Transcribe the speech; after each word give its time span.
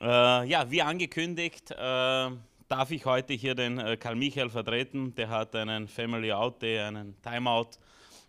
Äh, 0.00 0.48
ja, 0.48 0.70
wie 0.70 0.80
angekündigt, 0.80 1.72
äh, 1.72 1.74
darf 1.76 2.90
ich 2.90 3.04
heute 3.04 3.34
hier 3.34 3.54
den 3.54 3.78
äh, 3.78 3.96
Karl 3.96 4.14
Michael 4.14 4.48
vertreten. 4.48 5.14
Der 5.16 5.28
hat 5.28 5.56
einen 5.56 5.88
Family 5.88 6.30
Out 6.30 6.62
Day, 6.62 6.80
einen 6.80 7.20
Timeout. 7.20 7.70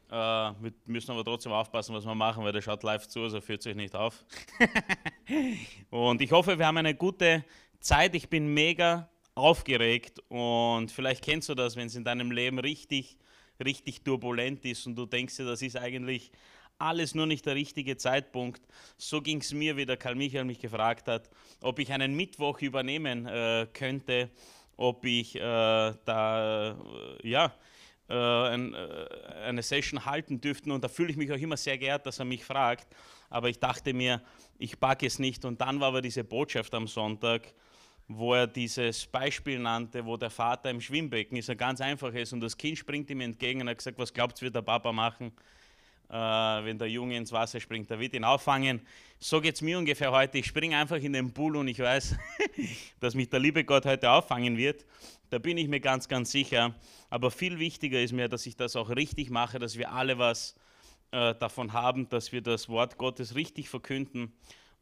Äh, 0.10 0.13
wir 0.16 0.74
müssen 0.88 1.12
aber 1.12 1.24
trotzdem 1.24 1.52
aufpassen, 1.52 1.94
was 1.94 2.05
wir 2.05 2.16
machen, 2.16 2.44
weil 2.44 2.54
der 2.54 2.63
schaut 2.63 2.82
live 2.82 3.08
zu, 3.08 3.21
also 3.21 3.40
führt 3.40 3.62
sich 3.62 3.76
nicht 3.76 3.96
auf. 3.96 4.26
und 5.92 6.21
ich 6.21 6.32
hoffe, 6.32 6.58
wir 6.58 6.66
haben 6.66 6.78
eine 6.78 6.96
gute 6.96 7.46
Zeit. 7.79 8.15
Ich 8.15 8.29
bin 8.29 8.51
mega 8.51 9.08
aufgeregt 9.36 10.20
und 10.28 10.92
vielleicht 10.92 11.24
kennst 11.24 11.49
du 11.49 11.56
das, 11.56 11.76
wenn 11.76 11.88
es 11.88 11.96
in 11.96 12.04
deinem 12.04 12.31
Leben 12.31 12.58
richtig, 12.58 13.15
richtig 13.63 14.04
turbulent 14.04 14.65
ist 14.65 14.88
und 14.88 14.96
du 14.96 15.06
denkst 15.06 15.38
dir, 15.38 15.46
das 15.46 15.62
ist 15.62 15.78
eigentlich 15.78 16.31
alles 16.80 17.13
nur 17.13 17.25
nicht 17.25 17.45
der 17.45 17.55
richtige 17.55 17.98
Zeitpunkt. 17.98 18.61
So 18.98 19.21
ging 19.21 19.41
es 19.41 19.53
mir, 19.53 19.77
wie 19.77 19.85
der 19.85 19.98
Karl 19.98 20.16
Michael 20.16 20.45
mich 20.45 20.59
gefragt 20.59 21.07
hat, 21.07 21.29
ob 21.61 21.79
ich 21.79 21.91
einen 21.91 22.16
Mittwoch 22.16 22.61
übernehmen 22.61 23.25
äh, 23.27 23.67
könnte, 23.73 24.29
ob 24.77 25.05
ich 25.05 25.35
äh, 25.35 25.39
da, 25.39 26.71
äh, 27.21 27.29
ja, 27.29 27.53
äh, 28.09 28.13
ein, 28.13 28.73
äh, 28.73 29.07
eine 29.45 29.61
Session 29.61 30.05
halten 30.05 30.41
dürfte. 30.41 30.71
Und 30.73 30.84
da 30.84 30.87
fühle 30.87 31.11
ich 31.11 31.17
mich 31.17 31.31
auch 31.31 31.37
immer 31.37 31.57
sehr 31.57 31.77
geehrt, 31.77 32.05
dass 32.05 32.20
er 32.20 32.25
mich 32.25 32.43
fragt. 32.43 32.87
Aber 33.29 33.49
ich 33.49 33.59
dachte 33.59 33.93
mir, 33.93 34.21
ich 34.57 34.79
packe 34.79 35.05
es 35.05 35.20
nicht. 35.20 35.45
Und 35.45 35.61
dann 35.61 35.79
war 35.79 35.89
aber 35.89 36.01
diese 36.01 36.23
Botschaft 36.23 36.73
am 36.73 36.87
Sonntag, 36.87 37.53
wo 38.07 38.34
er 38.34 38.48
dieses 38.48 39.05
Beispiel 39.05 39.59
nannte, 39.59 40.03
wo 40.03 40.17
der 40.17 40.31
Vater 40.31 40.71
im 40.71 40.81
Schwimmbecken 40.81 41.37
ist, 41.37 41.49
ein 41.49 41.57
ganz 41.57 41.79
einfaches, 41.79 42.34
und 42.34 42.41
das 42.41 42.57
Kind 42.57 42.77
springt 42.77 43.09
ihm 43.11 43.21
entgegen 43.21 43.61
und 43.61 43.70
hat 43.70 43.77
gesagt, 43.77 43.99
was 43.99 44.11
glaubt 44.11 44.41
ihr, 44.41 44.45
wird 44.45 44.55
der 44.55 44.63
Papa 44.63 44.91
machen? 44.91 45.31
Äh, 46.09 46.13
wenn 46.13 46.77
der 46.77 46.90
Junge 46.90 47.16
ins 47.18 47.31
Wasser 47.31 47.59
springt, 47.59 47.90
der 47.90 47.99
wird 47.99 48.13
ihn 48.13 48.23
auffangen. 48.23 48.81
So 49.20 49.41
geht 49.41 49.55
es 49.55 49.62
mir 49.62 49.77
ungefähr 49.77 50.12
heute. 50.12 50.40
Ich 50.40 50.48
springe 50.48 50.77
einfach 50.77 50.98
in 50.98 51.13
den 51.13 51.34
Pool 51.34 51.55
und 51.55 51.68
ich 51.68 51.80
weiß, 51.80 52.16
dass 52.99 53.13
mich 53.13 53.30
der 53.30 53.40
liebe 53.40 53.63
Gott 53.63 53.85
heute 53.85 54.09
auffangen 54.09 54.58
wird. 54.58 54.85
Da 55.30 55.38
bin 55.38 55.57
ich 55.57 55.68
mir 55.68 55.79
ganz, 55.79 56.07
ganz 56.07 56.32
sicher. 56.32 56.74
Aber 57.10 57.29
viel 57.29 57.60
wichtiger 57.60 58.01
ist 58.01 58.13
mir, 58.13 58.27
dass 58.27 58.46
ich 58.46 58.55
das 58.55 58.76
auch 58.76 58.90
richtig 58.90 59.29
mache, 59.29 59.60
dass 59.60 59.77
wir 59.77 59.91
alle 59.91 60.18
was 60.18 60.55
äh, 61.12 61.35
davon 61.35 61.74
haben, 61.74 62.10
dass 62.10 62.32
wir 62.32 62.41
das 62.41 62.70
Wort 62.70 62.98
Gottes 62.98 63.35
richtig 63.35 63.70
verkünden. 63.70 64.34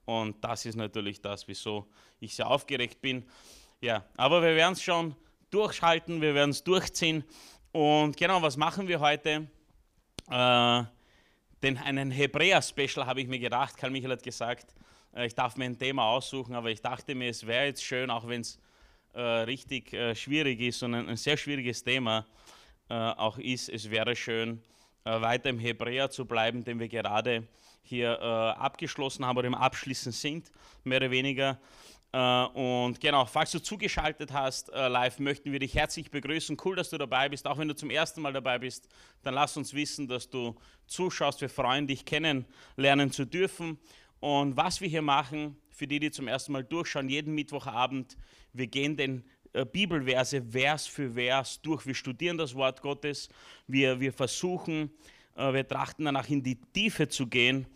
Und 0.05 0.41
das 0.43 0.65
ist 0.65 0.75
natürlich 0.75 1.21
das, 1.21 1.47
wieso 1.49 1.87
ich 2.21 2.35
sehr 2.35 2.49
aufgeregt 2.49 3.01
bin. 3.01 3.25
Ja, 3.81 4.05
aber 4.15 4.41
wir 4.41 4.55
werden 4.55 4.73
es 4.73 4.81
schon 4.81 5.15
durchschalten, 5.49 6.21
wir 6.21 6.33
werden 6.33 6.51
es 6.51 6.63
durchziehen. 6.63 7.25
Und 7.73 8.15
genau, 8.15 8.41
was 8.41 8.55
machen 8.55 8.87
wir 8.87 9.01
heute? 9.01 9.47
Äh, 10.29 10.83
denn 11.61 11.77
einen 11.77 12.11
Hebräer-Special 12.11 13.05
habe 13.05 13.21
ich 13.21 13.27
mir 13.27 13.39
gedacht. 13.39 13.77
Karl 13.77 13.91
Michael 13.91 14.13
hat 14.13 14.23
gesagt, 14.23 14.73
äh, 15.15 15.25
ich 15.25 15.35
darf 15.35 15.57
mir 15.57 15.65
ein 15.65 15.77
Thema 15.77 16.05
aussuchen, 16.05 16.55
aber 16.55 16.69
ich 16.69 16.81
dachte 16.81 17.15
mir, 17.15 17.29
es 17.29 17.45
wäre 17.45 17.65
jetzt 17.65 17.83
schön, 17.83 18.09
auch 18.09 18.27
wenn 18.27 18.41
es 18.41 18.59
äh, 19.13 19.21
richtig 19.21 19.93
äh, 19.93 20.15
schwierig 20.15 20.59
ist 20.61 20.83
und 20.83 20.93
ein, 20.93 21.09
ein 21.09 21.17
sehr 21.17 21.37
schwieriges 21.37 21.83
Thema 21.83 22.25
äh, 22.89 22.93
auch 22.93 23.37
ist, 23.37 23.69
es 23.69 23.89
wäre 23.89 24.15
schön, 24.15 24.61
äh, 25.03 25.21
weiter 25.21 25.49
im 25.49 25.59
Hebräer 25.59 26.09
zu 26.09 26.25
bleiben, 26.25 26.63
den 26.63 26.79
wir 26.79 26.87
gerade 26.87 27.47
hier 27.81 28.19
äh, 28.19 28.23
abgeschlossen 28.23 29.25
haben 29.25 29.37
oder 29.37 29.47
im 29.47 29.55
Abschließen 29.55 30.11
sind, 30.11 30.51
mehr 30.83 30.97
oder 30.97 31.11
weniger. 31.11 31.59
Äh, 32.13 32.45
und 32.45 32.99
genau, 32.99 33.25
falls 33.25 33.51
du 33.51 33.59
zugeschaltet 33.59 34.31
hast 34.31 34.69
äh, 34.69 34.87
live, 34.87 35.19
möchten 35.19 35.51
wir 35.51 35.59
dich 35.59 35.75
herzlich 35.75 36.09
begrüßen. 36.09 36.57
Cool, 36.63 36.75
dass 36.75 36.89
du 36.89 36.97
dabei 36.97 37.29
bist. 37.29 37.45
Auch 37.47 37.57
wenn 37.57 37.67
du 37.67 37.75
zum 37.75 37.89
ersten 37.89 38.21
Mal 38.21 38.33
dabei 38.33 38.59
bist, 38.59 38.87
dann 39.23 39.33
lass 39.33 39.57
uns 39.57 39.73
wissen, 39.73 40.07
dass 40.07 40.29
du 40.29 40.55
zuschaust. 40.87 41.41
Wir 41.41 41.49
freuen 41.49 41.87
dich, 41.87 42.05
kennenlernen 42.05 43.11
zu 43.11 43.25
dürfen. 43.25 43.77
Und 44.19 44.57
was 44.57 44.81
wir 44.81 44.87
hier 44.87 45.01
machen, 45.01 45.57
für 45.69 45.85
die, 45.85 45.99
die 45.99 46.11
zum 46.11 46.27
ersten 46.27 46.53
Mal 46.53 46.63
durchschauen, 46.63 47.09
jeden 47.09 47.35
Mittwochabend, 47.35 48.17
wir 48.53 48.67
gehen 48.67 48.95
den 48.95 49.23
äh, 49.53 49.65
Bibelverse 49.65 50.41
Vers 50.41 50.87
für 50.87 51.11
Vers 51.11 51.61
durch. 51.61 51.85
Wir 51.85 51.93
studieren 51.93 52.37
das 52.37 52.55
Wort 52.55 52.81
Gottes. 52.81 53.29
Wir, 53.67 53.99
wir 53.99 54.13
versuchen, 54.13 54.91
wir 55.35 55.67
trachten 55.67 56.05
danach 56.05 56.27
in 56.29 56.41
die 56.41 56.55
Tiefe 56.73 57.09
zu 57.09 57.27
gehen 57.27 57.67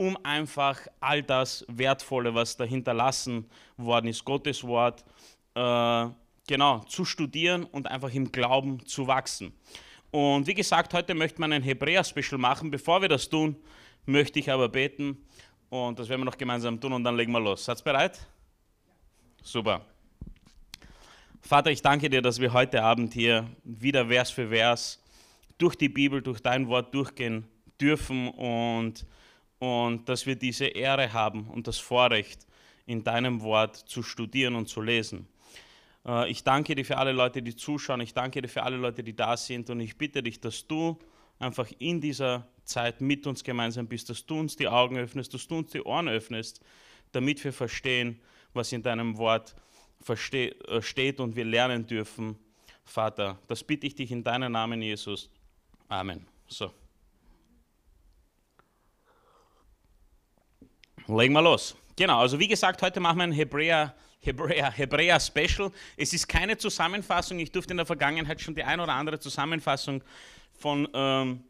um 0.00 0.16
einfach 0.22 0.80
all 0.98 1.22
das 1.22 1.62
Wertvolle, 1.68 2.34
was 2.34 2.56
da 2.56 2.64
hinterlassen 2.64 3.44
worden 3.76 4.06
ist, 4.06 4.24
Gottes 4.24 4.64
Wort, 4.64 5.04
äh, 5.54 6.06
genau, 6.48 6.78
zu 6.88 7.04
studieren 7.04 7.64
und 7.64 7.86
einfach 7.86 8.10
im 8.14 8.32
Glauben 8.32 8.86
zu 8.86 9.06
wachsen. 9.06 9.52
Und 10.10 10.46
wie 10.46 10.54
gesagt, 10.54 10.94
heute 10.94 11.12
möchte 11.14 11.38
man 11.38 11.52
ein 11.52 11.62
Hebräer-Special 11.62 12.38
machen. 12.38 12.70
Bevor 12.70 13.02
wir 13.02 13.10
das 13.10 13.28
tun, 13.28 13.56
möchte 14.06 14.38
ich 14.38 14.50
aber 14.50 14.70
beten 14.70 15.18
und 15.68 15.98
das 15.98 16.08
werden 16.08 16.22
wir 16.22 16.24
noch 16.24 16.38
gemeinsam 16.38 16.80
tun 16.80 16.94
und 16.94 17.04
dann 17.04 17.14
legen 17.14 17.32
wir 17.32 17.40
los. 17.40 17.66
Seid 17.66 17.84
bereit? 17.84 18.26
Super. 19.42 19.82
Vater, 21.42 21.70
ich 21.70 21.82
danke 21.82 22.08
dir, 22.08 22.22
dass 22.22 22.40
wir 22.40 22.54
heute 22.54 22.82
Abend 22.82 23.12
hier 23.12 23.46
wieder 23.64 24.06
Vers 24.06 24.30
für 24.30 24.48
Vers 24.48 25.04
durch 25.58 25.76
die 25.76 25.90
Bibel, 25.90 26.22
durch 26.22 26.40
dein 26.40 26.68
Wort 26.68 26.94
durchgehen 26.94 27.46
dürfen 27.78 28.28
und 28.30 29.04
und 29.60 30.08
dass 30.08 30.26
wir 30.26 30.34
diese 30.34 30.66
Ehre 30.66 31.12
haben 31.12 31.46
und 31.48 31.68
das 31.68 31.78
Vorrecht, 31.78 32.46
in 32.86 33.04
deinem 33.04 33.40
Wort 33.42 33.76
zu 33.76 34.02
studieren 34.02 34.56
und 34.56 34.68
zu 34.68 34.80
lesen. 34.80 35.28
Äh, 36.04 36.28
ich 36.28 36.42
danke 36.42 36.74
dir 36.74 36.84
für 36.84 36.98
alle 36.98 37.12
Leute, 37.12 37.40
die 37.40 37.54
zuschauen. 37.54 38.00
Ich 38.00 38.14
danke 38.14 38.42
dir 38.42 38.48
für 38.48 38.64
alle 38.64 38.76
Leute, 38.76 39.04
die 39.04 39.14
da 39.14 39.36
sind. 39.36 39.70
Und 39.70 39.78
ich 39.78 39.96
bitte 39.96 40.24
dich, 40.24 40.40
dass 40.40 40.66
du 40.66 40.98
einfach 41.38 41.68
in 41.78 42.00
dieser 42.00 42.48
Zeit 42.64 43.00
mit 43.00 43.26
uns 43.26 43.44
gemeinsam 43.44 43.86
bist, 43.86 44.10
dass 44.10 44.26
du 44.26 44.40
uns 44.40 44.56
die 44.56 44.66
Augen 44.66 44.98
öffnest, 44.98 45.32
dass 45.34 45.46
du 45.46 45.58
uns 45.58 45.70
die 45.70 45.82
Ohren 45.82 46.08
öffnest, 46.08 46.60
damit 47.12 47.44
wir 47.44 47.52
verstehen, 47.52 48.20
was 48.54 48.72
in 48.72 48.82
deinem 48.82 49.16
Wort 49.18 49.54
äh, 50.08 50.82
steht 50.82 51.20
und 51.20 51.36
wir 51.36 51.44
lernen 51.44 51.86
dürfen. 51.86 52.36
Vater, 52.84 53.38
das 53.46 53.62
bitte 53.62 53.86
ich 53.86 53.94
dich 53.94 54.10
in 54.10 54.24
deinem 54.24 54.52
Namen, 54.52 54.82
Jesus. 54.82 55.30
Amen. 55.88 56.26
So. 56.48 56.79
Legen 61.18 61.34
wir 61.34 61.42
los. 61.42 61.76
Genau, 61.96 62.20
also 62.20 62.38
wie 62.38 62.48
gesagt, 62.48 62.80
heute 62.82 63.00
machen 63.00 63.18
wir 63.18 63.24
ein 63.24 63.32
Hebräer, 63.32 63.94
Hebräer, 64.20 64.70
Hebräer 64.70 65.18
Special. 65.18 65.70
Es 65.96 66.12
ist 66.12 66.28
keine 66.28 66.56
Zusammenfassung. 66.56 67.38
Ich 67.38 67.50
durfte 67.50 67.72
in 67.72 67.78
der 67.78 67.86
Vergangenheit 67.86 68.40
schon 68.40 68.54
die 68.54 68.62
ein 68.62 68.78
oder 68.80 68.92
andere 68.92 69.18
Zusammenfassung 69.18 70.02
von 70.58 70.88
ähm, 70.94 71.42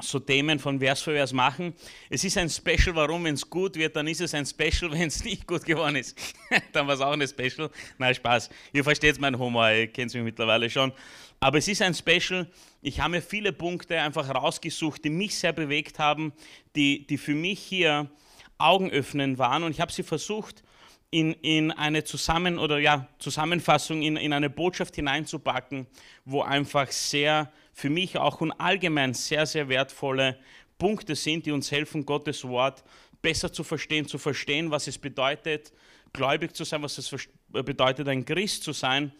so 0.00 0.18
Themen 0.18 0.58
von 0.58 0.78
Vers 0.78 1.02
für 1.02 1.12
Vers 1.12 1.32
machen. 1.32 1.74
Es 2.10 2.24
ist 2.24 2.36
ein 2.38 2.50
Special, 2.50 2.94
warum, 2.94 3.24
wenn 3.24 3.34
es 3.34 3.48
gut 3.48 3.76
wird, 3.76 3.96
dann 3.96 4.06
ist 4.06 4.20
es 4.20 4.34
ein 4.34 4.46
Special, 4.46 4.90
wenn 4.92 5.08
es 5.08 5.24
nicht 5.24 5.46
gut 5.46 5.64
geworden 5.64 5.96
ist. 5.96 6.16
dann 6.72 6.86
war 6.86 6.94
es 6.94 7.00
auch 7.00 7.12
ein 7.12 7.26
Special. 7.26 7.70
Nein, 7.98 8.14
Spaß. 8.14 8.50
Ihr 8.72 8.84
versteht 8.84 9.20
meinen 9.20 9.38
Humor, 9.38 9.70
ihr 9.70 9.88
kennt 9.88 10.14
mich 10.14 10.22
mittlerweile 10.22 10.68
schon. 10.70 10.92
Aber 11.40 11.58
es 11.58 11.68
ist 11.68 11.82
ein 11.82 11.94
Special. 11.94 12.48
Ich 12.80 13.00
habe 13.00 13.10
mir 13.10 13.22
viele 13.22 13.52
Punkte 13.52 14.00
einfach 14.00 14.28
rausgesucht, 14.34 15.04
die 15.04 15.10
mich 15.10 15.36
sehr 15.36 15.52
bewegt 15.52 15.98
haben, 15.98 16.32
die, 16.76 17.06
die 17.06 17.18
für 17.18 17.34
mich 17.34 17.60
hier 17.60 18.08
Augen 18.58 18.90
öffnen 18.90 19.38
waren. 19.38 19.62
Und 19.62 19.72
ich 19.72 19.80
habe 19.80 19.92
sie 19.92 20.02
versucht, 20.02 20.62
in, 21.10 21.32
in 21.34 21.70
eine 21.70 22.02
Zusammen 22.02 22.58
oder, 22.58 22.78
ja, 22.78 23.06
Zusammenfassung, 23.18 24.02
in, 24.02 24.16
in 24.16 24.32
eine 24.32 24.50
Botschaft 24.50 24.96
hineinzupacken, 24.96 25.86
wo 26.24 26.42
einfach 26.42 26.90
sehr, 26.90 27.52
für 27.72 27.88
mich 27.88 28.18
auch 28.18 28.40
und 28.40 28.52
allgemein 28.52 29.14
sehr, 29.14 29.46
sehr 29.46 29.68
wertvolle 29.68 30.38
Punkte 30.76 31.14
sind, 31.14 31.46
die 31.46 31.52
uns 31.52 31.70
helfen, 31.70 32.04
Gottes 32.04 32.44
Wort 32.44 32.82
besser 33.22 33.52
zu 33.52 33.62
verstehen, 33.62 34.08
zu 34.08 34.18
verstehen, 34.18 34.70
was 34.70 34.86
es 34.88 34.98
bedeutet, 34.98 35.72
gläubig 36.12 36.54
zu 36.54 36.64
sein, 36.64 36.82
was 36.82 36.98
es 36.98 37.28
bedeutet, 37.48 38.08
ein 38.08 38.24
Christ 38.24 38.64
zu 38.64 38.72
sein 38.72 39.12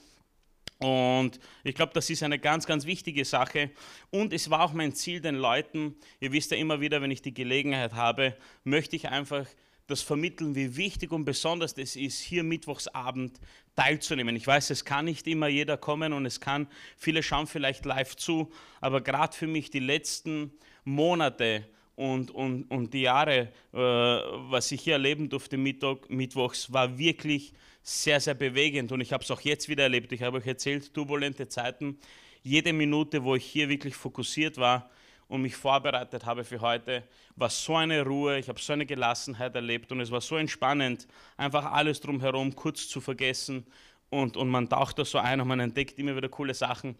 und 0.78 1.38
ich 1.62 1.74
glaube, 1.74 1.92
das 1.94 2.10
ist 2.10 2.22
eine 2.22 2.38
ganz, 2.38 2.66
ganz 2.66 2.84
wichtige 2.84 3.24
Sache. 3.24 3.70
Und 4.10 4.32
es 4.32 4.50
war 4.50 4.62
auch 4.62 4.72
mein 4.72 4.94
Ziel, 4.94 5.20
den 5.20 5.36
Leuten, 5.36 5.94
ihr 6.20 6.32
wisst 6.32 6.50
ja 6.50 6.56
immer 6.56 6.80
wieder, 6.80 7.00
wenn 7.00 7.10
ich 7.10 7.22
die 7.22 7.34
Gelegenheit 7.34 7.94
habe, 7.94 8.36
möchte 8.64 8.96
ich 8.96 9.08
einfach 9.08 9.46
das 9.86 10.00
vermitteln, 10.00 10.54
wie 10.54 10.76
wichtig 10.76 11.12
und 11.12 11.24
besonders 11.24 11.74
es 11.76 11.94
ist, 11.96 12.20
hier 12.20 12.42
Mittwochsabend 12.42 13.38
teilzunehmen. 13.76 14.34
Ich 14.34 14.46
weiß, 14.46 14.70
es 14.70 14.84
kann 14.84 15.04
nicht 15.04 15.26
immer 15.26 15.48
jeder 15.48 15.76
kommen 15.76 16.12
und 16.12 16.24
es 16.24 16.40
kann, 16.40 16.68
viele 16.96 17.22
schauen 17.22 17.46
vielleicht 17.46 17.84
live 17.84 18.16
zu, 18.16 18.50
aber 18.80 19.02
gerade 19.02 19.36
für 19.36 19.46
mich 19.46 19.70
die 19.70 19.80
letzten 19.80 20.52
Monate 20.84 21.68
und, 21.96 22.30
und, 22.30 22.64
und 22.70 22.92
die 22.92 23.02
Jahre, 23.02 23.48
äh, 23.72 23.76
was 23.76 24.72
ich 24.72 24.82
hier 24.82 24.94
erleben 24.94 25.28
durfte 25.28 25.56
Mittwoch, 25.56 26.08
Mittwochs, 26.08 26.72
war 26.72 26.98
wirklich 26.98 27.52
sehr, 27.82 28.18
sehr 28.20 28.34
bewegend. 28.34 28.90
Und 28.90 29.00
ich 29.00 29.12
habe 29.12 29.22
es 29.22 29.30
auch 29.30 29.40
jetzt 29.42 29.68
wieder 29.68 29.84
erlebt. 29.84 30.10
Ich 30.12 30.22
habe 30.22 30.38
euch 30.38 30.46
erzählt, 30.46 30.92
turbulente 30.92 31.48
Zeiten. 31.48 31.98
Jede 32.42 32.72
Minute, 32.72 33.22
wo 33.22 33.36
ich 33.36 33.44
hier 33.44 33.68
wirklich 33.68 33.94
fokussiert 33.94 34.58
war 34.58 34.90
und 35.28 35.42
mich 35.42 35.54
vorbereitet 35.54 36.24
habe 36.26 36.44
für 36.44 36.60
heute, 36.60 37.04
war 37.36 37.50
so 37.50 37.76
eine 37.76 38.02
Ruhe, 38.02 38.38
ich 38.38 38.48
habe 38.48 38.60
so 38.60 38.72
eine 38.72 38.86
Gelassenheit 38.86 39.54
erlebt 39.54 39.90
und 39.92 40.00
es 40.00 40.10
war 40.10 40.20
so 40.20 40.36
entspannend, 40.36 41.06
einfach 41.36 41.72
alles 41.72 42.00
drumherum 42.00 42.54
kurz 42.54 42.88
zu 42.88 43.00
vergessen. 43.00 43.64
Und, 44.10 44.36
und 44.36 44.48
man 44.48 44.68
taucht 44.68 44.98
da 44.98 45.04
so 45.04 45.18
ein 45.18 45.40
und 45.40 45.48
man 45.48 45.60
entdeckt 45.60 45.98
immer 45.98 46.14
wieder 46.16 46.28
coole 46.28 46.54
Sachen. 46.54 46.96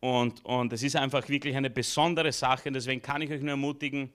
Und, 0.00 0.44
und 0.44 0.72
es 0.72 0.82
ist 0.82 0.96
einfach 0.96 1.28
wirklich 1.28 1.56
eine 1.56 1.70
besondere 1.70 2.32
Sache. 2.32 2.68
Und 2.68 2.74
deswegen 2.74 3.02
kann 3.02 3.22
ich 3.22 3.30
euch 3.30 3.40
nur 3.40 3.50
ermutigen, 3.50 4.12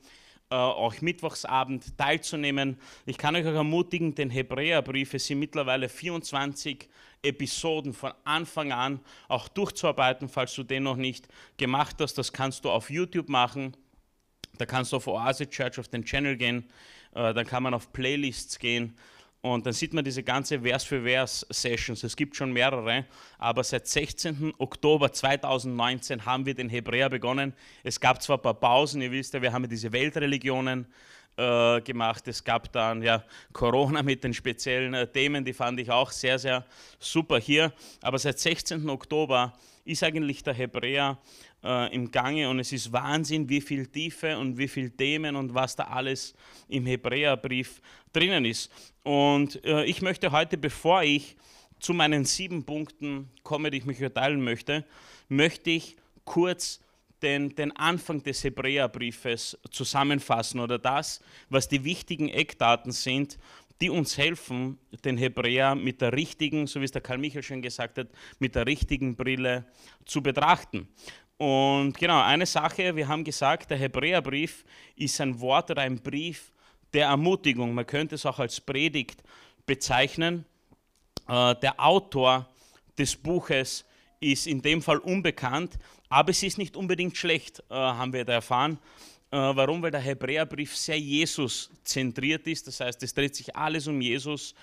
auch 0.55 1.01
Mittwochsabend 1.01 1.97
teilzunehmen. 1.97 2.77
Ich 3.05 3.17
kann 3.17 3.35
euch 3.35 3.45
auch 3.45 3.53
ermutigen, 3.53 4.15
den 4.15 4.29
Hebräerbrief, 4.29 5.13
es 5.13 5.25
sind 5.25 5.39
mittlerweile 5.39 5.89
24 5.89 6.89
Episoden 7.23 7.93
von 7.93 8.11
Anfang 8.25 8.71
an 8.71 8.99
auch 9.29 9.47
durchzuarbeiten, 9.47 10.27
falls 10.27 10.53
du 10.55 10.63
den 10.63 10.83
noch 10.83 10.97
nicht 10.97 11.27
gemacht 11.57 11.95
hast. 11.99 12.17
Das 12.17 12.33
kannst 12.33 12.65
du 12.65 12.69
auf 12.69 12.89
YouTube 12.89 13.29
machen. 13.29 13.75
Da 14.57 14.65
kannst 14.65 14.91
du 14.91 14.97
auf 14.97 15.07
Oasis 15.07 15.49
Church 15.49 15.79
auf 15.79 15.87
den 15.87 16.03
Channel 16.03 16.35
gehen. 16.35 16.69
Äh, 17.15 17.33
dann 17.33 17.47
kann 17.47 17.63
man 17.63 17.73
auf 17.73 17.91
Playlists 17.93 18.59
gehen. 18.59 18.95
Und 19.43 19.65
dann 19.65 19.73
sieht 19.73 19.93
man 19.93 20.05
diese 20.05 20.23
ganze 20.23 20.61
Vers 20.61 20.85
für 20.85 21.03
Vers 21.03 21.45
Sessions. 21.49 22.01
Es 22.03 22.15
gibt 22.15 22.33
schon 22.33 22.53
mehrere, 22.53 23.03
aber 23.37 23.61
seit 23.65 23.85
16. 23.87 24.53
Oktober 24.57 25.11
2019 25.11 26.25
haben 26.25 26.45
wir 26.45 26.53
den 26.53 26.69
Hebräer 26.69 27.09
begonnen. 27.09 27.51
Es 27.83 27.99
gab 27.99 28.23
zwar 28.23 28.37
ein 28.37 28.41
paar 28.41 28.53
Pausen, 28.53 29.01
ihr 29.01 29.11
wisst 29.11 29.33
ja, 29.33 29.41
wir 29.41 29.51
haben 29.51 29.67
diese 29.67 29.91
Weltreligionen 29.91 30.87
äh, 31.35 31.81
gemacht. 31.81 32.25
Es 32.29 32.41
gab 32.41 32.71
dann 32.71 33.03
ja 33.03 33.21
Corona 33.51 34.01
mit 34.01 34.23
den 34.23 34.33
speziellen 34.33 34.93
äh, 34.93 35.07
Themen, 35.07 35.43
die 35.43 35.51
fand 35.51 35.77
ich 35.77 35.91
auch 35.91 36.11
sehr, 36.11 36.39
sehr 36.39 36.65
super 36.97 37.37
hier. 37.37 37.73
Aber 38.01 38.19
seit 38.19 38.39
16. 38.39 38.89
Oktober 38.89 39.51
ist 39.83 40.03
eigentlich 40.03 40.41
der 40.43 40.53
Hebräer 40.53 41.17
äh, 41.63 41.93
im 41.93 42.11
Gange 42.11 42.49
und 42.49 42.59
es 42.59 42.71
ist 42.71 42.91
Wahnsinn, 42.91 43.47
wie 43.49 43.61
viel 43.61 43.87
Tiefe 43.87 44.37
und 44.37 44.57
wie 44.57 44.67
viel 44.67 44.91
Themen 44.91 45.35
und 45.35 45.53
was 45.53 45.75
da 45.75 45.85
alles 45.85 46.33
im 46.67 46.85
Hebräerbrief 46.85 47.81
drinnen 48.11 48.45
ist. 48.45 48.71
Und 49.03 49.63
äh, 49.65 49.85
ich 49.85 50.01
möchte 50.01 50.31
heute, 50.31 50.57
bevor 50.57 51.03
ich 51.03 51.35
zu 51.79 51.93
meinen 51.93 52.25
sieben 52.25 52.63
Punkten 52.63 53.29
komme, 53.43 53.69
die 53.69 53.77
ich 53.77 53.85
mich 53.85 53.99
teilen 54.13 54.43
möchte, 54.43 54.85
möchte 55.27 55.69
ich 55.69 55.97
kurz 56.25 56.79
den, 57.21 57.55
den 57.55 57.75
Anfang 57.75 58.21
des 58.21 58.43
Hebräerbriefes 58.43 59.57
zusammenfassen 59.71 60.59
oder 60.59 60.77
das, 60.77 61.21
was 61.49 61.67
die 61.67 61.83
wichtigen 61.83 62.29
Eckdaten 62.29 62.91
sind, 62.91 63.37
die 63.81 63.89
uns 63.89 64.17
helfen, 64.17 64.77
den 65.03 65.17
Hebräer 65.17 65.75
mit 65.75 65.99
der 66.01 66.13
richtigen, 66.13 66.67
so 66.67 66.79
wie 66.79 66.85
es 66.85 66.91
der 66.91 67.01
Karl 67.01 67.17
Michael 67.17 67.43
schon 67.43 67.61
gesagt 67.61 67.97
hat, 67.97 68.07
mit 68.39 68.55
der 68.55 68.65
richtigen 68.65 69.15
Brille 69.15 69.65
zu 70.05 70.21
betrachten. 70.21 70.87
Und 71.43 71.97
genau, 71.97 72.21
eine 72.21 72.45
Sache, 72.45 72.95
wir 72.95 73.05
haben 73.05 73.21
gesagt, 73.21 73.69
der 73.69 73.77
Hebräerbrief 73.77 74.63
ist 74.95 75.19
ein 75.19 75.37
Wort 75.41 75.69
oder 75.71 75.81
ein 75.81 76.01
Brief 76.01 76.53
der 76.93 77.07
Ermutigung. 77.07 77.73
Man 77.73 77.85
könnte 77.85 78.15
es 78.15 78.25
auch 78.25 78.39
als 78.39 78.61
Predigt 78.61 79.21
bezeichnen. 79.65 80.45
Äh, 81.27 81.55
der 81.55 81.77
Autor 81.77 82.47
des 82.97 83.17
Buches 83.17 83.83
ist 84.21 84.47
in 84.47 84.61
dem 84.61 84.81
Fall 84.81 84.99
unbekannt, 84.99 85.77
aber 86.07 86.29
es 86.29 86.41
ist 86.43 86.57
nicht 86.57 86.77
unbedingt 86.77 87.17
schlecht, 87.17 87.59
äh, 87.69 87.73
haben 87.73 88.13
wir 88.13 88.23
da 88.23 88.35
erfahren. 88.35 88.79
Äh, 89.29 89.35
warum? 89.35 89.81
Weil 89.81 89.91
der 89.91 89.99
Hebräerbrief 89.99 90.77
sehr 90.77 90.97
Jesus 90.97 91.69
zentriert 91.83 92.47
ist. 92.47 92.67
Das 92.67 92.79
heißt, 92.79 93.03
es 93.03 93.13
dreht 93.13 93.35
sich 93.35 93.53
alles 93.53 93.85
um 93.87 93.99
Jesus 93.99 94.55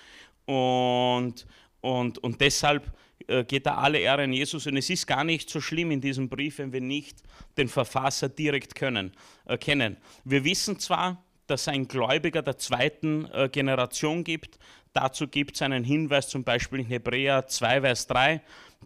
und, 0.46 1.46
und, 1.82 2.16
und 2.24 2.40
deshalb 2.40 2.90
geht 3.46 3.66
da 3.66 3.76
alle 3.76 3.98
Ehre 3.98 4.22
an 4.22 4.32
Jesus. 4.32 4.66
Und 4.66 4.76
es 4.76 4.90
ist 4.90 5.06
gar 5.06 5.24
nicht 5.24 5.50
so 5.50 5.60
schlimm 5.60 5.90
in 5.90 6.00
diesem 6.00 6.28
Brief, 6.28 6.58
wenn 6.58 6.72
wir 6.72 6.80
nicht 6.80 7.22
den 7.56 7.68
Verfasser 7.68 8.28
direkt 8.28 8.74
können, 8.74 9.12
äh, 9.46 9.58
kennen. 9.58 9.96
Wir 10.24 10.44
wissen 10.44 10.78
zwar, 10.78 11.22
dass 11.46 11.62
es 11.62 11.68
ein 11.68 11.88
Gläubiger 11.88 12.42
der 12.42 12.58
zweiten 12.58 13.26
äh, 13.32 13.48
Generation 13.48 14.24
gibt. 14.24 14.58
Dazu 14.92 15.28
gibt 15.28 15.56
es 15.56 15.62
einen 15.62 15.84
Hinweis 15.84 16.28
zum 16.28 16.44
Beispiel 16.44 16.80
in 16.80 16.86
Hebräer 16.86 17.46
2, 17.46 17.80
Vers 17.82 18.06
3. 18.06 18.40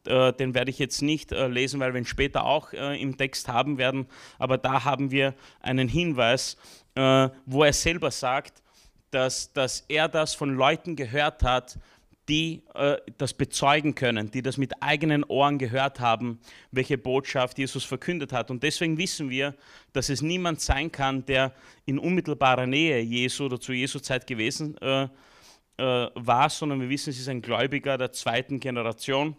Äh, 0.06 0.32
den 0.34 0.54
werde 0.54 0.70
ich 0.70 0.78
jetzt 0.78 1.02
nicht 1.02 1.32
äh, 1.32 1.46
lesen, 1.46 1.80
weil 1.80 1.94
wir 1.94 2.00
ihn 2.00 2.06
später 2.06 2.44
auch 2.44 2.72
äh, 2.72 3.00
im 3.00 3.16
Text 3.16 3.48
haben 3.48 3.78
werden. 3.78 4.06
Aber 4.38 4.58
da 4.58 4.84
haben 4.84 5.10
wir 5.10 5.34
einen 5.60 5.88
Hinweis, 5.88 6.56
wo 7.44 7.64
er 7.64 7.72
selber 7.72 8.12
sagt, 8.12 8.62
dass, 9.10 9.52
dass 9.52 9.84
er 9.88 10.06
das 10.06 10.32
von 10.32 10.54
Leuten 10.54 10.94
gehört 10.94 11.42
hat, 11.42 11.76
die 12.28 12.62
äh, 12.74 12.96
das 13.18 13.34
bezeugen 13.34 13.94
können, 13.94 14.30
die 14.30 14.42
das 14.42 14.56
mit 14.56 14.82
eigenen 14.82 15.24
Ohren 15.24 15.58
gehört 15.58 16.00
haben, 16.00 16.38
welche 16.70 16.96
Botschaft 16.96 17.58
Jesus 17.58 17.84
verkündet 17.84 18.32
hat. 18.32 18.50
Und 18.50 18.62
deswegen 18.62 18.96
wissen 18.96 19.30
wir, 19.30 19.54
dass 19.92 20.08
es 20.08 20.22
niemand 20.22 20.60
sein 20.60 20.90
kann, 20.90 21.26
der 21.26 21.52
in 21.84 21.98
unmittelbarer 21.98 22.66
Nähe 22.66 23.00
Jesu 23.00 23.44
oder 23.44 23.60
zu 23.60 23.72
Jesu 23.72 23.98
Zeit 23.98 24.26
gewesen 24.26 24.76
äh, 24.78 25.08
äh, 25.76 26.10
war, 26.14 26.48
sondern 26.50 26.80
wir 26.80 26.88
wissen, 26.88 27.10
es 27.10 27.18
ist 27.18 27.28
ein 27.28 27.42
Gläubiger 27.42 27.98
der 27.98 28.12
zweiten 28.12 28.60
Generation. 28.60 29.36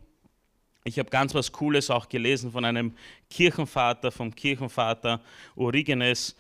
Ich 0.84 1.00
habe 1.00 1.10
ganz 1.10 1.34
was 1.34 1.52
Cooles 1.52 1.90
auch 1.90 2.08
gelesen 2.10 2.52
von 2.52 2.64
einem 2.64 2.94
Kirchenvater, 3.30 4.12
vom 4.12 4.36
Kirchenvater 4.36 5.22
Origenes. 5.56 6.36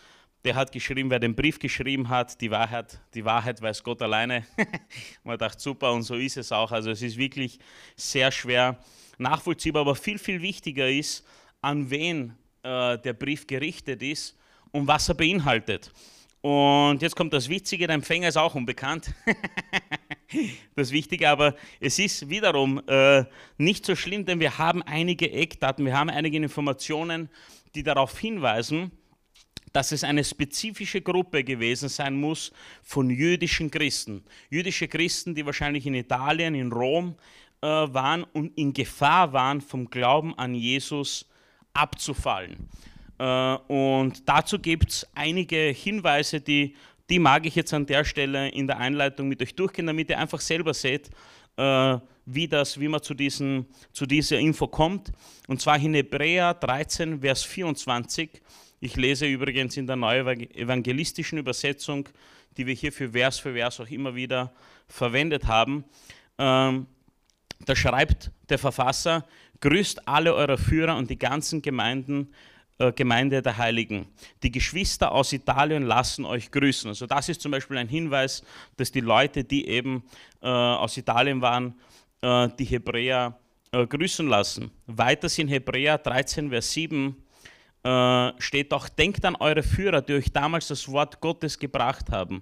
Der 0.45 0.53
hat 0.53 0.71
geschrieben, 0.71 1.09
wer 1.09 1.19
den 1.19 1.36
Brief 1.36 1.57
geschrieben 1.57 2.07
hat, 2.07 2.39
die 2.39 2.51
Wahrheit, 2.51 3.00
die 3.15 3.25
Wahrheit 3.25 3.63
weiß 3.63 3.81
Gott 3.81 4.00
alleine. 4.03 4.45
Man 5.24 5.39
dachte, 5.39 5.59
super, 5.59 5.92
und 5.92 6.03
so 6.03 6.13
ist 6.13 6.38
es 6.38 6.51
auch. 6.51 6.71
Also 6.71 6.92
es 6.92 7.01
ist 7.01 7.18
wirklich 7.18 7.57
sehr 7.95 8.31
schwer 8.31 8.77
nachvollziehbar, 9.18 9.81
aber 9.81 9.95
viel, 9.95 10.19
viel 10.19 10.44
wichtiger 10.44 10.88
ist, 10.88 11.25
an 11.62 11.89
wen 11.89 12.38
äh, 12.62 13.00
der 13.00 13.13
Brief 13.13 13.47
gerichtet 13.47 14.03
ist 14.03 14.38
und 14.71 14.86
was 14.86 15.09
er 15.09 15.15
beinhaltet. 15.15 15.92
Und 16.42 17.01
jetzt 17.01 17.15
kommt 17.15 17.33
das 17.33 17.50
Witzige, 17.50 17.88
der 17.88 17.95
Empfänger 17.95 18.27
ist 18.27 18.38
auch 18.38 18.53
unbekannt. 18.53 19.15
das 20.75 20.92
Wichtige, 20.92 21.27
aber 21.27 21.56
es 21.80 21.97
ist 21.97 22.30
wiederum 22.30 22.88
äh, 22.88 23.24
nicht 23.57 23.83
so 23.83 23.95
schlimm, 23.95 24.25
denn 24.25 24.39
wir 24.39 24.59
haben 24.59 24.83
einige 24.83 25.31
Eckdaten, 25.31 25.83
wir 25.83 25.97
haben 25.97 26.12
einige 26.12 26.38
Informationen, 26.38 27.30
die 27.74 27.81
darauf 27.81 28.19
hinweisen, 28.19 28.92
dass 29.75 29.92
es 29.92 30.06
eine 30.06 30.24
spezifische 30.24 31.01
Gruppe 31.01 31.44
gewesen 31.44 31.89
sein 31.89 32.16
muss 32.16 32.54
von 32.81 33.10
jüdischen 33.10 33.69
Christen. 33.69 34.24
Jüdische 34.50 34.88
Christen, 34.88 35.36
die 35.36 35.45
wahrscheinlich 35.45 35.86
in 35.86 35.95
Italien, 35.95 36.56
in 36.56 36.72
Rom 36.72 37.16
äh, 37.62 37.68
waren 37.68 38.24
und 38.24 38.57
in 38.57 38.72
Gefahr 38.72 39.33
waren, 39.33 39.60
vom 39.60 39.89
Glauben 39.89 40.33
an 40.39 40.56
Jesus 40.56 41.30
abzufallen. 41.74 42.69
Äh, 43.19 43.56
und 43.68 44.27
dazu 44.30 44.60
gibt 44.60 44.92
es 44.92 45.07
einige 45.13 45.57
Hinweise, 45.57 46.39
die 46.39 46.74
die 47.10 47.19
mag 47.19 47.45
ich 47.45 47.56
jetzt 47.56 47.74
an 47.74 47.86
der 47.86 48.04
Stelle 48.04 48.50
in 48.50 48.66
der 48.66 48.80
Einleitung 48.80 49.28
mit 49.28 49.42
euch 49.42 49.54
durchgehen, 49.54 49.86
damit 49.86 50.10
ihr 50.10 50.18
einfach 50.18 50.39
selber 50.39 50.74
seht, 50.74 51.12
äh, 51.57 51.98
wie, 52.25 52.48
das, 52.48 52.80
wie 52.80 52.88
man 52.88 53.04
zu, 53.04 53.13
diesen, 53.13 53.68
zu 53.92 54.06
dieser 54.06 54.39
Info 54.39 54.68
kommt. 54.68 55.12
Und 55.48 55.62
zwar 55.62 55.78
in 55.78 55.94
Hebräer 55.94 56.56
13, 56.56 57.21
Vers 57.21 57.44
24. 57.44 58.42
Ich 58.86 58.98
lese 58.98 59.26
übrigens 59.26 59.76
in 59.78 59.88
der 59.88 59.96
neuen 59.96 60.48
evangelistischen 60.52 61.40
Übersetzung, 61.40 62.08
die 62.56 62.68
wir 62.68 62.76
hier 62.76 62.92
für 62.92 63.10
Vers 63.14 63.40
für 63.40 63.54
Vers 63.54 63.80
auch 63.80 63.90
immer 63.90 64.14
wieder 64.14 64.54
verwendet 64.88 65.48
haben. 65.48 65.86
Ähm, 66.38 66.86
da 67.66 67.76
schreibt 67.76 68.30
der 68.48 68.59
Verfasser, 68.59 69.26
grüßt 69.59 70.07
alle 70.07 70.36
eure 70.36 70.59
Führer 70.59 70.98
und 70.98 71.09
die 71.09 71.18
ganzen 71.18 71.64
Gemeinden 71.64 72.31
äh, 72.78 72.92
Gemeinde 72.92 73.42
der 73.42 73.57
Heiligen. 73.57 74.06
Die 74.44 74.52
Geschwister 74.52 75.12
aus 75.12 75.33
Italien 75.33 75.81
lassen 75.81 76.24
euch 76.24 76.52
grüßen. 76.52 76.90
Also 76.90 77.07
das 77.07 77.28
ist 77.28 77.42
zum 77.42 77.54
Beispiel 77.54 77.78
ein 77.78 77.88
Hinweis, 77.88 78.44
dass 78.78 78.92
die 78.92 79.02
Leute, 79.02 79.44
die 79.44 79.68
eben 79.68 80.04
äh, 80.44 80.48
aus 80.48 80.95
Italien 80.95 81.42
waren, 81.42 81.74
äh, 82.21 82.50
die 82.59 82.66
Hebräer 82.66 83.36
äh, 83.71 83.88
grüßen 83.88 84.28
lassen. 84.28 84.69
Weiter 84.86 85.28
in 85.40 85.48
Hebräer 85.48 85.98
13, 85.98 86.52
Vers 86.52 86.71
7 86.71 87.25
äh, 87.85 88.33
steht 88.42 88.73
auch, 88.73 88.89
denkt 88.89 89.23
an 89.25 89.35
eure 89.35 89.61
Führer, 89.61 90.01
die 90.01 90.13
euch 90.13 90.33
damals 90.33 90.69
das 90.69 90.89
Wort 90.89 91.21
Gottes 91.21 91.59
gebracht 91.59 92.09
haben. 92.09 92.42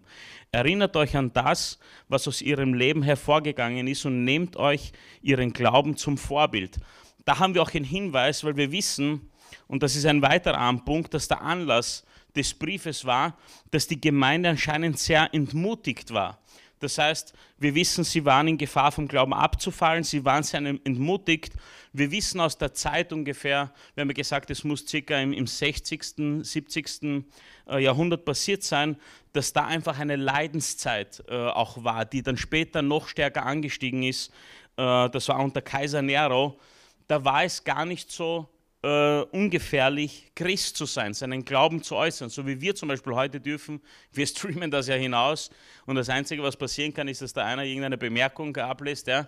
Erinnert 0.53 0.95
euch 0.95 1.17
an 1.17 1.33
das, 1.33 1.79
was 2.07 2.29
aus 2.29 2.41
ihrem 2.41 2.73
Leben 2.73 3.03
hervorgegangen 3.03 3.85
ist 3.87 4.05
und 4.05 4.23
nehmt 4.23 4.55
euch 4.55 4.93
ihren 5.21 5.51
Glauben 5.51 5.97
zum 5.97 6.17
Vorbild. 6.17 6.79
Da 7.25 7.39
haben 7.39 7.53
wir 7.53 7.61
auch 7.61 7.73
einen 7.73 7.83
Hinweis, 7.83 8.45
weil 8.45 8.55
wir 8.55 8.71
wissen, 8.71 9.29
und 9.67 9.83
das 9.83 9.97
ist 9.97 10.05
ein 10.05 10.21
weiterer 10.21 10.73
Punkt, 10.77 11.13
dass 11.13 11.27
der 11.27 11.41
Anlass 11.41 12.05
des 12.33 12.53
Briefes 12.53 13.03
war, 13.03 13.37
dass 13.69 13.85
die 13.87 13.99
Gemeinde 13.99 14.49
anscheinend 14.49 14.97
sehr 14.97 15.33
entmutigt 15.33 16.13
war. 16.13 16.39
Das 16.83 16.97
heißt, 16.97 17.33
wir 17.57 17.75
wissen, 17.75 18.03
sie 18.03 18.25
waren 18.25 18.47
in 18.49 18.57
Gefahr, 18.57 18.91
vom 18.91 19.07
Glauben 19.07 19.33
abzufallen, 19.33 20.03
sie 20.03 20.25
waren 20.25 20.43
sehr 20.43 20.59
entmutigt. 20.59 21.53
Wir 21.93 22.11
wissen 22.11 22.41
aus 22.41 22.57
der 22.57 22.73
Zeit 22.73 23.13
ungefähr, 23.13 23.71
wir 23.95 24.01
haben 24.01 24.13
gesagt, 24.13 24.49
es 24.49 24.65
muss 24.65 24.85
circa 24.85 25.17
im, 25.17 25.31
im 25.31 25.47
60., 25.47 26.43
70. 26.43 27.23
Äh, 27.69 27.79
Jahrhundert 27.79 28.25
passiert 28.25 28.63
sein, 28.63 28.97
dass 29.31 29.53
da 29.53 29.65
einfach 29.65 29.97
eine 29.97 30.17
Leidenszeit 30.17 31.23
äh, 31.29 31.33
auch 31.33 31.85
war, 31.85 32.03
die 32.03 32.21
dann 32.21 32.35
später 32.35 32.81
noch 32.81 33.07
stärker 33.07 33.45
angestiegen 33.45 34.03
ist. 34.03 34.33
Äh, 34.75 35.09
das 35.09 35.29
war 35.29 35.39
unter 35.39 35.61
Kaiser 35.61 36.01
Nero. 36.01 36.59
Da 37.07 37.23
war 37.23 37.45
es 37.45 37.63
gar 37.63 37.85
nicht 37.85 38.11
so 38.11 38.49
äh, 38.83 39.21
ungefährlich, 39.31 40.31
Christ 40.35 40.75
zu 40.75 40.85
sein, 40.85 41.13
seinen 41.13 41.45
Glauben 41.45 41.81
zu 41.81 41.95
äußern. 41.95 42.29
So 42.29 42.45
wie 42.45 42.59
wir 42.59 42.75
zum 42.75 42.89
Beispiel 42.89 43.15
heute 43.15 43.39
dürfen, 43.39 43.81
wir 44.11 44.27
streamen 44.27 44.69
das 44.69 44.87
ja 44.87 44.95
hinaus 44.95 45.49
und 45.85 45.95
das 45.95 46.09
Einzige, 46.09 46.43
was 46.43 46.57
passieren 46.57 46.93
kann, 46.93 47.07
ist, 47.07 47.21
dass 47.21 47.33
da 47.33 47.45
einer 47.45 47.63
irgendeine 47.63 47.97
Bemerkung 47.97 48.55
ablässt. 48.57 49.07
Ja? 49.07 49.27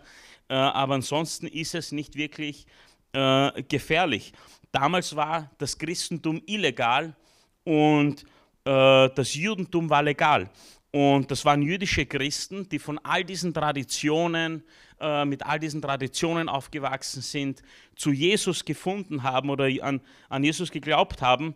Äh, 0.50 0.54
aber 0.54 0.96
ansonsten 0.96 1.48
ist 1.48 1.74
es 1.74 1.92
nicht 1.92 2.16
wirklich 2.16 2.68
äh, 3.14 3.64
gefährlich. 3.64 4.34
Damals 4.72 5.16
war 5.16 5.50
das 5.58 5.78
Christentum 5.78 6.42
illegal 6.46 7.16
und 7.64 8.24
äh, 8.66 9.10
das 9.16 9.34
Judentum 9.34 9.90
war 9.90 10.04
legal. 10.04 10.50
Und 10.92 11.32
das 11.32 11.46
waren 11.46 11.62
jüdische 11.62 12.06
Christen, 12.06 12.68
die 12.68 12.80
von 12.80 13.00
all 13.00 13.24
diesen 13.24 13.54
Traditionen, 13.54 14.64
äh, 15.00 15.26
mit 15.26 15.46
all 15.46 15.60
diesen 15.60 15.82
Traditionen 15.82 16.50
aufgewachsen 16.50 17.22
sind, 17.22 17.62
zu 17.96 18.12
Jesus 18.12 18.64
gefunden 18.64 19.24
haben 19.24 19.50
oder 19.50 19.70
an, 19.82 20.02
an 20.30 20.44
Jesus 20.44 20.72
geglaubt 20.72 21.22
haben. 21.22 21.56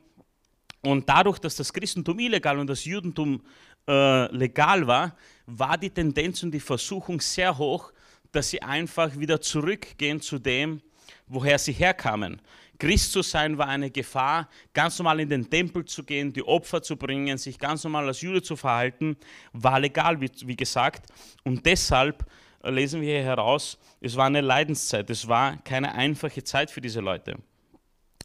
Und 0.81 1.09
dadurch, 1.09 1.39
dass 1.39 1.55
das 1.55 1.73
Christentum 1.73 2.19
illegal 2.19 2.57
und 2.57 2.67
das 2.67 2.85
Judentum 2.85 3.41
äh, 3.87 4.31
legal 4.35 4.87
war, 4.87 5.15
war 5.45 5.77
die 5.77 5.89
Tendenz 5.89 6.43
und 6.43 6.51
die 6.51 6.59
Versuchung 6.59 7.19
sehr 7.19 7.57
hoch, 7.57 7.91
dass 8.31 8.49
sie 8.49 8.61
einfach 8.61 9.17
wieder 9.17 9.41
zurückgehen 9.41 10.21
zu 10.21 10.39
dem, 10.39 10.81
woher 11.27 11.59
sie 11.59 11.73
herkamen. 11.73 12.41
Christ 12.77 13.11
zu 13.11 13.21
sein 13.21 13.57
war 13.57 13.67
eine 13.67 13.91
Gefahr, 13.91 14.47
ganz 14.73 14.97
normal 14.99 15.19
in 15.19 15.29
den 15.29 15.49
Tempel 15.49 15.83
zu 15.83 16.03
gehen, 16.03 16.31
die 16.31 16.43
Opfer 16.43 16.81
zu 16.81 16.95
bringen, 16.95 17.37
sich 17.37 17.59
ganz 17.59 17.83
normal 17.83 18.07
als 18.07 18.21
Jude 18.21 18.41
zu 18.41 18.55
verhalten, 18.55 19.17
war 19.51 19.81
legal, 19.81 20.21
wie, 20.21 20.31
wie 20.45 20.55
gesagt. 20.55 21.11
Und 21.43 21.65
deshalb 21.65 22.25
lesen 22.63 23.01
wir 23.01 23.15
hier 23.15 23.23
heraus, 23.23 23.77
es 24.01 24.15
war 24.15 24.25
eine 24.25 24.41
Leidenszeit, 24.41 25.09
es 25.09 25.27
war 25.27 25.57
keine 25.63 25.93
einfache 25.93 26.43
Zeit 26.43 26.71
für 26.71 26.81
diese 26.81 26.99
Leute. 26.99 27.35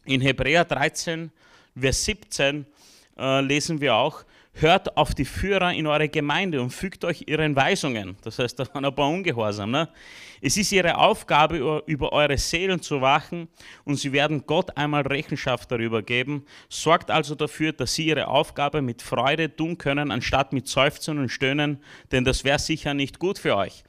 In 0.05 0.21
Hebräer 0.21 0.65
13, 0.65 1.31
Vers 1.79 2.05
17 2.05 2.67
äh, 3.19 3.41
lesen 3.41 3.81
wir 3.81 3.95
auch, 3.95 4.25
hört 4.55 4.97
auf 4.97 5.15
die 5.15 5.25
Führer 5.25 5.73
in 5.73 5.87
eure 5.87 6.09
Gemeinde 6.09 6.61
und 6.61 6.71
fügt 6.71 7.05
euch 7.05 7.25
ihren 7.27 7.57
Weisungen. 7.57 8.17
Das 8.23 8.39
heißt, 8.39 8.59
da 8.59 8.67
waren 8.73 8.85
ein 8.85 8.95
paar 8.95 9.09
ungehorsam. 9.09 9.71
Ne? 9.71 9.89
Es 10.41 10.57
ist 10.57 10.71
ihre 10.71 10.97
Aufgabe, 10.97 11.83
über 11.87 12.13
eure 12.13 12.39
Seelen 12.39 12.81
zu 12.81 13.01
wachen 13.01 13.49
und 13.85 13.97
sie 13.97 14.13
werden 14.13 14.45
Gott 14.47 14.77
einmal 14.77 15.03
Rechenschaft 15.03 15.71
darüber 15.73 16.03
geben. 16.03 16.45
Sorgt 16.69 17.11
also 17.11 17.35
dafür, 17.35 17.73
dass 17.73 17.95
sie 17.95 18.07
ihre 18.07 18.29
Aufgabe 18.29 18.81
mit 18.81 19.03
Freude 19.03 19.55
tun 19.55 19.77
können, 19.77 20.11
anstatt 20.11 20.53
mit 20.53 20.69
Seufzen 20.69 21.19
und 21.19 21.31
Stöhnen, 21.31 21.83
denn 22.13 22.25
das 22.25 22.45
wäre 22.45 22.59
sicher 22.59 22.95
nicht 22.95 23.19
gut 23.19 23.39
für 23.39 23.57
euch. 23.57 23.83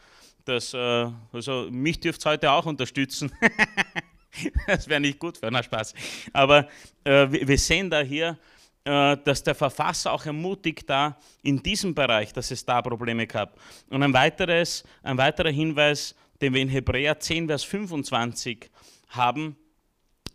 Das, 0.46 0.74
äh, 0.76 1.12
also 1.32 1.68
mich 1.72 2.00
dürft 2.00 2.24
heute 2.26 2.52
auch 2.52 2.66
unterstützen. 2.66 3.32
das 4.68 4.88
wäre 4.88 5.02
nicht 5.02 5.18
gut 5.18 5.38
für, 5.40 5.50
na 5.50 5.64
Spaß. 5.64 5.94
Aber 6.34 6.68
äh, 7.04 7.28
wir 7.30 7.58
sehen 7.58 7.90
da 7.90 8.02
hier, 8.02 8.38
äh, 8.84 9.18
dass 9.24 9.42
der 9.42 9.56
Verfasser 9.56 10.14
auch 10.14 10.24
ermutigt 10.24 10.88
da 10.88 11.18
in 11.42 11.62
diesem 11.64 11.96
Bereich, 11.96 12.32
dass 12.32 12.52
es 12.52 12.64
da 12.64 12.80
Probleme 12.84 13.26
gab. 13.26 13.60
Und 13.90 14.04
ein, 14.04 14.14
weiteres, 14.14 14.84
ein 15.02 15.18
weiterer 15.18 15.50
Hinweis, 15.50 16.14
den 16.40 16.54
wir 16.54 16.62
in 16.62 16.70
Hebräer 16.70 17.20
10, 17.20 17.48
Vers 17.48 17.64
25 17.64 18.70
haben, 19.10 19.56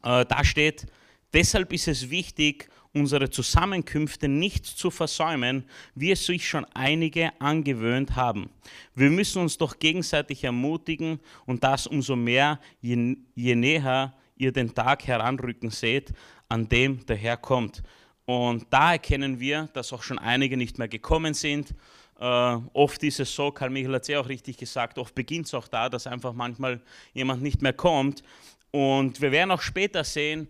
äh, 0.02 0.24
da 0.24 0.42
steht, 0.42 0.86
deshalb 1.32 1.72
ist 1.72 1.86
es 1.86 2.10
wichtig, 2.10 2.68
unsere 2.92 3.30
Zusammenkünfte 3.30 4.28
nicht 4.28 4.66
zu 4.66 4.90
versäumen, 4.90 5.64
wie 5.94 6.11
es 6.11 6.26
sich 6.26 6.49
schon 6.49 6.64
einige 6.75 7.30
angewöhnt 7.40 8.16
haben. 8.16 8.50
Wir 8.94 9.11
müssen 9.11 9.42
uns 9.42 9.59
doch 9.59 9.78
gegenseitig 9.78 10.44
ermutigen 10.44 11.20
und 11.47 11.62
das 11.62 11.87
umso 11.87 12.16
mehr, 12.16 12.59
je, 12.80 13.16
je 13.35 13.54
näher 13.54 14.14
ihr 14.37 14.52
den 14.52 14.75
Tag 14.75 15.06
heranrücken 15.06 15.70
seht, 15.70 16.12
an 16.49 16.68
dem 16.68 17.04
der 17.06 17.16
Herr 17.16 17.37
kommt. 17.37 17.82
Und 18.25 18.66
da 18.70 18.92
erkennen 18.92 19.40
wir, 19.40 19.68
dass 19.73 19.92
auch 19.92 20.02
schon 20.02 20.18
einige 20.18 20.56
nicht 20.56 20.78
mehr 20.78 20.88
gekommen 20.88 21.35
sind. 21.35 21.75
Äh, 22.18 22.25
oft 22.73 23.02
ist 23.02 23.20
es 23.20 23.35
so, 23.35 23.50
Karl 23.50 23.70
Michael 23.70 23.94
hat 23.94 24.02
es 24.02 24.09
ja 24.09 24.20
auch 24.20 24.28
richtig 24.28 24.56
gesagt, 24.56 24.99
oft 24.99 25.14
beginnt 25.14 25.47
es 25.47 25.54
auch 25.54 25.68
da, 25.68 25.88
dass 25.88 26.06
einfach 26.06 26.32
manchmal 26.32 26.80
jemand 27.12 27.42
nicht 27.42 27.62
mehr 27.62 27.73
kommt. 27.73 28.23
Und 28.70 29.20
wir 29.20 29.32
werden 29.32 29.50
auch 29.50 29.62
später 29.62 30.04
sehen, 30.04 30.49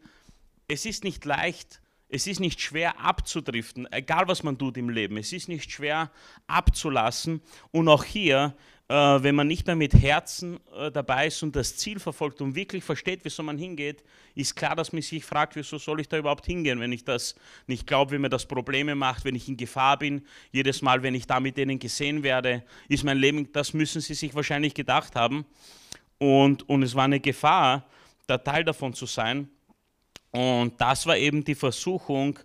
es 0.69 0.85
ist 0.85 1.05
nicht 1.05 1.25
leicht, 1.25 1.81
es 2.11 2.27
ist 2.27 2.41
nicht 2.41 2.61
schwer 2.61 3.01
abzudriften, 3.01 3.91
egal 3.93 4.27
was 4.29 4.43
man 4.43 4.59
tut 4.59 4.77
im 4.77 4.89
Leben. 4.89 5.17
Es 5.17 5.33
ist 5.33 5.49
nicht 5.49 5.71
schwer 5.71 6.11
abzulassen. 6.47 7.41
Und 7.71 7.89
auch 7.89 8.05
hier 8.05 8.55
äh, 8.91 9.23
wenn 9.23 9.37
man 9.37 9.47
nicht 9.47 9.69
mehr 9.69 9.77
mit 9.77 9.95
Herzen 9.95 10.59
äh, 10.77 10.91
dabei 10.91 11.29
ist 11.29 11.45
und 11.45 11.55
das 11.55 11.77
Ziel 11.77 12.01
verfolgt 12.01 12.41
und 12.41 12.57
wirklich 12.57 12.83
versteht, 12.83 13.21
wieso 13.23 13.45
man 13.45 13.57
hingeht, 13.57 14.03
ist 14.35 14.57
klar, 14.57 14.75
dass 14.75 14.93
man 14.93 15.01
sich 15.01 15.25
fragt, 15.25 15.55
wieso 15.55 15.79
soll 15.79 16.01
ich 16.01 16.09
da 16.09 16.19
überhaupt 16.19 16.45
hingehen, 16.45 16.81
wenn 16.81 16.91
ich 16.91 17.05
das 17.05 17.37
nicht 17.69 17.87
glaube, 17.87 18.11
wie 18.11 18.19
mir 18.19 18.29
das 18.29 18.47
Probleme 18.47 18.97
macht, 18.97 19.25
wenn 19.25 19.37
ich 19.37 19.49
in 19.49 19.57
Gefahr 19.57 19.97
bin, 19.97 20.27
jedes 20.51 20.83
Mal, 20.83 21.05
wenn 21.05 21.15
ich 21.15 21.29
da 21.29 21.39
mit 21.39 21.57
denen 21.57 21.79
gesehen 21.79 22.25
werde, 22.25 22.65
ist 22.89 23.05
mein 23.05 23.19
Leben, 23.19 23.53
das 23.53 23.75
müssen 23.75 24.01
sie 24.01 24.15
sich 24.15 24.35
wahrscheinlich 24.35 24.75
gedacht 24.75 25.15
haben. 25.15 25.47
Und, 26.19 26.69
und 26.69 26.83
es 26.83 26.97
war 26.97 27.05
eine 27.05 27.21
Gefahr, 27.21 27.87
da 28.27 28.39
Teil 28.39 28.65
davon 28.65 28.93
zu 28.93 29.07
sein. 29.07 29.49
Und 30.31 30.81
das 30.81 31.07
war 31.07 31.17
eben 31.17 31.45
die 31.45 31.55
Versuchung, 31.55 32.39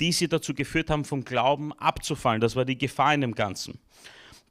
die 0.00 0.12
sie 0.12 0.28
dazu 0.28 0.54
geführt 0.54 0.90
haben, 0.90 1.04
vom 1.04 1.24
Glauben 1.24 1.72
abzufallen. 1.74 2.40
Das 2.40 2.56
war 2.56 2.64
die 2.64 2.78
Gefahr 2.78 3.14
in 3.14 3.20
dem 3.20 3.34
Ganzen. 3.34 3.78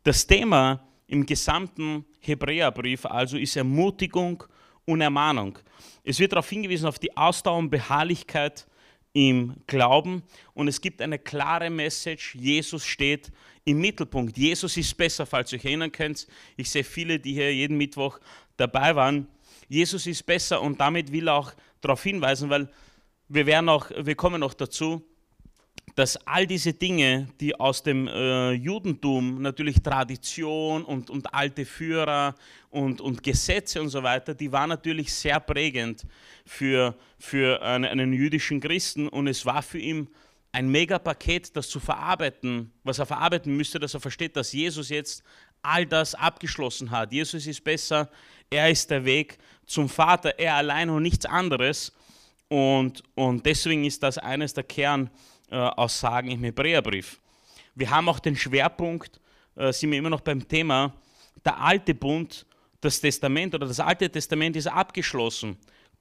Das 0.04 0.28
Thema 0.28 0.82
im 1.08 1.26
gesamten 1.26 2.06
Hebräerbrief 2.20 3.06
also 3.06 3.38
ist 3.38 3.56
Ermutigung 3.56 4.44
und 4.86 5.02
Ermahnung. 5.02 5.58
Es 6.04 6.20
wird 6.20 6.34
darauf 6.34 6.50
hingewiesen, 6.50 6.88
auf 6.88 7.00
die 7.00 7.16
Ausdauer 7.16 7.58
und 7.58 7.70
Beharrlichkeit 7.70 8.68
im 9.14 9.56
Glauben 9.66 10.22
und 10.54 10.68
es 10.68 10.80
gibt 10.80 11.02
eine 11.02 11.18
klare 11.18 11.70
Message, 11.70 12.36
Jesus 12.36 12.86
steht 12.86 13.32
im 13.66 13.80
Mittelpunkt. 13.80 14.38
Jesus 14.38 14.78
ist 14.78 14.96
besser, 14.96 15.26
falls 15.26 15.52
ihr 15.52 15.60
euch 15.60 15.66
erinnern 15.66 15.92
könnt. 15.92 16.28
Ich 16.56 16.70
sehe 16.70 16.84
viele, 16.84 17.20
die 17.20 17.34
hier 17.34 17.54
jeden 17.54 17.78
Mittwoch 17.78 18.20
dabei 18.58 18.96
waren. 18.96 19.28
Jesus 19.68 20.06
ist 20.08 20.26
besser 20.26 20.62
und 20.62 20.80
damit 20.80 21.12
will 21.12 21.28
er 21.28 21.36
auch 21.36 21.52
darauf 21.82 22.04
hinweisen, 22.04 22.50
weil 22.50 22.70
wir, 23.28 23.46
werden 23.46 23.70
auch, 23.70 23.90
wir 23.96 24.16
kommen 24.16 24.40
noch 24.40 24.54
dazu, 24.54 25.04
dass 25.96 26.16
all 26.28 26.46
diese 26.46 26.74
Dinge, 26.74 27.28
die 27.40 27.60
aus 27.60 27.82
dem 27.82 28.08
äh, 28.08 28.52
Judentum, 28.52 29.42
natürlich 29.42 29.82
Tradition 29.82 30.84
und, 30.84 31.10
und 31.10 31.34
alte 31.34 31.66
Führer 31.66 32.36
und, 32.70 33.02
und 33.02 33.24
Gesetze 33.24 33.82
und 33.82 33.90
so 33.90 34.04
weiter, 34.04 34.36
die 34.36 34.52
waren 34.52 34.70
natürlich 34.70 35.12
sehr 35.12 35.40
prägend 35.40 36.06
für, 36.46 36.96
für 37.18 37.62
einen, 37.64 37.86
einen 37.86 38.14
jüdischen 38.14 38.60
Christen 38.60 39.08
und 39.08 39.28
es 39.28 39.46
war 39.46 39.64
für 39.64 39.80
ihn 39.80 40.08
ein 40.52 40.70
Megapaket, 40.70 41.56
das 41.56 41.70
zu 41.70 41.80
verarbeiten, 41.80 42.72
was 42.84 43.00
er 43.00 43.06
verarbeiten 43.06 43.56
müsste, 43.56 43.80
dass 43.80 43.94
er 43.94 44.00
versteht, 44.00 44.36
dass 44.36 44.54
Jesus 44.54 44.90
jetzt 44.90 45.24
all 45.62 45.86
das 45.86 46.16
abgeschlossen 46.16 46.92
hat. 46.92 47.12
Jesus 47.12 47.46
ist 47.48 47.64
besser, 47.64 48.10
er 48.50 48.70
ist 48.70 48.90
der 48.90 49.04
Weg 49.06 49.38
zum 49.66 49.90
Vater, 49.90 50.38
er 50.40 50.56
allein 50.56 50.90
und 50.90 51.04
nichts 51.04 51.26
anderes. 51.26 51.92
Und, 52.50 53.04
und 53.16 53.46
deswegen 53.46 53.84
ist 53.84 54.02
das 54.04 54.18
eines 54.18 54.54
der 54.54 54.64
Kern, 54.64 55.10
äh, 55.50 55.56
Aussagen 55.56 56.32
im 56.32 56.44
Hebräerbrief. 56.44 57.20
Wir 57.76 57.90
haben 57.90 58.10
auch 58.10 58.20
den 58.20 58.36
Schwerpunkt, 58.36 59.20
äh, 59.56 59.72
sind 59.72 59.92
wir 59.92 60.00
immer 60.00 60.10
noch 60.10 60.22
beim 60.22 60.48
Thema, 60.48 60.94
der 61.46 61.60
alte 61.62 61.94
Bund, 61.94 62.46
das 62.82 63.00
Testament 63.00 63.56
oder 63.56 63.68
das 63.68 63.80
alte 63.80 64.10
Testament 64.10 64.56
ist 64.56 64.68
abgeschlossen. 64.68 65.58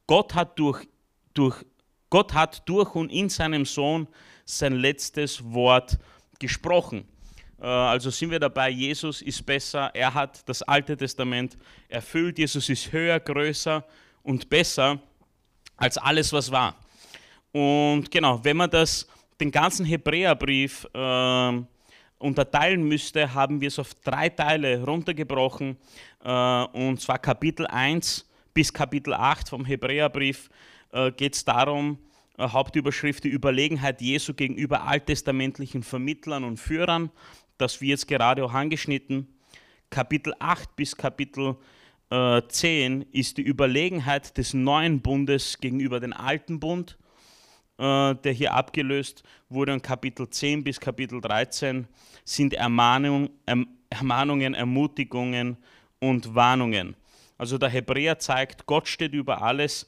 Gott 0.06 0.34
hat 0.34 0.58
durch, 0.58 0.86
durch, 1.34 1.64
Gott 2.10 2.34
hat 2.34 2.68
durch 2.68 2.94
und 2.94 3.10
in 3.10 3.28
seinem 3.28 3.64
Sohn 3.64 4.08
sein 4.44 4.74
letztes 4.74 5.42
Wort 5.52 5.98
gesprochen. 6.38 7.08
Äh, 7.60 7.66
also 7.66 8.10
sind 8.10 8.30
wir 8.30 8.40
dabei, 8.40 8.70
Jesus 8.70 9.22
ist 9.22 9.44
besser, 9.44 9.90
er 9.94 10.12
hat 10.12 10.48
das 10.48 10.62
Alte 10.62 10.96
Testament 10.96 11.56
erfüllt, 11.88 12.38
Jesus 12.38 12.68
ist 12.68 12.92
höher, 12.92 13.18
größer 13.20 13.84
und 14.22 14.48
besser 14.48 14.98
als 15.76 15.98
alles, 15.98 16.32
was 16.32 16.50
war. 16.50 16.74
Und 17.52 18.10
genau, 18.10 18.42
wenn 18.42 18.56
man 18.56 18.70
das 18.70 19.06
den 19.40 19.50
ganzen 19.50 19.84
Hebräerbrief 19.84 20.86
äh, 20.92 21.62
unterteilen 22.18 22.82
müsste, 22.82 23.32
haben 23.32 23.60
wir 23.60 23.68
es 23.68 23.78
auf 23.78 23.94
drei 23.94 24.28
Teile 24.28 24.82
runtergebrochen. 24.82 25.76
Äh, 26.24 26.64
und 26.64 27.00
zwar 27.00 27.18
Kapitel 27.18 27.66
1 27.66 28.26
bis 28.54 28.72
Kapitel 28.72 29.12
8 29.12 29.48
vom 29.48 29.64
Hebräerbrief 29.64 30.48
äh, 30.92 31.12
geht 31.12 31.34
es 31.34 31.44
darum, 31.44 31.98
Hauptüberschrift, 32.38 33.24
die 33.24 33.28
Überlegenheit 33.28 34.00
Jesu 34.00 34.34
gegenüber 34.34 34.84
alttestamentlichen 34.84 35.82
Vermittlern 35.82 36.44
und 36.44 36.58
Führern. 36.58 37.10
Das 37.58 37.80
wir 37.80 37.88
jetzt 37.88 38.08
gerade 38.08 38.44
auch 38.44 38.52
angeschnitten. 38.52 39.28
Kapitel 39.90 40.34
8 40.38 40.76
bis 40.76 40.96
Kapitel 40.96 41.56
10 42.10 43.02
äh, 43.02 43.06
ist 43.12 43.38
die 43.38 43.42
Überlegenheit 43.42 44.36
des 44.36 44.54
neuen 44.54 45.00
Bundes 45.00 45.58
gegenüber 45.58 45.98
dem 45.98 46.12
alten 46.12 46.60
Bund. 46.60 46.98
Äh, 47.78 48.14
der 48.14 48.32
hier 48.32 48.54
abgelöst 48.54 49.22
wurde 49.50 49.74
in 49.74 49.82
Kapitel 49.82 50.30
10 50.30 50.64
bis 50.64 50.80
Kapitel 50.80 51.20
13, 51.20 51.86
sind 52.24 52.54
Ermahnung, 52.54 53.28
Ermahnungen, 53.90 54.54
Ermutigungen 54.54 55.58
und 56.00 56.34
Warnungen. 56.34 56.96
Also 57.36 57.58
der 57.58 57.68
Hebräer 57.68 58.18
zeigt, 58.18 58.64
Gott 58.64 58.88
steht 58.88 59.12
über 59.12 59.42
alles 59.42 59.86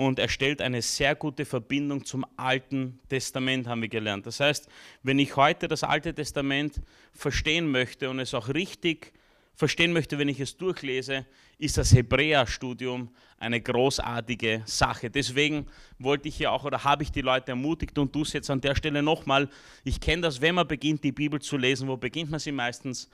und 0.00 0.18
er 0.18 0.30
stellt 0.30 0.62
eine 0.62 0.80
sehr 0.80 1.14
gute 1.14 1.44
Verbindung 1.44 2.06
zum 2.06 2.24
Alten 2.38 2.98
Testament, 3.10 3.66
haben 3.66 3.82
wir 3.82 3.88
gelernt. 3.90 4.24
Das 4.24 4.40
heißt, 4.40 4.66
wenn 5.02 5.18
ich 5.18 5.36
heute 5.36 5.68
das 5.68 5.84
Alte 5.84 6.14
Testament 6.14 6.80
verstehen 7.12 7.70
möchte 7.70 8.08
und 8.08 8.18
es 8.18 8.32
auch 8.32 8.48
richtig 8.48 9.12
verstehen 9.54 9.92
möchte, 9.92 10.18
wenn 10.18 10.30
ich 10.30 10.40
es 10.40 10.56
durchlese, 10.56 11.26
ist 11.58 11.76
das 11.76 11.92
Hebräerstudium 11.92 13.10
eine 13.38 13.60
großartige 13.60 14.62
Sache. 14.64 15.10
Deswegen 15.10 15.66
wollte 15.98 16.28
ich 16.28 16.38
ja 16.38 16.50
auch 16.50 16.64
oder 16.64 16.82
habe 16.82 17.02
ich 17.02 17.12
die 17.12 17.20
Leute 17.20 17.50
ermutigt 17.50 17.98
und 17.98 18.14
du 18.14 18.22
es 18.22 18.32
jetzt 18.32 18.48
an 18.48 18.62
der 18.62 18.76
Stelle 18.76 19.02
nochmal. 19.02 19.50
Ich 19.84 20.00
kenne 20.00 20.22
das, 20.22 20.40
wenn 20.40 20.54
man 20.54 20.66
beginnt, 20.66 21.04
die 21.04 21.12
Bibel 21.12 21.42
zu 21.42 21.58
lesen, 21.58 21.88
wo 21.88 21.98
beginnt 21.98 22.30
man 22.30 22.40
sie 22.40 22.52
meistens? 22.52 23.10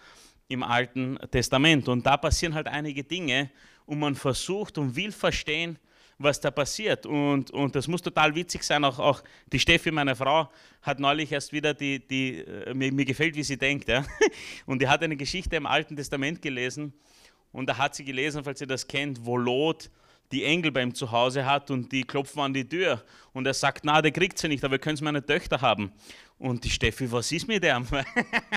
Im 0.47 0.63
Alten 0.63 1.19
Testament. 1.33 1.89
Und 1.89 2.07
da 2.07 2.17
passieren 2.17 2.55
halt 2.55 2.69
einige 2.69 3.03
Dinge 3.03 3.51
und 3.87 3.99
man 3.99 4.15
versucht 4.15 4.79
und 4.79 4.95
will 4.95 5.11
verstehen, 5.11 5.81
was 6.19 6.41
da 6.41 6.51
passiert. 6.51 7.07
Und, 7.07 7.51
und 7.51 7.75
das 7.75 7.89
muss 7.89 8.03
total 8.03 8.35
witzig 8.35 8.63
sein. 8.63 8.85
Auch, 8.85 8.99
auch 8.99 9.23
die 9.53 9.59
Steffi, 9.59 9.91
meine 9.91 10.17
Frau, 10.17 10.49
hat 10.83 10.99
neulich 10.99 11.33
erst 11.33 11.53
wieder 11.53 11.75
die, 11.75 12.07
die 12.07 12.39
äh, 12.39 12.73
mir, 12.75 12.93
mir 12.93 13.05
gefällt, 13.05 13.35
wie 13.37 13.43
sie 13.43 13.59
denkt. 13.59 13.89
Ja? 13.89 14.05
Und 14.67 14.81
die 14.81 14.89
hat 14.89 15.03
eine 15.03 15.17
Geschichte 15.17 15.57
im 15.57 15.67
Alten 15.67 15.97
Testament 15.97 16.41
gelesen. 16.41 16.93
Und 17.53 17.69
da 17.69 17.77
hat 17.77 17.95
sie 17.95 18.05
gelesen, 18.05 18.45
falls 18.45 18.61
ihr 18.61 18.67
das 18.67 18.87
kennt, 18.87 19.25
wo 19.25 19.37
Lot 19.37 19.91
die 20.33 20.45
Engel 20.45 20.73
bei 20.73 20.83
ihm 20.83 20.95
zu 20.95 21.11
Hause 21.11 21.45
hat 21.45 21.71
und 21.71 21.93
die 21.93 22.03
klopfen 22.03 22.41
an 22.41 22.53
die 22.53 22.69
Tür. 22.69 23.03
Und 23.33 23.47
er 23.47 23.55
sagt, 23.55 23.85
na, 23.85 24.03
der 24.03 24.11
kriegt 24.11 24.39
sie 24.39 24.49
nicht, 24.49 24.65
aber 24.65 24.79
können 24.79 24.95
es 24.95 25.01
meine 25.01 25.25
Töchter 25.25 25.61
haben. 25.61 25.93
Und 26.39 26.65
die 26.65 26.71
Steffi, 26.71 27.11
was 27.11 27.31
ist 27.33 27.47
mit 27.47 27.63
dem? 27.63 27.87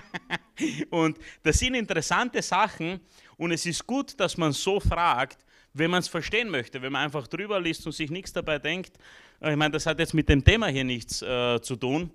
und 0.89 1.17
das 1.43 1.59
sind 1.59 1.75
interessante 1.75 2.41
Sachen 2.41 2.99
und 3.37 3.51
es 3.51 3.65
ist 3.65 3.85
gut, 3.85 4.19
dass 4.19 4.35
man 4.35 4.51
so 4.51 4.79
fragt, 4.79 5.45
wenn 5.79 5.89
man 5.89 6.01
es 6.01 6.07
verstehen 6.07 6.50
möchte, 6.50 6.81
wenn 6.81 6.91
man 6.91 7.03
einfach 7.03 7.27
drüber 7.27 7.59
liest 7.59 7.86
und 7.86 7.93
sich 7.93 8.12
nichts 8.12 8.33
dabei 8.33 8.59
denkt. 8.59 8.98
Äh, 9.41 9.51
ich 9.51 9.57
meine, 9.57 9.71
das 9.71 9.86
hat 9.86 10.00
jetzt 10.00 10.13
mit 10.13 10.29
dem 10.29 10.43
Thema 10.43 10.67
hier 10.67 10.83
nichts 10.83 11.21
äh, 11.21 11.59
zu 11.62 11.75
tun, 11.75 12.12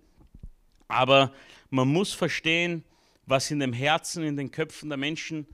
aber 0.87 1.33
man 1.71 1.89
muss 1.89 2.13
verstehen, 2.13 2.85
was 3.27 3.51
in 3.51 3.59
dem 3.59 3.73
Herzen, 3.73 4.23
in 4.23 4.37
den 4.37 4.51
Köpfen 4.51 4.91
der 4.91 4.99
Menschen 4.99 5.47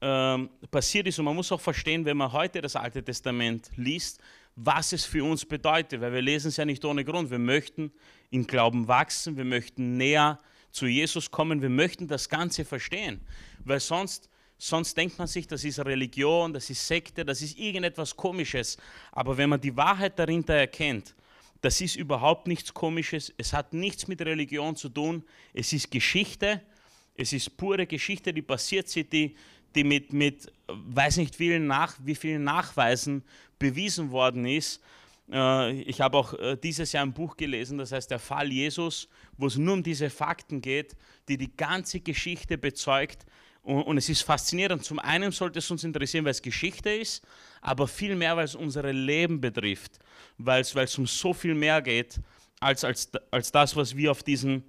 äh, 0.00 0.38
passiert 0.70 1.06
ist. 1.06 1.18
Und 1.18 1.26
man 1.26 1.36
muss 1.36 1.52
auch 1.52 1.60
verstehen, 1.60 2.04
wenn 2.04 2.16
man 2.16 2.32
heute 2.32 2.60
das 2.60 2.74
Alte 2.74 3.04
Testament 3.04 3.70
liest, 3.76 4.20
was 4.56 4.92
es 4.92 5.04
für 5.04 5.22
uns 5.22 5.44
bedeutet, 5.44 6.00
weil 6.00 6.12
wir 6.12 6.22
lesen 6.22 6.48
es 6.48 6.56
ja 6.56 6.64
nicht 6.64 6.84
ohne 6.84 7.04
Grund. 7.04 7.30
Wir 7.30 7.38
möchten 7.38 7.92
im 8.30 8.46
Glauben 8.46 8.88
wachsen, 8.88 9.36
wir 9.36 9.44
möchten 9.44 9.96
näher 9.96 10.40
zu 10.70 10.86
Jesus 10.86 11.30
kommen, 11.30 11.62
wir 11.62 11.68
möchten 11.68 12.08
das 12.08 12.28
Ganze 12.28 12.64
verstehen, 12.64 13.20
weil 13.64 13.80
sonst 13.80 14.28
Sonst 14.58 14.96
denkt 14.96 15.16
man 15.18 15.28
sich, 15.28 15.46
das 15.46 15.62
ist 15.62 15.78
Religion, 15.78 16.52
das 16.52 16.68
ist 16.68 16.86
Sekte, 16.86 17.24
das 17.24 17.42
ist 17.42 17.56
irgendetwas 17.56 18.16
Komisches. 18.16 18.76
Aber 19.12 19.36
wenn 19.36 19.50
man 19.50 19.60
die 19.60 19.76
Wahrheit 19.76 20.18
dahinter 20.18 20.54
erkennt, 20.54 21.14
das 21.60 21.80
ist 21.80 21.94
überhaupt 21.94 22.48
nichts 22.48 22.74
Komisches, 22.74 23.32
es 23.36 23.52
hat 23.52 23.72
nichts 23.72 24.08
mit 24.08 24.20
Religion 24.20 24.74
zu 24.74 24.88
tun, 24.88 25.24
es 25.54 25.72
ist 25.72 25.90
Geschichte, 25.90 26.60
es 27.14 27.32
ist 27.32 27.56
pure 27.56 27.86
Geschichte, 27.86 28.32
die 28.32 28.42
passiert 28.42 28.88
sind, 28.88 29.12
die, 29.12 29.36
die 29.74 29.84
mit, 29.84 30.12
mit 30.12 30.52
weiß 30.66 31.18
nicht 31.18 31.36
vielen 31.36 31.66
nach, 31.68 31.96
wie 32.02 32.14
vielen 32.16 32.44
Nachweisen 32.44 33.22
bewiesen 33.58 34.10
worden 34.10 34.44
ist. 34.44 34.80
Äh, 35.30 35.82
ich 35.82 36.00
habe 36.00 36.16
auch 36.16 36.34
äh, 36.34 36.56
dieses 36.56 36.92
Jahr 36.92 37.04
ein 37.04 37.12
Buch 37.12 37.36
gelesen, 37.36 37.78
das 37.78 37.92
heißt 37.92 38.10
Der 38.10 38.18
Fall 38.18 38.52
Jesus, 38.52 39.08
wo 39.36 39.46
es 39.46 39.56
nur 39.56 39.74
um 39.74 39.82
diese 39.82 40.10
Fakten 40.10 40.60
geht, 40.60 40.96
die 41.28 41.36
die 41.36 41.56
ganze 41.56 42.00
Geschichte 42.00 42.58
bezeugt, 42.58 43.24
und, 43.68 43.82
und, 43.82 43.98
es 43.98 44.08
ist 44.08 44.22
faszinierend. 44.22 44.82
Zum 44.82 44.98
einen 44.98 45.30
sollte 45.30 45.58
es 45.58 45.70
uns 45.70 45.84
interessieren, 45.84 46.24
weil 46.24 46.30
es 46.30 46.40
Geschichte 46.40 46.90
ist, 46.90 47.22
aber 47.60 47.86
viel 47.86 48.16
mehr, 48.16 48.34
weil 48.34 48.46
es 48.46 48.54
unser 48.54 48.90
Leben 48.92 49.40
betrifft, 49.42 49.98
weil 50.38 50.62
es, 50.62 50.98
um 50.98 51.06
so 51.06 51.34
viel 51.34 51.54
mehr 51.54 51.82
geht, 51.82 52.18
als, 52.60 52.82
als, 52.82 53.10
als 53.30 53.52
das, 53.52 53.76
was 53.76 53.94
wir 53.94 54.10
auf 54.10 54.22
diesem 54.22 54.62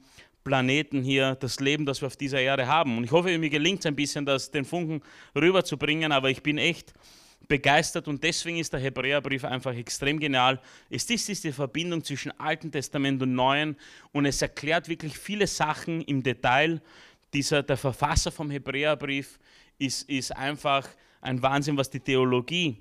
Planeten 0.43 1.01
hier, 1.01 1.35
das 1.35 1.61
Leben, 1.61 1.85
das 1.85 2.01
wir 2.01 2.07
auf 2.07 2.17
dieser 2.17 2.41
Erde 2.41 2.67
haben. 2.67 2.97
Und 2.97 3.05
ich 3.05 3.11
hoffe, 3.11 3.37
mir 3.37 3.49
gelingt 3.49 3.79
es 3.79 3.85
ein 3.85 3.95
bisschen, 3.95 4.25
das, 4.25 4.51
den 4.51 4.65
Funken 4.65 5.01
rüberzubringen, 5.33 6.11
aber 6.11 6.29
ich 6.29 6.43
bin 6.43 6.57
echt 6.57 6.93
begeistert 7.47 8.07
und 8.07 8.23
deswegen 8.23 8.57
ist 8.57 8.73
der 8.73 8.79
Hebräerbrief 8.79 9.45
einfach 9.45 9.73
extrem 9.73 10.19
genial. 10.19 10.59
Es 10.89 11.09
ist 11.09 11.27
diese 11.27 11.53
Verbindung 11.53 12.03
zwischen 12.03 12.37
Alten 12.39 12.71
Testament 12.71 13.21
und 13.23 13.33
Neuen 13.33 13.75
und 14.11 14.25
es 14.25 14.41
erklärt 14.41 14.87
wirklich 14.87 15.17
viele 15.17 15.47
Sachen 15.47 16.01
im 16.01 16.21
Detail 16.21 16.81
dieser, 17.33 17.63
der 17.63 17.77
Verfasser 17.77 18.31
vom 18.31 18.49
Hebräerbrief 18.49 19.39
ist, 19.77 20.09
ist 20.09 20.35
einfach 20.35 20.87
ein 21.21 21.41
Wahnsinn, 21.41 21.77
was 21.77 21.89
die 21.89 21.99
Theologie 21.99 22.77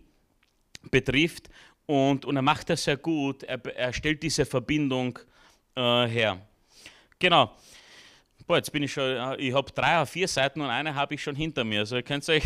betrifft. 0.91 1.49
Und, 1.87 2.25
und 2.25 2.37
er 2.37 2.43
macht 2.43 2.69
das 2.71 2.85
sehr 2.85 2.97
gut. 2.97 3.43
Er, 3.45 3.65
er 3.75 3.93
stellt 3.93 4.23
diese 4.23 4.45
Verbindung 4.45 5.19
äh, 5.75 6.07
her. 6.07 6.47
Genau. 7.19 7.55
Boah, 8.47 8.57
jetzt 8.57 8.73
bin 8.73 8.83
ich 8.83 8.93
schon, 8.93 9.39
ich 9.39 9.53
habe 9.53 9.71
drei 9.73 9.97
oder 9.97 10.07
vier 10.07 10.29
Seiten 10.29 10.61
und 10.61 10.71
eine 10.71 10.95
habe 10.95 11.15
ich 11.15 11.23
schon 11.23 11.35
hinter 11.35 11.65
mir. 11.65 11.81
Also 11.81 11.97
ihr 11.97 12.03
könnt 12.03 12.29
euch 12.29 12.45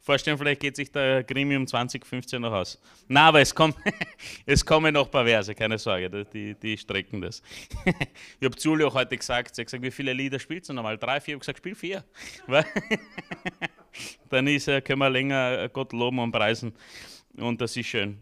vorstellen, 0.00 0.38
vielleicht 0.38 0.60
geht 0.60 0.76
sich 0.76 0.90
der 0.90 1.24
Gremium 1.24 1.66
2015 1.66 2.40
noch 2.40 2.52
aus. 2.52 2.80
Na, 3.08 3.28
aber 3.28 3.40
es, 3.40 3.54
kommt, 3.54 3.76
es 4.46 4.64
kommen 4.64 4.94
noch 4.94 5.06
ein 5.06 5.10
paar 5.10 5.24
Verse, 5.24 5.54
keine 5.54 5.78
Sorge, 5.78 6.26
die, 6.32 6.54
die 6.54 6.76
strecken 6.76 7.20
das. 7.20 7.42
ich 7.84 8.44
habe 8.44 8.56
Julio 8.58 8.92
heute 8.92 9.16
gesagt, 9.16 9.54
sie 9.54 9.64
gesagt, 9.64 9.82
wie 9.82 9.90
viele 9.90 10.12
Lieder 10.12 10.38
spielst 10.38 10.68
du 10.68 10.72
nochmal? 10.72 10.98
Drei, 10.98 11.20
vier? 11.20 11.32
Ich 11.32 11.36
habe 11.36 11.40
gesagt, 11.40 11.58
spiel 11.58 11.74
vier. 11.74 12.04
Dann 14.28 14.46
ist, 14.46 14.66
können 14.84 14.98
wir 14.98 15.10
länger 15.10 15.68
Gott 15.68 15.92
loben 15.92 16.18
und 16.18 16.32
preisen 16.32 16.74
und 17.36 17.60
das 17.60 17.76
ist 17.76 17.86
schön. 17.86 18.20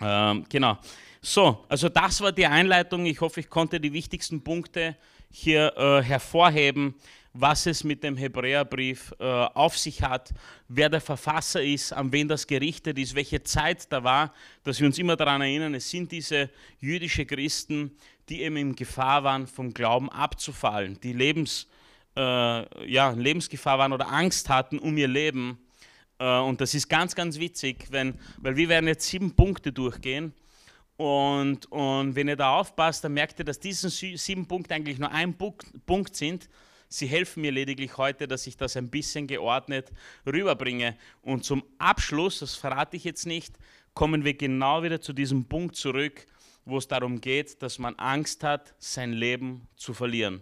Ähm, 0.00 0.44
genau. 0.48 0.78
So, 1.20 1.64
also 1.68 1.88
das 1.88 2.20
war 2.20 2.32
die 2.32 2.46
Einleitung. 2.46 3.06
Ich 3.06 3.20
hoffe, 3.20 3.40
ich 3.40 3.48
konnte 3.48 3.80
die 3.80 3.92
wichtigsten 3.92 4.42
Punkte 4.42 4.96
hier 5.30 5.72
äh, 5.76 6.02
hervorheben 6.02 6.94
was 7.38 7.66
es 7.66 7.84
mit 7.84 8.02
dem 8.02 8.16
Hebräerbrief 8.16 9.14
äh, 9.18 9.24
auf 9.24 9.76
sich 9.76 10.02
hat, 10.02 10.32
wer 10.68 10.88
der 10.88 11.00
Verfasser 11.00 11.62
ist, 11.62 11.92
an 11.92 12.10
wen 12.12 12.28
das 12.28 12.46
gerichtet 12.46 12.98
ist, 12.98 13.14
welche 13.14 13.42
Zeit 13.42 13.92
da 13.92 14.02
war, 14.02 14.32
dass 14.64 14.80
wir 14.80 14.86
uns 14.86 14.98
immer 14.98 15.16
daran 15.16 15.42
erinnern, 15.42 15.74
es 15.74 15.90
sind 15.90 16.10
diese 16.12 16.50
jüdische 16.80 17.26
Christen, 17.26 17.96
die 18.28 18.42
eben 18.42 18.56
in 18.56 18.74
Gefahr 18.74 19.22
waren, 19.22 19.46
vom 19.46 19.72
Glauben 19.72 20.10
abzufallen, 20.10 20.98
die 21.00 21.12
Lebens, 21.12 21.66
äh, 22.16 22.90
ja, 22.90 23.10
Lebensgefahr 23.10 23.78
waren 23.78 23.92
oder 23.92 24.10
Angst 24.10 24.48
hatten 24.48 24.78
um 24.78 24.96
ihr 24.96 25.08
Leben. 25.08 25.58
Äh, 26.18 26.38
und 26.38 26.60
das 26.60 26.74
ist 26.74 26.88
ganz, 26.88 27.14
ganz 27.14 27.38
witzig, 27.38 27.86
wenn, 27.90 28.14
weil 28.38 28.56
wir 28.56 28.68
werden 28.68 28.88
jetzt 28.88 29.06
sieben 29.06 29.34
Punkte 29.34 29.72
durchgehen. 29.72 30.32
Und, 30.96 31.70
und 31.70 32.14
wenn 32.14 32.28
ihr 32.28 32.36
da 32.36 32.56
aufpasst, 32.56 33.04
dann 33.04 33.12
merkt 33.12 33.38
ihr, 33.38 33.44
dass 33.44 33.60
diese 33.60 33.90
sieben 33.90 34.48
Punkte 34.48 34.74
eigentlich 34.74 34.98
nur 34.98 35.10
ein 35.10 35.36
Punkt 35.36 36.16
sind, 36.16 36.48
Sie 36.96 37.06
helfen 37.06 37.42
mir 37.42 37.52
lediglich 37.52 37.98
heute, 37.98 38.26
dass 38.26 38.46
ich 38.46 38.56
das 38.56 38.74
ein 38.76 38.88
bisschen 38.88 39.26
geordnet 39.26 39.92
rüberbringe. 40.26 40.96
Und 41.20 41.44
zum 41.44 41.62
Abschluss, 41.76 42.38
das 42.38 42.54
verrate 42.54 42.96
ich 42.96 43.04
jetzt 43.04 43.26
nicht, 43.26 43.54
kommen 43.92 44.24
wir 44.24 44.32
genau 44.32 44.82
wieder 44.82 44.98
zu 45.00 45.12
diesem 45.12 45.44
Punkt 45.44 45.76
zurück, 45.76 46.24
wo 46.64 46.78
es 46.78 46.88
darum 46.88 47.20
geht, 47.20 47.62
dass 47.62 47.78
man 47.78 47.94
Angst 47.96 48.42
hat, 48.42 48.74
sein 48.78 49.12
Leben 49.12 49.68
zu 49.76 49.92
verlieren. 49.92 50.40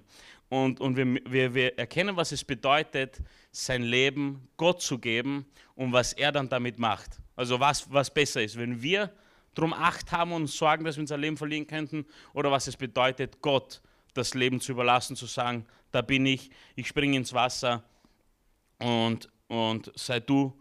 Und, 0.49 0.81
und 0.81 0.97
wir, 0.97 1.19
wir, 1.29 1.55
wir 1.55 1.77
erkennen, 1.77 2.17
was 2.17 2.31
es 2.31 2.45
bedeutet, 2.45 3.21
sein 3.51 3.83
Leben 3.83 4.49
Gott 4.57 4.81
zu 4.81 4.99
geben 4.99 5.47
und 5.75 5.93
was 5.93 6.13
er 6.13 6.31
dann 6.31 6.49
damit 6.49 6.79
macht. 6.79 7.19
Also 7.35 7.59
was, 7.59 7.93
was 7.93 8.15
besser 8.15 8.43
ist, 8.43 8.57
wenn 8.57 8.81
wir 8.81 9.11
darum 9.55 9.73
Acht 9.73 10.13
haben 10.13 10.31
und 10.31 10.47
sorgen, 10.47 10.85
dass 10.85 10.97
wir 10.97 11.01
unser 11.01 11.17
Leben 11.17 11.37
verlieren 11.37 11.67
könnten, 11.67 12.07
oder 12.33 12.53
was 12.53 12.69
es 12.69 12.77
bedeutet, 12.77 13.41
Gott 13.41 13.83
das 14.15 14.35
Leben 14.35 14.61
zu 14.61 14.73
überlassen, 14.73 15.17
zu 15.17 15.27
sagen, 15.27 15.67
da 15.91 16.03
bin 16.03 16.27
ich, 16.27 16.51
ich 16.75 16.89
springe 16.89 17.17
ins 17.17 17.33
Wasser 17.33 17.83
und, 18.79 19.29
und 19.49 19.93
sei 19.95 20.21
du, 20.21 20.53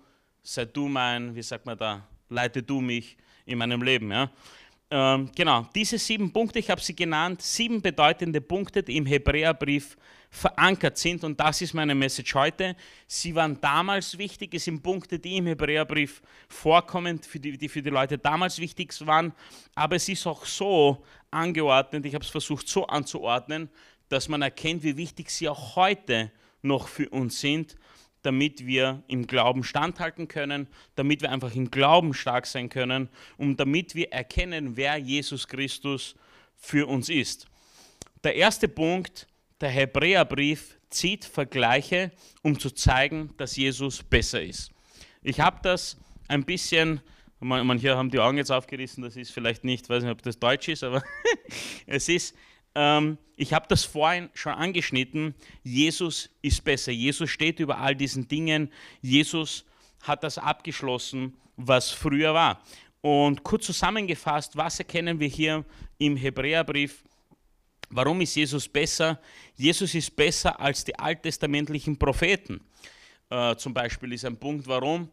sei 0.42 0.66
du 0.66 0.88
mein, 0.88 1.36
wie 1.36 1.42
sagt 1.42 1.66
man 1.66 1.78
da, 1.78 2.08
leite 2.30 2.62
du 2.62 2.82
mich 2.82 3.18
in 3.46 3.58
meinem 3.58 3.82
Leben. 3.82 4.12
Ja? 4.12 4.32
Ähm, 4.96 5.32
genau, 5.36 5.66
diese 5.74 5.98
sieben 5.98 6.32
Punkte, 6.32 6.60
ich 6.60 6.70
habe 6.70 6.80
sie 6.80 6.96
genannt, 6.96 7.42
sieben 7.42 7.82
bedeutende 7.82 8.40
Punkte, 8.40 8.84
die 8.84 8.96
im 8.98 9.08
Hebräerbrief 9.08 9.98
verankert 10.30 11.00
sind 11.00 11.24
und 11.24 11.40
das 11.40 11.62
ist 11.62 11.74
meine 11.74 11.96
Message 11.96 12.36
heute. 12.36 12.76
Sie 13.08 13.34
waren 13.34 13.60
damals 13.60 14.16
wichtig, 14.20 14.54
es 14.54 14.66
sind 14.66 14.84
Punkte, 14.84 15.18
die 15.18 15.38
im 15.38 15.48
Hebräerbrief 15.48 16.22
vorkommen, 16.48 17.20
für 17.24 17.40
die, 17.40 17.58
die 17.58 17.70
für 17.70 17.82
die 17.82 17.90
Leute 17.90 18.20
damals 18.20 18.60
wichtig 18.60 18.94
waren, 19.08 19.34
aber 19.74 19.96
es 19.96 20.08
ist 20.08 20.28
auch 20.28 20.46
so 20.46 21.04
angeordnet, 21.32 22.06
ich 22.06 22.14
habe 22.14 22.24
es 22.24 22.30
versucht 22.30 22.68
so 22.68 22.86
anzuordnen, 22.86 23.72
dass 24.10 24.30
man 24.30 24.44
erkennt, 24.44 24.84
wie 24.84 24.96
wichtig 24.96 25.32
sie 25.32 25.50
auch 25.50 25.76
heute 25.76 26.32
noch 26.62 26.88
für 26.88 27.10
uns 27.10 27.40
sind, 27.40 27.76
damit 28.24 28.66
wir 28.66 29.04
im 29.08 29.28
Glauben 29.28 29.64
standhalten 29.64 30.28
können, 30.28 30.68
damit 30.96 31.22
wir 31.22 31.32
einfach 31.32 31.54
im 31.56 31.70
Glauben 31.70 32.14
stark 32.14 32.48
sein 32.48 32.70
können 32.70 33.10
und 33.38 33.60
damit 33.60 33.96
wir 33.96 34.12
erkennen, 34.12 34.76
wer 34.76 34.98
Jesus 34.98 35.48
Christus 35.48 36.16
für 36.56 36.88
uns 36.88 37.10
ist. 37.10 37.48
Der 38.24 38.36
erste 38.36 38.68
Punkt, 38.68 39.28
der 39.62 39.70
Hebräerbrief 39.70 40.78
zieht 40.90 41.26
Vergleiche, 41.26 42.12
um 42.42 42.58
zu 42.58 42.70
zeigen, 42.72 43.32
dass 43.38 43.56
Jesus 43.56 44.02
besser 44.02 44.42
ist. 44.42 44.72
Ich 45.22 45.40
habe 45.40 45.60
das 45.62 45.98
ein 46.28 46.44
bisschen, 46.44 47.02
man, 47.40 47.78
hier 47.78 47.98
haben 47.98 48.10
die 48.10 48.20
Augen 48.20 48.38
jetzt 48.38 48.52
aufgerissen, 48.52 49.04
das 49.04 49.16
ist 49.16 49.32
vielleicht 49.32 49.64
nicht, 49.64 49.90
weiß 49.90 50.04
nicht, 50.04 50.12
ob 50.12 50.22
das 50.22 50.40
Deutsch 50.40 50.70
ist, 50.70 50.84
aber 50.84 51.04
es 51.86 52.08
ist 52.10 52.36
ähm, 52.76 53.18
ich 53.36 53.54
habe 53.54 53.66
das 53.68 53.84
vorhin 53.84 54.30
schon 54.34 54.54
angeschnitten, 54.54 55.34
Jesus 55.64 56.30
ist 56.42 56.64
besser. 56.64 56.92
Jesus 56.92 57.30
steht 57.30 57.60
über 57.60 57.78
all 57.78 57.96
diesen 57.96 58.28
Dingen. 58.28 58.72
Jesus 59.02 59.66
hat 60.02 60.24
das 60.24 60.38
abgeschlossen, 60.38 61.34
was 61.58 61.90
früher 61.90 62.34
war. 62.34 62.62
Und 63.02 63.44
kurz 63.44 63.66
zusammengefasst, 63.66 64.56
was 64.56 64.80
erkennen 64.80 65.20
wir 65.20 65.28
hier 65.28 65.66
im 65.98 66.16
Hebräerbrief? 66.16 67.04
Warum 67.90 68.22
ist 68.22 68.36
Jesus 68.36 68.68
besser? 68.68 69.20
Jesus 69.56 69.94
ist 69.94 70.16
besser 70.16 70.60
als 70.60 70.84
die 70.84 70.98
alttestamentlichen 70.98 71.98
Propheten. 71.98 72.62
Äh, 73.30 73.56
zum 73.56 73.74
Beispiel 73.74 74.14
ist 74.14 74.26
ein 74.26 74.38
Punkt, 74.38 74.68
warum 74.68 75.10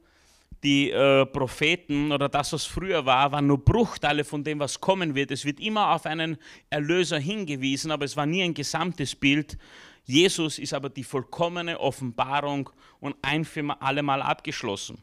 die 0.62 0.90
äh, 0.90 1.24
Propheten 1.26 2.12
oder 2.12 2.28
das, 2.28 2.52
was 2.52 2.66
früher 2.66 3.04
war, 3.06 3.32
waren 3.32 3.46
nur 3.46 3.64
Bruchteile 3.64 4.24
von 4.24 4.44
dem, 4.44 4.58
was 4.58 4.80
kommen 4.80 5.14
wird. 5.14 5.30
Es 5.30 5.44
wird 5.44 5.58
immer 5.60 5.92
auf 5.94 6.06
einen 6.06 6.36
Erlöser 6.68 7.18
hingewiesen, 7.18 7.90
aber 7.90 8.04
es 8.04 8.16
war 8.16 8.26
nie 8.26 8.42
ein 8.42 8.54
gesamtes 8.54 9.14
Bild. 9.14 9.56
Jesus 10.04 10.58
ist 10.58 10.74
aber 10.74 10.90
die 10.90 11.04
vollkommene 11.04 11.78
Offenbarung 11.78 12.68
und 13.00 13.16
ein 13.22 13.44
für 13.44 13.64
alle 13.80 14.02
Mal 14.02 14.20
abgeschlossen. 14.22 14.98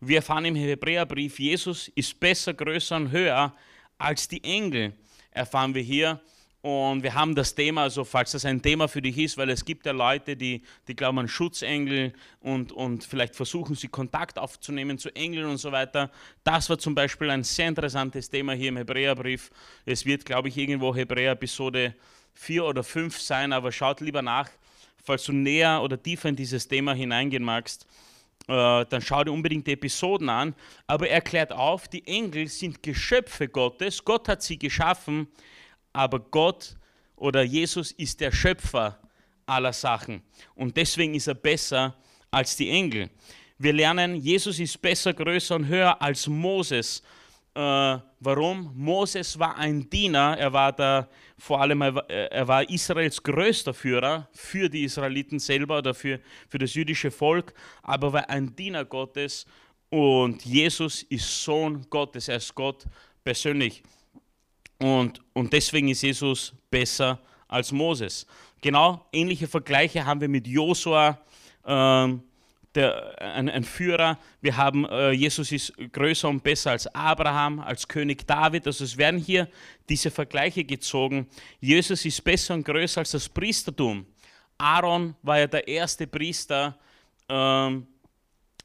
Wir 0.00 0.16
erfahren 0.16 0.44
im 0.46 0.54
Hebräerbrief, 0.54 1.38
Jesus 1.38 1.88
ist 1.94 2.18
besser, 2.18 2.54
größer 2.54 2.96
und 2.96 3.10
höher 3.10 3.54
als 3.98 4.28
die 4.28 4.42
Engel, 4.42 4.94
erfahren 5.30 5.74
wir 5.74 5.82
hier. 5.82 6.20
Und 6.62 7.02
wir 7.02 7.14
haben 7.14 7.34
das 7.34 7.56
Thema, 7.56 7.82
also 7.82 8.04
falls 8.04 8.30
das 8.30 8.44
ein 8.44 8.62
Thema 8.62 8.86
für 8.86 9.02
dich 9.02 9.18
ist, 9.18 9.36
weil 9.36 9.50
es 9.50 9.64
gibt 9.64 9.84
ja 9.84 9.90
Leute, 9.90 10.36
die, 10.36 10.62
die 10.86 10.94
glauben 10.94 11.18
an 11.18 11.26
Schutzengel 11.26 12.12
und, 12.38 12.70
und 12.70 13.02
vielleicht 13.02 13.34
versuchen 13.34 13.74
sie 13.74 13.88
Kontakt 13.88 14.38
aufzunehmen 14.38 14.96
zu 14.96 15.12
Engeln 15.16 15.46
und 15.46 15.56
so 15.56 15.72
weiter. 15.72 16.12
Das 16.44 16.70
war 16.70 16.78
zum 16.78 16.94
Beispiel 16.94 17.30
ein 17.30 17.42
sehr 17.42 17.66
interessantes 17.66 18.30
Thema 18.30 18.52
hier 18.52 18.68
im 18.68 18.76
Hebräerbrief. 18.76 19.50
Es 19.84 20.06
wird, 20.06 20.24
glaube 20.24 20.50
ich, 20.50 20.56
irgendwo 20.56 20.94
Hebräer 20.94 21.32
Episode 21.32 21.96
4 22.34 22.64
oder 22.64 22.84
5 22.84 23.20
sein, 23.20 23.52
aber 23.52 23.72
schaut 23.72 24.00
lieber 24.00 24.22
nach, 24.22 24.48
falls 25.02 25.24
du 25.24 25.32
näher 25.32 25.82
oder 25.82 26.00
tiefer 26.00 26.28
in 26.28 26.36
dieses 26.36 26.68
Thema 26.68 26.94
hineingehen 26.94 27.42
magst. 27.42 27.88
Äh, 28.46 28.86
dann 28.88 29.02
schau 29.02 29.24
dir 29.24 29.32
unbedingt 29.32 29.66
die 29.66 29.72
Episoden 29.72 30.28
an. 30.28 30.54
Aber 30.86 31.08
er 31.08 31.22
klärt 31.22 31.52
auf, 31.52 31.88
die 31.88 32.06
Engel 32.06 32.46
sind 32.46 32.84
Geschöpfe 32.84 33.48
Gottes. 33.48 34.04
Gott 34.04 34.28
hat 34.28 34.44
sie 34.44 34.60
geschaffen 34.60 35.26
aber 35.92 36.20
Gott 36.20 36.76
oder 37.16 37.42
Jesus 37.42 37.92
ist 37.92 38.20
der 38.20 38.32
Schöpfer 38.32 38.98
aller 39.46 39.72
Sachen. 39.72 40.22
Und 40.54 40.76
deswegen 40.76 41.14
ist 41.14 41.26
er 41.26 41.34
besser 41.34 41.94
als 42.30 42.56
die 42.56 42.70
Engel. 42.70 43.10
Wir 43.58 43.72
lernen, 43.72 44.16
Jesus 44.16 44.58
ist 44.58 44.80
besser, 44.80 45.12
größer 45.12 45.54
und 45.54 45.68
höher 45.68 46.00
als 46.00 46.26
Moses. 46.26 47.02
Äh, 47.54 47.60
warum? 47.60 48.72
Moses 48.74 49.38
war 49.38 49.56
ein 49.56 49.88
Diener, 49.88 50.36
er 50.38 50.52
war 50.52 50.72
da, 50.72 51.08
vor 51.38 51.60
allem 51.60 51.82
er 51.82 52.48
war 52.48 52.68
Israels 52.68 53.22
größter 53.22 53.74
Führer 53.74 54.28
für 54.32 54.68
die 54.68 54.84
Israeliten 54.84 55.38
selber 55.38 55.78
oder 55.78 55.92
für, 55.92 56.18
für 56.48 56.58
das 56.58 56.74
jüdische 56.74 57.10
Volk, 57.10 57.52
aber 57.82 58.12
war 58.12 58.28
ein 58.30 58.56
Diener 58.56 58.84
Gottes 58.84 59.44
und 59.90 60.42
Jesus 60.44 61.02
ist 61.02 61.44
Sohn 61.44 61.86
Gottes, 61.90 62.28
er 62.28 62.36
ist 62.36 62.54
Gott 62.54 62.86
persönlich. 63.22 63.82
Und, 64.82 65.20
und 65.32 65.52
deswegen 65.52 65.88
ist 65.88 66.02
Jesus 66.02 66.52
besser 66.68 67.20
als 67.46 67.70
Moses. 67.70 68.26
Genau 68.60 69.06
ähnliche 69.12 69.46
Vergleiche 69.46 70.04
haben 70.04 70.20
wir 70.20 70.28
mit 70.28 70.48
Josua, 70.48 71.20
ähm, 71.64 72.22
der, 72.74 73.14
ein, 73.20 73.48
ein, 73.48 73.62
Führer. 73.62 74.18
Wir 74.40 74.56
haben, 74.56 74.84
äh, 74.86 75.12
Jesus 75.12 75.52
ist 75.52 75.72
größer 75.92 76.28
und 76.28 76.42
besser 76.42 76.72
als 76.72 76.92
Abraham, 76.94 77.60
als 77.60 77.86
König 77.86 78.26
David. 78.26 78.66
Also 78.66 78.82
es 78.82 78.96
werden 78.96 79.20
hier 79.20 79.48
diese 79.88 80.10
Vergleiche 80.10 80.64
gezogen. 80.64 81.28
Jesus 81.60 82.04
ist 82.04 82.24
besser 82.24 82.54
und 82.54 82.64
größer 82.64 83.02
als 83.02 83.12
das 83.12 83.28
Priestertum. 83.28 84.04
Aaron 84.58 85.14
war 85.22 85.38
ja 85.38 85.46
der 85.46 85.68
erste 85.68 86.08
Priester 86.08 86.76
ähm, 87.28 87.86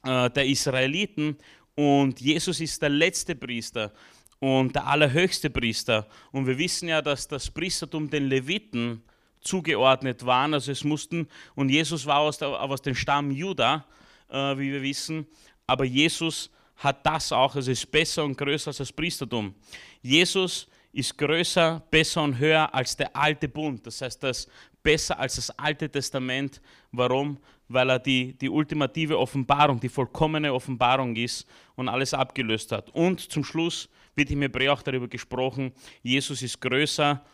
äh, 0.02 0.30
der 0.30 0.46
Israeliten 0.46 1.36
und 1.78 2.20
Jesus 2.20 2.60
ist 2.60 2.82
der 2.82 2.88
letzte 2.88 3.36
Priester 3.36 3.92
und 4.40 4.74
der 4.74 4.86
allerhöchste 4.86 5.50
Priester. 5.50 6.06
Und 6.32 6.46
wir 6.46 6.58
wissen 6.58 6.88
ja, 6.88 7.02
dass 7.02 7.26
das 7.26 7.50
Priestertum 7.50 8.08
den 8.08 8.28
Leviten 8.28 9.02
zugeordnet 9.40 10.24
war. 10.24 10.52
Also 10.52 10.72
es 10.72 10.84
mussten, 10.84 11.28
und 11.54 11.68
Jesus 11.68 12.06
war 12.06 12.20
aus, 12.20 12.38
der, 12.38 12.48
aus 12.48 12.82
dem 12.82 12.94
Stamm 12.94 13.30
Juda, 13.30 13.84
äh, 14.28 14.56
wie 14.58 14.72
wir 14.72 14.82
wissen, 14.82 15.26
aber 15.66 15.84
Jesus 15.84 16.50
hat 16.76 17.04
das 17.04 17.32
auch, 17.32 17.54
also 17.54 17.70
ist 17.70 17.90
besser 17.90 18.24
und 18.24 18.36
größer 18.36 18.68
als 18.68 18.78
das 18.78 18.92
Priestertum. 18.92 19.54
Jesus 20.00 20.68
ist 20.92 21.16
größer, 21.18 21.82
besser 21.90 22.22
und 22.22 22.38
höher 22.38 22.72
als 22.72 22.96
der 22.96 23.14
alte 23.14 23.48
Bund. 23.48 23.86
Das 23.86 24.00
heißt, 24.00 24.22
das 24.22 24.48
besser 24.82 25.18
als 25.18 25.36
das 25.36 25.50
alte 25.58 25.90
Testament. 25.90 26.60
Warum? 26.92 27.38
Weil 27.68 27.90
er 27.90 27.98
die, 27.98 28.32
die 28.38 28.48
ultimative 28.48 29.18
Offenbarung, 29.18 29.78
die 29.80 29.88
vollkommene 29.88 30.52
Offenbarung 30.52 31.14
ist 31.16 31.46
und 31.74 31.88
alles 31.88 32.14
abgelöst 32.14 32.72
hat. 32.72 32.90
Und 32.90 33.20
zum 33.20 33.44
Schluss 33.44 33.88
wird 34.18 34.30
im 34.30 34.42
Hebräer 34.42 34.74
auch 34.74 34.82
darüber 34.82 35.08
gesprochen, 35.08 35.72
Jesus 36.02 36.42
ist 36.42 36.60
größer 36.60 37.24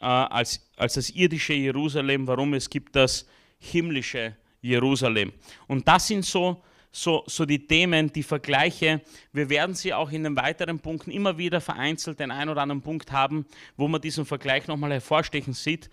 äh, 0.00 0.04
als, 0.04 0.68
als 0.76 0.94
das 0.94 1.08
irdische 1.10 1.54
Jerusalem. 1.54 2.26
Warum? 2.26 2.52
Es 2.54 2.68
gibt 2.68 2.94
das 2.96 3.26
himmlische 3.58 4.36
Jerusalem. 4.60 5.32
Und 5.66 5.86
das 5.88 6.08
sind 6.08 6.24
so, 6.24 6.62
so, 6.90 7.24
so 7.26 7.46
die 7.46 7.66
Themen, 7.66 8.12
die 8.12 8.22
Vergleiche. 8.22 9.00
Wir 9.32 9.48
werden 9.48 9.74
sie 9.74 9.94
auch 9.94 10.10
in 10.10 10.24
den 10.24 10.36
weiteren 10.36 10.78
Punkten 10.78 11.10
immer 11.10 11.38
wieder 11.38 11.60
vereinzelt 11.60 12.20
den 12.20 12.30
einen 12.30 12.50
oder 12.50 12.62
anderen 12.62 12.82
Punkt 12.82 13.10
haben, 13.12 13.46
wo 13.76 13.88
man 13.88 14.00
diesen 14.00 14.26
Vergleich 14.26 14.66
nochmal 14.66 14.92
hervorstechen 14.92 15.54
sieht. 15.54 15.88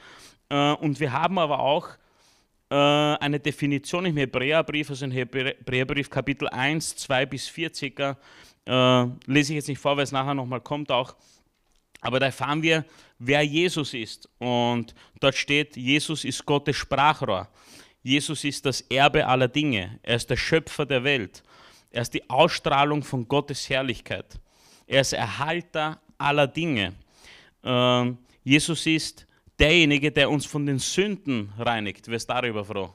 Äh, 0.49 0.73
und 0.73 0.99
wir 0.99 1.13
haben 1.13 1.37
aber 1.37 1.59
auch 1.59 1.87
äh, 2.69 2.75
eine 2.75 3.39
Definition 3.39 4.05
im 4.05 4.17
Hebräerbrief, 4.17 4.89
also 4.89 5.05
im 5.05 5.11
Hebräerbrief 5.11 6.09
Kapitel 6.09 6.47
1, 6.47 6.95
2 6.97 7.25
bis 7.25 7.47
4 7.47 7.73
circa, 7.73 8.17
äh, 8.69 9.03
lese 9.25 9.53
ich 9.53 9.57
jetzt 9.57 9.67
nicht 9.67 9.79
vor, 9.79 9.97
weil 9.97 10.03
es 10.03 10.11
nachher 10.11 10.35
nochmal 10.35 10.61
kommt 10.61 10.91
auch. 10.91 11.15
Aber 12.01 12.19
da 12.19 12.27
erfahren 12.27 12.61
wir, 12.61 12.85
wer 13.17 13.41
Jesus 13.41 13.93
ist. 13.93 14.29
Und 14.37 14.93
dort 15.19 15.35
steht, 15.35 15.75
Jesus 15.75 16.23
ist 16.23 16.45
Gottes 16.45 16.77
Sprachrohr. 16.77 17.49
Jesus 18.03 18.43
ist 18.43 18.65
das 18.65 18.81
Erbe 18.81 19.25
aller 19.25 19.47
Dinge. 19.47 19.99
Er 20.03 20.15
ist 20.15 20.29
der 20.29 20.37
Schöpfer 20.37 20.85
der 20.85 21.03
Welt. 21.03 21.43
Er 21.89 22.03
ist 22.03 22.13
die 22.13 22.29
Ausstrahlung 22.29 23.03
von 23.03 23.27
Gottes 23.27 23.69
Herrlichkeit. 23.69 24.39
Er 24.87 25.01
ist 25.01 25.13
Erhalter 25.13 25.99
aller 26.17 26.47
Dinge. 26.47 26.93
Äh, 27.63 28.11
Jesus 28.43 28.85
ist 28.85 29.25
derjenige, 29.57 30.11
der 30.11 30.29
uns 30.29 30.45
von 30.45 30.65
den 30.65 30.79
Sünden 30.79 31.51
reinigt. 31.57 32.07
Wer 32.07 32.15
ist 32.15 32.29
darüber 32.29 32.63
froh? 32.63 32.93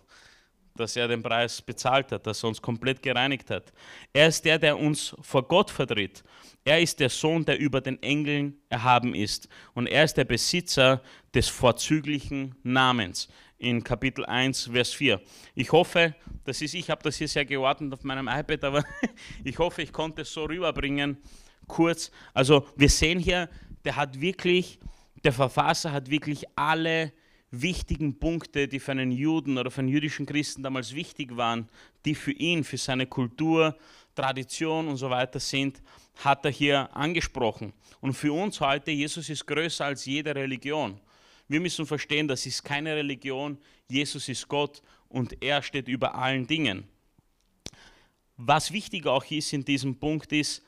Dass 0.76 0.96
er 0.96 1.06
den 1.06 1.22
Preis 1.22 1.62
bezahlt 1.62 2.10
hat, 2.10 2.26
dass 2.26 2.42
er 2.42 2.48
uns 2.48 2.60
komplett 2.60 3.00
gereinigt 3.00 3.48
hat. 3.50 3.72
Er 4.12 4.26
ist 4.26 4.44
der, 4.44 4.58
der 4.58 4.76
uns 4.76 5.14
vor 5.22 5.46
Gott 5.46 5.70
vertritt. 5.70 6.24
Er 6.64 6.80
ist 6.80 6.98
der 6.98 7.10
Sohn, 7.10 7.44
der 7.44 7.58
über 7.60 7.80
den 7.80 8.02
Engeln 8.02 8.58
erhaben 8.68 9.14
ist. 9.14 9.48
Und 9.74 9.86
er 9.86 10.04
ist 10.04 10.16
der 10.16 10.24
Besitzer 10.24 11.00
des 11.32 11.48
vorzüglichen 11.48 12.56
Namens. 12.64 13.28
In 13.58 13.84
Kapitel 13.84 14.24
1, 14.26 14.70
Vers 14.72 14.92
4. 14.94 15.20
Ich 15.54 15.70
hoffe, 15.70 16.16
das 16.42 16.60
ist, 16.60 16.74
ich 16.74 16.90
habe 16.90 17.02
das 17.04 17.16
hier 17.16 17.28
sehr 17.28 17.44
geordnet 17.44 17.92
auf 17.92 18.02
meinem 18.02 18.26
iPad, 18.26 18.64
aber 18.64 18.84
ich 19.44 19.58
hoffe, 19.58 19.82
ich 19.82 19.92
konnte 19.92 20.22
es 20.22 20.32
so 20.32 20.44
rüberbringen, 20.44 21.18
kurz. 21.68 22.10
Also 22.32 22.66
wir 22.74 22.88
sehen 22.88 23.20
hier, 23.20 23.48
der 23.84 23.94
hat 23.94 24.20
wirklich, 24.20 24.80
der 25.22 25.32
Verfasser 25.32 25.92
hat 25.92 26.10
wirklich 26.10 26.44
alle 26.56 27.12
wichtigen 27.62 28.18
Punkte, 28.18 28.68
die 28.68 28.80
für 28.80 28.92
einen 28.92 29.10
Juden 29.10 29.58
oder 29.58 29.70
für 29.70 29.80
einen 29.80 29.88
jüdischen 29.88 30.26
Christen 30.26 30.62
damals 30.62 30.94
wichtig 30.94 31.36
waren, 31.36 31.68
die 32.04 32.14
für 32.14 32.32
ihn, 32.32 32.64
für 32.64 32.78
seine 32.78 33.06
Kultur, 33.06 33.76
Tradition 34.14 34.88
und 34.88 34.96
so 34.96 35.10
weiter 35.10 35.40
sind, 35.40 35.82
hat 36.16 36.44
er 36.44 36.50
hier 36.50 36.94
angesprochen. 36.96 37.72
Und 38.00 38.14
für 38.14 38.32
uns 38.32 38.60
heute, 38.60 38.90
Jesus 38.90 39.28
ist 39.28 39.46
größer 39.46 39.86
als 39.86 40.04
jede 40.04 40.34
Religion. 40.34 41.00
Wir 41.48 41.60
müssen 41.60 41.86
verstehen, 41.86 42.28
das 42.28 42.46
ist 42.46 42.62
keine 42.62 42.94
Religion, 42.94 43.58
Jesus 43.88 44.28
ist 44.28 44.48
Gott 44.48 44.82
und 45.08 45.42
er 45.42 45.62
steht 45.62 45.88
über 45.88 46.14
allen 46.14 46.46
Dingen. 46.46 46.84
Was 48.36 48.72
wichtig 48.72 49.06
auch 49.06 49.24
ist 49.30 49.52
in 49.52 49.64
diesem 49.64 49.98
Punkt 49.98 50.32
ist, 50.32 50.62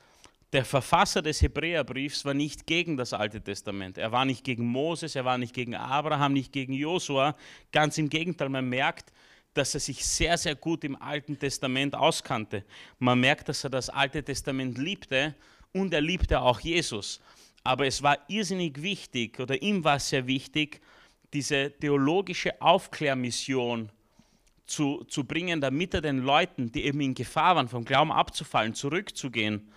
der 0.57 0.65
Verfasser 0.65 1.21
des 1.21 1.43
Hebräerbriefs 1.43 2.25
war 2.25 2.33
nicht 2.33 2.65
gegen 2.65 2.97
das 2.97 3.13
Alte 3.13 3.39
Testament. 3.39 3.99
Er 3.99 4.11
war 4.11 4.25
nicht 4.25 4.43
gegen 4.43 4.65
Moses, 4.65 5.15
er 5.15 5.23
war 5.23 5.37
nicht 5.37 5.53
gegen 5.53 5.75
Abraham, 5.75 6.33
nicht 6.33 6.51
gegen 6.51 6.73
Josua. 6.73 7.35
Ganz 7.71 7.99
im 7.99 8.09
Gegenteil, 8.09 8.49
man 8.49 8.67
merkt, 8.67 9.13
dass 9.53 9.75
er 9.75 9.79
sich 9.79 10.03
sehr, 10.03 10.35
sehr 10.35 10.55
gut 10.55 10.83
im 10.83 10.99
Alten 10.99 11.37
Testament 11.37 11.93
auskannte. 11.93 12.63
Man 12.97 13.19
merkt, 13.19 13.49
dass 13.49 13.63
er 13.65 13.69
das 13.69 13.91
Alte 13.91 14.23
Testament 14.23 14.79
liebte 14.79 15.35
und 15.73 15.93
er 15.93 16.01
liebte 16.01 16.41
auch 16.41 16.59
Jesus. 16.59 17.21
Aber 17.63 17.85
es 17.85 18.01
war 18.01 18.17
irrsinnig 18.27 18.81
wichtig 18.81 19.39
oder 19.39 19.61
ihm 19.61 19.83
war 19.83 19.97
es 19.97 20.09
sehr 20.09 20.25
wichtig, 20.25 20.81
diese 21.33 21.71
theologische 21.79 22.59
Aufklärmission 22.59 23.91
zu, 24.65 25.03
zu 25.03 25.23
bringen, 25.23 25.61
damit 25.61 25.93
er 25.93 26.01
den 26.01 26.23
Leuten, 26.23 26.71
die 26.71 26.85
eben 26.85 27.01
in 27.01 27.13
Gefahr 27.13 27.57
waren, 27.57 27.67
vom 27.67 27.85
Glauben 27.85 28.11
abzufallen, 28.11 28.73
zurückzugehen, 28.73 29.71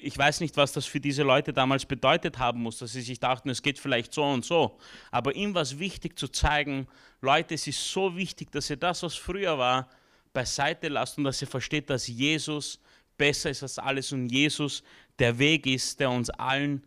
ich 0.00 0.16
weiß 0.16 0.40
nicht, 0.40 0.56
was 0.56 0.72
das 0.72 0.86
für 0.86 1.00
diese 1.00 1.22
Leute 1.22 1.52
damals 1.52 1.86
bedeutet 1.86 2.38
haben 2.38 2.62
muss, 2.62 2.78
dass 2.78 2.92
sie 2.92 3.02
sich 3.02 3.20
dachten, 3.20 3.48
es 3.50 3.62
geht 3.62 3.78
vielleicht 3.78 4.12
so 4.12 4.24
und 4.24 4.44
so. 4.44 4.78
Aber 5.10 5.34
ihm 5.34 5.54
war 5.54 5.62
es 5.62 5.78
wichtig 5.78 6.18
zu 6.18 6.28
zeigen, 6.28 6.86
Leute, 7.20 7.54
es 7.54 7.66
ist 7.66 7.90
so 7.90 8.16
wichtig, 8.16 8.50
dass 8.50 8.70
ihr 8.70 8.76
das, 8.76 9.02
was 9.02 9.14
früher 9.14 9.56
war, 9.58 9.88
beiseite 10.32 10.88
lasst 10.88 11.18
und 11.18 11.24
dass 11.24 11.40
ihr 11.40 11.48
versteht, 11.48 11.90
dass 11.90 12.06
Jesus 12.06 12.80
besser 13.16 13.50
ist 13.50 13.62
als 13.62 13.78
alles 13.78 14.12
und 14.12 14.28
Jesus 14.28 14.82
der 15.18 15.38
Weg 15.38 15.66
ist, 15.66 16.00
der 16.00 16.10
uns 16.10 16.30
allen 16.30 16.86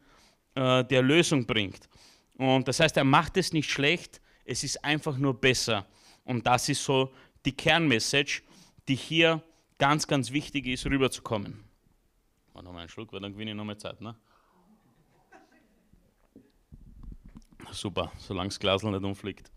äh, 0.56 0.84
der 0.84 1.02
Lösung 1.02 1.46
bringt. 1.46 1.88
Und 2.38 2.68
das 2.68 2.80
heißt, 2.80 2.98
er 2.98 3.04
macht 3.04 3.38
es 3.38 3.54
nicht 3.54 3.70
schlecht, 3.70 4.22
es 4.44 4.64
ist 4.64 4.84
einfach 4.84 5.18
nur 5.18 5.40
besser. 5.40 5.86
Und 6.24 6.46
das 6.46 6.70
ist 6.70 6.84
so 6.84 7.14
die 7.46 7.56
Kernmessage, 7.56 8.42
die 8.88 8.96
hier 8.96 9.42
ganz, 9.78 10.08
ganz 10.08 10.32
wichtig 10.32 10.68
ist, 10.68 10.86
rüberzukommen. 10.86 11.65
Mal 12.56 12.62
noch 12.62 12.72
mal 12.72 12.80
einen 12.80 12.90
Schluck, 12.90 13.12
weil 13.12 13.20
dann 13.20 13.34
gewinne 13.34 13.52
ich 13.52 13.58
noch 13.58 13.66
mehr 13.66 13.78
Zeit. 13.78 14.00
Ne? 14.00 14.16
Super, 17.72 18.14
solange 18.18 18.48
das 18.48 18.58
Glas 18.58 18.82
nicht 18.82 19.04
umfliegt. 19.04 19.52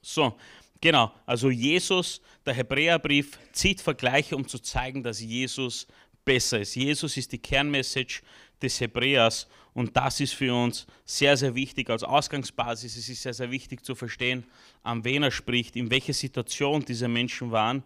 So, 0.00 0.38
genau. 0.80 1.12
Also 1.26 1.50
Jesus, 1.50 2.22
der 2.46 2.54
Hebräerbrief, 2.54 3.38
zieht 3.52 3.82
Vergleiche, 3.82 4.36
um 4.36 4.48
zu 4.48 4.58
zeigen, 4.58 5.02
dass 5.02 5.20
Jesus 5.20 5.86
besser 6.24 6.60
ist. 6.60 6.74
Jesus 6.74 7.14
ist 7.18 7.30
die 7.32 7.38
Kernmessage 7.38 8.22
des 8.62 8.80
Hebräers 8.80 9.48
und 9.74 9.94
das 9.94 10.20
ist 10.20 10.32
für 10.32 10.54
uns 10.54 10.86
sehr, 11.04 11.36
sehr 11.36 11.54
wichtig 11.54 11.90
als 11.90 12.04
Ausgangsbasis. 12.04 12.96
Es 12.96 13.06
ist 13.10 13.20
sehr, 13.20 13.34
sehr 13.34 13.50
wichtig 13.50 13.84
zu 13.84 13.94
verstehen, 13.94 14.46
an 14.82 15.04
wen 15.04 15.24
er 15.24 15.30
spricht, 15.30 15.76
in 15.76 15.90
welcher 15.90 16.14
Situation 16.14 16.86
diese 16.86 17.06
Menschen 17.06 17.50
waren. 17.50 17.82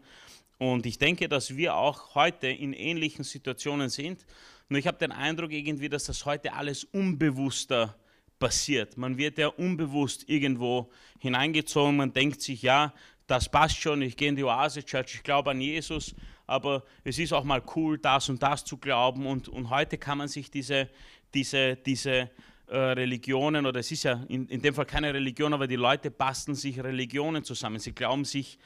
Und 0.62 0.86
ich 0.86 0.96
denke, 0.96 1.28
dass 1.28 1.56
wir 1.56 1.74
auch 1.74 2.14
heute 2.14 2.46
in 2.46 2.72
ähnlichen 2.72 3.24
Situationen 3.24 3.88
sind. 3.88 4.24
Nur 4.68 4.78
ich 4.78 4.86
habe 4.86 4.96
den 4.96 5.10
Eindruck 5.10 5.50
irgendwie, 5.50 5.88
dass 5.88 6.04
das 6.04 6.24
heute 6.24 6.52
alles 6.52 6.84
unbewusster 6.84 7.96
passiert. 8.38 8.96
Man 8.96 9.18
wird 9.18 9.38
ja 9.38 9.48
unbewusst 9.48 10.28
irgendwo 10.28 10.88
hineingezogen. 11.18 11.96
Man 11.96 12.12
denkt 12.12 12.42
sich, 12.42 12.62
ja, 12.62 12.94
das 13.26 13.48
passt 13.48 13.80
schon, 13.80 14.02
ich 14.02 14.16
gehe 14.16 14.28
in 14.28 14.36
die 14.36 14.44
Oase 14.44 14.84
Church, 14.84 15.16
ich 15.16 15.24
glaube 15.24 15.50
an 15.50 15.60
Jesus, 15.60 16.14
aber 16.46 16.84
es 17.02 17.18
ist 17.18 17.32
auch 17.32 17.42
mal 17.42 17.62
cool, 17.74 17.98
das 17.98 18.28
und 18.28 18.40
das 18.40 18.64
zu 18.64 18.76
glauben. 18.76 19.26
Und, 19.26 19.48
und 19.48 19.68
heute 19.68 19.98
kann 19.98 20.18
man 20.18 20.28
sich 20.28 20.48
diese, 20.48 20.88
diese, 21.34 21.74
diese 21.74 22.30
äh, 22.68 22.76
Religionen, 22.76 23.66
oder 23.66 23.80
es 23.80 23.90
ist 23.90 24.04
ja 24.04 24.24
in, 24.28 24.46
in 24.46 24.62
dem 24.62 24.74
Fall 24.74 24.86
keine 24.86 25.12
Religion, 25.12 25.54
aber 25.54 25.66
die 25.66 25.74
Leute 25.74 26.12
basteln 26.12 26.54
sich 26.54 26.78
Religionen 26.78 27.42
zusammen. 27.42 27.80
Sie 27.80 27.92
glauben 27.92 28.24
sich, 28.24 28.60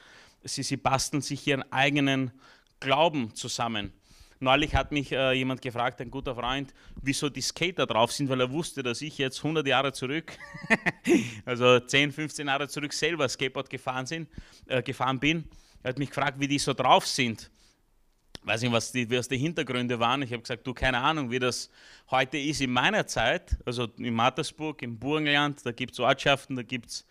sie, 0.47 0.63
sie 0.63 0.77
basteln 0.77 1.21
sich 1.21 1.45
ihren 1.47 1.69
eigenen 1.71 2.31
Glauben 2.79 3.33
zusammen. 3.35 3.93
Neulich 4.39 4.75
hat 4.75 4.91
mich 4.91 5.11
äh, 5.11 5.33
jemand 5.33 5.61
gefragt, 5.63 5.99
ein 5.99 6.11
guter 6.11 6.35
Freund, 6.35 6.71
wieso 7.01 7.27
die 7.27 7.41
Skater 7.41 7.87
drauf 7.87 8.11
sind, 8.11 8.29
weil 8.29 8.39
er 8.39 8.51
wusste, 8.51 8.83
dass 8.83 9.01
ich 9.01 9.17
jetzt 9.17 9.39
100 9.39 9.65
Jahre 9.65 9.93
zurück, 9.93 10.37
also 11.45 11.79
10, 11.79 12.11
15 12.11 12.45
Jahre 12.45 12.67
zurück 12.67 12.93
selber 12.93 13.27
Skateboard 13.27 13.69
gefahren, 13.69 14.05
sind, 14.05 14.29
äh, 14.67 14.83
gefahren 14.83 15.19
bin. 15.19 15.45
Er 15.81 15.89
hat 15.89 15.97
mich 15.97 16.09
gefragt, 16.09 16.39
wie 16.39 16.47
die 16.47 16.59
so 16.59 16.73
drauf 16.73 17.07
sind. 17.07 17.49
Weiß 18.43 18.61
nicht, 18.61 18.71
was 18.71 18.91
die, 18.91 19.09
was 19.09 19.27
die 19.27 19.37
Hintergründe 19.37 19.99
waren. 19.99 20.21
Ich 20.21 20.31
habe 20.31 20.43
gesagt, 20.43 20.65
du, 20.67 20.73
keine 20.73 20.99
Ahnung, 20.99 21.31
wie 21.31 21.39
das 21.39 21.71
heute 22.11 22.37
ist 22.37 22.61
in 22.61 22.71
meiner 22.71 23.07
Zeit, 23.07 23.57
also 23.65 23.87
in 23.97 24.13
Mattersburg, 24.13 24.83
im 24.83 24.99
Burgenland, 24.99 25.65
da 25.65 25.71
gibt 25.71 25.93
es 25.93 25.99
Ortschaften, 25.99 26.55
da 26.55 26.61
gibt 26.61 26.87
es 26.87 27.05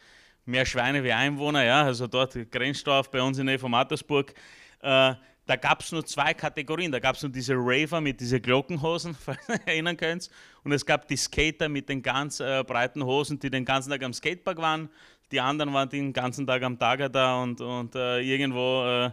mehr 0.47 0.65
Schweine 0.65 1.05
wie 1.05 1.13
Einwohner, 1.13 1.65
ja, 1.65 1.83
also 1.83 2.07
dort 2.07 2.35
Grenzdorf 2.51 3.11
bei 3.11 3.21
uns 3.21 3.39
in 3.39 3.47
der 3.47 3.69
Mattersburg. 3.69 4.33
Äh, 4.81 5.15
da 5.47 5.55
gab 5.55 5.81
es 5.81 5.93
nur 5.93 6.05
zwei 6.05 6.35
Kategorien. 6.35 6.91
Da 6.91 6.99
gab 6.99 7.15
es 7.15 7.23
nur 7.23 7.31
diese 7.31 7.55
Raver 7.55 8.01
mit 8.01 8.21
diesen 8.21 8.43
Glockenhosen, 8.43 9.15
falls 9.25 9.39
ihr 9.49 9.61
erinnern 9.67 9.97
könnt. 9.97 10.29
Und 10.65 10.73
es 10.73 10.85
gab 10.85 11.07
die 11.07 11.17
Skater 11.17 11.69
mit 11.69 11.89
den 11.89 12.03
ganz 12.03 12.41
äh, 12.41 12.65
breiten 12.65 13.05
Hosen, 13.05 13.39
die 13.39 13.51
den 13.51 13.65
ganzen 13.65 13.91
Tag 13.91 14.03
am 14.03 14.13
Skatepark 14.13 14.59
waren. 14.59 14.89
Die 15.31 15.41
anderen 15.41 15.73
waren 15.73 15.89
den 15.89 16.13
ganzen 16.13 16.47
Tag 16.47 16.63
am 16.63 16.79
Tager 16.79 17.09
da 17.09 17.43
und, 17.43 17.61
und 17.61 17.95
äh, 17.95 18.21
irgendwo 18.21 18.85
äh, 18.85 19.11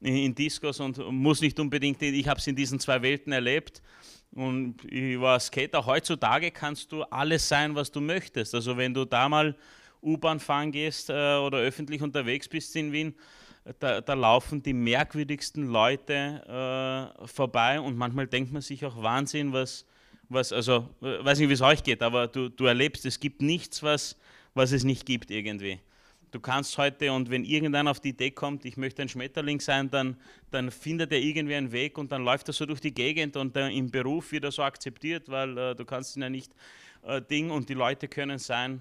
in, 0.00 0.16
in 0.16 0.34
Discos 0.34 0.80
und 0.80 0.98
muss 1.10 1.40
nicht 1.40 1.58
unbedingt, 1.60 2.00
ich 2.00 2.28
habe 2.28 2.40
es 2.40 2.46
in 2.46 2.56
diesen 2.56 2.78
zwei 2.78 3.00
Welten 3.02 3.32
erlebt. 3.32 3.82
Und 4.32 4.84
ich 4.84 5.20
war 5.20 5.40
Skater. 5.40 5.84
Heutzutage 5.84 6.50
kannst 6.50 6.92
du 6.92 7.02
alles 7.04 7.48
sein, 7.48 7.74
was 7.74 7.90
du 7.90 8.00
möchtest. 8.00 8.54
Also 8.54 8.76
wenn 8.76 8.94
du 8.94 9.04
da 9.04 9.28
mal 9.28 9.56
U-Bahn 10.02 10.40
fahren 10.40 10.72
gehst 10.72 11.10
äh, 11.10 11.12
oder 11.12 11.58
öffentlich 11.58 12.02
unterwegs 12.02 12.48
bist 12.48 12.74
in 12.76 12.92
Wien, 12.92 13.14
da, 13.78 14.00
da, 14.00 14.14
laufen 14.14 14.62
die 14.62 14.72
merkwürdigsten 14.72 15.68
Leute 15.70 17.12
äh, 17.22 17.26
vorbei 17.26 17.80
und 17.80 17.96
manchmal 17.96 18.26
denkt 18.26 18.52
man 18.52 18.62
sich 18.62 18.84
auch 18.84 19.02
Wahnsinn, 19.02 19.52
was, 19.52 19.84
was 20.28 20.52
also, 20.52 20.88
äh, 21.02 21.24
weiß 21.24 21.38
nicht, 21.38 21.48
wie 21.48 21.54
es 21.54 21.60
euch 21.60 21.82
geht, 21.82 22.02
aber 22.02 22.26
du, 22.26 22.48
du 22.48 22.64
erlebst, 22.64 23.04
es 23.04 23.20
gibt 23.20 23.42
nichts, 23.42 23.82
was, 23.82 24.16
was 24.54 24.72
es 24.72 24.84
nicht 24.84 25.04
gibt 25.04 25.30
irgendwie. 25.30 25.78
Du 26.30 26.38
kannst 26.38 26.78
heute, 26.78 27.12
und 27.12 27.28
wenn 27.28 27.44
irgendeiner 27.44 27.90
auf 27.90 27.98
die 27.98 28.10
Idee 28.10 28.30
kommt, 28.30 28.64
ich 28.64 28.76
möchte 28.76 29.02
ein 29.02 29.08
Schmetterling 29.08 29.60
sein, 29.60 29.90
dann, 29.90 30.16
dann 30.52 30.70
findet 30.70 31.10
er 31.10 31.18
irgendwie 31.18 31.56
einen 31.56 31.72
Weg 31.72 31.98
und 31.98 32.12
dann 32.12 32.24
läuft 32.24 32.48
er 32.48 32.54
so 32.54 32.66
durch 32.66 32.80
die 32.80 32.94
Gegend 32.94 33.36
und 33.36 33.56
äh, 33.56 33.68
im 33.70 33.90
Beruf 33.90 34.30
wird 34.30 34.44
er 34.44 34.52
so 34.52 34.62
akzeptiert, 34.62 35.28
weil 35.28 35.58
äh, 35.58 35.74
du 35.74 35.84
kannst 35.84 36.16
ihn 36.16 36.22
ja 36.22 36.30
nicht 36.30 36.52
äh, 37.02 37.20
Ding 37.20 37.50
und 37.50 37.68
die 37.68 37.74
Leute 37.74 38.06
können 38.06 38.38
sein, 38.38 38.80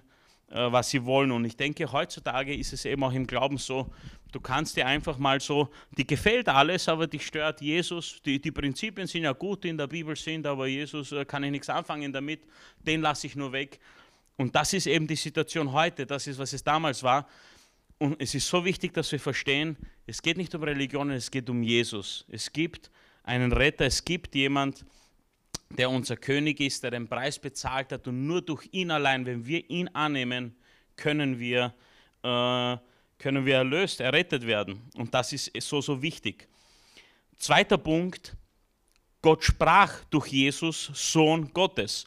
was 0.50 0.90
sie 0.90 1.06
wollen. 1.06 1.32
Und 1.32 1.46
ich 1.46 1.56
denke, 1.56 1.92
heutzutage 1.92 2.56
ist 2.56 2.74
es 2.74 2.86
eben 2.86 3.04
auch 3.04 3.14
im 3.14 3.28
Glauben 3.28 3.58
so, 3.58 3.92
du 4.32 4.40
kannst 4.40 4.78
dir 4.78 4.86
einfach 4.86 5.18
mal 5.18 5.40
so, 5.40 5.70
die 5.98 6.06
gefällt 6.06 6.48
alles, 6.50 6.88
aber 6.90 7.08
dich 7.08 7.26
stört 7.26 7.62
Jesus. 7.62 8.22
Die, 8.24 8.42
die 8.42 8.52
Prinzipien 8.52 9.08
sind 9.08 9.24
ja 9.24 9.34
gut, 9.34 9.64
die 9.64 9.70
in 9.70 9.78
der 9.78 9.88
Bibel 9.88 10.16
sind, 10.16 10.46
aber 10.46 10.68
Jesus 10.68 11.12
äh, 11.12 11.26
kann 11.26 11.44
ich 11.44 11.52
nichts 11.52 11.70
anfangen 11.70 12.12
damit, 12.12 12.42
den 12.80 13.02
lasse 13.02 13.28
ich 13.28 13.36
nur 13.36 13.52
weg. 13.52 13.80
Und 14.38 14.56
das 14.56 14.74
ist 14.74 14.88
eben 14.88 15.06
die 15.06 15.16
Situation 15.16 15.72
heute, 15.72 16.06
das 16.06 16.26
ist, 16.28 16.40
was 16.40 16.54
es 16.54 16.64
damals 16.64 17.04
war. 17.04 17.28
Und 17.98 18.22
es 18.22 18.34
ist 18.34 18.48
so 18.48 18.64
wichtig, 18.64 18.94
dass 18.94 19.12
wir 19.12 19.20
verstehen, 19.20 19.76
es 20.08 20.22
geht 20.22 20.38
nicht 20.38 20.56
um 20.56 20.64
Religionen, 20.64 21.12
es 21.12 21.30
geht 21.30 21.50
um 21.50 21.62
Jesus. 21.62 22.26
Es 22.30 22.52
gibt 22.52 22.90
einen 23.24 23.52
Retter, 23.52 23.86
es 23.86 24.04
gibt 24.04 24.34
jemand, 24.36 24.86
unser 25.78 26.18
König 26.18 26.60
ist, 26.60 26.84
der 26.84 26.92
den 26.92 27.08
Preis 27.08 27.40
bezahlt 27.40 27.92
hat 27.92 28.08
und 28.08 28.26
nur 28.26 28.42
durch 28.42 28.68
ihn 28.72 28.92
allein, 28.92 29.26
wenn 29.26 29.46
wir 29.46 29.70
ihn 29.70 29.88
annehmen, 29.90 30.56
können 30.96 31.40
wir, 31.40 31.74
äh, 32.24 32.78
können 33.18 33.46
wir 33.46 33.56
erlöst, 33.56 34.02
errettet 34.02 34.46
werden. 34.46 34.82
Und 34.96 35.14
das 35.14 35.34
ist 35.34 35.52
so, 35.62 35.82
so 35.82 36.02
wichtig. 36.02 36.48
Zweiter 37.38 37.78
Punkt, 37.78 38.36
Gott 39.22 39.44
sprach 39.44 40.04
durch 40.10 40.28
Jesus, 40.28 40.92
Sohn 40.94 41.52
Gottes. 41.54 42.06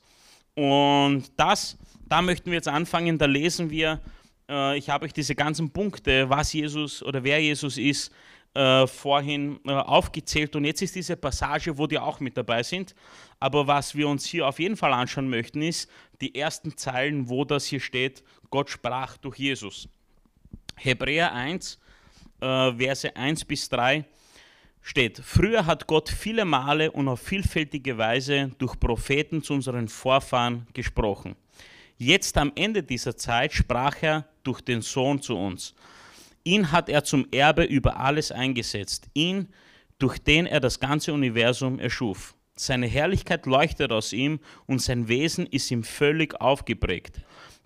Und 0.55 1.25
das, 1.37 1.79
da 2.07 2.21
möchten 2.21 2.47
wir 2.47 2.57
jetzt 2.57 2.69
anfangen, 2.69 3.17
da 3.17 3.27
lesen 3.27 3.71
wir, 3.71 4.01
äh, 4.49 4.77
ich 4.77 4.91
habe 4.91 5.07
euch 5.07 5.13
diese 5.13 5.35
ganzen 5.35 5.71
Punkte, 5.71 6.29
was 6.29 6.53
Jesus 6.53 7.03
oder 7.03 7.25
wer 7.25 7.41
Jesus 7.41 7.79
ist, 7.79 8.13
äh, 8.55 8.87
vorhin 8.87 9.61
äh, 9.67 9.73
aufgezählt 9.73 10.55
und 10.57 10.65
jetzt 10.65 10.83
ist 10.83 10.95
diese 10.95 11.17
Passage, 11.17 11.79
wo 11.79 11.87
die 11.87 11.99
auch 11.99 12.21
mit 12.21 12.37
dabei 12.37 12.63
sind. 12.63 12.95
Aber 13.41 13.67
was 13.67 13.95
wir 13.95 14.09
uns 14.09 14.27
hier 14.27 14.47
auf 14.47 14.59
jeden 14.59 14.77
Fall 14.77 14.93
anschauen 14.93 15.31
möchten, 15.31 15.63
ist 15.63 15.91
die 16.21 16.35
ersten 16.35 16.77
Zeilen, 16.77 17.29
wo 17.29 17.45
das 17.45 17.65
hier 17.65 17.81
steht, 17.81 18.23
Gott 18.51 18.69
sprach 18.69 19.17
durch 19.17 19.39
Jesus. 19.39 19.89
Hebräer 20.77 21.33
1, 21.33 21.79
äh, 22.41 22.73
Verse 22.73 23.17
1 23.17 23.45
bis 23.45 23.69
3 23.69 24.05
steht, 24.83 25.21
früher 25.25 25.65
hat 25.65 25.87
Gott 25.87 26.09
viele 26.09 26.45
Male 26.45 26.91
und 26.91 27.09
auf 27.09 27.21
vielfältige 27.21 27.97
Weise 27.97 28.51
durch 28.59 28.79
Propheten 28.79 29.43
zu 29.43 29.55
unseren 29.55 29.89
Vorfahren 29.89 30.67
gesprochen. 30.75 31.37
Jetzt 31.97 32.37
am 32.37 32.53
Ende 32.57 32.83
dieser 32.83 33.17
Zeit 33.17 33.53
sprach 33.53 34.03
er 34.03 34.27
durch 34.43 34.61
den 34.61 34.83
Sohn 34.83 35.23
zu 35.23 35.37
uns 35.37 35.75
Ihn 36.45 36.73
hat 36.73 36.89
er 36.89 37.05
zum 37.05 37.27
Erbe 37.33 37.65
über 37.65 37.99
alles 37.99 38.33
eingesetzt, 38.33 39.09
ihn, 39.15 39.49
durch 39.99 40.19
den 40.19 40.47
er 40.47 40.61
das 40.61 40.81
ganze 40.81 41.13
Universum 41.13 41.79
erschuf. 41.79 42.35
Seine 42.57 42.87
Herrlichkeit 42.87 43.47
leuchtet 43.47 43.93
aus 43.93 44.13
ihm 44.13 44.41
und 44.67 44.81
sein 44.81 45.09
Wesen 45.09 45.47
ist 45.47 45.71
ihm 45.71 45.85
völlig 45.85 46.41
aufgeprägt. 46.41 47.21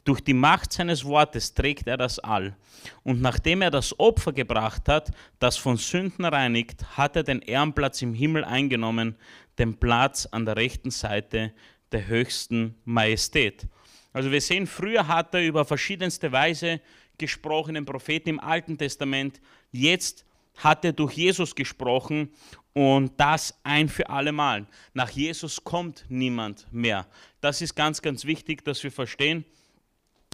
Durch 0.04 0.20
die 0.20 0.34
Macht 0.34 0.72
seines 0.72 1.04
Wortes 1.04 1.54
trägt 1.54 1.88
er 1.88 1.96
das 1.96 2.20
All. 2.20 2.56
Und 3.02 3.20
nachdem 3.20 3.62
er 3.62 3.72
das 3.72 3.98
Opfer 3.98 4.32
gebracht 4.32 4.88
hat, 4.88 5.10
das 5.40 5.56
von 5.56 5.76
Sünden 5.76 6.24
reinigt, 6.24 6.96
hat 6.96 7.16
er 7.16 7.24
den 7.24 7.40
Ehrenplatz 7.40 8.02
im 8.02 8.14
Himmel 8.14 8.44
eingenommen, 8.44 9.16
den 9.58 9.76
Platz 9.78 10.26
an 10.30 10.46
der 10.46 10.56
rechten 10.56 10.92
Seite 10.92 11.52
der 11.90 12.06
höchsten 12.06 12.76
Majestät. 12.84 13.66
Also 14.12 14.30
wir 14.30 14.40
sehen, 14.40 14.66
früher 14.68 15.08
hat 15.08 15.34
er 15.34 15.42
über 15.42 15.64
verschiedenste 15.64 16.30
Weise 16.30 16.80
gesprochenen 17.18 17.84
Propheten 17.84 18.28
im 18.28 18.40
Alten 18.40 18.78
Testament. 18.78 19.40
Jetzt 19.72 20.24
hat 20.56 20.84
er 20.84 20.92
durch 20.92 21.14
Jesus 21.14 21.54
gesprochen 21.54 22.30
und 22.72 23.12
das 23.18 23.58
ein 23.62 23.88
für 23.88 24.08
alle 24.10 24.32
Mal. 24.32 24.66
Nach 24.94 25.10
Jesus 25.10 25.62
kommt 25.64 26.04
niemand 26.08 26.66
mehr. 26.72 27.06
Das 27.40 27.60
ist 27.62 27.74
ganz, 27.74 28.02
ganz 28.02 28.24
wichtig, 28.24 28.64
dass 28.64 28.82
wir 28.82 28.92
verstehen. 28.92 29.44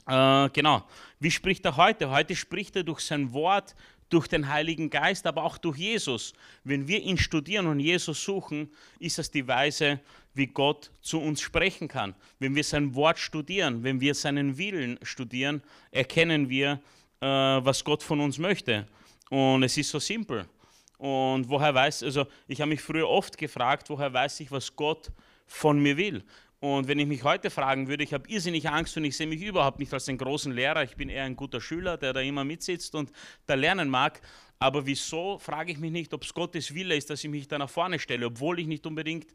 Äh, 0.07 0.49
genau. 0.51 0.85
Wie 1.21 1.31
spricht 1.31 1.65
er 1.65 1.77
heute? 1.77 2.11
Heute 2.11 2.35
spricht 2.35 2.75
er 2.77 2.83
durch 2.83 3.01
sein 3.01 3.33
Wort, 3.33 3.75
durch 4.13 4.29
den 4.29 4.49
Heiligen 4.49 4.91
Geist, 4.91 5.27
aber 5.27 5.45
auch 5.45 5.59
durch 5.59 5.79
Jesus. 5.79 6.35
Wenn 6.65 6.87
wir 6.87 7.01
ihn 7.01 7.17
studieren 7.17 7.67
und 7.67 7.81
Jesus 7.81 8.23
suchen, 8.23 8.71
ist 8.99 9.19
das 9.19 9.31
die 9.31 9.47
Weise, 9.49 10.01
wie 10.35 10.47
Gott 10.47 10.91
zu 11.01 11.21
uns 11.21 11.41
sprechen 11.41 11.89
kann. 11.89 12.15
Wenn 12.39 12.55
wir 12.55 12.65
sein 12.65 12.95
Wort 12.95 13.19
studieren, 13.19 13.83
wenn 13.83 14.01
wir 14.01 14.15
seinen 14.15 14.59
Willen 14.59 14.99
studieren, 15.03 15.63
erkennen 15.91 16.49
wir, 16.49 16.81
äh, 17.21 17.27
was 17.27 17.85
Gott 17.85 18.03
von 18.03 18.21
uns 18.21 18.39
möchte. 18.39 18.87
Und 19.31 19.63
es 19.63 19.77
ist 19.77 19.91
so 19.91 19.99
simpel. 19.99 20.47
Und 20.99 21.49
woher 21.49 21.75
weiß, 21.75 22.03
also 22.03 22.27
ich 22.47 22.61
habe 22.61 22.69
mich 22.69 22.81
früher 22.81 23.09
oft 23.09 23.37
gefragt, 23.39 23.89
woher 23.91 24.13
weiß 24.13 24.41
ich, 24.41 24.51
was 24.51 24.77
Gott 24.77 25.11
von 25.47 25.81
mir 25.81 25.97
will. 25.97 26.23
Und 26.63 26.87
wenn 26.87 27.01
ich 27.01 27.09
mich 27.09 27.25
heute 27.25 27.51
fragen 27.51 27.89
würde, 27.89 28.05
ich 28.05 28.15
habe 28.15 28.29
irrsinnig 28.29 28.69
Angst 28.71 28.97
und 28.97 29.03
ich 29.03 29.17
sehe 29.17 29.27
mich 29.27 29.43
überhaupt 29.43 29.81
nicht 29.81 29.93
als 29.93 30.09
einen 30.09 30.17
großen 30.17 30.53
Lehrer, 30.53 30.85
ich 30.85 30.95
bin 30.95 31.09
eher 31.09 31.25
ein 31.25 31.35
guter 31.35 31.61
Schüler, 31.61 31.97
der 31.97 32.13
da 32.13 32.21
immer 32.21 32.45
mitsitzt 32.45 32.95
und 32.95 33.11
da 33.47 33.55
lernen 33.55 33.89
mag. 33.89 34.21
Aber 34.61 34.87
wieso, 34.87 35.39
frage 35.39 35.73
ich 35.73 35.79
mich 35.79 35.91
nicht, 35.91 36.15
ob 36.15 36.23
es 36.23 36.33
Gottes 36.33 36.73
Wille 36.73 36.95
ist, 36.95 37.11
dass 37.11 37.25
ich 37.25 37.31
mich 37.31 37.49
da 37.49 37.59
nach 37.59 37.69
vorne 37.69 37.99
stelle, 37.99 38.27
obwohl 38.27 38.61
ich 38.61 38.69
nicht 38.69 38.87
unbedingt, 38.87 39.33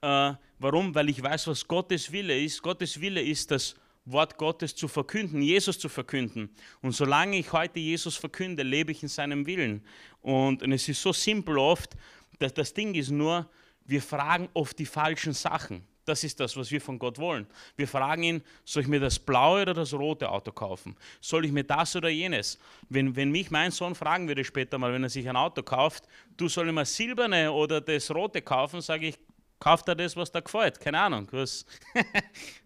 äh, 0.00 0.32
warum? 0.58 0.94
Weil 0.94 1.10
ich 1.10 1.22
weiß, 1.22 1.48
was 1.48 1.68
Gottes 1.68 2.10
Wille 2.10 2.42
ist. 2.42 2.62
Gottes 2.62 2.98
Wille 2.98 3.20
ist, 3.20 3.50
das 3.50 3.74
Wort 4.06 4.38
Gottes 4.38 4.74
zu 4.74 4.88
verkünden, 4.88 5.42
Jesus 5.42 5.78
zu 5.78 5.90
verkünden. 5.90 6.48
Und 6.80 6.92
solange 6.92 7.36
ich 7.36 7.52
heute 7.52 7.78
Jesus 7.78 8.16
verkünde, 8.16 8.62
lebe 8.62 8.90
ich 8.90 9.02
in 9.02 9.10
seinem 9.10 9.44
Willen. 9.44 9.84
Und, 10.22 10.62
und 10.62 10.72
es 10.72 10.88
ist 10.88 11.02
so 11.02 11.12
simpel 11.12 11.58
oft, 11.58 11.94
dass 12.38 12.54
das 12.54 12.72
Ding 12.72 12.94
ist 12.94 13.10
nur, 13.10 13.50
wir 13.84 14.00
fragen 14.00 14.48
oft 14.54 14.78
die 14.78 14.86
falschen 14.86 15.34
Sachen. 15.34 15.86
Das 16.04 16.22
ist 16.22 16.38
das, 16.38 16.56
was 16.56 16.70
wir 16.70 16.80
von 16.80 16.98
Gott 16.98 17.18
wollen. 17.18 17.46
Wir 17.76 17.88
fragen 17.88 18.22
ihn, 18.22 18.42
soll 18.64 18.82
ich 18.82 18.88
mir 18.88 19.00
das 19.00 19.18
blaue 19.18 19.62
oder 19.62 19.74
das 19.74 19.94
rote 19.94 20.28
Auto 20.28 20.52
kaufen? 20.52 20.96
Soll 21.20 21.46
ich 21.46 21.52
mir 21.52 21.64
das 21.64 21.96
oder 21.96 22.10
jenes? 22.10 22.58
Wenn, 22.88 23.16
wenn 23.16 23.30
mich 23.30 23.50
mein 23.50 23.70
Sohn 23.70 23.94
fragen 23.94 24.28
würde 24.28 24.44
später 24.44 24.76
mal, 24.76 24.92
wenn 24.92 25.02
er 25.02 25.08
sich 25.08 25.28
ein 25.28 25.36
Auto 25.36 25.62
kauft, 25.62 26.04
du 26.36 26.48
soll 26.48 26.68
immer 26.68 26.84
silberne 26.84 27.50
oder 27.50 27.80
das 27.80 28.10
rote 28.10 28.42
kaufen, 28.42 28.80
sage 28.82 29.08
ich, 29.08 29.18
kauf 29.58 29.82
dir 29.82 29.96
das, 29.96 30.14
was 30.14 30.30
dir 30.30 30.42
gefällt. 30.42 30.78
Keine 30.78 31.00
Ahnung. 31.00 31.26
Was 31.30 31.64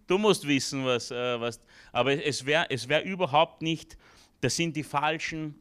du 0.06 0.18
musst 0.18 0.46
wissen, 0.46 0.84
was. 0.84 1.10
Äh, 1.10 1.40
was 1.40 1.60
aber 1.92 2.24
es 2.24 2.44
wäre 2.44 2.66
es 2.70 2.88
wär 2.88 3.04
überhaupt 3.04 3.62
nicht, 3.62 3.96
das 4.40 4.56
sind 4.56 4.76
die 4.76 4.82
falschen 4.82 5.54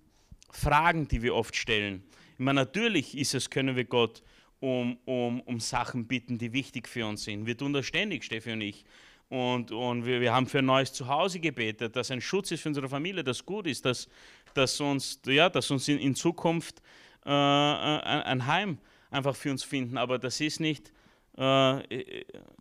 Fragen, 0.51 1.07
die 1.07 1.21
wir 1.21 1.35
oft 1.35 1.55
stellen. 1.55 2.03
Ich 2.33 2.39
meine, 2.39 2.61
natürlich 2.61 3.17
ist 3.17 3.33
es, 3.33 3.49
können 3.49 3.75
wir 3.75 3.85
Gott 3.85 4.23
um, 4.59 4.97
um, 5.05 5.41
um 5.41 5.59
Sachen 5.59 6.07
bitten, 6.07 6.37
die 6.37 6.53
wichtig 6.53 6.87
für 6.87 7.05
uns 7.05 7.23
sind. 7.23 7.45
Wir 7.45 7.57
tun 7.57 7.73
das 7.73 7.85
ständig, 7.85 8.23
Steffi 8.23 8.51
und 8.51 8.61
ich. 8.61 8.85
Und, 9.29 9.71
und 9.71 10.05
wir, 10.05 10.21
wir 10.21 10.33
haben 10.33 10.47
für 10.47 10.59
ein 10.59 10.65
neues 10.65 10.93
Zuhause 10.93 11.39
gebetet, 11.39 11.95
dass 11.95 12.11
ein 12.11 12.21
Schutz 12.21 12.51
ist 12.51 12.61
für 12.61 12.69
unsere 12.69 12.87
Familie, 12.87 13.23
das 13.23 13.45
gut 13.45 13.67
ist, 13.67 13.83
dass, 13.83 14.07
dass 14.53 14.79
uns, 14.79 15.19
ja, 15.25 15.49
dass 15.49 15.69
uns 15.69 15.87
in, 15.87 15.99
in 15.99 16.15
Zukunft 16.15 16.81
äh, 17.25 17.29
ein, 17.29 18.21
ein 18.21 18.47
Heim 18.47 18.77
einfach 19.11 19.35
für 19.35 19.51
uns 19.51 19.63
finden. 19.63 19.97
Aber 19.97 20.17
das 20.17 20.39
ist 20.39 20.61
nicht, 20.61 20.93
äh, 21.37 21.83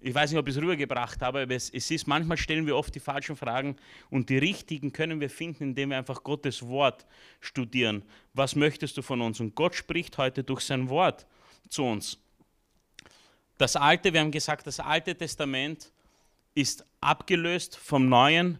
ich 0.00 0.14
weiß 0.14 0.32
nicht, 0.32 0.40
ob 0.40 0.48
ich 0.48 0.56
es 0.56 0.60
rübergebracht 0.60 1.22
habe, 1.22 1.42
aber 1.42 1.54
es, 1.54 1.70
es, 1.70 1.88
ist, 1.90 2.08
manchmal 2.08 2.36
stellen 2.36 2.66
wir 2.66 2.76
oft 2.76 2.92
die 2.94 3.00
falschen 3.00 3.36
Fragen 3.36 3.76
und 4.10 4.28
die 4.28 4.38
richtigen 4.38 4.92
können 4.92 5.20
wir 5.20 5.30
finden, 5.30 5.64
indem 5.64 5.90
wir 5.90 5.98
einfach 5.98 6.24
Gottes 6.24 6.66
Wort 6.66 7.06
studieren. 7.40 8.02
Was 8.34 8.56
möchtest 8.56 8.96
du 8.96 9.02
von 9.02 9.20
uns? 9.20 9.38
Und 9.38 9.54
Gott 9.54 9.76
spricht 9.76 10.18
heute 10.18 10.42
durch 10.42 10.60
sein 10.62 10.88
Wort 10.88 11.26
zu 11.68 11.84
uns. 11.84 12.18
Das 13.58 13.76
Alte, 13.76 14.12
wir 14.12 14.20
haben 14.20 14.30
gesagt, 14.30 14.66
das 14.66 14.80
Alte 14.80 15.14
Testament 15.14 15.90
ist 16.54 16.84
abgelöst 17.00 17.76
vom 17.76 18.08
Neuen. 18.08 18.58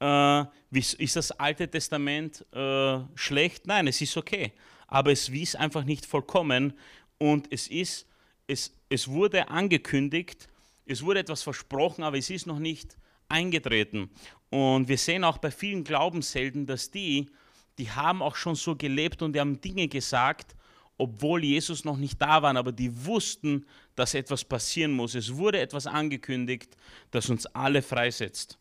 Äh, 0.00 0.44
ist 0.72 1.16
das 1.16 1.30
Alte 1.32 1.68
Testament 1.68 2.44
äh, 2.52 2.98
schlecht? 3.14 3.66
Nein, 3.66 3.86
es 3.86 4.00
ist 4.00 4.16
okay. 4.16 4.52
Aber 4.88 5.12
es 5.12 5.30
wies 5.30 5.54
einfach 5.54 5.84
nicht 5.84 6.04
vollkommen 6.06 6.74
und 7.18 7.52
es 7.52 7.68
ist, 7.68 8.06
es, 8.46 8.74
es 8.88 9.08
wurde 9.08 9.48
angekündigt, 9.48 10.48
es 10.86 11.02
wurde 11.02 11.20
etwas 11.20 11.42
versprochen, 11.42 12.02
aber 12.02 12.18
es 12.18 12.30
ist 12.30 12.46
noch 12.46 12.58
nicht 12.58 12.96
eingetreten. 13.28 14.10
Und 14.50 14.88
wir 14.88 14.98
sehen 14.98 15.24
auch 15.24 15.38
bei 15.38 15.50
vielen 15.50 15.84
Glaubenshelden, 15.84 16.66
dass 16.66 16.90
die, 16.90 17.30
die 17.78 17.90
haben 17.90 18.22
auch 18.22 18.36
schon 18.36 18.54
so 18.54 18.76
gelebt 18.76 19.22
und 19.22 19.32
die 19.34 19.40
haben 19.40 19.60
Dinge 19.60 19.88
gesagt, 19.88 20.54
obwohl 21.02 21.42
Jesus 21.42 21.84
noch 21.84 21.96
nicht 21.96 22.22
da 22.22 22.42
war, 22.42 22.54
aber 22.54 22.70
die 22.70 23.04
wussten, 23.04 23.66
dass 23.96 24.14
etwas 24.14 24.44
passieren 24.44 24.92
muss. 24.92 25.16
Es 25.16 25.34
wurde 25.34 25.58
etwas 25.58 25.88
angekündigt, 25.88 26.76
das 27.10 27.28
uns 27.28 27.44
alle 27.46 27.82
freisetzt. 27.82 28.56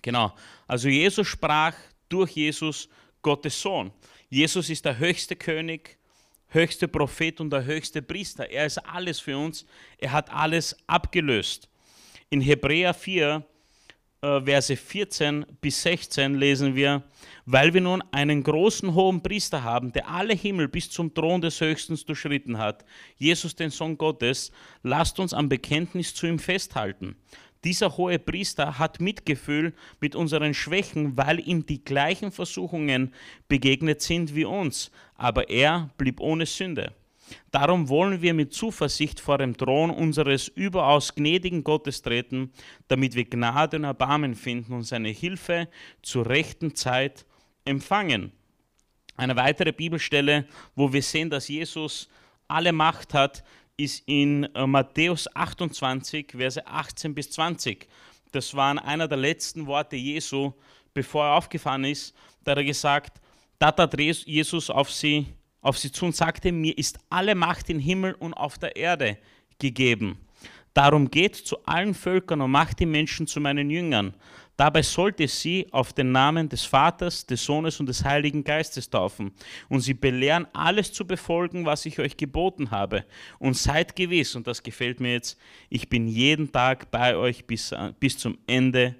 Genau. 0.00 0.32
Also 0.68 0.88
Jesus 0.88 1.26
sprach 1.26 1.74
durch 2.08 2.30
Jesus 2.36 2.88
Gottes 3.20 3.60
Sohn. 3.60 3.90
Jesus 4.28 4.70
ist 4.70 4.84
der 4.84 4.98
höchste 4.98 5.34
König, 5.34 5.98
höchste 6.50 6.86
Prophet 6.86 7.40
und 7.40 7.50
der 7.50 7.64
höchste 7.64 8.00
Priester. 8.00 8.48
Er 8.48 8.66
ist 8.66 8.78
alles 8.78 9.18
für 9.18 9.36
uns. 9.36 9.66
Er 9.98 10.12
hat 10.12 10.30
alles 10.30 10.76
abgelöst. 10.86 11.68
In 12.28 12.40
Hebräer 12.40 12.94
4 12.94 13.26
äh, 13.28 13.49
Verse 14.22 14.76
14 14.76 15.46
bis 15.62 15.82
16 15.82 16.34
lesen 16.34 16.74
wir, 16.74 17.04
weil 17.46 17.72
wir 17.72 17.80
nun 17.80 18.02
einen 18.12 18.42
großen 18.42 18.94
hohen 18.94 19.22
Priester 19.22 19.64
haben, 19.64 19.94
der 19.94 20.10
alle 20.10 20.34
Himmel 20.34 20.68
bis 20.68 20.90
zum 20.90 21.14
Thron 21.14 21.40
des 21.40 21.58
Höchstens 21.58 22.04
durchschritten 22.04 22.58
hat, 22.58 22.84
Jesus 23.16 23.56
den 23.56 23.70
Sohn 23.70 23.96
Gottes, 23.96 24.52
lasst 24.82 25.18
uns 25.20 25.32
am 25.32 25.48
Bekenntnis 25.48 26.14
zu 26.14 26.26
ihm 26.26 26.38
festhalten. 26.38 27.16
Dieser 27.64 27.96
hohe 27.96 28.18
Priester 28.18 28.78
hat 28.78 29.00
Mitgefühl 29.00 29.72
mit 30.00 30.14
unseren 30.14 30.52
Schwächen, 30.52 31.16
weil 31.16 31.40
ihm 31.40 31.64
die 31.64 31.82
gleichen 31.82 32.30
Versuchungen 32.30 33.14
begegnet 33.48 34.02
sind 34.02 34.34
wie 34.34 34.44
uns, 34.44 34.90
aber 35.14 35.48
er 35.48 35.88
blieb 35.96 36.20
ohne 36.20 36.44
Sünde. 36.44 36.94
Darum 37.50 37.88
wollen 37.88 38.22
wir 38.22 38.34
mit 38.34 38.52
Zuversicht 38.52 39.20
vor 39.20 39.38
dem 39.38 39.56
Thron 39.56 39.90
unseres 39.90 40.48
überaus 40.48 41.14
gnädigen 41.14 41.64
Gottes 41.64 42.02
treten, 42.02 42.52
damit 42.88 43.14
wir 43.14 43.24
Gnade 43.24 43.76
und 43.76 43.84
Erbarmen 43.84 44.34
finden 44.34 44.72
und 44.72 44.84
seine 44.84 45.10
Hilfe 45.10 45.68
zur 46.02 46.26
rechten 46.26 46.74
Zeit 46.74 47.26
empfangen. 47.64 48.32
Eine 49.16 49.36
weitere 49.36 49.72
Bibelstelle, 49.72 50.46
wo 50.74 50.92
wir 50.92 51.02
sehen, 51.02 51.30
dass 51.30 51.48
Jesus 51.48 52.08
alle 52.48 52.72
Macht 52.72 53.14
hat, 53.14 53.44
ist 53.76 54.02
in 54.06 54.44
äh, 54.54 54.66
Matthäus 54.66 55.28
28, 55.34 56.32
Verse 56.36 56.66
18 56.66 57.14
bis 57.14 57.30
20. 57.30 57.88
Das 58.32 58.54
waren 58.54 58.78
einer 58.78 59.08
der 59.08 59.18
letzten 59.18 59.66
Worte 59.66 59.96
Jesu, 59.96 60.52
bevor 60.94 61.24
er 61.24 61.34
aufgefahren 61.34 61.84
ist. 61.84 62.14
Da 62.44 62.52
hat 62.52 62.58
er 62.58 62.64
gesagt, 62.64 63.20
da 63.58 63.68
hat 63.68 63.98
Jesus 63.98 64.70
auf 64.70 64.90
sie 64.90 65.26
auf 65.60 65.78
sie 65.78 65.92
zu 65.92 66.06
und 66.06 66.16
sagte, 66.16 66.52
mir 66.52 66.76
ist 66.76 66.98
alle 67.08 67.34
Macht 67.34 67.70
im 67.70 67.78
Himmel 67.78 68.14
und 68.14 68.34
auf 68.34 68.58
der 68.58 68.76
Erde 68.76 69.18
gegeben. 69.58 70.18
Darum 70.74 71.10
geht 71.10 71.34
zu 71.34 71.64
allen 71.66 71.94
Völkern 71.94 72.40
und 72.40 72.50
macht 72.50 72.78
die 72.78 72.86
Menschen 72.86 73.26
zu 73.26 73.40
meinen 73.40 73.70
Jüngern. 73.70 74.14
Dabei 74.56 74.82
sollt 74.82 75.18
ihr 75.20 75.28
sie 75.28 75.66
auf 75.72 75.94
den 75.94 76.12
Namen 76.12 76.48
des 76.48 76.64
Vaters, 76.64 77.24
des 77.24 77.42
Sohnes 77.42 77.80
und 77.80 77.86
des 77.86 78.04
Heiligen 78.04 78.44
Geistes 78.44 78.90
taufen 78.90 79.32
und 79.70 79.80
sie 79.80 79.94
belehren, 79.94 80.46
alles 80.52 80.92
zu 80.92 81.06
befolgen, 81.06 81.64
was 81.64 81.86
ich 81.86 81.98
euch 81.98 82.16
geboten 82.16 82.70
habe. 82.70 83.06
Und 83.38 83.56
seid 83.56 83.96
gewiss, 83.96 84.36
und 84.36 84.46
das 84.46 84.62
gefällt 84.62 85.00
mir 85.00 85.14
jetzt, 85.14 85.38
ich 85.70 85.88
bin 85.88 86.06
jeden 86.06 86.52
Tag 86.52 86.90
bei 86.90 87.16
euch 87.16 87.46
bis, 87.46 87.74
bis 87.98 88.18
zum 88.18 88.36
Ende 88.46 88.96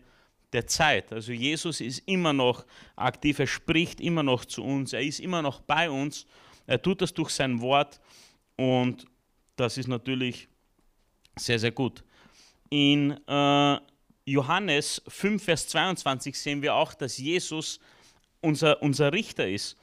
der 0.52 0.66
Zeit. 0.66 1.12
Also 1.12 1.32
Jesus 1.32 1.80
ist 1.80 2.02
immer 2.06 2.32
noch 2.32 2.64
aktiv, 2.96 3.38
er 3.38 3.46
spricht 3.46 4.00
immer 4.00 4.22
noch 4.22 4.46
zu 4.46 4.64
uns, 4.64 4.94
er 4.94 5.02
ist 5.02 5.20
immer 5.20 5.42
noch 5.42 5.60
bei 5.60 5.90
uns 5.90 6.26
er 6.70 6.80
tut 6.80 7.02
das 7.02 7.12
durch 7.12 7.30
sein 7.30 7.60
Wort 7.60 8.00
und 8.56 9.04
das 9.56 9.76
ist 9.76 9.88
natürlich 9.88 10.46
sehr, 11.36 11.58
sehr 11.58 11.72
gut. 11.72 12.04
In 12.68 13.18
äh, 13.26 13.78
Johannes 14.24 15.02
5, 15.08 15.42
Vers 15.42 15.66
22 15.66 16.38
sehen 16.38 16.62
wir 16.62 16.74
auch, 16.76 16.94
dass 16.94 17.18
Jesus 17.18 17.80
unser, 18.40 18.80
unser 18.82 19.12
Richter 19.12 19.48
ist. 19.48 19.76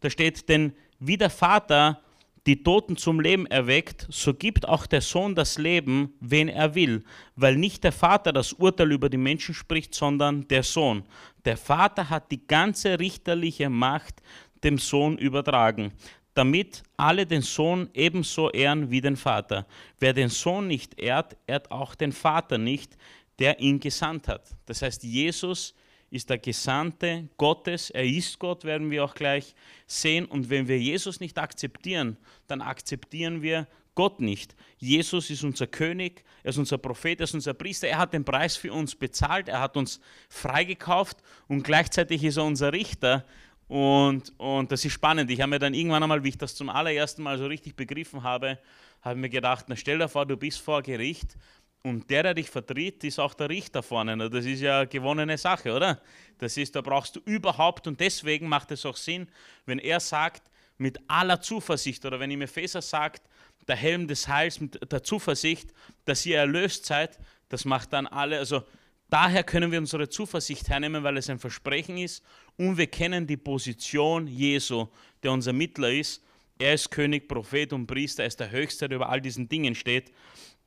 Da 0.00 0.08
steht, 0.08 0.48
denn 0.48 0.72
wie 0.98 1.18
der 1.18 1.28
Vater 1.28 2.00
die 2.46 2.62
Toten 2.62 2.96
zum 2.96 3.20
Leben 3.20 3.44
erweckt, 3.46 4.06
so 4.08 4.32
gibt 4.32 4.66
auch 4.66 4.86
der 4.86 5.02
Sohn 5.02 5.34
das 5.34 5.58
Leben, 5.58 6.14
wen 6.18 6.48
er 6.48 6.74
will, 6.74 7.04
weil 7.36 7.56
nicht 7.56 7.84
der 7.84 7.92
Vater 7.92 8.32
das 8.32 8.54
Urteil 8.54 8.90
über 8.90 9.10
die 9.10 9.18
Menschen 9.18 9.54
spricht, 9.54 9.94
sondern 9.94 10.48
der 10.48 10.62
Sohn. 10.62 11.04
Der 11.44 11.58
Vater 11.58 12.08
hat 12.08 12.32
die 12.32 12.46
ganze 12.46 12.98
richterliche 12.98 13.68
Macht 13.68 14.22
dem 14.64 14.78
Sohn 14.78 15.18
übertragen 15.18 15.92
damit 16.34 16.82
alle 16.96 17.26
den 17.26 17.42
Sohn 17.42 17.90
ebenso 17.94 18.50
ehren 18.50 18.90
wie 18.90 19.00
den 19.00 19.16
Vater. 19.16 19.66
Wer 19.98 20.12
den 20.12 20.28
Sohn 20.28 20.66
nicht 20.66 20.98
ehrt, 20.98 21.36
ehrt 21.46 21.70
auch 21.70 21.94
den 21.94 22.12
Vater 22.12 22.58
nicht, 22.58 22.96
der 23.38 23.60
ihn 23.60 23.80
gesandt 23.80 24.28
hat. 24.28 24.50
Das 24.66 24.82
heißt, 24.82 25.02
Jesus 25.02 25.74
ist 26.10 26.28
der 26.28 26.38
Gesandte 26.38 27.28
Gottes, 27.38 27.90
er 27.90 28.04
ist 28.04 28.38
Gott, 28.38 28.64
werden 28.64 28.90
wir 28.90 29.04
auch 29.04 29.14
gleich 29.14 29.54
sehen. 29.86 30.26
Und 30.26 30.50
wenn 30.50 30.68
wir 30.68 30.78
Jesus 30.78 31.20
nicht 31.20 31.38
akzeptieren, 31.38 32.18
dann 32.46 32.60
akzeptieren 32.60 33.40
wir 33.40 33.66
Gott 33.94 34.20
nicht. 34.20 34.54
Jesus 34.78 35.30
ist 35.30 35.42
unser 35.42 35.66
König, 35.66 36.24
er 36.42 36.50
ist 36.50 36.58
unser 36.58 36.78
Prophet, 36.78 37.20
er 37.20 37.24
ist 37.24 37.34
unser 37.34 37.54
Priester, 37.54 37.88
er 37.88 37.98
hat 37.98 38.12
den 38.12 38.24
Preis 38.24 38.56
für 38.56 38.72
uns 38.72 38.94
bezahlt, 38.94 39.48
er 39.48 39.60
hat 39.60 39.76
uns 39.76 40.00
freigekauft 40.28 41.18
und 41.48 41.62
gleichzeitig 41.62 42.24
ist 42.24 42.36
er 42.36 42.44
unser 42.44 42.72
Richter 42.72 43.24
Und, 43.72 44.38
und 44.38 44.70
das 44.70 44.84
ist 44.84 44.92
spannend. 44.92 45.30
Ich 45.30 45.40
habe 45.40 45.48
mir 45.48 45.58
dann 45.58 45.72
irgendwann 45.72 46.02
einmal, 46.02 46.22
wie 46.22 46.28
ich 46.28 46.36
das 46.36 46.54
zum 46.54 46.68
allerersten 46.68 47.22
Mal 47.22 47.38
so 47.38 47.46
richtig 47.46 47.74
begriffen 47.74 48.22
habe, 48.22 48.58
habe 49.00 49.18
mir 49.18 49.30
gedacht, 49.30 49.64
na 49.68 49.76
stell 49.76 49.98
dir 49.98 50.10
vor, 50.10 50.26
du 50.26 50.36
bist 50.36 50.60
vor 50.60 50.82
Gericht 50.82 51.38
und 51.82 52.10
der, 52.10 52.22
der 52.22 52.34
dich 52.34 52.50
vertritt, 52.50 53.02
ist 53.02 53.18
auch 53.18 53.32
der 53.32 53.48
Richter 53.48 53.82
vorne. 53.82 54.28
Das 54.28 54.44
ist 54.44 54.60
ja 54.60 54.80
eine 54.80 54.88
gewonnene 54.88 55.38
Sache, 55.38 55.72
oder? 55.72 56.02
Das 56.36 56.58
ist, 56.58 56.76
da 56.76 56.82
brauchst 56.82 57.16
du 57.16 57.20
überhaupt, 57.24 57.86
und 57.86 57.98
deswegen 57.98 58.46
macht 58.46 58.70
es 58.72 58.84
auch 58.84 58.98
Sinn, 58.98 59.26
wenn 59.64 59.78
er 59.78 60.00
sagt, 60.00 60.50
mit 60.76 61.00
aller 61.08 61.40
Zuversicht, 61.40 62.04
oder 62.04 62.20
wenn 62.20 62.30
ihm 62.30 62.42
Epheser 62.42 62.82
sagt, 62.82 63.22
der 63.66 63.76
Helm 63.76 64.06
des 64.06 64.28
Heils 64.28 64.60
mit 64.60 64.92
der 64.92 65.02
Zuversicht, 65.02 65.72
dass 66.04 66.26
ihr 66.26 66.36
erlöst 66.36 66.84
seid, 66.84 67.18
das 67.48 67.64
macht 67.64 67.94
dann 67.94 68.06
alle, 68.06 68.38
also 68.38 68.64
daher 69.12 69.44
können 69.44 69.70
wir 69.70 69.78
unsere 69.78 70.08
Zuversicht 70.08 70.68
hernehmen, 70.70 71.02
weil 71.02 71.18
es 71.18 71.28
ein 71.28 71.38
Versprechen 71.38 71.98
ist 71.98 72.24
und 72.56 72.78
wir 72.78 72.86
kennen 72.86 73.26
die 73.26 73.36
Position 73.36 74.26
Jesu, 74.26 74.86
der 75.22 75.32
unser 75.32 75.52
Mittler 75.52 75.90
ist. 75.92 76.24
Er 76.58 76.74
ist 76.74 76.90
König, 76.90 77.28
Prophet 77.28 77.72
und 77.72 77.86
Priester, 77.86 78.22
er 78.22 78.28
ist 78.28 78.40
der 78.40 78.50
Höchste, 78.50 78.88
der 78.88 78.96
über 78.96 79.08
all 79.08 79.20
diesen 79.20 79.48
Dingen 79.48 79.74
steht. 79.74 80.12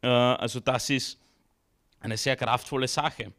Äh, 0.01 0.07
also 0.07 0.59
das 0.59 0.89
ist 0.89 1.19
eine 1.99 2.17
sehr 2.17 2.35
kraftvolle 2.35 2.87
Sache. 2.87 3.33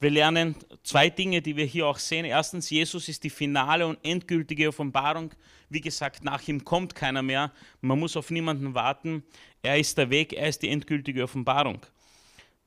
Wir 0.00 0.10
lernen 0.10 0.56
zwei 0.82 1.08
Dinge, 1.08 1.40
die 1.40 1.56
wir 1.56 1.64
hier 1.64 1.86
auch 1.86 1.98
sehen. 1.98 2.26
Erstens, 2.26 2.68
Jesus 2.68 3.08
ist 3.08 3.24
die 3.24 3.30
finale 3.30 3.86
und 3.86 3.98
endgültige 4.04 4.68
Offenbarung. 4.68 5.32
Wie 5.70 5.80
gesagt, 5.80 6.22
nach 6.22 6.46
ihm 6.46 6.62
kommt 6.62 6.94
keiner 6.94 7.22
mehr. 7.22 7.52
Man 7.80 7.98
muss 7.98 8.16
auf 8.16 8.30
niemanden 8.30 8.74
warten. 8.74 9.22
Er 9.62 9.78
ist 9.78 9.96
der 9.96 10.10
Weg, 10.10 10.34
er 10.34 10.48
ist 10.48 10.60
die 10.60 10.68
endgültige 10.68 11.22
Offenbarung. 11.22 11.80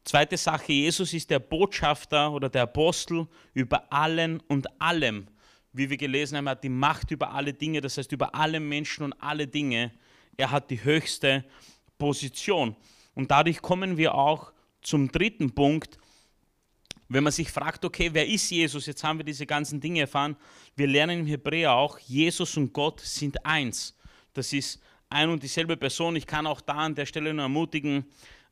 Zweite 0.08 0.38
Sache, 0.38 0.72
Jesus 0.72 1.12
ist 1.12 1.30
der 1.30 1.40
Botschafter 1.40 2.32
oder 2.32 2.48
der 2.48 2.62
Apostel 2.62 3.28
über 3.54 3.92
allen 3.92 4.40
und 4.48 4.66
allem. 4.80 5.28
Wie 5.74 5.90
wir 5.90 5.98
gelesen 5.98 6.38
haben, 6.38 6.48
hat 6.48 6.64
die 6.64 6.70
Macht 6.70 7.12
über 7.12 7.34
alle 7.34 7.54
Dinge, 7.54 7.82
das 7.82 7.98
heißt 7.98 8.14
über 8.14 8.34
alle 8.34 8.62
Menschen 8.62 9.04
und 9.04 9.14
alle 9.22 9.48
Dinge. 9.48 9.92
Er 10.38 10.52
hat 10.52 10.70
die 10.70 10.82
höchste 10.82 11.44
Position. 11.98 12.78
Und 13.16 13.32
dadurch 13.32 13.62
kommen 13.62 13.98
wir 13.98 14.16
auch 14.16 14.54
zum 14.82 15.12
dritten 15.12 15.54
Punkt, 15.54 15.98
wenn 17.10 17.26
man 17.26 17.34
sich 17.34 17.52
fragt, 17.52 17.84
okay, 17.84 18.10
wer 18.14 18.26
ist 18.26 18.50
Jesus? 18.50 18.86
Jetzt 18.86 19.04
haben 19.04 19.20
wir 19.20 19.26
diese 19.26 19.46
ganzen 19.46 19.82
Dinge 19.82 20.00
erfahren. 20.00 20.38
Wir 20.78 20.88
lernen 20.88 21.20
im 21.20 21.28
Hebräer 21.28 21.74
auch, 21.74 22.00
Jesus 22.00 22.56
und 22.56 22.72
Gott 22.72 23.02
sind 23.02 23.46
eins. 23.46 23.94
Das 24.32 24.54
ist 24.54 24.80
ein 25.10 25.30
und 25.30 25.44
dieselbe 25.44 25.76
Person. 25.76 26.16
Ich 26.16 26.28
kann 26.28 26.48
auch 26.48 26.62
da 26.62 26.76
an 26.76 26.96
der 26.96 27.06
Stelle 27.06 27.34
nur 27.34 27.44
ermutigen, 27.44 28.06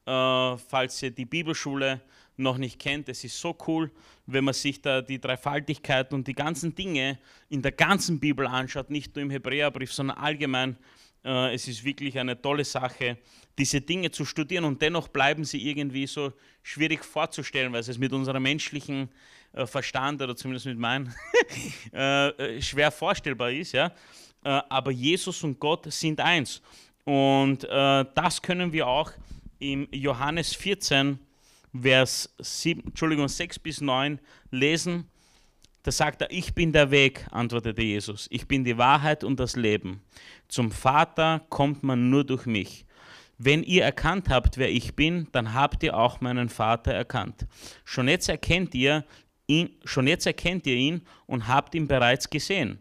äh, 0.06 0.58
falls 0.58 1.02
ihr 1.02 1.12
die 1.12 1.26
Bibelschule 1.26 2.02
noch 2.38 2.58
nicht 2.58 2.80
kennt, 2.80 3.10
es 3.10 3.24
ist 3.24 3.40
so 3.40 3.58
cool, 3.68 3.92
wenn 4.26 4.44
man 4.44 4.54
sich 4.54 4.82
da 4.82 5.02
die 5.02 5.20
Dreifaltigkeit 5.20 6.14
und 6.14 6.28
die 6.28 6.34
ganzen 6.34 6.76
Dinge 6.76 7.18
in 7.50 7.62
der 7.62 7.72
ganzen 7.72 8.20
Bibel 8.20 8.46
anschaut, 8.46 8.90
nicht 8.90 9.16
nur 9.16 9.24
im 9.24 9.30
Hebräerbrief, 9.30 9.92
sondern 9.92 10.18
allgemein. 10.18 10.78
Äh, 11.24 11.56
es 11.56 11.68
ist 11.68 11.84
wirklich 11.84 12.20
eine 12.20 12.40
tolle 12.40 12.64
Sache, 12.64 13.18
diese 13.58 13.82
Dinge 13.82 14.12
zu 14.12 14.26
studieren 14.26 14.66
und 14.66 14.82
dennoch 14.82 15.08
bleiben 15.08 15.44
sie 15.44 15.68
irgendwie 15.68 16.06
so 16.06 16.34
schwierig 16.62 17.04
vorzustellen, 17.04 17.74
weil 17.74 17.80
es 17.80 17.98
mit 17.98 18.14
unserem 18.14 18.44
menschlichen 18.44 19.10
äh, 19.54 19.66
Verstand 19.66 20.22
oder 20.22 20.36
zumindest 20.36 20.68
mit 20.68 20.78
meinem 20.78 21.12
äh, 21.94 22.62
schwer 22.62 22.92
vorstellbar 22.92 23.52
ist. 23.52 23.72
Ja? 23.72 23.92
aber 24.44 24.92
Jesus 24.92 25.44
und 25.44 25.60
Gott 25.60 25.92
sind 25.92 26.20
eins. 26.20 26.62
Und 27.04 27.64
das 27.64 28.40
können 28.40 28.72
wir 28.72 28.86
auch 28.86 29.12
im 29.60 29.88
Johannes 29.92 30.54
14, 30.54 31.20
Vers 31.82 32.34
7, 32.40 32.88
Entschuldigung, 32.88 33.28
6 33.28 33.60
bis 33.60 33.82
9 33.82 34.20
lesen. 34.52 35.06
Da 35.84 35.92
sagt 35.92 36.22
er, 36.22 36.32
ich 36.32 36.56
bin 36.56 36.72
der 36.72 36.90
Weg, 36.90 37.28
antwortete 37.32 37.84
Jesus. 37.84 38.28
Ich 38.32 38.48
bin 38.48 38.64
die 38.64 38.78
Wahrheit 38.78 39.24
und 39.24 39.40
das 39.40 39.56
Leben. 39.56 40.02
Zum 40.48 40.72
Vater 40.72 41.46
kommt 41.50 41.84
man 41.84 42.10
nur 42.10 42.24
durch 42.24 42.46
mich. 42.46 42.86
Wenn 43.38 43.64
ihr 43.64 43.84
erkannt 43.84 44.30
habt, 44.30 44.58
wer 44.58 44.72
ich 44.72 44.96
bin, 44.96 45.28
dann 45.32 45.54
habt 45.54 45.84
ihr 45.84 45.96
auch 45.96 46.22
meinen 46.22 46.50
Vater 46.50 46.94
erkannt. 46.94 47.46
Schon 47.84 48.08
jetzt 48.08 48.30
erkennt 48.30 48.74
ihr 48.74 49.04
ihn, 49.48 49.70
schon 49.84 50.08
jetzt 50.08 50.26
erkennt 50.26 50.66
ihr 50.66 50.76
ihn 50.76 51.02
und 51.28 51.48
habt 51.48 51.76
ihn 51.76 51.88
bereits 51.88 52.30
gesehen. 52.30 52.80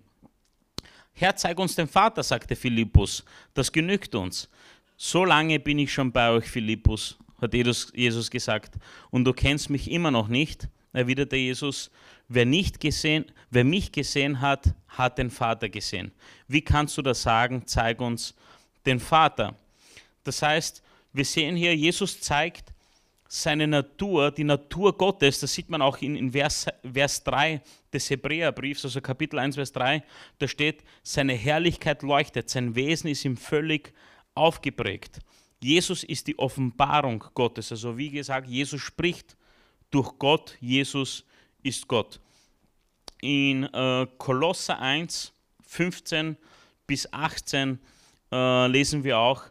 Herr, 1.12 1.36
zeig 1.36 1.58
uns 1.58 1.74
den 1.74 1.88
Vater, 1.88 2.22
sagte 2.22 2.56
Philippus. 2.56 3.24
Das 3.52 3.70
genügt 3.70 4.14
uns. 4.14 4.48
So 4.97 5.24
lange 5.24 5.59
bin 5.59 5.78
ich 5.78 5.92
schon 5.92 6.12
bei 6.12 6.30
euch, 6.30 6.45
Philippus, 6.45 7.18
hat 7.40 7.53
Jesus 7.53 8.30
gesagt, 8.30 8.76
und 9.11 9.24
du 9.24 9.32
kennst 9.32 9.70
mich 9.70 9.90
immer 9.90 10.11
noch 10.11 10.28
nicht, 10.28 10.68
erwiderte 10.92 11.36
Jesus. 11.36 11.90
Wer, 12.28 12.47
nicht 12.47 12.80
gesehen, 12.80 13.26
wer 13.51 13.64
mich 13.64 13.92
gesehen 13.92 14.40
hat, 14.40 14.72
hat 14.88 15.18
den 15.18 15.30
Vater 15.30 15.68
gesehen. 15.68 16.12
Wie 16.49 16.62
kannst 16.62 16.97
du 16.97 17.03
das 17.03 17.22
sagen? 17.22 17.66
Zeig 17.66 18.01
uns 18.01 18.34
den 18.86 19.01
Vater. 19.01 19.57
Das 20.22 20.40
heißt, 20.40 20.82
wir 21.12 21.24
sehen 21.24 21.57
hier, 21.57 21.76
Jesus 21.76 22.20
zeigt 22.20 22.72
seine 23.28 23.66
Natur, 23.66 24.30
die 24.30 24.45
Natur 24.45 24.97
Gottes, 24.97 25.40
das 25.40 25.53
sieht 25.53 25.68
man 25.68 25.82
auch 25.82 25.99
in, 25.99 26.14
in 26.14 26.32
Vers, 26.32 26.66
Vers 26.92 27.24
3 27.24 27.61
des 27.92 28.09
Hebräerbriefs, 28.09 28.84
also 28.84 29.01
Kapitel 29.01 29.38
1, 29.38 29.57
Vers 29.57 29.72
3, 29.72 30.05
da 30.38 30.49
steht, 30.49 30.84
seine 31.03 31.34
Herrlichkeit 31.34 32.03
leuchtet, 32.03 32.49
sein 32.49 32.74
Wesen 32.76 33.11
ist 33.11 33.24
ihm 33.24 33.36
völlig 33.36 33.92
aufgeprägt. 34.35 35.20
Jesus 35.61 36.05
ist 36.05 36.26
die 36.26 36.39
Offenbarung 36.39 37.24
Gottes, 37.35 37.70
also 37.72 37.97
wie 37.97 38.11
gesagt, 38.11 38.49
Jesus 38.49 38.80
spricht 38.80 39.37
durch 39.91 40.12
Gott, 40.18 40.57
Jesus 40.61 41.24
ist 41.62 41.89
Gott. 41.89 42.20
In 43.22 43.64
äh, 43.64 44.07
Kolosser 44.18 44.78
1, 44.78 45.32
15 45.62 46.37
bis 46.87 47.11
18 47.12 47.78
äh, 48.30 48.66
lesen 48.66 49.05
wir 49.05 49.18
auch, 49.18 49.45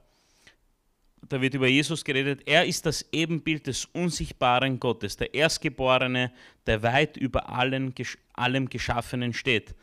da 1.33 1.41
wird 1.41 1.55
über 1.55 1.67
Jesus 1.67 2.05
geredet, 2.05 2.41
er 2.45 2.65
ist 2.65 2.85
das 2.85 3.05
Ebenbild 3.11 3.65
des 3.65 3.85
unsichtbaren 3.85 4.79
Gottes, 4.79 5.17
der 5.17 5.33
Erstgeborene, 5.33 6.31
der 6.67 6.83
weit 6.83 7.17
über 7.17 7.49
allen, 7.49 7.93
allem 8.33 8.69
Geschaffenen 8.69 9.33
steht. 9.33 9.73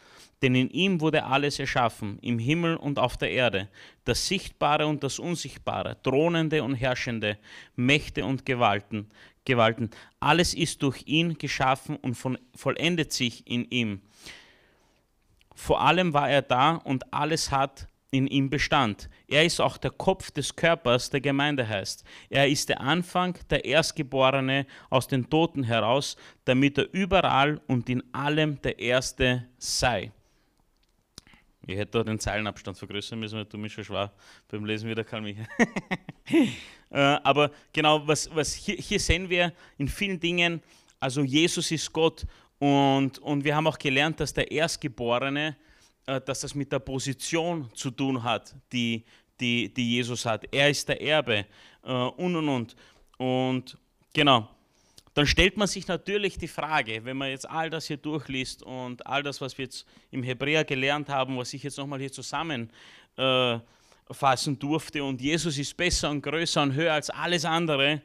Denn 0.43 0.55
in 0.55 0.71
ihm 0.71 1.01
wurde 1.01 1.25
alles 1.25 1.59
erschaffen, 1.59 2.19
im 2.23 2.39
Himmel 2.39 2.77
und 2.77 3.01
auf 3.01 3.17
der 3.17 3.33
Erde, 3.33 3.69
das 4.05 4.29
Sichtbare 4.29 4.87
und 4.87 5.03
das 5.03 5.19
Unsichtbare, 5.19 6.01
Thronende 6.03 6.63
und 6.63 6.77
Herrschende, 6.77 7.37
Mächte 7.75 8.25
und 8.25 8.47
Gewalten. 8.47 9.11
Gewalten. 9.45 9.91
Alles 10.21 10.55
ist 10.55 10.83
durch 10.83 11.03
ihn 11.07 11.37
geschaffen 11.37 11.97
und 11.97 12.15
von, 12.15 12.39
vollendet 12.55 13.13
sich 13.13 13.45
in 13.47 13.65
ihm. 13.71 14.03
Vor 15.57 15.81
allem 15.81 16.13
war 16.13 16.31
er 16.31 16.43
da 16.43 16.77
und 16.77 17.13
alles 17.13 17.51
hat 17.51 17.89
in 18.11 18.27
ihm 18.27 18.51
Bestand. 18.51 19.09
Er 19.29 19.45
ist 19.45 19.61
auch 19.61 19.77
der 19.77 19.93
Kopf 19.93 20.31
des 20.31 20.57
Körpers, 20.57 21.11
der 21.11 21.21
Gemeinde 21.21 21.69
heißt. 21.69 22.05
Er 22.29 22.49
ist 22.49 22.69
der 22.69 22.81
Anfang, 22.81 23.39
der 23.51 23.65
Erstgeborene 23.65 24.67
aus 24.89 25.07
den 25.07 25.31
Toten 25.31 25.63
heraus, 25.63 26.17
damit 26.45 26.79
er 26.79 26.93
überall 26.93 27.61
und 27.69 27.89
in 27.89 28.03
allem 28.13 28.61
der 28.63 28.79
Erste 28.79 29.47
sei. 29.59 30.11
Ich 31.67 31.77
hätte 31.77 31.99
da 31.99 32.05
den 32.05 32.19
Zeilenabstand 32.19 32.77
vergrößern 32.79 33.21
müssen, 33.21 33.39
weil 33.39 33.45
du 33.45 33.59
mich 33.59 33.73
schon 33.73 33.85
schwer 33.85 34.13
beim 34.49 34.65
Lesen 34.65 34.89
wieder 34.89 35.05
kann 35.05 35.23
mich. 35.23 35.37
Äh, 36.93 37.21
aber 37.23 37.53
genau, 37.73 38.05
was, 38.09 38.29
was 38.35 38.53
hier, 38.53 38.75
hier 38.75 38.99
sehen 38.99 39.31
wir 39.31 39.53
in 39.79 39.87
vielen 39.87 40.19
Dingen, 40.19 40.61
also 40.99 41.23
Jesus 41.23 41.71
ist 41.71 41.93
Gott 41.93 42.27
und, 42.59 43.21
und 43.21 43.45
wir 43.45 43.55
haben 43.55 43.69
auch 43.69 43.79
gelernt, 43.79 44.19
dass 44.19 44.35
der 44.35 44.51
Erstgeborene 44.51 45.51
äh, 45.51 45.70
dass 46.07 46.41
das 46.41 46.55
mit 46.55 46.73
der 46.73 46.79
Position 46.79 47.71
zu 47.75 47.91
tun 47.91 48.23
hat, 48.23 48.55
die, 48.73 49.05
die, 49.39 49.73
die 49.73 49.97
Jesus 49.97 50.25
hat. 50.27 50.45
Er 50.53 50.71
ist 50.71 50.89
der 50.89 51.01
Erbe 51.01 51.47
äh, 51.85 51.93
und 51.93 52.37
und 52.37 52.49
und. 52.49 52.77
Und 53.19 53.79
genau, 54.13 54.49
dann 55.15 55.27
stellt 55.27 55.57
man 55.57 55.69
sich 55.69 55.87
natürlich 55.89 56.39
die 56.39 56.49
Frage, 56.49 57.05
wenn 57.05 57.17
man 57.17 57.31
jetzt 57.31 57.49
all 57.49 57.69
das 57.69 57.87
hier 57.87 57.97
durchliest 57.97 58.63
und 58.63 59.07
all 59.07 59.23
das, 59.23 59.41
was 59.41 59.59
wir 59.59 59.65
jetzt 59.65 59.85
im 60.11 60.23
Hebräer 60.23 60.65
gelernt 60.65 61.09
haben, 61.09 61.37
was 61.37 61.53
ich 61.53 61.63
jetzt 61.63 61.79
nochmal 61.79 61.99
hier 61.99 62.13
zusammenfassen 62.13 63.65
äh, 64.09 64.57
durfte 64.57 65.05
und 65.05 65.21
Jesus 65.21 65.59
ist 65.59 65.77
besser 65.77 66.11
und 66.11 66.23
größer 66.23 66.63
und 66.63 66.75
höher 66.75 66.95
als 66.95 67.11
alles 67.11 67.45
andere, 67.45 68.03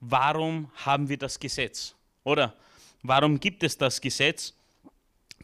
warum 0.00 0.70
haben 0.74 1.08
wir 1.08 1.18
das 1.18 1.38
Gesetz? 1.38 1.94
Oder 2.24 2.56
warum 3.02 3.38
gibt 3.38 3.62
es 3.62 3.76
das 3.76 4.00
Gesetz? 4.00 4.54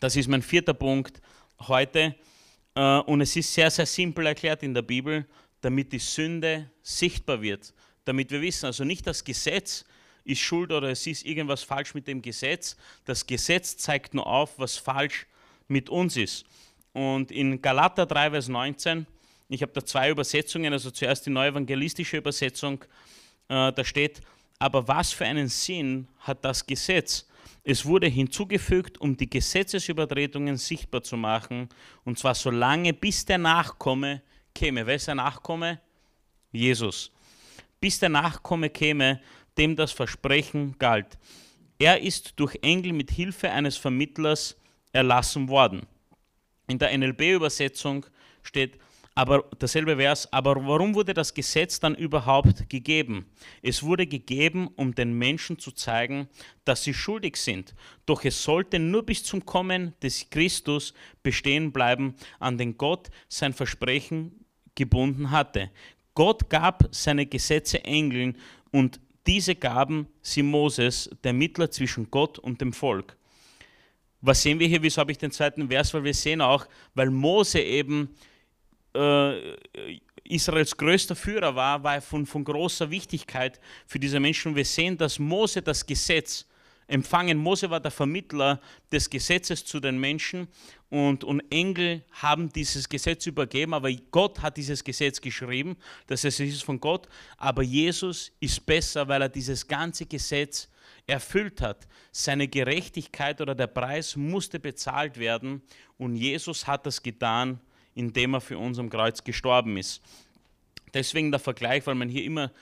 Das 0.00 0.16
ist 0.16 0.28
mein 0.28 0.42
vierter 0.42 0.74
Punkt 0.74 1.20
heute. 1.60 2.14
Äh, 2.74 2.98
und 3.00 3.20
es 3.20 3.34
ist 3.36 3.52
sehr, 3.52 3.70
sehr 3.70 3.86
simpel 3.86 4.26
erklärt 4.26 4.62
in 4.62 4.74
der 4.74 4.82
Bibel, 4.82 5.26
damit 5.60 5.92
die 5.92 5.98
Sünde 5.98 6.70
sichtbar 6.82 7.42
wird. 7.42 7.72
Damit 8.04 8.30
wir 8.30 8.40
wissen, 8.40 8.66
also 8.66 8.84
nicht 8.84 9.06
das 9.06 9.24
Gesetz 9.24 9.84
ist 10.24 10.40
schuld 10.40 10.70
oder 10.72 10.90
es 10.90 11.06
ist 11.06 11.24
irgendwas 11.24 11.62
falsch 11.62 11.94
mit 11.94 12.06
dem 12.06 12.22
Gesetz. 12.22 12.76
Das 13.04 13.26
Gesetz 13.26 13.76
zeigt 13.76 14.14
nur 14.14 14.26
auf, 14.26 14.58
was 14.58 14.76
falsch 14.76 15.26
mit 15.66 15.88
uns 15.88 16.16
ist. 16.16 16.44
Und 16.92 17.30
in 17.30 17.60
Galater 17.60 18.06
3, 18.06 18.30
Vers 18.30 18.48
19, 18.48 19.06
ich 19.48 19.62
habe 19.62 19.72
da 19.72 19.84
zwei 19.84 20.10
Übersetzungen, 20.10 20.72
also 20.72 20.90
zuerst 20.90 21.26
die 21.26 21.30
neue 21.30 21.50
evangelistische 21.50 22.18
Übersetzung, 22.18 22.82
äh, 23.48 23.72
da 23.72 23.84
steht, 23.84 24.20
Aber 24.58 24.86
was 24.88 25.12
für 25.12 25.24
einen 25.24 25.48
Sinn 25.48 26.08
hat 26.20 26.44
das 26.44 26.66
Gesetz? 26.66 27.26
Es 27.64 27.84
wurde 27.84 28.06
hinzugefügt, 28.06 28.98
um 28.98 29.16
die 29.16 29.28
Gesetzesübertretungen 29.28 30.56
sichtbar 30.56 31.02
zu 31.02 31.16
machen, 31.16 31.68
und 32.04 32.18
zwar 32.18 32.34
so 32.34 32.50
lange, 32.50 32.92
bis 32.92 33.24
der 33.24 33.38
Nachkomme 33.38 34.22
käme. 34.54 34.86
Wer 34.86 34.94
ist 34.94 35.08
der 35.08 35.14
Nachkomme? 35.14 35.80
Jesus. 36.50 37.12
Bis 37.80 37.98
der 37.98 38.08
Nachkomme 38.08 38.70
käme, 38.70 39.20
dem 39.56 39.76
das 39.76 39.92
Versprechen 39.92 40.76
galt. 40.78 41.18
Er 41.78 42.00
ist 42.00 42.32
durch 42.36 42.58
Engel 42.62 42.92
mit 42.92 43.10
Hilfe 43.10 43.50
eines 43.50 43.76
Vermittlers 43.76 44.56
erlassen 44.92 45.48
worden. 45.48 45.86
In 46.66 46.78
der 46.78 46.96
NLB-Übersetzung 46.96 48.06
steht, 48.42 48.78
aber 49.18 49.46
dasselbe 49.58 49.96
Vers, 49.96 50.32
aber 50.32 50.54
warum 50.64 50.94
wurde 50.94 51.12
das 51.12 51.34
Gesetz 51.34 51.80
dann 51.80 51.96
überhaupt 51.96 52.70
gegeben? 52.70 53.26
Es 53.62 53.82
wurde 53.82 54.06
gegeben, 54.06 54.68
um 54.76 54.94
den 54.94 55.12
Menschen 55.12 55.58
zu 55.58 55.72
zeigen, 55.72 56.28
dass 56.64 56.84
sie 56.84 56.94
schuldig 56.94 57.34
sind. 57.34 57.74
Doch 58.06 58.24
es 58.24 58.40
sollte 58.40 58.78
nur 58.78 59.04
bis 59.04 59.24
zum 59.24 59.44
Kommen 59.44 59.92
des 60.00 60.30
Christus 60.30 60.94
bestehen 61.24 61.72
bleiben, 61.72 62.14
an 62.38 62.58
den 62.58 62.78
Gott 62.78 63.10
sein 63.28 63.52
Versprechen 63.52 64.44
gebunden 64.76 65.32
hatte. 65.32 65.72
Gott 66.14 66.48
gab 66.48 66.88
seine 66.92 67.26
Gesetze 67.26 67.82
Engeln 67.82 68.36
und 68.70 69.00
diese 69.26 69.56
gaben 69.56 70.06
sie 70.22 70.44
Moses, 70.44 71.10
der 71.24 71.32
Mittler 71.32 71.72
zwischen 71.72 72.08
Gott 72.12 72.38
und 72.38 72.60
dem 72.60 72.72
Volk. 72.72 73.16
Was 74.20 74.42
sehen 74.42 74.60
wir 74.60 74.68
hier? 74.68 74.82
Wieso 74.82 75.00
habe 75.00 75.10
ich 75.10 75.18
den 75.18 75.32
zweiten 75.32 75.68
Vers? 75.68 75.92
Weil 75.92 76.04
wir 76.04 76.14
sehen 76.14 76.40
auch, 76.40 76.68
weil 76.94 77.10
Mose 77.10 77.60
eben 77.60 78.10
äh, 78.98 80.00
Israels 80.24 80.76
größter 80.76 81.16
Führer 81.16 81.54
war, 81.54 81.82
war 81.82 82.00
von, 82.00 82.26
von 82.26 82.44
großer 82.44 82.90
Wichtigkeit 82.90 83.60
für 83.86 83.98
diese 83.98 84.20
Menschen. 84.20 84.48
Und 84.48 84.56
wir 84.56 84.64
sehen, 84.64 84.96
dass 84.96 85.18
Mose 85.18 85.62
das 85.62 85.86
Gesetz 85.86 86.46
empfangen. 86.88 87.38
Mose 87.38 87.68
war 87.70 87.80
der 87.80 87.90
Vermittler 87.90 88.60
des 88.90 89.08
Gesetzes 89.08 89.64
zu 89.64 89.78
den 89.78 89.98
Menschen 89.98 90.48
und, 90.88 91.22
und 91.22 91.42
Engel 91.50 92.02
haben 92.12 92.50
dieses 92.50 92.88
Gesetz 92.88 93.26
übergeben, 93.26 93.74
aber 93.74 93.92
Gott 94.10 94.40
hat 94.40 94.56
dieses 94.56 94.82
Gesetz 94.82 95.20
geschrieben, 95.20 95.76
das 96.06 96.24
heißt, 96.24 96.40
es 96.40 96.54
ist 96.54 96.64
von 96.64 96.80
Gott, 96.80 97.06
aber 97.36 97.62
Jesus 97.62 98.32
ist 98.40 98.64
besser, 98.64 99.06
weil 99.06 99.20
er 99.20 99.28
dieses 99.28 99.66
ganze 99.68 100.06
Gesetz 100.06 100.68
erfüllt 101.06 101.60
hat. 101.60 101.86
Seine 102.10 102.48
Gerechtigkeit 102.48 103.40
oder 103.42 103.54
der 103.54 103.66
Preis 103.66 104.16
musste 104.16 104.58
bezahlt 104.58 105.18
werden 105.18 105.60
und 105.98 106.16
Jesus 106.16 106.66
hat 106.66 106.86
das 106.86 107.02
getan, 107.02 107.60
indem 107.98 108.34
er 108.34 108.40
für 108.40 108.56
uns 108.58 108.78
am 108.78 108.90
Kreuz 108.90 109.24
gestorben 109.24 109.76
ist. 109.76 110.00
Deswegen 110.94 111.32
der 111.32 111.40
Vergleich, 111.40 111.84
weil 111.86 111.96
man 111.96 112.08
hier 112.08 112.22
immer 112.22 112.52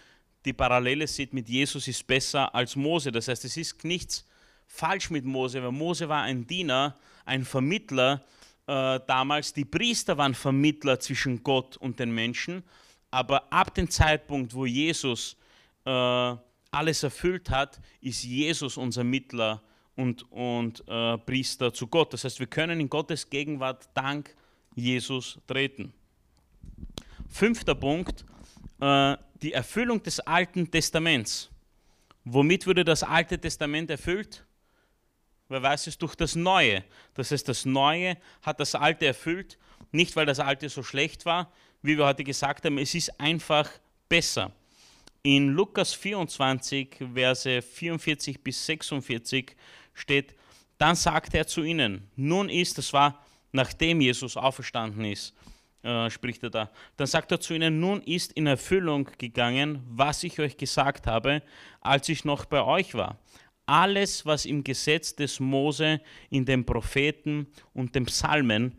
die 0.46 0.54
Parallele 0.54 1.06
sieht 1.06 1.34
mit 1.34 1.48
Jesus 1.48 1.88
ist 1.88 2.06
besser 2.06 2.54
als 2.54 2.74
Mose. 2.74 3.12
Das 3.12 3.28
heißt, 3.28 3.44
es 3.44 3.56
ist 3.56 3.84
nichts 3.84 4.24
falsch 4.66 5.10
mit 5.10 5.24
Mose, 5.24 5.62
weil 5.62 5.72
Mose 5.72 6.08
war 6.08 6.22
ein 6.22 6.46
Diener, 6.46 6.96
ein 7.26 7.44
Vermittler 7.44 8.24
äh, 8.66 8.98
damals. 9.06 9.52
Die 9.52 9.66
Priester 9.66 10.16
waren 10.16 10.34
Vermittler 10.34 10.98
zwischen 11.00 11.42
Gott 11.42 11.76
und 11.76 11.98
den 11.98 12.12
Menschen. 12.12 12.62
Aber 13.10 13.52
ab 13.52 13.74
dem 13.74 13.90
Zeitpunkt, 13.90 14.54
wo 14.54 14.64
Jesus 14.64 15.36
äh, 15.84 16.34
alles 16.70 17.02
erfüllt 17.02 17.50
hat, 17.50 17.78
ist 18.00 18.24
Jesus 18.24 18.78
unser 18.78 19.04
Mittler 19.04 19.62
und, 19.96 20.30
und 20.32 20.82
äh, 20.88 21.18
Priester 21.18 21.74
zu 21.74 21.88
Gott. 21.88 22.14
Das 22.14 22.24
heißt, 22.24 22.40
wir 22.40 22.46
können 22.46 22.80
in 22.80 22.88
Gottes 22.88 23.28
Gegenwart 23.28 23.88
dank 23.92 24.34
Jesus 24.76 25.38
treten. 25.46 25.92
Fünfter 27.28 27.74
Punkt, 27.74 28.24
äh, 28.80 29.16
die 29.42 29.52
Erfüllung 29.52 30.02
des 30.02 30.20
Alten 30.20 30.70
Testaments. 30.70 31.50
Womit 32.24 32.66
wurde 32.66 32.84
das 32.84 33.02
Alte 33.02 33.38
Testament 33.38 33.90
erfüllt? 33.90 34.44
Wer 35.48 35.62
weiß 35.62 35.86
es? 35.86 35.96
Durch 35.96 36.14
das 36.14 36.34
Neue. 36.36 36.84
Das 37.14 37.30
heißt, 37.30 37.48
das 37.48 37.64
Neue 37.64 38.16
hat 38.42 38.60
das 38.60 38.74
Alte 38.74 39.06
erfüllt, 39.06 39.58
nicht 39.92 40.14
weil 40.14 40.26
das 40.26 40.40
Alte 40.40 40.68
so 40.68 40.82
schlecht 40.82 41.24
war, 41.24 41.50
wie 41.82 41.96
wir 41.96 42.04
heute 42.04 42.24
gesagt 42.24 42.64
haben, 42.64 42.78
es 42.78 42.94
ist 42.94 43.18
einfach 43.20 43.70
besser. 44.08 44.52
In 45.22 45.48
Lukas 45.48 45.94
24, 45.94 46.96
Verse 47.14 47.62
44 47.62 48.42
bis 48.42 48.66
46 48.66 49.56
steht, 49.94 50.34
dann 50.78 50.96
sagte 50.96 51.38
er 51.38 51.46
zu 51.46 51.62
ihnen, 51.62 52.10
nun 52.16 52.48
ist, 52.48 52.76
das 52.78 52.92
war 52.92 53.24
nachdem 53.56 54.00
Jesus 54.00 54.36
auferstanden 54.36 55.04
ist, 55.04 55.34
äh, 55.82 56.08
spricht 56.10 56.42
er 56.42 56.50
da. 56.50 56.70
Dann 56.96 57.06
sagt 57.06 57.32
er 57.32 57.40
zu 57.40 57.54
ihnen, 57.54 57.80
nun 57.80 58.00
ist 58.02 58.32
in 58.32 58.46
Erfüllung 58.46 59.08
gegangen, 59.18 59.82
was 59.88 60.22
ich 60.22 60.38
euch 60.38 60.56
gesagt 60.56 61.06
habe, 61.06 61.42
als 61.80 62.08
ich 62.08 62.24
noch 62.24 62.44
bei 62.44 62.62
euch 62.62 62.94
war. 62.94 63.18
Alles, 63.66 64.24
was 64.24 64.44
im 64.46 64.62
Gesetz 64.62 65.16
des 65.16 65.40
Mose, 65.40 66.00
in 66.30 66.44
den 66.44 66.64
Propheten 66.64 67.48
und 67.72 67.94
den 67.94 68.06
Psalmen, 68.06 68.76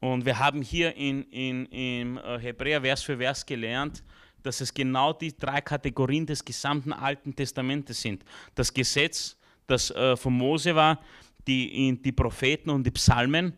und 0.00 0.24
wir 0.26 0.36
haben 0.36 0.62
hier 0.62 0.96
in, 0.96 1.22
in, 1.30 1.66
im 1.66 2.18
äh, 2.18 2.36
Hebräer 2.40 2.80
Vers 2.80 3.04
für 3.04 3.18
Vers 3.18 3.46
gelernt, 3.46 4.02
dass 4.42 4.60
es 4.60 4.74
genau 4.74 5.12
die 5.12 5.36
drei 5.36 5.60
Kategorien 5.60 6.26
des 6.26 6.44
gesamten 6.44 6.92
Alten 6.92 7.36
Testamentes 7.36 8.02
sind. 8.02 8.24
Das 8.56 8.74
Gesetz, 8.74 9.36
das 9.68 9.92
äh, 9.92 10.16
von 10.16 10.32
Mose 10.32 10.74
war, 10.74 10.98
die, 11.46 11.96
die 12.02 12.10
Propheten 12.10 12.70
und 12.70 12.84
die 12.84 12.90
Psalmen 12.90 13.56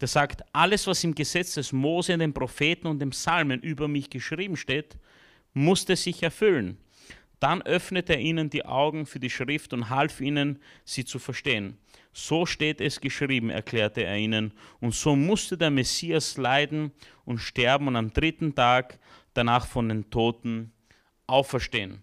der 0.00 0.08
sagt, 0.08 0.42
alles, 0.52 0.86
was 0.86 1.04
im 1.04 1.14
Gesetz 1.14 1.54
des 1.54 1.72
Mose, 1.72 2.16
den 2.16 2.32
Propheten 2.32 2.86
und 2.86 2.98
den 3.00 3.10
Psalmen 3.10 3.60
über 3.60 3.88
mich 3.88 4.08
geschrieben 4.08 4.56
steht, 4.56 4.96
musste 5.52 5.96
sich 5.96 6.22
erfüllen. 6.22 6.78
Dann 7.38 7.62
öffnete 7.62 8.14
er 8.14 8.20
ihnen 8.20 8.50
die 8.50 8.66
Augen 8.66 9.06
für 9.06 9.18
die 9.18 9.30
Schrift 9.30 9.72
und 9.72 9.88
half 9.88 10.20
ihnen, 10.20 10.58
sie 10.84 11.04
zu 11.04 11.18
verstehen. 11.18 11.78
So 12.12 12.44
steht 12.44 12.80
es 12.80 13.00
geschrieben, 13.00 13.50
erklärte 13.50 14.02
er 14.04 14.16
ihnen, 14.16 14.52
und 14.80 14.94
so 14.94 15.16
musste 15.16 15.56
der 15.56 15.70
Messias 15.70 16.36
leiden 16.36 16.92
und 17.24 17.38
sterben 17.38 17.88
und 17.88 17.96
am 17.96 18.12
dritten 18.12 18.54
Tag 18.54 18.98
danach 19.32 19.66
von 19.66 19.88
den 19.88 20.10
Toten 20.10 20.72
auferstehen. 21.26 22.02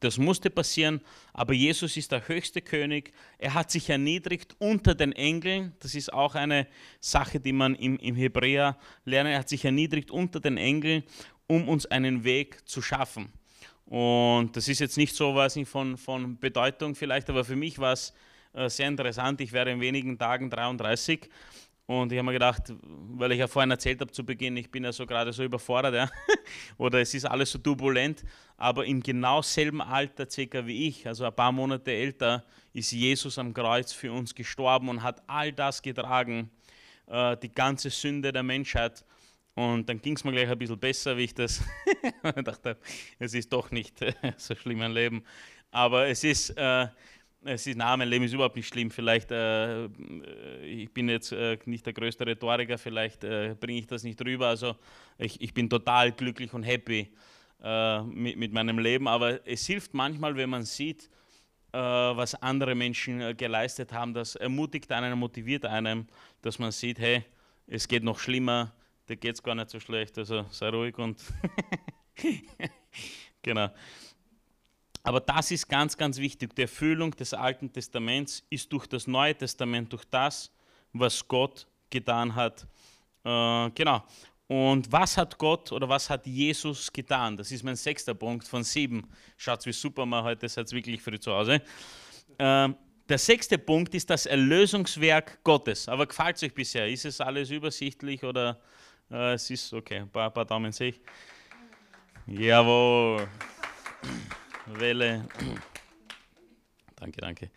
Das 0.00 0.18
musste 0.18 0.50
passieren, 0.50 1.00
aber 1.32 1.54
Jesus 1.54 1.96
ist 1.96 2.12
der 2.12 2.28
höchste 2.28 2.62
König. 2.62 3.12
Er 3.38 3.54
hat 3.54 3.70
sich 3.70 3.90
erniedrigt 3.90 4.54
unter 4.58 4.94
den 4.94 5.12
Engeln. 5.12 5.74
Das 5.80 5.94
ist 5.94 6.12
auch 6.12 6.34
eine 6.34 6.66
Sache, 7.00 7.40
die 7.40 7.52
man 7.52 7.74
im, 7.74 7.98
im 7.98 8.14
Hebräer 8.14 8.78
lernt. 9.04 9.30
Er 9.30 9.40
hat 9.40 9.48
sich 9.48 9.64
erniedrigt 9.64 10.10
unter 10.10 10.40
den 10.40 10.56
Engeln, 10.56 11.02
um 11.46 11.68
uns 11.68 11.86
einen 11.86 12.24
Weg 12.24 12.66
zu 12.68 12.80
schaffen. 12.82 13.32
Und 13.86 14.54
das 14.54 14.68
ist 14.68 14.80
jetzt 14.80 14.98
nicht 14.98 15.16
so 15.16 15.34
was 15.34 15.58
von, 15.64 15.96
von 15.96 16.38
Bedeutung 16.38 16.94
vielleicht, 16.94 17.30
aber 17.30 17.44
für 17.44 17.56
mich 17.56 17.78
war 17.78 17.94
es 17.94 18.12
äh, 18.52 18.68
sehr 18.68 18.86
interessant. 18.86 19.40
Ich 19.40 19.52
werde 19.52 19.70
in 19.70 19.80
wenigen 19.80 20.18
Tagen 20.18 20.50
33 20.50 21.28
und 21.88 22.12
ich 22.12 22.18
habe 22.18 22.26
mir 22.26 22.34
gedacht, 22.34 22.64
weil 22.82 23.32
ich 23.32 23.38
ja 23.38 23.46
vorhin 23.46 23.70
erzählt 23.70 24.02
habe 24.02 24.12
zu 24.12 24.22
Beginn, 24.22 24.58
ich 24.58 24.70
bin 24.70 24.84
ja 24.84 24.92
so 24.92 25.06
gerade 25.06 25.32
so 25.32 25.42
überfordert, 25.42 25.94
ja? 25.94 26.10
oder 26.76 27.00
es 27.00 27.14
ist 27.14 27.24
alles 27.24 27.50
so 27.50 27.58
turbulent, 27.58 28.24
aber 28.58 28.84
im 28.84 29.02
genau 29.02 29.40
selben 29.40 29.80
Alter 29.80 30.28
circa 30.28 30.66
wie 30.66 30.86
ich, 30.86 31.06
also 31.06 31.24
ein 31.24 31.34
paar 31.34 31.50
Monate 31.50 31.90
älter, 31.90 32.44
ist 32.74 32.92
Jesus 32.92 33.38
am 33.38 33.54
Kreuz 33.54 33.94
für 33.94 34.12
uns 34.12 34.34
gestorben 34.34 34.90
und 34.90 35.02
hat 35.02 35.22
all 35.26 35.50
das 35.50 35.80
getragen, 35.80 36.50
äh, 37.06 37.38
die 37.38 37.54
ganze 37.54 37.88
Sünde 37.88 38.32
der 38.32 38.42
Menschheit. 38.42 39.02
Und 39.54 39.88
dann 39.88 40.02
ging 40.02 40.14
es 40.14 40.24
mir 40.24 40.32
gleich 40.32 40.50
ein 40.50 40.58
bisschen 40.58 40.78
besser, 40.78 41.16
wie 41.16 41.24
ich 41.24 41.34
das 41.34 41.62
dachte, 42.44 42.76
es 43.18 43.32
ist 43.32 43.50
doch 43.50 43.70
nicht 43.70 43.98
so 44.36 44.54
schlimm 44.54 44.82
ein 44.82 44.92
Leben. 44.92 45.24
Aber 45.70 46.06
es 46.06 46.22
ist, 46.22 46.50
äh, 46.50 46.88
es 47.44 47.66
ist, 47.66 47.76
na, 47.76 47.96
mein 47.96 48.08
Leben 48.08 48.24
ist 48.24 48.32
überhaupt 48.32 48.56
nicht 48.56 48.68
schlimm. 48.68 48.90
Vielleicht, 48.90 49.30
äh, 49.30 49.84
äh, 49.84 49.88
ich 50.64 50.92
bin 50.92 51.08
jetzt 51.08 51.32
äh, 51.32 51.58
nicht 51.66 51.86
der 51.86 51.92
größte 51.92 52.26
Rhetoriker, 52.26 52.78
vielleicht 52.78 53.24
äh, 53.24 53.54
bringe 53.58 53.78
ich 53.78 53.86
das 53.86 54.02
nicht 54.02 54.20
rüber. 54.22 54.48
Also 54.48 54.76
ich, 55.18 55.40
ich 55.40 55.54
bin 55.54 55.70
total 55.70 56.12
glücklich 56.12 56.52
und 56.52 56.64
happy 56.64 57.12
äh, 57.62 58.02
mit, 58.02 58.36
mit, 58.36 58.52
meinem 58.52 58.78
Leben. 58.78 59.06
Aber 59.08 59.46
es 59.46 59.66
hilft 59.66 59.94
manchmal, 59.94 60.36
wenn 60.36 60.50
man 60.50 60.64
sieht, 60.64 61.08
äh, 61.72 61.78
was 61.78 62.34
andere 62.34 62.74
Menschen 62.74 63.36
geleistet 63.36 63.92
haben. 63.92 64.14
Das 64.14 64.34
ermutigt 64.34 64.90
einen, 64.90 65.18
motiviert 65.18 65.64
einen, 65.64 66.08
dass 66.42 66.58
man 66.58 66.72
sieht, 66.72 66.98
hey, 66.98 67.24
es 67.66 67.86
geht 67.86 68.02
noch 68.02 68.18
schlimmer, 68.18 68.72
dir 69.08 69.16
geht 69.16 69.34
es 69.34 69.42
gar 69.42 69.54
nicht 69.54 69.70
so 69.70 69.78
schlecht. 69.78 70.18
Also 70.18 70.44
sei 70.50 70.70
ruhig 70.70 70.98
und 70.98 71.22
genau. 73.42 73.70
Aber 75.08 75.20
das 75.20 75.50
ist 75.50 75.66
ganz, 75.66 75.96
ganz 75.96 76.18
wichtig. 76.18 76.54
Die 76.54 76.60
Erfüllung 76.60 77.12
des 77.12 77.32
Alten 77.32 77.72
Testaments 77.72 78.44
ist 78.50 78.70
durch 78.70 78.86
das 78.86 79.06
Neue 79.06 79.34
Testament, 79.34 79.90
durch 79.90 80.04
das, 80.04 80.52
was 80.92 81.26
Gott 81.26 81.66
getan 81.88 82.34
hat. 82.34 82.66
Äh, 83.24 83.70
genau. 83.70 84.04
Und 84.48 84.92
was 84.92 85.16
hat 85.16 85.38
Gott 85.38 85.72
oder 85.72 85.88
was 85.88 86.10
hat 86.10 86.26
Jesus 86.26 86.92
getan? 86.92 87.38
Das 87.38 87.50
ist 87.50 87.62
mein 87.62 87.76
sechster 87.76 88.12
Punkt 88.12 88.46
von 88.46 88.62
sieben. 88.62 89.08
Schaut, 89.38 89.64
wie 89.64 89.72
super 89.72 90.04
man 90.04 90.24
heute 90.24 90.46
seid 90.46 90.70
wirklich 90.72 91.00
früh 91.00 91.18
zu 91.18 91.32
Hause. 91.32 91.62
Äh, 92.36 92.68
der 93.08 93.18
sechste 93.18 93.56
Punkt 93.56 93.94
ist 93.94 94.10
das 94.10 94.26
Erlösungswerk 94.26 95.42
Gottes. 95.42 95.88
Aber 95.88 96.04
gefällt 96.04 96.36
es 96.36 96.42
euch 96.42 96.52
bisher? 96.52 96.86
Ist 96.86 97.06
es 97.06 97.22
alles 97.22 97.48
übersichtlich 97.48 98.24
oder 98.24 98.60
äh, 99.10 99.32
es 99.32 99.48
ist 99.48 99.72
okay? 99.72 100.00
Ein 100.00 100.10
paar, 100.10 100.30
paar 100.30 100.44
Daumen 100.44 100.70
sehe 100.70 100.90
ich. 100.90 101.00
Jawohl. 102.26 103.26
Welle. 104.74 105.26
danke, 106.96 107.20
danke. 107.20 107.50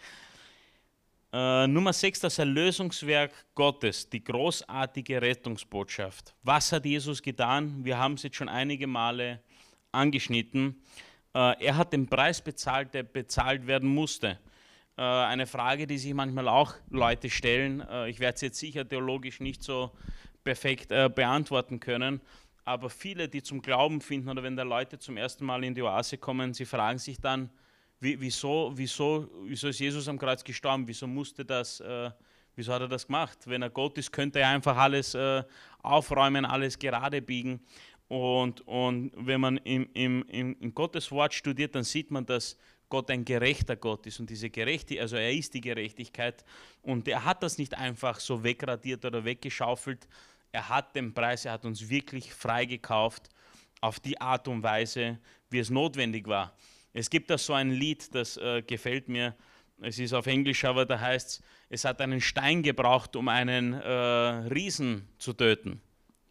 Äh, 1.34 1.68
Nummer 1.68 1.94
6, 1.94 2.20
das 2.20 2.40
Erlösungswerk 2.40 3.32
Gottes, 3.56 4.10
die 4.10 4.24
großartige 4.24 5.22
Rettungsbotschaft. 5.22 6.36
Was 6.44 6.72
hat 6.72 6.86
Jesus 6.86 7.22
getan? 7.22 7.86
Wir 7.86 7.98
haben 7.98 8.16
es 8.16 8.24
jetzt 8.24 8.36
schon 8.36 8.50
einige 8.50 8.88
Male 8.88 9.42
angeschnitten. 9.92 10.82
Äh, 11.34 11.64
er 11.64 11.78
hat 11.78 11.94
den 11.94 12.08
Preis 12.08 12.42
bezahlt, 12.42 12.94
der 12.94 13.04
bezahlt 13.04 13.66
werden 13.68 13.90
musste. 13.90 14.40
Äh, 14.98 15.02
eine 15.02 15.48
Frage, 15.48 15.88
die 15.88 15.98
sich 15.98 16.14
manchmal 16.14 16.48
auch 16.48 16.76
Leute 16.90 17.30
stellen. 17.30 17.82
Äh, 17.82 18.10
ich 18.10 18.20
werde 18.20 18.36
es 18.36 18.42
jetzt 18.42 18.60
sicher 18.60 18.88
theologisch 18.88 19.40
nicht 19.40 19.64
so 19.64 19.92
perfekt 20.44 20.92
äh, 20.92 21.10
beantworten 21.14 21.80
können, 21.80 22.20
aber 22.64 22.90
viele, 22.90 23.28
die 23.28 23.42
zum 23.42 23.62
Glauben 23.62 24.02
finden 24.02 24.30
oder 24.30 24.44
wenn 24.44 24.56
da 24.56 24.64
Leute 24.64 25.00
zum 25.00 25.18
ersten 25.18 25.46
Mal 25.46 25.64
in 25.64 25.74
die 25.74 25.82
Oase 25.82 26.18
kommen, 26.18 26.54
sie 26.54 26.66
fragen 26.66 27.00
sich 27.00 27.20
dann, 27.20 27.50
wie, 28.00 28.20
wieso, 28.20 28.72
wieso, 28.74 29.30
wieso 29.44 29.68
ist 29.68 29.80
Jesus 29.80 30.08
am 30.08 30.18
Kreuz 30.18 30.44
gestorben? 30.44 30.88
Wieso 30.88 31.06
musste 31.06 31.46
das, 31.46 31.80
äh, 31.82 32.10
wieso 32.56 32.74
hat 32.74 32.82
er 32.82 32.88
das 32.88 33.06
gemacht? 33.06 33.38
Wenn 33.46 33.62
er 33.62 33.70
Gott 33.70 33.98
ist, 33.98 34.12
könnte 34.12 34.40
er 34.40 34.50
einfach 34.50 34.76
alles 34.76 35.14
äh, 35.14 35.44
aufräumen, 35.84 36.44
alles 36.44 36.80
gerade 36.80 37.22
biegen. 37.22 37.62
Und, 38.08 38.62
und 38.68 39.12
wenn 39.16 39.40
man 39.40 39.58
im, 39.58 39.88
im, 39.94 40.24
im, 40.24 40.58
in 40.60 40.74
Gottes 40.74 41.12
Wort 41.12 41.34
studiert, 41.34 41.76
dann 41.76 41.84
sieht 41.84 42.10
man, 42.10 42.26
dass 42.26 42.58
Gott 42.90 43.10
ein 43.10 43.24
gerechter 43.24 43.78
Gott 43.78 44.06
ist 44.06 44.20
und 44.20 44.30
diese 44.30 44.50
Gerechtigkeit, 44.50 45.02
also 45.02 45.16
er 45.16 45.32
ist 45.32 45.54
die 45.54 45.62
Gerechtigkeit 45.62 46.44
und 46.82 47.08
er 47.08 47.24
hat 47.24 47.42
das 47.42 47.58
nicht 47.58 47.74
einfach 47.74 48.20
so 48.20 48.44
wegradiert 48.44 49.06
oder 49.06 49.24
weggeschaufelt. 49.24 50.08
Er 50.52 50.70
hat 50.70 50.96
den 50.96 51.14
Preis, 51.14 51.46
er 51.46 51.54
hat 51.54 51.66
uns 51.66 51.90
wirklich 51.90 52.34
freigekauft 52.34 53.30
auf 53.80 54.00
die 54.00 54.20
Art 54.20 54.48
und 54.48 54.64
Weise, 54.64 55.18
wie 55.50 55.60
es 55.60 55.70
notwendig 55.70 56.28
war. 56.28 56.56
Es 56.94 57.10
gibt 57.10 57.30
da 57.30 57.38
so 57.38 57.54
ein 57.54 57.72
Lied, 57.72 58.14
das 58.14 58.38
äh, 58.38 58.62
gefällt 58.62 59.08
mir. 59.08 59.36
Es 59.82 59.98
ist 59.98 60.14
auf 60.14 60.28
Englisch, 60.28 60.64
aber 60.66 60.86
da 60.86 61.00
heißt 61.00 61.30
es, 61.30 61.42
es 61.70 61.86
hat 61.86 62.02
einen 62.02 62.20
Stein 62.20 62.64
gebraucht, 62.64 63.16
um 63.16 63.30
einen 63.30 63.74
äh, 63.74 63.90
Riesen 63.90 65.08
zu 65.18 65.32
töten. 65.32 65.82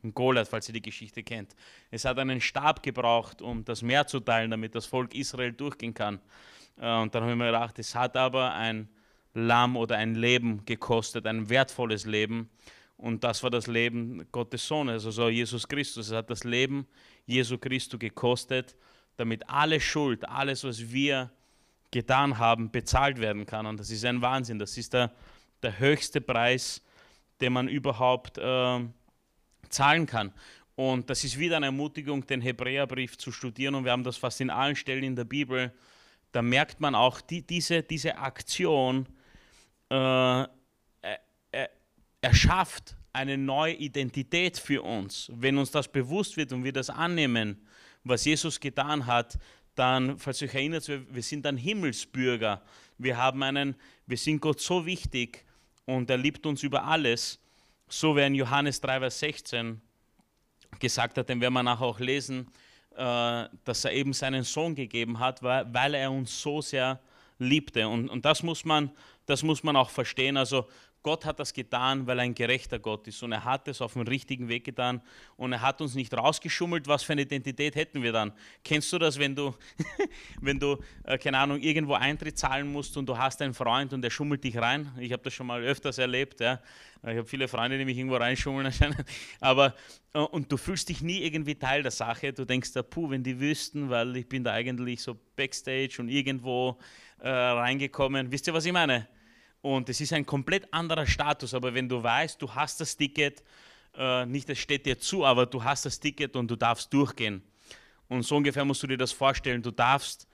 Ein 0.05 0.13
Goliath, 0.13 0.49
falls 0.49 0.69
ihr 0.69 0.75
die 0.75 0.83
Geschichte 0.83 1.23
kennt. 1.23 1.57
Es 1.91 2.05
hat 2.05 2.19
einen 2.19 2.41
Stab 2.41 2.83
gebraucht, 2.83 3.41
um 3.41 3.65
das 3.65 3.83
Meer 3.83 4.07
zu 4.07 4.21
teilen, 4.21 4.51
damit 4.51 4.75
das 4.75 4.87
Volk 4.87 5.15
Israel 5.15 5.53
durchgehen 5.53 5.95
kann. 5.95 6.21
Äh, 6.79 6.95
und 6.99 7.15
dann 7.15 7.23
habe 7.23 7.33
ich 7.33 7.39
mir 7.39 7.47
gedacht, 7.47 7.79
es 7.79 7.95
hat 7.95 8.17
aber 8.17 8.53
ein 8.53 8.89
Lamm 9.33 9.77
oder 9.77 9.97
ein 9.97 10.15
Leben 10.15 10.65
gekostet, 10.67 11.27
ein 11.27 11.49
wertvolles 11.49 12.05
Leben. 12.05 12.51
Und 13.01 13.25
das 13.25 13.43
war 13.43 13.51
das 13.51 13.67
Leben 13.67 14.27
Gottes 14.31 14.67
Sohnes, 14.67 15.07
also 15.07 15.29
Jesus 15.29 15.67
Christus. 15.67 16.09
Es 16.09 16.15
hat 16.15 16.31
das 16.31 16.45
Leben 16.45 16.87
Jesu 17.27 17.59
Christus 17.59 17.99
gekostet 17.99 18.77
damit 19.21 19.51
alle 19.51 19.81
Schuld, 19.81 20.27
alles, 20.27 20.65
was 20.65 20.91
wir 20.91 21.31
getan 21.91 22.39
haben, 22.39 22.71
bezahlt 22.71 23.21
werden 23.21 23.45
kann. 23.45 23.67
Und 23.67 23.79
das 23.79 23.91
ist 23.91 24.03
ein 24.07 24.23
Wahnsinn. 24.23 24.59
Das 24.59 24.79
ist 24.79 24.95
der, 24.95 25.13
der 25.63 25.79
höchste 25.79 26.23
Preis, 26.23 26.83
den 27.43 27.53
man 27.53 27.69
überhaupt 27.69 28.39
äh, 28.39 28.81
zahlen 29.69 30.07
kann. 30.07 30.33
Und 30.75 31.11
das 31.11 31.23
ist 31.23 31.39
wieder 31.39 31.59
eine 31.59 31.67
Ermutigung, 31.67 32.27
den 32.27 32.41
Hebräerbrief 32.41 33.19
zu 33.19 33.31
studieren. 33.31 33.75
Und 33.75 33.85
wir 33.85 33.93
haben 33.93 34.05
das 34.05 34.17
fast 34.17 34.41
in 34.41 34.49
allen 34.49 34.75
Stellen 34.75 35.05
in 35.05 35.17
der 35.17 35.25
Bibel. 35.25 35.71
Da 36.33 36.41
merkt 36.41 36.81
man 36.81 36.95
auch 36.95 37.21
die, 37.21 37.43
diese, 37.43 37.83
diese 37.83 38.17
Aktion, 38.17 39.07
äh, 39.91 40.47
er, 42.21 42.35
schafft 42.35 42.97
eine 43.13 43.37
neue 43.37 43.75
Identität 43.75 44.59
für 44.59 44.83
uns. 44.83 45.31
Wenn 45.35 45.59
uns 45.59 45.71
das 45.71 45.89
bewusst 45.89 46.37
wird 46.37 46.53
und 46.53 46.65
wir 46.65 46.73
das 46.73 46.91
annehmen, 46.91 47.67
was 48.05 48.25
Jesus 48.25 48.61
getan 48.61 49.07
hat, 49.07 49.39
dann, 49.75 50.19
falls 50.19 50.43
ihr 50.43 50.49
euch 50.49 50.55
erinnert, 50.55 50.89
wir 50.89 51.23
sind 51.23 51.45
dann 51.45 51.57
Himmelsbürger. 51.57 52.63
Wir 52.99 53.17
haben 53.17 53.43
einen, 53.43 53.75
wir 54.07 54.17
sind 54.17 54.41
Gott 54.41 54.61
so 54.61 54.85
wichtig 54.85 55.45
und 55.87 56.11
er 56.11 56.19
liebt 56.19 56.45
uns 56.47 56.63
über 56.63 56.85
alles, 56.85 57.41
so 57.89 58.17
wie 58.17 58.23
in 58.23 58.35
Johannes 58.35 58.81
3, 58.81 59.01
Vers 59.01 59.19
16 59.21 59.81
gesagt 60.79 61.19
hat, 61.19 61.29
den 61.29 61.41
werden 61.41 61.55
wir 61.55 61.63
nachher 61.63 61.87
auch 61.87 61.99
lesen, 61.99 62.47
äh, 62.97 63.47
dass 63.65 63.85
er 63.85 63.93
eben 63.93 64.13
seinen 64.13 64.45
Sohn 64.45 64.75
gegeben 64.75 65.19
hat, 65.19 65.43
weil 65.43 65.95
er 65.95 66.13
uns 66.13 66.41
so 66.41 66.61
sehr 66.61 67.01
liebte. 67.39 67.89
Und, 67.89 68.09
und 68.09 68.25
das, 68.25 68.43
muss 68.43 68.65
man, 68.65 68.91
das 69.27 69.43
muss 69.43 69.63
man 69.63 69.77
auch 69.77 69.91
verstehen. 69.91 70.37
Also 70.37 70.69
Gott 71.03 71.25
hat 71.25 71.41
das 71.41 71.55
getan, 71.55 72.07
weil 72.07 72.19
er 72.19 72.25
ein 72.25 72.35
gerechter 72.35 72.79
Gott 72.79 73.09
ist 73.09 73.23
und 73.23 73.33
er 73.33 73.45
hat 73.45 73.69
es 73.69 73.81
auf 73.81 73.95
dem 73.95 74.03
richtigen 74.03 74.49
Weg 74.49 74.65
getan 74.65 75.01
und 75.37 75.53
er 75.53 75.63
hat 75.63 75.81
uns 75.81 75.95
nicht 75.95 76.13
rausgeschummelt. 76.13 76.89
Was 76.89 77.03
für 77.03 77.13
eine 77.13 77.23
Identität 77.23 77.75
hätten 77.75 78.03
wir 78.03 78.13
dann? 78.13 78.33
Kennst 78.65 78.93
du 78.93 78.99
das, 78.99 79.19
wenn 79.19 79.35
du, 79.35 79.55
wenn 80.41 80.59
du 80.59 80.79
äh, 81.05 81.17
keine 81.17 81.39
Ahnung, 81.39 81.59
irgendwo 81.61 81.95
Eintritt 81.95 82.39
zahlen 82.39 82.71
musst 82.71 82.97
und 82.99 83.09
du 83.09 83.17
hast 83.17 83.41
einen 83.41 83.55
Freund 83.55 83.95
und 83.95 84.03
der 84.03 84.11
schummelt 84.11 84.45
dich 84.45 84.59
rein? 84.59 84.93
Ich 84.99 85.13
habe 85.13 85.23
das 85.23 85.33
schon 85.33 85.47
mal 85.47 85.63
öfters 85.63 85.97
erlebt. 85.97 86.41
Ja. 86.41 86.61
Ich 87.03 87.17
habe 87.17 87.25
viele 87.25 87.49
Freunde, 87.49 87.79
die 87.79 87.87
mich 87.87 87.97
irgendwo 87.97 88.17
reinschummeln 88.17 88.67
anscheinend. 88.67 89.03
Aber, 89.41 89.75
äh, 90.13 90.19
und 90.19 90.53
du 90.53 90.59
fühlst 90.59 90.91
dich 90.91 91.01
nie 91.01 91.23
irgendwie 91.23 91.55
Teil 91.55 91.83
der 91.83 91.93
Sache. 91.93 92.35
Du 92.35 92.45
denkst, 92.45 92.73
da, 92.75 92.83
puh, 92.83 93.09
wenn 93.09 93.23
die 93.23 93.41
wüssten, 93.41 93.89
weil 93.89 94.17
ich 94.17 94.29
bin 94.29 94.45
da 94.45 94.53
eigentlich 94.53 95.01
so 95.01 95.17
Backstage 95.35 95.97
und 95.99 96.11
irgendwo 96.11 96.79
äh, 97.21 97.31
reingekommen. 97.31 98.31
Wisst 98.31 98.47
ihr, 98.49 98.53
was 98.53 98.67
ich 98.67 98.73
meine? 98.73 99.09
Und 99.63 99.89
es 99.89 100.01
ist 100.01 100.13
ein 100.13 100.25
komplett 100.25 100.73
anderer 100.73 101.07
Status, 101.07 101.53
aber 101.55 101.75
wenn 101.75 101.89
du 101.89 102.03
weißt, 102.03 102.41
du 102.41 102.55
hast 102.55 102.81
das 102.81 102.97
Ticket, 102.97 103.43
äh, 103.95 104.25
nicht 104.25 104.49
es 104.49 104.59
steht 104.59 104.87
dir 104.87 104.99
zu, 104.99 105.25
aber 105.25 105.47
du 105.47 105.63
hast 105.63 105.85
das 105.85 106.01
Ticket 106.01 106.37
und 106.37 106.51
du 106.51 106.57
darfst 106.57 106.93
durchgehen. 106.93 107.43
Und 108.09 108.23
so 108.23 108.37
ungefähr 108.37 108.65
musst 108.65 108.83
du 108.83 108.87
dir 108.87 108.97
das 108.97 109.13
vorstellen, 109.13 109.63
du 109.63 109.71
darfst, 109.71 110.27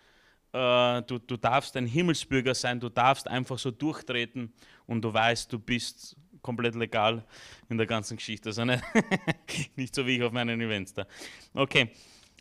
äh, 0.53 1.03
du, 1.03 1.18
du 1.18 1.37
darfst 1.37 1.77
ein 1.77 1.87
Himmelsbürger 1.87 2.55
sein, 2.55 2.79
du 2.79 2.89
darfst 2.89 3.27
einfach 3.27 3.59
so 3.59 3.70
durchtreten 3.70 4.53
und 4.87 5.03
du 5.03 5.12
weißt, 5.12 5.53
du 5.53 5.59
bist 5.59 6.16
komplett 6.41 6.77
legal 6.77 7.24
in 7.68 7.77
der 7.77 7.87
ganzen 7.87 8.16
Geschichte. 8.16 8.51
Also 8.51 8.64
nicht, 8.64 8.83
nicht 9.77 9.95
so 9.95 10.07
wie 10.07 10.16
ich 10.16 10.22
auf 10.22 10.33
meinen 10.33 10.61
Events 10.61 10.95
da. 10.95 11.07
Okay. 11.53 11.91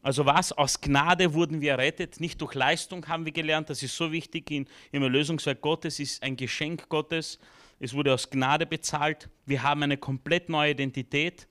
Also 0.06 0.24
was? 0.24 0.52
Aus 0.52 0.80
Gnade 0.80 1.34
wurden 1.34 1.62
wir 1.62 1.72
errettet, 1.72 2.20
nicht 2.20 2.40
durch 2.40 2.54
Leistung 2.54 3.08
haben 3.08 3.26
wir 3.26 3.32
gelernt. 3.32 3.72
Das 3.72 3.82
ist 3.82 3.98
so 3.98 4.12
wichtig 4.12 4.52
in, 4.52 4.68
im 4.92 5.02
Erlösungswerk 5.02 5.62
Gottes, 5.62 6.00
ist 6.00 6.22
ein 6.22 6.38
Geschenk 6.38 6.88
Gottes. 6.90 7.40
Es 7.80 7.92
wurde 7.92 8.14
aus 8.14 8.30
Gnade 8.30 8.68
bezahlt. 8.68 9.28
Wir 9.48 9.64
haben 9.64 9.82
eine 9.82 9.98
komplett 9.98 10.48
neue 10.48 10.74
Identität. 10.74 11.48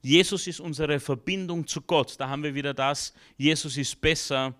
Jesus 0.00 0.46
ist 0.46 0.58
unsere 0.58 1.00
Verbindung 1.00 1.66
zu 1.66 1.82
Gott. 1.82 2.18
Da 2.18 2.30
haben 2.30 2.42
wir 2.42 2.54
wieder 2.54 2.72
das. 2.72 3.12
Jesus 3.36 3.76
ist 3.76 4.00
besser 4.00 4.54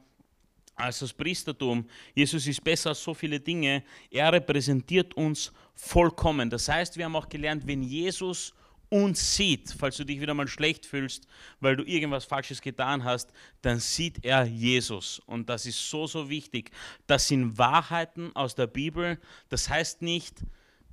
als 0.74 0.98
das 0.98 1.14
Priestertum. 1.14 1.88
Jesus 2.14 2.46
ist 2.46 2.62
besser 2.62 2.90
als 2.90 3.02
so 3.02 3.14
viele 3.14 3.40
Dinge. 3.40 3.82
Er 4.10 4.30
repräsentiert 4.30 5.14
uns 5.14 5.54
vollkommen. 5.74 6.50
Das 6.50 6.68
heißt, 6.68 6.98
wir 6.98 7.06
haben 7.06 7.16
auch 7.16 7.30
gelernt, 7.30 7.66
wenn 7.66 7.82
Jesus 7.82 8.52
uns 8.90 9.36
sieht, 9.36 9.74
falls 9.78 9.96
du 9.96 10.04
dich 10.04 10.20
wieder 10.20 10.34
mal 10.34 10.48
schlecht 10.48 10.86
fühlst, 10.86 11.26
weil 11.60 11.76
du 11.76 11.84
irgendwas 11.84 12.24
Falsches 12.24 12.60
getan 12.60 13.04
hast, 13.04 13.32
dann 13.62 13.78
sieht 13.78 14.24
er 14.24 14.44
Jesus. 14.44 15.20
Und 15.26 15.48
das 15.48 15.66
ist 15.66 15.90
so, 15.90 16.06
so 16.06 16.28
wichtig. 16.28 16.70
Das 17.06 17.28
sind 17.28 17.58
Wahrheiten 17.58 18.34
aus 18.34 18.54
der 18.54 18.66
Bibel. 18.66 19.18
Das 19.48 19.68
heißt 19.68 20.02
nicht, 20.02 20.42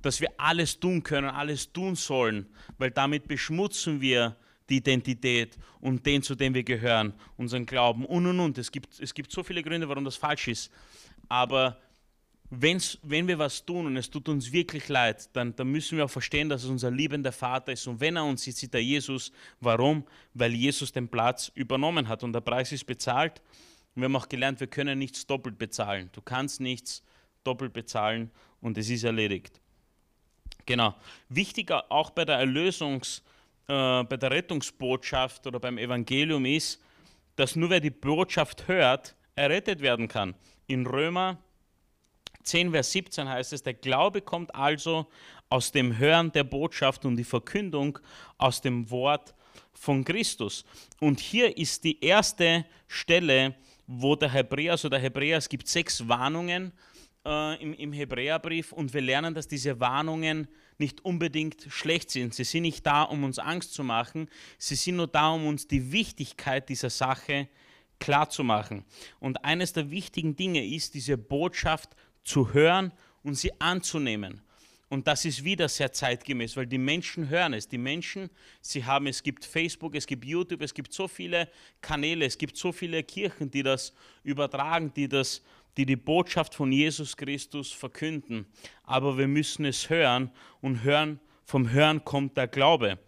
dass 0.02 0.20
wir 0.20 0.28
alles 0.36 0.78
tun 0.78 1.02
können, 1.02 1.28
alles 1.28 1.72
tun 1.72 1.96
sollen, 1.96 2.46
weil 2.78 2.90
damit 2.90 3.26
beschmutzen 3.26 4.00
wir 4.00 4.36
die 4.68 4.76
Identität 4.76 5.56
und 5.80 6.04
den, 6.04 6.22
zu 6.22 6.34
dem 6.34 6.54
wir 6.54 6.64
gehören, 6.64 7.12
unseren 7.36 7.66
Glauben 7.66 8.04
und 8.04 8.26
und 8.26 8.40
und. 8.40 8.58
Es 8.58 8.70
gibt, 8.70 9.00
es 9.00 9.14
gibt 9.14 9.32
so 9.32 9.42
viele 9.42 9.62
Gründe, 9.62 9.88
warum 9.88 10.04
das 10.04 10.16
falsch 10.16 10.48
ist. 10.48 10.72
Aber 11.28 11.78
wenn's, 12.50 12.98
wenn 13.02 13.26
wir 13.28 13.38
was 13.38 13.64
tun 13.64 13.86
und 13.86 13.96
es 13.96 14.10
tut 14.10 14.28
uns 14.28 14.52
wirklich 14.52 14.88
leid, 14.88 15.28
dann, 15.34 15.54
dann 15.56 15.68
müssen 15.68 15.98
wir 15.98 16.04
auch 16.04 16.10
verstehen, 16.10 16.48
dass 16.48 16.64
es 16.64 16.70
unser 16.70 16.90
liebender 16.90 17.32
Vater 17.32 17.72
ist. 17.72 17.86
Und 17.86 18.00
wenn 18.00 18.16
er 18.16 18.24
uns 18.24 18.42
sieht, 18.42 18.56
sieht 18.56 18.74
er 18.74 18.82
Jesus. 18.82 19.32
Warum? 19.60 20.04
Weil 20.34 20.54
Jesus 20.54 20.92
den 20.92 21.08
Platz 21.08 21.50
übernommen 21.54 22.08
hat 22.08 22.22
und 22.22 22.32
der 22.32 22.40
Preis 22.40 22.72
ist 22.72 22.86
bezahlt. 22.86 23.42
Und 23.94 24.02
wir 24.02 24.04
haben 24.06 24.16
auch 24.16 24.28
gelernt, 24.28 24.60
wir 24.60 24.66
können 24.66 24.98
nichts 24.98 25.26
doppelt 25.26 25.58
bezahlen. 25.58 26.10
Du 26.12 26.20
kannst 26.20 26.60
nichts 26.60 27.02
doppelt 27.44 27.72
bezahlen 27.72 28.30
und 28.60 28.78
es 28.78 28.90
ist 28.90 29.04
erledigt. 29.04 29.60
Genau. 30.66 30.94
Wichtiger 31.28 31.90
auch 31.90 32.10
bei 32.10 32.24
der 32.24 32.44
Erlösungs- 32.44 33.22
äh, 33.68 34.04
bei 34.04 34.16
der 34.16 34.30
Rettungsbotschaft 34.30 35.46
oder 35.46 35.58
beim 35.58 35.78
Evangelium 35.78 36.44
ist, 36.44 36.80
dass 37.34 37.56
nur 37.56 37.70
wer 37.70 37.80
die 37.80 37.90
Botschaft 37.90 38.68
hört, 38.68 39.16
errettet 39.34 39.80
werden 39.80 40.06
kann. 40.06 40.34
In 40.68 40.86
Römer 40.86 41.38
10, 42.46 42.70
Vers 42.70 42.92
17 42.92 43.28
heißt 43.28 43.52
es, 43.52 43.62
der 43.62 43.74
Glaube 43.74 44.22
kommt 44.22 44.54
also 44.54 45.06
aus 45.48 45.72
dem 45.72 45.98
Hören 45.98 46.32
der 46.32 46.44
Botschaft 46.44 47.04
und 47.04 47.16
die 47.16 47.24
Verkündung 47.24 47.98
aus 48.38 48.60
dem 48.60 48.90
Wort 48.90 49.34
von 49.72 50.04
Christus. 50.04 50.64
Und 51.00 51.20
hier 51.20 51.56
ist 51.56 51.84
die 51.84 52.02
erste 52.04 52.64
Stelle, 52.88 53.54
wo 53.86 54.16
der 54.16 54.32
Hebräer, 54.32 54.72
also 54.72 54.88
der 54.88 54.98
Hebräer, 54.98 55.38
es 55.38 55.48
gibt 55.48 55.68
sechs 55.68 56.08
Warnungen 56.08 56.72
äh, 57.24 57.62
im, 57.62 57.74
im 57.74 57.92
Hebräerbrief 57.92 58.72
und 58.72 58.92
wir 58.94 59.02
lernen, 59.02 59.34
dass 59.34 59.48
diese 59.48 59.78
Warnungen 59.80 60.48
nicht 60.78 61.04
unbedingt 61.04 61.66
schlecht 61.68 62.10
sind. 62.10 62.34
Sie 62.34 62.44
sind 62.44 62.62
nicht 62.62 62.86
da, 62.86 63.02
um 63.02 63.24
uns 63.24 63.38
Angst 63.38 63.72
zu 63.74 63.82
machen, 63.82 64.28
sie 64.58 64.74
sind 64.74 64.96
nur 64.96 65.06
da, 65.06 65.30
um 65.30 65.46
uns 65.46 65.66
die 65.66 65.92
Wichtigkeit 65.92 66.68
dieser 66.68 66.90
Sache 66.90 67.48
klar 67.98 68.28
zu 68.28 68.44
machen. 68.44 68.84
Und 69.20 69.44
eines 69.44 69.72
der 69.72 69.90
wichtigen 69.90 70.36
Dinge 70.36 70.66
ist, 70.66 70.94
diese 70.94 71.16
Botschaft 71.16 71.96
zu 72.26 72.52
hören 72.52 72.92
und 73.22 73.36
sie 73.36 73.58
anzunehmen. 73.60 74.42
Und 74.88 75.08
das 75.08 75.24
ist 75.24 75.42
wieder 75.42 75.68
sehr 75.68 75.92
zeitgemäß, 75.92 76.56
weil 76.56 76.66
die 76.66 76.78
Menschen 76.78 77.28
hören 77.28 77.54
es. 77.54 77.68
Die 77.68 77.78
Menschen, 77.78 78.30
sie 78.60 78.84
haben, 78.84 79.06
es 79.06 79.22
gibt 79.22 79.44
Facebook, 79.44 79.94
es 79.96 80.06
gibt 80.06 80.24
YouTube, 80.24 80.62
es 80.62 80.74
gibt 80.74 80.92
so 80.92 81.08
viele 81.08 81.48
Kanäle, 81.80 82.24
es 82.24 82.38
gibt 82.38 82.56
so 82.56 82.70
viele 82.70 83.02
Kirchen, 83.02 83.50
die 83.50 83.64
das 83.64 83.92
übertragen, 84.22 84.92
die 84.94 85.08
das, 85.08 85.42
die 85.76 85.86
die 85.86 85.96
Botschaft 85.96 86.54
von 86.54 86.70
Jesus 86.70 87.16
Christus 87.16 87.72
verkünden. 87.72 88.46
Aber 88.84 89.18
wir 89.18 89.26
müssen 89.26 89.64
es 89.64 89.90
hören 89.90 90.30
und 90.60 90.84
hören, 90.84 91.18
vom 91.44 91.70
Hören 91.70 92.04
kommt 92.04 92.36
der 92.36 92.46
Glaube. 92.46 92.98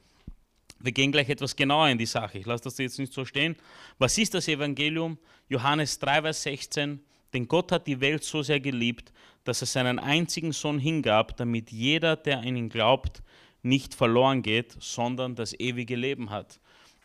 Wir 0.80 0.92
gehen 0.92 1.12
gleich 1.12 1.28
etwas 1.28 1.54
genauer 1.54 1.88
in 1.88 1.98
die 1.98 2.06
Sache. 2.06 2.38
Ich 2.38 2.46
lasse 2.46 2.64
das 2.64 2.78
jetzt 2.78 2.98
nicht 2.98 3.12
so 3.12 3.24
stehen. 3.24 3.56
Was 3.98 4.16
ist 4.18 4.34
das 4.34 4.48
Evangelium? 4.48 5.18
Johannes 5.48 5.98
3, 5.98 6.22
Vers 6.22 6.42
16. 6.42 7.00
Denn 7.32 7.46
Gott 7.46 7.72
hat 7.72 7.86
die 7.86 8.00
Welt 8.00 8.24
so 8.24 8.42
sehr 8.42 8.60
geliebt, 8.60 9.12
dass 9.44 9.60
er 9.62 9.66
seinen 9.66 9.98
einzigen 9.98 10.52
Sohn 10.52 10.78
hingab, 10.78 11.36
damit 11.36 11.70
jeder, 11.70 12.16
der 12.16 12.38
an 12.38 12.56
ihn 12.56 12.68
glaubt, 12.68 13.22
nicht 13.62 13.94
verloren 13.94 14.42
geht, 14.42 14.76
sondern 14.80 15.34
das 15.34 15.58
ewige 15.58 15.96
Leben 15.96 16.30
hat. 16.30 16.60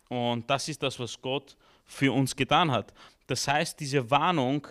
Und 0.09 0.49
das 0.49 0.67
ist 0.69 0.83
das, 0.83 0.99
was 0.99 1.21
Gott 1.21 1.57
für 1.85 2.13
uns 2.13 2.35
getan 2.35 2.71
hat. 2.71 2.93
Das 3.27 3.47
heißt, 3.47 3.79
diese 3.79 4.09
Warnung, 4.11 4.67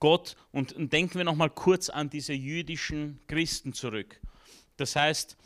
Gott, 0.00 0.36
und 0.52 0.74
denken 0.92 1.18
wir 1.18 1.24
nochmal 1.24 1.50
kurz 1.50 1.88
an 1.88 2.10
diese 2.10 2.32
jüdischen 2.32 3.20
Christen 3.28 3.72
zurück. 3.72 4.20
Das 4.76 4.96
heißt, 4.96 5.36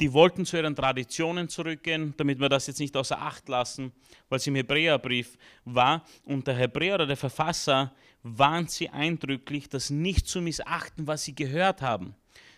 die 0.00 0.12
wollten 0.12 0.44
zu 0.44 0.56
ihren 0.56 0.74
Traditionen 0.74 1.48
zurückgehen, 1.48 2.14
damit 2.16 2.40
wir 2.40 2.48
das 2.48 2.66
jetzt 2.66 2.80
nicht 2.80 2.96
außer 2.96 3.20
Acht 3.20 3.48
lassen, 3.48 3.92
weil 4.28 4.38
es 4.38 4.46
im 4.46 4.56
Hebräerbrief 4.56 5.36
war. 5.64 6.04
Und 6.24 6.46
der 6.46 6.54
Hebräer 6.54 6.96
oder 6.96 7.06
der 7.06 7.16
Verfasser 7.16 7.92
warnt 8.22 8.70
sie 8.70 8.88
eindrücklich, 8.88 9.68
das 9.68 9.90
nicht 9.90 10.26
zu 10.26 10.40
missachten, 10.40 11.06
was 11.06 11.24
sie 11.24 11.34
gehört 11.34 11.82
haben. 11.82 12.14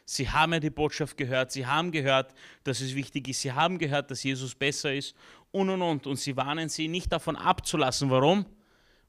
Sie 0.07 0.29
haben 0.29 0.53
ja 0.53 0.61
die 0.61 0.71
Botschaft 0.71 1.17
gehört, 1.17 1.51
sie 1.51 1.67
haben 1.67 1.91
gehört, 1.91 2.35
dass 2.63 2.81
es 2.81 2.95
wichtig 2.95 3.29
ist, 3.29 3.41
sie 3.41 3.53
haben 3.53 3.79
gehört, 3.79 4.11
dass 4.11 4.23
Jesus 4.23 4.55
besser 4.55 4.93
ist 4.93 5.15
und 5.51 5.71
und 5.71 5.81
und. 5.81 6.07
Und 6.07 6.17
sie 6.17 6.37
warnen 6.37 6.69
sie 6.69 6.89
nicht 6.89 7.11
davon 7.11 7.37
abzulassen. 7.37 8.11
Warum? 8.11 8.45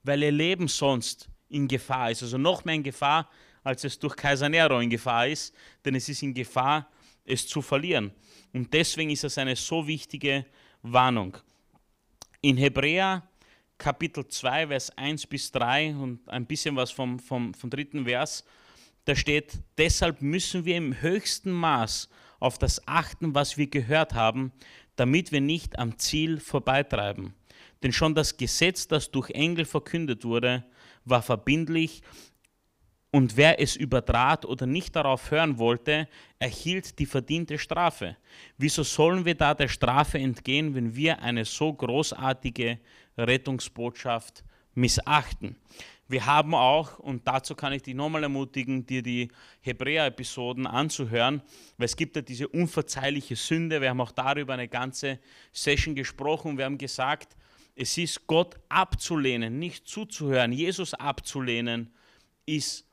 Weil 0.03 0.24
ihr 0.24 0.32
Leben 0.32 0.70
sonst 0.70 1.30
in 1.49 1.68
Gefahr 1.68 2.12
ist. 2.12 2.24
Also 2.24 2.38
noch 2.38 2.64
mehr 2.64 2.76
in 2.76 2.84
Gefahr, 2.84 3.30
als 3.64 3.84
es 3.84 3.99
durch 3.99 4.16
Kaiser 4.16 4.47
Nero 4.47 4.80
in 4.80 4.89
Gefahr 4.89 5.28
ist, 5.28 5.53
denn 5.84 5.95
es 5.95 6.08
ist 6.08 6.24
in 6.24 6.34
Gefahr, 6.34 6.88
es 7.26 7.45
zu 7.45 7.62
verlieren. 7.62 8.12
Und 8.53 8.74
deswegen 8.74 9.10
ist 9.10 9.24
es 9.24 9.38
eine 9.38 9.56
so 9.56 9.86
wichtige 9.86 10.45
Warnung. 10.82 11.38
In 12.41 12.56
Hebräer 12.56 13.28
Kapitel 13.78 14.28
2, 14.28 14.67
Vers 14.67 14.97
1 14.97 15.28
bis 15.28 15.51
3 15.51 15.95
und 15.95 16.28
ein 16.30 16.45
bisschen 16.45 16.76
was 16.76 16.91
vom, 16.91 17.19
vom, 17.19 17.53
vom 17.53 17.69
dritten 17.69 18.05
Vers, 18.05 18.45
da 19.05 19.15
steht, 19.15 19.59
deshalb 19.78 20.21
müssen 20.21 20.65
wir 20.65 20.78
im 20.78 20.99
höchsten 21.01 21.51
Maß 21.51 22.09
auf 22.39 22.57
das 22.57 22.88
achten, 22.88 23.36
was 23.36 23.57
wir 23.57 23.67
gehört 23.67 24.13
haben, 24.13 24.51
damit 24.95 25.32
wir 25.32 25.41
nicht 25.41 25.78
am 25.78 25.99
Ziel 25.99 26.39
vorbeitreiben. 26.39 27.34
Denn 27.84 27.91
schon 27.91 28.15
das 28.15 28.38
Gesetz, 28.38 28.88
das 28.88 29.11
durch 29.11 29.30
Engel 29.32 29.65
verkündet 29.65 30.26
wurde, 30.26 30.65
war 31.03 31.21
verbindlich 31.21 32.01
und 33.15 33.38
wer 33.38 33.61
es 33.61 33.78
übertrat 33.78 34.43
oder 34.43 34.65
nicht 34.65 34.93
darauf 34.93 35.32
hören 35.32 35.57
wollte, 35.57 36.09
erhielt 36.38 36.99
die 36.99 37.05
verdiente 37.05 37.57
Strafe. 37.57 38.17
Wieso 38.57 38.84
sollen 38.84 39.23
wir 39.23 39.36
da 39.36 39.53
der 39.53 39.69
Strafe 39.69 40.19
entgehen, 40.19 40.76
wenn 40.76 40.97
wir 40.97 41.21
eine 41.21 41.45
so 41.45 41.71
großartige 41.71 42.78
Rettungsbotschaft 43.18 44.43
missachten. 44.74 45.55
Wir 46.07 46.26
haben 46.28 46.53
auch, 46.53 46.99
und 46.99 47.28
dazu 47.28 47.55
kann 47.55 47.74
ich 47.74 47.82
dich 47.82 47.95
nochmal 47.95 48.22
ermutigen, 48.22 48.86
dir 48.86 49.01
die 49.01 49.30
Hebräer-Episoden 49.61 50.68
anzuhören, 50.68 51.41
weil 51.78 51.86
es 51.86 51.95
gibt 51.95 52.16
ja 52.16 52.22
diese 52.22 52.47
unverzeihliche 52.47 53.36
Sünde. 53.36 53.82
Wir 53.82 53.89
haben 53.89 54.01
auch 54.01 54.11
darüber 54.11 54.53
eine 54.53 54.68
ganze 54.68 55.20
Session 55.51 55.95
gesprochen. 55.95 56.59
Wir 56.59 56.66
haben 56.66 56.78
gesagt, 56.78 57.36
es 57.76 57.97
ist 57.97 58.28
Gott 58.28 58.55
abzulehnen, 58.70 59.57
nicht 59.57 59.88
zuzuhören. 59.88 60.51
Jesus 60.51 60.93
abzulehnen 60.93 61.91
ist, 62.45 62.86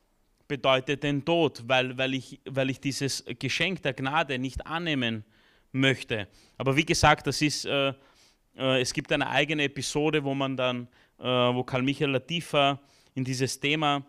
bedeutet 0.49 1.03
den 1.03 1.23
Tod, 1.23 1.65
weil, 1.67 1.99
weil, 1.99 2.15
ich, 2.15 2.41
weil 2.49 2.71
ich 2.71 2.81
dieses 2.81 3.25
Geschenk 3.39 3.83
der 3.83 3.93
Gnade 3.93 4.39
nicht 4.39 4.67
annehmen 4.67 5.25
möchte. 5.71 6.29
Aber 6.57 6.77
wie 6.77 6.87
gesagt, 6.87 7.27
das 7.27 7.43
ist. 7.43 7.67
Äh, 7.67 7.93
es 8.55 8.93
gibt 8.93 9.13
eine 9.13 9.29
eigene 9.29 9.65
Episode, 9.65 10.25
wo 10.25 10.35
man 10.35 10.57
dann, 10.57 10.89
äh, 11.19 11.25
wo 11.25 11.63
Karl 11.65 11.83
Michael 11.83 12.11
Latifa 12.11 12.81
in 13.15 13.25
dieses 13.25 13.59
Thema 13.61 14.05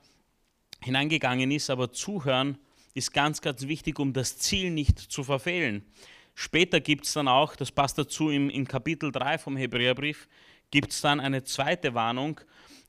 hineingegangen 0.82 1.52
ist, 1.52 1.70
aber 1.70 1.92
zuhören 1.92 2.58
ist 2.94 3.14
ganz, 3.14 3.42
ganz 3.42 3.68
wichtig, 3.68 4.00
um 4.00 4.14
das 4.14 4.38
Ziel 4.38 4.70
nicht 4.70 5.00
zu 5.00 5.24
verfehlen. 5.24 5.84
Später 6.36 6.80
gibt 6.80 7.06
es 7.06 7.14
dann 7.14 7.28
auch, 7.28 7.56
das 7.56 7.72
passt 7.72 7.98
dazu 7.98 8.30
im, 8.30 8.50
im 8.50 8.68
Kapitel 8.68 9.12
3 9.12 9.38
vom 9.38 9.56
Hebräerbrief, 9.56 10.28
gibt 10.72 10.92
es 10.92 11.02
dann 11.02 11.20
eine 11.20 11.44
zweite 11.44 11.94
Warnung 11.94 12.42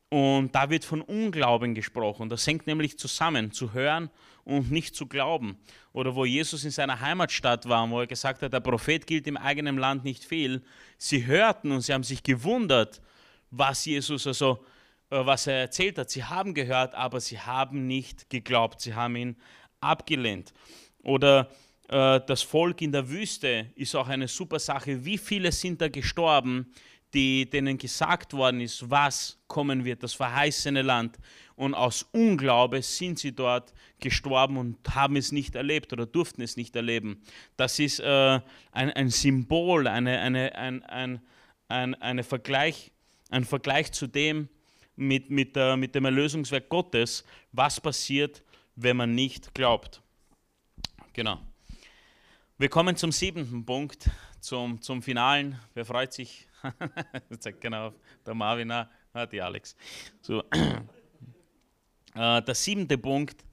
und 0.09 0.55
da 0.55 0.71
wird 0.71 0.85
von 0.85 1.03
Unglauben 1.03 1.75
gesprochen. 1.75 2.29
Das 2.29 2.47
hängt 2.47 2.67
nämlich 2.67 2.99
zusammen, 2.99 3.53
zu 3.53 3.73
hören 3.73 4.11
und 4.45 4.71
nicht 4.71 4.95
zu 4.95 5.07
glauben. 5.07 5.57
Oder 5.93 6.15
wo 6.15 6.25
Jesus 6.25 6.65
in 6.65 6.71
seiner 6.71 7.01
Heimatstadt 7.01 7.69
war, 7.69 7.89
wo 7.91 8.01
er 8.01 8.07
gesagt 8.07 8.43
hat, 8.43 8.53
der 8.53 8.61
Prophet 8.61 9.07
gilt 9.07 9.27
im 9.27 9.37
eigenen 9.37 9.79
Land 9.79 10.05
nicht 10.05 10.25
viel. 10.25 10.63
Sie 10.99 11.27
hörten 11.27 11.73
und 11.73 11.81
sie 11.81 11.93
haben 11.93 12.05
sich 12.05 12.23
gewundert, 12.23 13.01
was 13.51 13.85
Jesus 13.85 14.27
also, 14.27 14.65
äh, 15.11 15.25
was 15.25 15.47
er 15.47 15.61
erzählt 15.61 15.99
hat. 15.99 16.11
Sie 16.11 16.25
haben 16.25 16.55
gehört, 16.55 16.95
aber 16.95 17.21
sie 17.21 17.39
haben 17.39 17.87
nicht 17.87 18.29
geglaubt. 18.31 18.81
Sie 18.81 18.95
haben 18.95 19.17
ihn 19.17 19.37
abgelehnt. 19.81 20.53
Oder 21.03 21.51
äh, 21.89 22.21
das 22.27 22.43
Volk 22.43 22.83
in 22.83 22.93
der 22.93 23.09
Wüste 23.09 23.71
ist 23.75 23.95
auch 23.95 24.09
eine 24.09 24.29
super 24.29 24.59
Sache. 24.59 25.05
Wie 25.05 25.19
viele 25.19 25.53
sind 25.53 25.81
da 25.81 25.89
gestorben, 25.89 26.73
die, 27.15 27.49
denen 27.49 27.79
gesagt 27.79 28.33
worden 28.33 28.61
ist, 28.61 28.91
was 28.91 29.39
kommen 29.47 29.85
wird, 29.85 30.03
das 30.03 30.15
verheißene 30.15 30.83
Land. 30.83 31.17
Und 31.57 31.75
aus 31.75 32.03
Unglaube 32.13 32.83
sind 32.83 33.19
sie 33.19 33.33
dort 33.33 33.73
gestorben 34.01 34.57
und 34.57 34.95
haben 34.95 35.17
es 35.17 35.31
nicht 35.31 35.55
erlebt 35.55 35.93
oder 35.93 36.05
durften 36.05 36.43
es 36.43 36.57
nicht 36.57 36.75
erleben. 36.75 37.23
Das 37.57 37.79
ist 37.79 38.01
äh, 38.01 38.41
ein, 38.73 38.91
ein, 38.91 39.11
Symbol, 39.11 39.87
eine, 39.87 40.21
eine, 40.21 40.55
ein, 40.57 40.83
ein, 40.85 41.21
ein, 41.69 41.95
eine 41.95 42.25
Vergleich, 42.25 42.93
ein 43.31 43.45
Vergleich 43.45 43.93
zu 43.93 44.09
dem 44.09 44.49
mit, 44.97 45.31
mit, 45.31 45.55
der, 45.55 45.77
mit 45.77 45.95
dem 45.95 46.05
Erlösungswerk 46.05 46.69
Gottes, 46.69 47.25
was 47.53 47.81
passiert, 47.81 48.43
wenn 48.75 48.97
man 48.97 49.15
nicht 49.15 49.55
glaubt. 49.55 50.03
Genau. 51.13 51.39
Wir 52.59 52.69
kommen 52.69 52.97
zum 52.97 53.13
siebenten 53.13 53.65
Punkt, 53.65 54.11
zum, 54.41 54.81
zum 54.83 55.03
Finalen. 55.03 55.59
Wer 55.75 55.85
freut 55.85 56.13
sich? 56.13 56.49
genau, 57.61 57.93
der 58.27 58.35
Marvin, 58.35 58.71
ah, 58.71 58.89
die 59.31 59.41
Alex. 59.41 59.77
So. 60.21 60.43
Äh, 62.15 62.43
der 62.43 62.55
siebente 62.55 62.97
Punkt. 62.97 63.45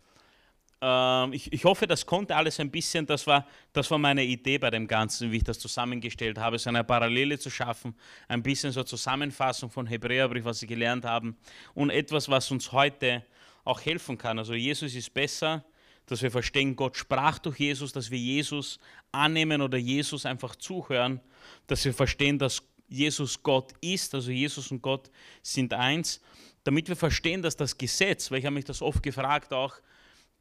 Äh, 0.81 1.35
ich, 1.35 1.51
ich 1.51 1.65
hoffe, 1.65 1.87
das 1.87 2.05
konnte 2.05 2.35
alles 2.35 2.59
ein 2.59 2.69
bisschen, 2.71 3.05
das 3.05 3.25
war, 3.27 3.47
das 3.73 3.89
war 3.89 3.97
meine 3.97 4.23
Idee 4.23 4.57
bei 4.57 4.69
dem 4.69 4.87
Ganzen, 4.87 5.31
wie 5.31 5.37
ich 5.37 5.43
das 5.43 5.59
zusammengestellt 5.59 6.37
habe, 6.37 6.59
so 6.59 6.69
eine 6.69 6.83
Parallele 6.83 7.39
zu 7.39 7.49
schaffen, 7.49 7.95
ein 8.27 8.43
bisschen 8.43 8.71
so 8.71 8.83
Zusammenfassung 8.83 9.69
von 9.69 9.87
Hebräerbrief, 9.87 10.45
was 10.45 10.59
sie 10.59 10.67
gelernt 10.67 11.05
haben 11.05 11.37
und 11.73 11.89
etwas, 11.89 12.29
was 12.29 12.51
uns 12.51 12.71
heute 12.71 13.25
auch 13.63 13.81
helfen 13.81 14.17
kann. 14.17 14.39
Also 14.39 14.53
Jesus 14.53 14.95
ist 14.95 15.13
besser, 15.13 15.63
dass 16.05 16.21
wir 16.21 16.31
verstehen, 16.31 16.75
Gott 16.75 16.97
sprach 16.97 17.39
durch 17.39 17.59
Jesus, 17.59 17.93
dass 17.93 18.11
wir 18.11 18.17
Jesus 18.17 18.79
annehmen 19.11 19.61
oder 19.61 19.77
Jesus 19.77 20.25
einfach 20.25 20.55
zuhören, 20.55 21.21
dass 21.67 21.85
wir 21.85 21.93
verstehen, 21.93 22.37
dass 22.37 22.63
Jesus 22.87 23.41
Gott 23.41 23.73
ist, 23.79 24.13
also 24.13 24.31
Jesus 24.31 24.69
und 24.71 24.81
Gott 24.81 25.09
sind 25.41 25.73
eins, 25.73 26.19
damit 26.63 26.87
wir 26.87 26.95
verstehen, 26.95 27.41
dass 27.41 27.57
das 27.57 27.77
Gesetz, 27.77 28.31
weil 28.31 28.39
ich 28.39 28.45
habe 28.45 28.53
mich 28.53 28.65
das 28.65 28.81
oft 28.81 29.01
gefragt 29.01 29.53
auch, 29.53 29.75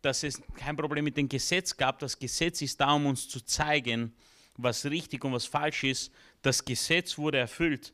dass 0.02 0.22
es 0.22 0.40
kein 0.56 0.76
Problem 0.76 1.04
mit 1.04 1.16
dem 1.16 1.28
Gesetz 1.28 1.76
gab. 1.76 1.98
Das 1.98 2.18
Gesetz 2.18 2.62
ist 2.62 2.80
da, 2.80 2.92
um 2.92 3.06
uns 3.06 3.28
zu 3.28 3.40
zeigen, 3.44 4.14
was 4.56 4.84
richtig 4.86 5.24
und 5.24 5.32
was 5.32 5.46
falsch 5.46 5.84
ist. 5.84 6.12
Das 6.42 6.64
Gesetz 6.64 7.18
wurde 7.18 7.38
erfüllt 7.38 7.92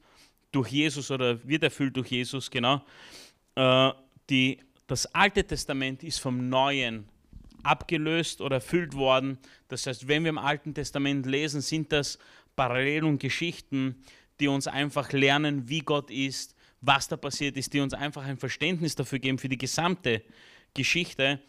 durch 0.52 0.70
Jesus 0.70 1.10
oder 1.10 1.46
wird 1.46 1.62
erfüllt 1.62 1.96
durch 1.96 2.10
Jesus, 2.10 2.50
genau. 2.50 2.82
Äh, 3.54 3.92
die, 4.30 4.60
das 4.86 5.06
Alte 5.14 5.44
Testament 5.44 6.02
ist 6.02 6.20
vom 6.20 6.48
Neuen 6.48 7.08
abgelöst 7.62 8.40
oder 8.40 8.56
erfüllt 8.56 8.94
worden. 8.94 9.38
Das 9.68 9.86
heißt, 9.86 10.08
wenn 10.08 10.24
wir 10.24 10.30
im 10.30 10.38
Alten 10.38 10.74
Testament 10.74 11.26
lesen, 11.26 11.60
sind 11.60 11.92
das 11.92 12.18
Parallelen 12.54 13.04
und 13.04 13.18
Geschichten, 13.18 14.02
die 14.40 14.48
uns 14.48 14.66
einfach 14.66 15.12
lernen, 15.12 15.68
wie 15.68 15.80
Gott 15.80 16.10
ist, 16.10 16.55
was 16.80 17.08
da 17.08 17.16
passiert 17.16 17.56
ist, 17.56 17.72
die 17.72 17.80
uns 17.80 17.94
einfach 17.94 18.24
ein 18.24 18.36
Verständnis 18.36 18.94
dafür 18.94 19.18
geben, 19.18 19.38
für 19.38 19.48
die 19.48 19.58
gesamte 19.58 20.22
Geschichte. 20.74 21.40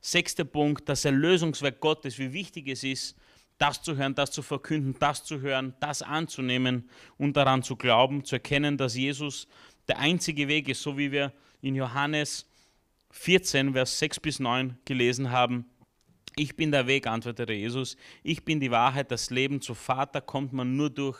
Sechster 0.00 0.44
Punkt, 0.44 0.88
das 0.88 1.04
Erlösungswerk 1.04 1.80
Gottes, 1.80 2.18
wie 2.18 2.32
wichtig 2.32 2.68
es 2.68 2.82
ist, 2.82 3.16
das 3.58 3.80
zu 3.82 3.96
hören, 3.96 4.14
das 4.16 4.32
zu 4.32 4.42
verkünden, 4.42 4.96
das 4.98 5.24
zu 5.24 5.40
hören, 5.40 5.74
das 5.78 6.02
anzunehmen 6.02 6.90
und 7.16 7.36
daran 7.36 7.62
zu 7.62 7.76
glauben, 7.76 8.24
zu 8.24 8.36
erkennen, 8.36 8.76
dass 8.76 8.96
Jesus 8.96 9.46
der 9.86 9.98
einzige 9.98 10.48
Weg 10.48 10.68
ist, 10.68 10.82
so 10.82 10.98
wie 10.98 11.12
wir 11.12 11.32
in 11.60 11.76
Johannes 11.76 12.48
14, 13.12 13.74
Vers 13.74 13.98
6 14.00 14.20
bis 14.20 14.40
9 14.40 14.78
gelesen 14.84 15.30
haben. 15.30 15.66
Ich 16.34 16.56
bin 16.56 16.72
der 16.72 16.86
Weg, 16.86 17.06
antwortete 17.06 17.52
Jesus. 17.52 17.96
Ich 18.22 18.44
bin 18.44 18.58
die 18.58 18.70
Wahrheit, 18.70 19.10
das 19.10 19.30
Leben. 19.30 19.60
Zu 19.60 19.74
Vater 19.74 20.20
kommt 20.20 20.52
man 20.52 20.76
nur 20.76 20.90
durch 20.90 21.18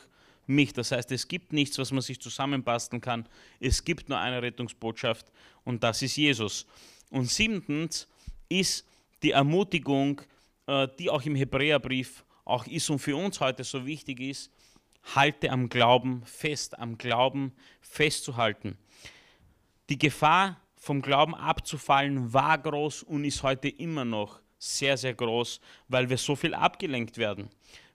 mich. 0.55 0.73
Das 0.73 0.93
heißt, 0.93 1.11
es 1.13 1.27
gibt 1.29 1.53
nichts, 1.53 1.79
was 1.79 1.93
man 1.93 2.03
sich 2.03 2.21
zusammenbasteln 2.21 3.01
kann. 3.01 3.29
Es 3.61 3.85
gibt 3.85 4.09
nur 4.09 4.19
eine 4.19 4.43
Rettungsbotschaft 4.43 5.27
und 5.65 5.83
das 5.83 6.03
ist 6.03 6.17
Jesus. 6.17 6.67
Und 7.11 7.31
siebtens 7.31 8.09
ist 8.49 8.87
die 9.23 9.33
Ermutigung, 9.33 10.21
äh, 10.67 10.89
die 10.99 11.11
auch 11.11 11.23
im 11.23 11.35
Hebräerbrief 11.35 12.25
auch 12.45 12.67
ist 12.67 12.91
und 12.91 12.99
für 12.99 13.17
uns 13.17 13.41
heute 13.41 13.65
so 13.65 13.87
wichtig 13.87 14.21
ist, 14.21 14.51
halte 15.15 15.51
am 15.51 15.69
Glauben 15.69 16.23
fest, 16.25 16.79
am 16.79 16.99
Glauben 16.99 17.53
festzuhalten. 17.81 18.79
Die 19.89 19.99
Gefahr, 19.99 20.61
vom 20.77 21.03
Glauben 21.03 21.35
abzufallen, 21.35 22.33
war 22.33 22.59
groß 22.59 23.03
und 23.05 23.25
ist 23.25 23.43
heute 23.43 23.69
immer 23.69 24.05
noch 24.05 24.41
sehr, 24.59 24.97
sehr 24.97 25.15
groß, 25.15 25.61
weil 25.89 26.09
wir 26.09 26.19
so 26.19 26.37
viel 26.37 26.55
abgelenkt 26.55 27.19
werden. 27.19 27.51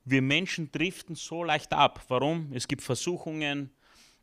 Wir 0.09 0.21
Menschen 0.21 0.71
driften 0.71 1.15
so 1.15 1.43
leicht 1.43 1.73
ab. 1.73 2.01
Warum? 2.07 2.49
Es 2.53 2.65
gibt 2.65 2.81
Versuchungen, 2.81 3.69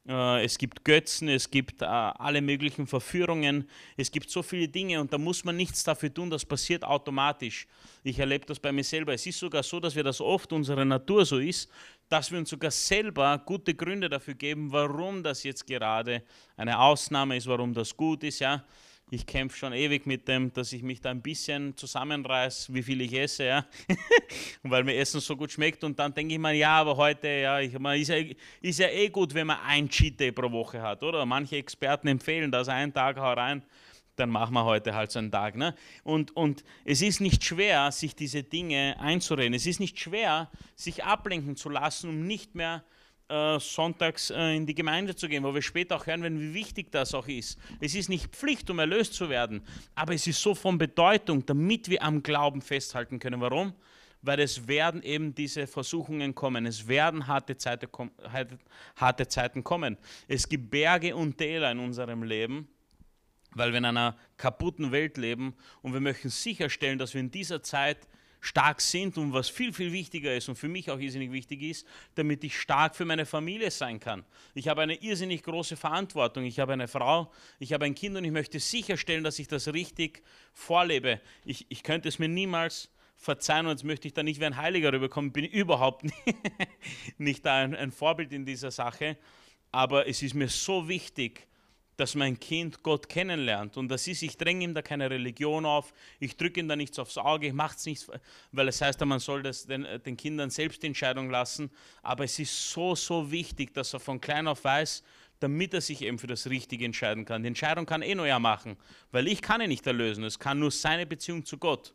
äh, 0.08 0.42
es 0.42 0.56
gibt 0.56 0.82
Götzen, 0.82 1.28
es 1.28 1.50
gibt 1.50 1.82
äh, 1.82 1.84
alle 1.84 2.40
möglichen 2.40 2.86
Verführungen, 2.86 3.68
es 3.98 4.10
gibt 4.10 4.30
so 4.30 4.42
viele 4.42 4.66
Dinge 4.66 4.98
und 4.98 5.12
da 5.12 5.18
muss 5.18 5.44
man 5.44 5.58
nichts 5.58 5.84
dafür 5.84 6.12
tun, 6.12 6.30
das 6.30 6.46
passiert 6.46 6.84
automatisch. 6.84 7.66
Ich 8.02 8.18
erlebe 8.18 8.46
das 8.46 8.58
bei 8.58 8.72
mir 8.72 8.82
selber. 8.82 9.12
Es 9.12 9.26
ist 9.26 9.38
sogar 9.38 9.62
so, 9.62 9.78
dass 9.78 9.94
wir 9.94 10.02
das 10.02 10.22
oft 10.22 10.54
unsere 10.54 10.86
Natur 10.86 11.26
so 11.26 11.38
ist, 11.38 11.70
dass 12.08 12.32
wir 12.32 12.38
uns 12.38 12.48
sogar 12.48 12.70
selber 12.70 13.42
gute 13.44 13.74
Gründe 13.74 14.08
dafür 14.08 14.34
geben, 14.34 14.72
warum 14.72 15.22
das 15.22 15.42
jetzt 15.42 15.66
gerade 15.66 16.22
eine 16.56 16.78
Ausnahme 16.78 17.36
ist, 17.36 17.46
warum 17.46 17.74
das 17.74 17.94
gut 17.94 18.24
ist. 18.24 18.38
Ja? 18.38 18.64
Ich 19.10 19.26
kämpfe 19.26 19.56
schon 19.56 19.72
ewig 19.72 20.06
mit 20.06 20.26
dem, 20.28 20.52
dass 20.52 20.72
ich 20.72 20.82
mich 20.82 21.00
da 21.00 21.10
ein 21.10 21.20
bisschen 21.20 21.76
zusammenreiße, 21.76 22.72
wie 22.72 22.82
viel 22.82 23.00
ich 23.02 23.12
esse, 23.12 23.44
ja. 23.44 23.66
weil 24.62 24.82
mir 24.84 24.96
Essen 24.96 25.20
so 25.20 25.36
gut 25.36 25.52
schmeckt. 25.52 25.84
Und 25.84 25.98
dann 25.98 26.14
denke 26.14 26.34
ich 26.34 26.40
mir, 26.40 26.52
ja, 26.52 26.80
aber 26.80 26.96
heute, 26.96 27.28
ja, 27.28 27.60
ich, 27.60 27.78
man, 27.78 27.98
ist, 27.98 28.08
ja, 28.08 28.16
ist 28.60 28.78
ja 28.78 28.88
eh 28.88 29.08
gut, 29.08 29.34
wenn 29.34 29.46
man 29.46 29.58
ein 29.66 29.88
Cheat 29.88 30.18
Day 30.18 30.32
pro 30.32 30.50
Woche 30.50 30.80
hat, 30.80 31.02
oder? 31.02 31.24
Manche 31.26 31.56
Experten 31.56 32.08
empfehlen 32.08 32.50
das, 32.50 32.68
einen 32.68 32.92
Tag 32.92 33.18
hau 33.18 33.32
rein, 33.32 33.62
dann 34.16 34.30
machen 34.30 34.54
wir 34.54 34.64
heute 34.64 34.94
halt 34.94 35.10
so 35.10 35.18
einen 35.18 35.30
Tag. 35.30 35.56
Ne? 35.56 35.74
Und, 36.02 36.34
und 36.36 36.64
es 36.84 37.02
ist 37.02 37.20
nicht 37.20 37.44
schwer, 37.44 37.92
sich 37.92 38.14
diese 38.14 38.42
Dinge 38.42 38.96
einzureden. 38.98 39.54
Es 39.54 39.66
ist 39.66 39.80
nicht 39.80 39.98
schwer, 39.98 40.50
sich 40.76 41.04
ablenken 41.04 41.56
zu 41.56 41.68
lassen, 41.68 42.08
um 42.08 42.26
nicht 42.26 42.54
mehr 42.54 42.84
sonntags 43.58 44.30
äh, 44.30 44.54
in 44.54 44.66
die 44.66 44.74
Gemeinde 44.74 45.16
zu 45.16 45.28
gehen, 45.28 45.44
wo 45.44 45.54
wir 45.54 45.62
später 45.62 45.96
auch 45.96 46.06
hören 46.06 46.22
werden, 46.22 46.40
wie 46.40 46.54
wichtig 46.54 46.92
das 46.92 47.14
auch 47.14 47.26
ist. 47.26 47.58
Es 47.80 47.94
ist 47.94 48.08
nicht 48.08 48.34
Pflicht, 48.34 48.68
um 48.70 48.78
erlöst 48.78 49.14
zu 49.14 49.30
werden, 49.30 49.62
aber 49.94 50.14
es 50.14 50.26
ist 50.26 50.40
so 50.40 50.54
von 50.54 50.76
Bedeutung, 50.76 51.44
damit 51.46 51.88
wir 51.88 52.02
am 52.02 52.22
Glauben 52.22 52.60
festhalten 52.60 53.18
können. 53.18 53.40
Warum? 53.40 53.72
Weil 54.20 54.40
es 54.40 54.68
werden 54.68 55.02
eben 55.02 55.34
diese 55.34 55.66
Versuchungen 55.66 56.34
kommen, 56.34 56.66
es 56.66 56.86
werden 56.86 57.26
harte, 57.26 57.56
Zeiten, 57.56 57.88
harte 58.96 59.28
Zeiten 59.28 59.64
kommen. 59.64 59.98
Es 60.28 60.48
gibt 60.48 60.70
Berge 60.70 61.14
und 61.14 61.36
Täler 61.36 61.70
in 61.72 61.78
unserem 61.78 62.22
Leben, 62.22 62.68
weil 63.52 63.72
wir 63.72 63.78
in 63.78 63.84
einer 63.84 64.16
kaputten 64.36 64.92
Welt 64.92 65.16
leben 65.16 65.54
und 65.82 65.92
wir 65.92 66.00
möchten 66.00 66.30
sicherstellen, 66.30 66.98
dass 66.98 67.14
wir 67.14 67.20
in 67.20 67.30
dieser 67.30 67.62
Zeit 67.62 67.98
stark 68.44 68.82
sind 68.82 69.16
und 69.16 69.32
was 69.32 69.48
viel, 69.48 69.72
viel 69.72 69.90
wichtiger 69.90 70.34
ist 70.36 70.50
und 70.50 70.56
für 70.56 70.68
mich 70.68 70.90
auch 70.90 70.98
irrsinnig 70.98 71.32
wichtig 71.32 71.62
ist, 71.62 71.86
damit 72.14 72.44
ich 72.44 72.60
stark 72.60 72.94
für 72.94 73.06
meine 73.06 73.24
Familie 73.24 73.70
sein 73.70 73.98
kann. 73.98 74.22
Ich 74.52 74.68
habe 74.68 74.82
eine 74.82 74.96
irrsinnig 74.96 75.42
große 75.42 75.76
Verantwortung. 75.76 76.44
Ich 76.44 76.58
habe 76.58 76.74
eine 76.74 76.86
Frau, 76.86 77.32
ich 77.58 77.72
habe 77.72 77.86
ein 77.86 77.94
Kind 77.94 78.16
und 78.18 78.24
ich 78.24 78.30
möchte 78.30 78.60
sicherstellen, 78.60 79.24
dass 79.24 79.38
ich 79.38 79.48
das 79.48 79.72
richtig 79.72 80.22
vorlebe. 80.52 81.22
Ich, 81.46 81.64
ich 81.70 81.82
könnte 81.82 82.06
es 82.08 82.18
mir 82.18 82.28
niemals 82.28 82.90
verzeihen 83.16 83.64
und 83.64 83.72
jetzt 83.72 83.84
möchte 83.84 84.08
ich 84.08 84.12
da 84.12 84.22
nicht 84.22 84.40
wie 84.40 84.44
ein 84.44 84.58
Heiliger 84.58 84.92
rüberkommen, 84.92 85.32
bin 85.32 85.46
überhaupt 85.46 86.04
nicht, 87.18 87.46
da 87.46 87.56
ein, 87.56 87.74
ein 87.74 87.92
Vorbild 87.92 88.30
in 88.30 88.44
dieser 88.44 88.70
Sache. 88.70 89.16
Aber 89.72 90.06
es 90.06 90.22
ist 90.22 90.34
mir 90.34 90.48
so 90.48 90.86
wichtig, 90.86 91.46
dass 91.96 92.14
mein 92.14 92.38
Kind 92.38 92.82
Gott 92.82 93.08
kennenlernt. 93.08 93.76
Und 93.76 93.88
das 93.88 94.06
ist, 94.06 94.22
ich 94.22 94.36
dränge 94.36 94.64
ihm 94.64 94.74
da 94.74 94.82
keine 94.82 95.10
Religion 95.10 95.64
auf, 95.64 95.92
ich 96.18 96.36
drücke 96.36 96.60
ihm 96.60 96.68
da 96.68 96.76
nichts 96.76 96.98
aufs 96.98 97.18
Auge, 97.18 97.48
ich 97.48 97.52
mache 97.52 97.76
es 97.76 97.86
nicht, 97.86 98.06
weil 98.52 98.68
es 98.68 98.80
heißt, 98.80 99.04
man 99.04 99.20
soll 99.20 99.42
das 99.42 99.66
den, 99.66 99.86
den 100.04 100.16
Kindern 100.16 100.50
selbst 100.50 100.82
Entscheidung 100.84 101.30
lassen. 101.30 101.70
Aber 102.02 102.24
es 102.24 102.38
ist 102.38 102.70
so, 102.70 102.94
so 102.94 103.30
wichtig, 103.30 103.74
dass 103.74 103.92
er 103.92 104.00
von 104.00 104.20
klein 104.20 104.48
auf 104.48 104.64
weiß, 104.64 105.02
damit 105.40 105.74
er 105.74 105.80
sich 105.80 106.02
eben 106.02 106.18
für 106.18 106.26
das 106.26 106.46
Richtige 106.48 106.84
entscheiden 106.84 107.24
kann. 107.24 107.42
Die 107.42 107.48
Entscheidung 107.48 107.86
kann 107.86 108.02
eh 108.02 108.14
nur 108.14 108.26
er 108.26 108.38
machen, 108.38 108.76
weil 109.12 109.28
ich 109.28 109.42
kann 109.42 109.60
ihn 109.60 109.68
nicht 109.68 109.86
erlösen. 109.86 110.24
Es 110.24 110.38
kann 110.38 110.58
nur 110.58 110.70
seine 110.70 111.06
Beziehung 111.06 111.44
zu 111.44 111.58
Gott 111.58 111.94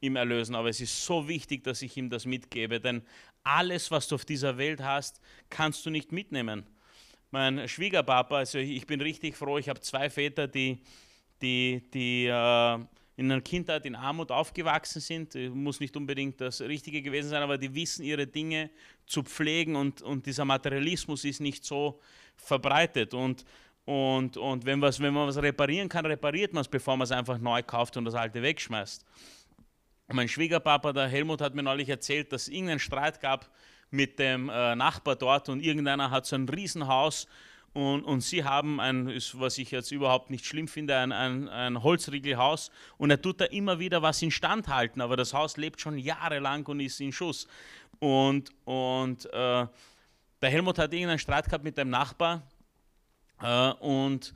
ihm 0.00 0.16
erlösen. 0.16 0.54
Aber 0.54 0.68
es 0.68 0.80
ist 0.80 1.04
so 1.04 1.28
wichtig, 1.28 1.64
dass 1.64 1.82
ich 1.82 1.96
ihm 1.96 2.10
das 2.10 2.26
mitgebe, 2.26 2.80
denn 2.80 3.02
alles, 3.42 3.90
was 3.90 4.08
du 4.08 4.14
auf 4.14 4.24
dieser 4.24 4.56
Welt 4.56 4.80
hast, 4.80 5.20
kannst 5.50 5.84
du 5.84 5.90
nicht 5.90 6.12
mitnehmen 6.12 6.66
mein 7.34 7.68
Schwiegerpapa, 7.68 8.36
also 8.38 8.58
ich 8.58 8.86
bin 8.86 9.00
richtig 9.00 9.36
froh, 9.36 9.58
ich 9.58 9.68
habe 9.68 9.80
zwei 9.80 10.08
Väter, 10.08 10.46
die, 10.46 10.78
die, 11.42 11.82
die 11.92 12.26
äh, 12.26 12.74
in 13.16 13.30
einer 13.32 13.40
Kindheit 13.40 13.84
in 13.86 13.96
Armut 13.96 14.30
aufgewachsen 14.30 15.00
sind. 15.00 15.34
Muss 15.52 15.80
nicht 15.80 15.96
unbedingt 15.96 16.40
das 16.40 16.60
Richtige 16.60 17.02
gewesen 17.02 17.30
sein, 17.30 17.42
aber 17.42 17.58
die 17.58 17.74
wissen 17.74 18.04
ihre 18.04 18.28
Dinge 18.28 18.70
zu 19.04 19.24
pflegen 19.24 19.74
und, 19.74 20.00
und 20.00 20.24
dieser 20.26 20.44
Materialismus 20.44 21.24
ist 21.24 21.40
nicht 21.40 21.64
so 21.64 22.00
verbreitet. 22.36 23.14
Und, 23.14 23.44
und, 23.84 24.36
und 24.36 24.64
wenn, 24.64 24.80
was, 24.80 25.00
wenn 25.00 25.12
man 25.12 25.26
was 25.26 25.36
reparieren 25.36 25.88
kann, 25.88 26.06
repariert 26.06 26.52
man 26.52 26.60
es, 26.60 26.68
bevor 26.68 26.96
man 26.96 27.04
es 27.04 27.10
einfach 27.10 27.38
neu 27.38 27.64
kauft 27.64 27.96
und 27.96 28.04
das 28.04 28.14
alte 28.14 28.42
wegschmeißt. 28.42 29.04
Mein 30.12 30.28
Schwiegerpapa, 30.28 30.92
der 30.92 31.08
Helmut, 31.08 31.40
hat 31.40 31.56
mir 31.56 31.64
neulich 31.64 31.88
erzählt, 31.88 32.32
dass 32.32 32.42
es 32.42 32.48
irgendeinen 32.48 32.78
Streit 32.78 33.20
gab 33.20 33.50
mit 33.90 34.18
dem 34.18 34.48
äh, 34.48 34.74
Nachbar 34.74 35.16
dort 35.16 35.48
und 35.48 35.60
irgendeiner 35.60 36.10
hat 36.10 36.26
so 36.26 36.36
ein 36.36 36.48
Riesenhaus 36.48 37.26
und, 37.74 38.04
und 38.04 38.20
sie 38.20 38.44
haben 38.44 38.78
ein, 38.80 39.08
was 39.34 39.58
ich 39.58 39.72
jetzt 39.72 39.90
überhaupt 39.90 40.30
nicht 40.30 40.46
schlimm 40.46 40.68
finde, 40.68 40.96
ein, 40.96 41.10
ein, 41.10 41.48
ein 41.48 41.82
Holzriegelhaus 41.82 42.70
und 42.98 43.10
er 43.10 43.20
tut 43.20 43.40
da 43.40 43.46
immer 43.46 43.80
wieder 43.80 44.00
was 44.00 44.22
instand 44.22 44.68
halten, 44.68 45.00
aber 45.00 45.16
das 45.16 45.34
Haus 45.34 45.56
lebt 45.56 45.80
schon 45.80 45.98
jahrelang 45.98 46.64
und 46.66 46.78
ist 46.80 47.00
in 47.00 47.12
Schuss. 47.12 47.48
Und, 47.98 48.50
und 48.64 49.26
äh, 49.26 49.66
der 50.42 50.50
Helmut 50.50 50.78
hat 50.78 50.92
irgendeinen 50.92 51.18
Streit 51.18 51.46
gehabt 51.46 51.64
mit 51.64 51.76
dem 51.76 51.90
Nachbar 51.90 52.42
äh, 53.42 53.72
und 53.80 54.34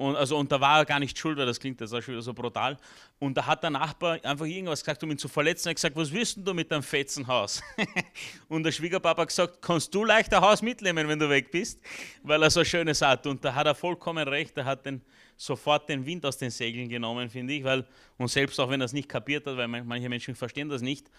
und, 0.00 0.16
also, 0.16 0.38
und 0.38 0.50
da 0.50 0.58
war 0.58 0.78
er 0.78 0.86
gar 0.86 0.98
nicht 0.98 1.18
schuld, 1.18 1.36
weil 1.36 1.44
das 1.44 1.60
klingt 1.60 1.78
jetzt 1.78 1.92
auch 1.92 2.00
schon 2.00 2.14
wieder 2.14 2.22
so 2.22 2.32
brutal. 2.32 2.78
Und 3.18 3.36
da 3.36 3.44
hat 3.44 3.62
der 3.62 3.68
Nachbar 3.68 4.18
einfach 4.24 4.46
irgendwas 4.46 4.80
gesagt, 4.80 5.04
um 5.04 5.10
ihn 5.10 5.18
zu 5.18 5.28
verletzen. 5.28 5.68
Er 5.68 5.72
hat 5.72 5.76
gesagt, 5.76 5.94
was 5.94 6.10
willst 6.10 6.38
du 6.38 6.54
mit 6.54 6.72
deinem 6.72 6.82
Fetzenhaus? 6.82 7.62
und 8.48 8.62
der 8.62 8.72
Schwiegerpapa 8.72 9.20
hat 9.20 9.28
gesagt, 9.28 9.60
kannst 9.60 9.94
du 9.94 10.02
leicht 10.06 10.32
ein 10.32 10.40
Haus 10.40 10.62
mitnehmen, 10.62 11.06
wenn 11.06 11.18
du 11.18 11.28
weg 11.28 11.50
bist? 11.50 11.82
Weil 12.22 12.42
er 12.42 12.48
so 12.48 12.64
schönes 12.64 13.02
hat. 13.02 13.26
Und 13.26 13.44
da 13.44 13.54
hat 13.54 13.66
er 13.66 13.74
vollkommen 13.74 14.26
recht. 14.26 14.56
Er 14.56 14.64
hat 14.64 14.86
den, 14.86 15.02
sofort 15.36 15.86
den 15.90 16.06
Wind 16.06 16.24
aus 16.24 16.38
den 16.38 16.48
Segeln 16.48 16.88
genommen, 16.88 17.28
finde 17.28 17.52
ich. 17.52 17.62
Weil, 17.62 17.86
und 18.16 18.28
selbst 18.28 18.58
auch 18.58 18.70
wenn 18.70 18.80
er 18.80 18.86
es 18.86 18.94
nicht 18.94 19.06
kapiert 19.06 19.46
hat, 19.46 19.58
weil 19.58 19.68
manche 19.68 20.08
Menschen 20.08 20.34
verstehen 20.34 20.70
das 20.70 20.80
nicht. 20.80 21.10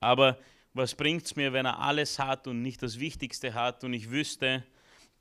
Aber 0.00 0.36
was 0.74 0.94
bringt 0.94 1.24
es 1.24 1.34
mir, 1.34 1.54
wenn 1.54 1.64
er 1.64 1.78
alles 1.78 2.18
hat 2.18 2.46
und 2.46 2.60
nicht 2.60 2.82
das 2.82 3.00
Wichtigste 3.00 3.54
hat? 3.54 3.84
Und 3.84 3.94
ich 3.94 4.10
wüsste, 4.10 4.64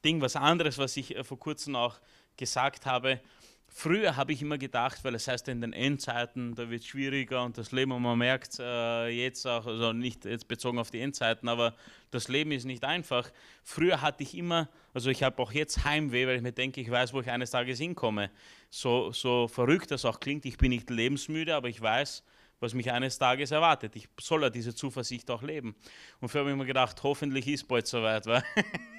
Ding, 0.04 0.22
was 0.22 0.36
anderes, 0.36 0.78
was 0.78 0.96
ich 0.98 1.16
äh, 1.16 1.24
vor 1.24 1.40
kurzem 1.40 1.76
auch 1.76 1.96
gesagt 2.38 2.86
habe, 2.86 3.20
früher 3.68 4.16
habe 4.16 4.32
ich 4.32 4.42
immer 4.42 4.58
gedacht, 4.58 5.04
weil 5.04 5.16
es 5.16 5.28
heißt 5.28 5.48
in 5.50 5.62
den 5.62 5.74
Endzeiten, 5.74 6.56
da 6.56 6.70
wird 6.70 6.82
es 6.82 6.88
schwieriger 6.88 7.44
und 7.44 7.58
das 7.58 7.72
Leben, 7.72 7.92
und 7.92 8.02
man 8.02 8.18
merkt 8.18 8.60
äh, 8.60 9.08
jetzt 9.08 9.46
auch, 9.46 9.66
also 9.68 9.94
nicht 9.94 10.26
jetzt 10.26 10.48
bezogen 10.48 10.80
auf 10.80 10.90
die 10.90 11.02
Endzeiten, 11.02 11.48
aber 11.50 11.76
das 12.12 12.28
Leben 12.28 12.52
ist 12.52 12.66
nicht 12.66 12.84
einfach. 12.84 13.30
Früher 13.64 14.02
hatte 14.02 14.24
ich 14.24 14.36
immer, 14.36 14.70
also 14.94 15.10
ich 15.10 15.24
habe 15.24 15.42
auch 15.42 15.52
jetzt 15.52 15.84
Heimweh, 15.84 16.26
weil 16.28 16.38
ich 16.38 16.42
mir 16.42 16.54
denke, 16.54 16.82
ich 16.82 16.90
weiß, 16.90 17.14
wo 17.14 17.22
ich 17.22 17.30
eines 17.30 17.52
Tages 17.52 17.78
hinkomme. 17.78 18.32
So, 18.70 19.12
so 19.12 19.48
verrückt 19.48 19.92
das 19.92 20.06
auch 20.06 20.20
klingt, 20.20 20.46
ich 20.46 20.58
bin 20.58 20.70
nicht 20.70 20.90
lebensmüde, 20.90 21.56
aber 21.56 21.70
ich 21.70 21.82
weiß, 21.82 22.24
was 22.60 22.74
mich 22.74 22.92
eines 22.92 23.18
Tages 23.18 23.52
erwartet. 23.52 23.96
Ich 23.96 24.08
soll 24.20 24.44
ja 24.44 24.50
diese 24.50 24.74
Zuversicht 24.74 25.30
auch 25.30 25.44
leben. 25.44 25.76
Und 26.20 26.30
für 26.30 26.40
habe 26.40 26.52
ich 26.52 26.56
mir 26.56 26.66
gedacht, 26.66 27.02
hoffentlich 27.04 27.48
ist 27.48 27.68
bald 27.68 27.88
soweit. 27.88 28.26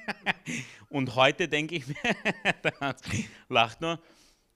und 0.88 1.14
heute 1.14 1.48
denke 1.48 1.76
ich 1.76 1.86
mir, 1.86 1.96
der 2.64 2.96
lacht 3.48 3.80
nur, 3.80 3.98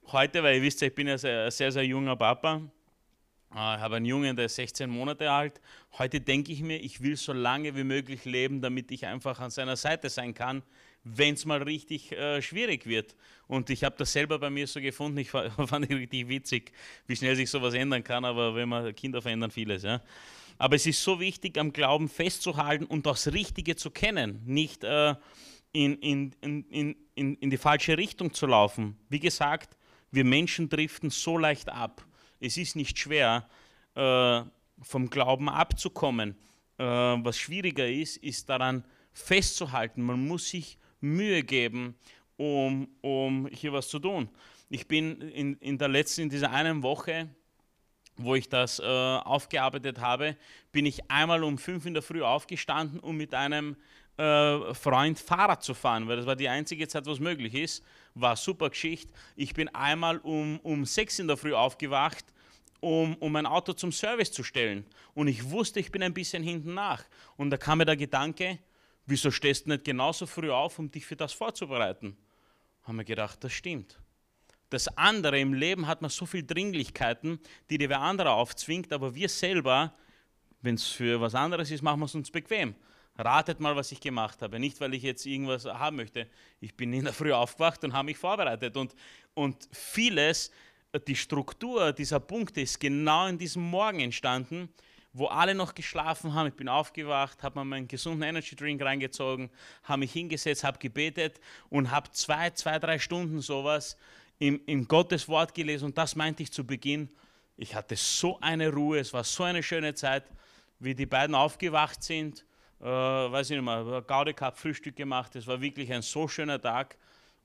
heute, 0.07 0.43
weil 0.43 0.57
ihr 0.57 0.63
wisst, 0.63 0.83
ich 0.83 0.95
bin 0.95 1.09
ja 1.09 1.15
ein 1.15 1.51
sehr, 1.51 1.73
sehr 1.73 1.85
junger 1.85 2.17
Papa, 2.17 2.63
ich 3.55 3.59
habe 3.59 3.97
einen 3.97 4.07
Jungen, 4.07 4.35
der 4.35 4.47
ist 4.47 4.55
16 4.55 4.89
Monate 4.89 5.31
alt. 5.31 5.61
Heute 5.99 6.23
denke 6.23 6.53
ich 6.53 6.63
mir, 6.63 6.79
ich 6.79 7.03
will 7.03 7.17
so 7.17 7.35
lange 7.35 7.77
wie 7.77 7.85
möglich 7.85 8.25
leben, 8.25 8.63
damit 8.63 8.91
ich 8.91 9.05
einfach 9.05 9.41
an 9.41 9.51
seiner 9.51 9.77
Seite 9.77 10.09
sein 10.09 10.33
kann, 10.33 10.63
wenn 11.05 11.35
es 11.35 11.45
mal 11.45 11.63
richtig 11.63 12.13
äh, 12.13 12.41
schwierig 12.43 12.87
wird. 12.87 13.17
Und 13.47 13.71
ich 13.71 13.85
habe 13.85 13.97
das 13.99 14.13
selber 14.13 14.39
bei 14.39 14.51
mir 14.51 14.67
so 14.67 14.81
gefunden, 14.81 15.19
ich 15.19 15.31
fand 15.31 15.85
es 15.85 15.91
richtig 15.91 16.29
witzig, 16.29 16.73
wie 17.07 17.17
schnell 17.17 17.37
sich 17.37 17.51
sowas 17.51 17.75
ändern 17.75 18.05
kann, 18.05 18.25
aber 18.25 18.55
wenn 18.55 18.69
man 18.69 18.95
Kinder 18.95 19.21
verändern 19.21 19.51
vieles. 19.51 19.83
Ja. 19.83 20.03
Aber 20.59 20.77
es 20.77 20.87
ist 20.87 21.03
so 21.03 21.19
wichtig, 21.19 21.59
am 21.59 21.73
Glauben 21.73 22.09
festzuhalten 22.09 22.85
und 22.85 23.07
das 23.07 23.33
Richtige 23.33 23.77
zu 23.77 23.91
kennen. 23.91 24.43
Nicht, 24.45 24.85
äh, 24.85 25.15
in, 25.73 25.97
in, 25.97 26.35
in, 26.43 26.97
in, 27.15 27.35
in 27.37 27.51
die 27.51 27.57
falsche 27.57 27.97
Richtung 27.97 28.33
zu 28.33 28.47
laufen. 28.47 28.97
Wie 29.09 29.21
gesagt, 29.21 29.77
wir 30.11 30.25
Menschen 30.25 30.69
driften 30.69 31.11
so 31.11 31.39
leicht 31.39 31.71
ab. 31.71 32.05
Es 32.41 32.57
ist 32.57 32.77
nicht 32.77 32.99
schwer, 32.99 33.49
äh, 33.95 34.43
vom 34.83 35.09
Glauben 35.09 35.49
abzukommen. 35.49 36.37
Äh, 36.79 36.85
was 36.85 37.39
schwieriger 37.39 37.89
ist, 37.89 38.19
ist 38.19 38.49
daran 38.49 38.85
festzuhalten. 39.13 40.03
Man 40.03 40.27
muss 40.27 40.51
sich 40.51 40.79
Mühe 41.03 41.43
geben, 41.43 41.95
um, 42.37 42.89
um 43.01 43.47
hier 43.49 43.73
was 43.73 43.89
zu 43.89 43.99
tun. 43.99 44.29
Ich 44.71 44.89
bin 44.89 45.21
in, 45.21 45.55
in 45.59 45.77
der 45.77 45.89
letzten, 45.89 46.23
in 46.23 46.31
dieser 46.31 46.51
einen 46.51 46.83
Woche, 46.83 47.29
wo 48.17 48.35
ich 48.35 48.49
das 48.49 48.79
äh, 48.79 48.83
aufgearbeitet 48.85 50.01
habe, 50.01 50.37
bin 50.71 50.87
ich 50.87 51.11
einmal 51.11 51.45
um 51.45 51.59
fünf 51.59 51.87
in 51.87 51.95
der 51.95 52.03
Früh 52.03 52.23
aufgestanden, 52.23 53.01
um 53.01 53.17
mit 53.17 53.35
einem 53.35 53.77
äh, 54.17 54.75
Freund 54.75 55.19
Fahrrad 55.19 55.63
zu 55.63 55.75
fahren, 55.75 56.09
weil 56.09 56.17
das 56.17 56.27
war 56.27 56.37
die 56.37 56.49
einzige 56.49 56.87
Zeit, 56.89 57.07
was 57.07 57.19
möglich 57.19 57.55
ist. 57.55 57.85
War 58.15 58.37
super 58.37 58.71
Geschichte. 58.71 59.13
Ich 59.37 59.55
bin 59.55 59.69
einmal 59.69 60.19
um, 60.19 60.61
um 60.61 60.85
sechs 60.85 61.19
in 61.19 61.27
der 61.27 61.37
Früh 61.37 61.55
aufgewacht, 61.55 62.25
um, 62.81 63.15
um 63.17 63.33
mein 63.33 63.47
Auto 63.47 63.73
zum 63.73 63.93
Service 63.93 64.31
zu 64.31 64.43
stellen. 64.43 64.85
Und 65.15 65.29
ich 65.29 65.51
wusste, 65.51 65.81
ich 65.81 65.91
bin 65.91 66.03
ein 66.03 66.15
bisschen 66.15 66.43
hinten 66.43 66.75
nach. 66.75 67.05
Und 67.37 67.51
da 67.51 67.57
kam 67.57 67.79
mir 67.79 67.87
der 67.87 67.97
Gedanke, 67.97 68.59
wieso 69.07 69.31
stehst 69.31 69.67
du 69.67 69.71
nicht 69.71 69.85
genauso 69.85 70.27
früh 70.27 70.51
auf, 70.51 70.79
um 70.79 70.91
dich 70.91 71.07
für 71.07 71.17
das 71.17 71.33
vorzubereiten? 71.33 72.17
Haben 72.83 72.99
wir 72.99 73.05
gedacht, 73.05 73.43
das 73.45 73.53
stimmt. 73.53 73.99
Das 74.71 74.89
andere 74.97 75.39
im 75.39 75.53
Leben 75.53 75.87
hat 75.87 76.01
man 76.01 76.11
so 76.11 76.25
viele 76.25 76.45
Dringlichkeiten, 76.45 77.39
die 77.69 77.79
dir 77.79 77.91
wer 77.91 78.01
anderer 78.01 78.33
aufzwingt, 78.33 78.93
aber 78.93 79.15
wir 79.15 79.29
selber, 79.29 79.95
wenn 80.63 80.77
es 80.77 80.87
für 80.87 81.21
was 81.21 81.35
anderes 81.35 81.71
ist, 81.71 81.83
machen 81.83 82.01
wir 82.01 82.07
es 82.07 82.15
uns 82.15 82.31
bequem. 82.31 82.75
Ratet 83.19 83.61
mal, 83.61 83.77
was 83.77 83.93
ich 83.93 84.01
gemacht 84.01 84.41
habe. 84.41 84.59
Nicht, 84.59 84.81
weil 84.81 84.95
ich 84.95 85.03
jetzt 85.03 85.27
irgendwas 85.27 85.67
haben 85.67 85.97
möchte. 85.97 86.27
Ich 86.61 86.75
bin 86.75 86.93
in 86.95 87.05
der 87.05 87.13
Früh 87.13 87.33
aufgewacht 87.33 87.85
und 87.85 87.93
habe 87.93 88.07
mich 88.07 88.17
vorbereitet. 88.17 88.75
Und, 88.79 88.95
und 89.35 89.69
vieles, 89.71 90.51
die 91.07 91.17
Struktur 91.17 91.93
dieser 91.93 92.21
Punkte 92.21 92.63
ist 92.63 92.81
genau 92.81 93.27
in 93.27 93.37
diesem 93.37 93.63
Morgen 93.63 94.01
entstanden, 94.01 94.71
wo 95.13 95.27
alle 95.27 95.55
noch 95.55 95.75
geschlafen 95.75 96.35
haben. 96.35 96.49
Ich 96.49 96.55
bin 96.55 96.69
aufgewacht, 96.69 97.43
habe 97.43 97.59
mir 97.59 97.65
meinen 97.65 97.89
gesunden 97.89 98.23
Energy 98.23 98.57
Drink 98.57 98.83
reingezogen, 98.83 99.51
habe 99.85 100.01
mich 100.01 100.13
hingesetzt, 100.13 100.65
habe 100.65 100.79
gebetet 100.79 101.41
und 101.69 101.91
habe 101.91 102.11
zwei, 102.13 102.51
zwei, 102.51 102.79
drei 102.79 102.99
Stunden 102.99 103.41
sowas 103.41 103.97
im, 104.39 104.61
im 104.67 104.89
Gottes 104.89 105.29
Wort 105.29 105.55
gelesen. 105.55 105.87
Und 105.87 105.99
das 105.99 106.17
meinte 106.17 106.43
ich 106.43 106.53
zu 106.53 106.67
Beginn. 106.67 107.11
Ich 107.57 107.75
hatte 107.75 107.97
so 107.97 108.39
eine 108.41 108.73
Ruhe, 108.73 108.99
es 108.99 109.13
war 109.13 109.25
so 109.25 109.43
eine 109.45 109.63
schöne 109.63 109.95
Zeit, 109.95 110.25
wie 110.79 110.95
die 110.95 111.07
beiden 111.07 111.35
aufgewacht 111.35 112.03
sind. 112.03 112.45
Äh, 112.81 112.87
weiß 112.87 113.51
ich 113.51 113.57
nicht 113.57 113.65
mehr, 113.65 114.03
Gaudi 114.07 114.33
Cup 114.33 114.59
Frühstück 114.59 114.97
gemacht. 114.97 115.37
Es 115.37 115.47
war 115.47 115.61
wirklich 115.61 115.93
ein 115.93 116.03
so 116.03 116.27
schöner 116.27 116.61
Tag. 116.61 116.97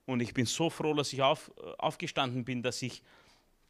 Und 0.05 0.21
ich 0.21 0.33
bin 0.33 0.45
so 0.45 0.69
froh, 0.69 0.93
dass 0.93 1.11
ich 1.11 1.21
auf, 1.21 1.51
aufgestanden 1.77 2.45
bin, 2.45 2.63
dass 2.63 2.81
ich 2.81 3.03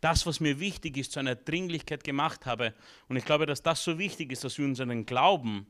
das, 0.01 0.25
was 0.25 0.39
mir 0.39 0.59
wichtig 0.59 0.97
ist, 0.97 1.11
zu 1.11 1.19
einer 1.19 1.35
Dringlichkeit 1.35 2.03
gemacht 2.03 2.45
habe. 2.45 2.73
Und 3.07 3.17
ich 3.17 3.25
glaube, 3.25 3.45
dass 3.45 3.63
das 3.63 3.83
so 3.83 3.97
wichtig 3.97 4.31
ist, 4.31 4.43
dass 4.43 4.57
wir 4.57 4.65
unseren 4.65 5.05
Glauben 5.05 5.65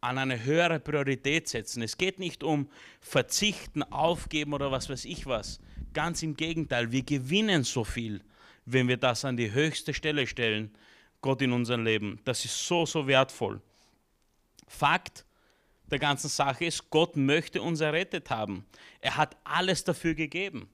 an 0.00 0.18
eine 0.18 0.44
höhere 0.44 0.80
Priorität 0.80 1.48
setzen. 1.48 1.82
Es 1.82 1.96
geht 1.96 2.18
nicht 2.18 2.42
um 2.42 2.68
Verzichten, 3.00 3.82
Aufgeben 3.84 4.52
oder 4.52 4.70
was 4.70 4.90
weiß 4.90 5.04
ich 5.04 5.26
was. 5.26 5.60
Ganz 5.94 6.22
im 6.22 6.36
Gegenteil, 6.36 6.90
wir 6.90 7.02
gewinnen 7.02 7.64
so 7.64 7.84
viel, 7.84 8.20
wenn 8.66 8.88
wir 8.88 8.96
das 8.96 9.24
an 9.24 9.36
die 9.36 9.52
höchste 9.52 9.94
Stelle 9.94 10.26
stellen, 10.26 10.72
Gott 11.20 11.40
in 11.40 11.52
unserem 11.52 11.84
Leben. 11.84 12.20
Das 12.24 12.44
ist 12.44 12.66
so, 12.66 12.84
so 12.84 13.06
wertvoll. 13.06 13.60
Fakt 14.66 15.24
der 15.90 15.98
ganzen 15.98 16.28
Sache 16.28 16.64
ist, 16.64 16.90
Gott 16.90 17.16
möchte 17.16 17.62
uns 17.62 17.80
errettet 17.80 18.30
haben. 18.30 18.64
Er 19.00 19.16
hat 19.16 19.36
alles 19.44 19.84
dafür 19.84 20.14
gegeben. 20.14 20.68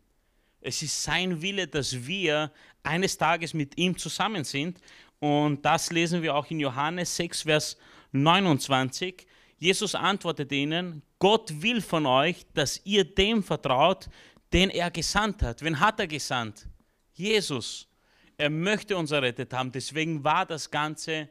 Es 0.60 0.82
ist 0.82 1.02
sein 1.02 1.40
Wille, 1.40 1.66
dass 1.66 2.06
wir 2.06 2.50
eines 2.82 3.16
Tages 3.16 3.54
mit 3.54 3.78
ihm 3.78 3.96
zusammen 3.96 4.44
sind. 4.44 4.80
Und 5.20 5.64
das 5.64 5.90
lesen 5.90 6.22
wir 6.22 6.34
auch 6.34 6.50
in 6.50 6.60
Johannes 6.60 7.14
6, 7.16 7.42
Vers 7.42 7.76
29. 8.12 9.26
Jesus 9.58 9.94
antwortet 9.94 10.52
ihnen, 10.52 11.02
Gott 11.18 11.62
will 11.62 11.80
von 11.80 12.06
euch, 12.06 12.46
dass 12.54 12.80
ihr 12.84 13.04
dem 13.04 13.42
vertraut, 13.42 14.08
den 14.52 14.70
er 14.70 14.90
gesandt 14.90 15.42
hat. 15.42 15.62
Wen 15.62 15.78
hat 15.78 16.00
er 16.00 16.06
gesandt? 16.06 16.66
Jesus. 17.12 17.88
Er 18.36 18.50
möchte 18.50 18.96
uns 18.96 19.10
errettet 19.10 19.52
haben. 19.52 19.72
Deswegen 19.72 20.22
war 20.22 20.46
das 20.46 20.70
Ganze, 20.70 21.28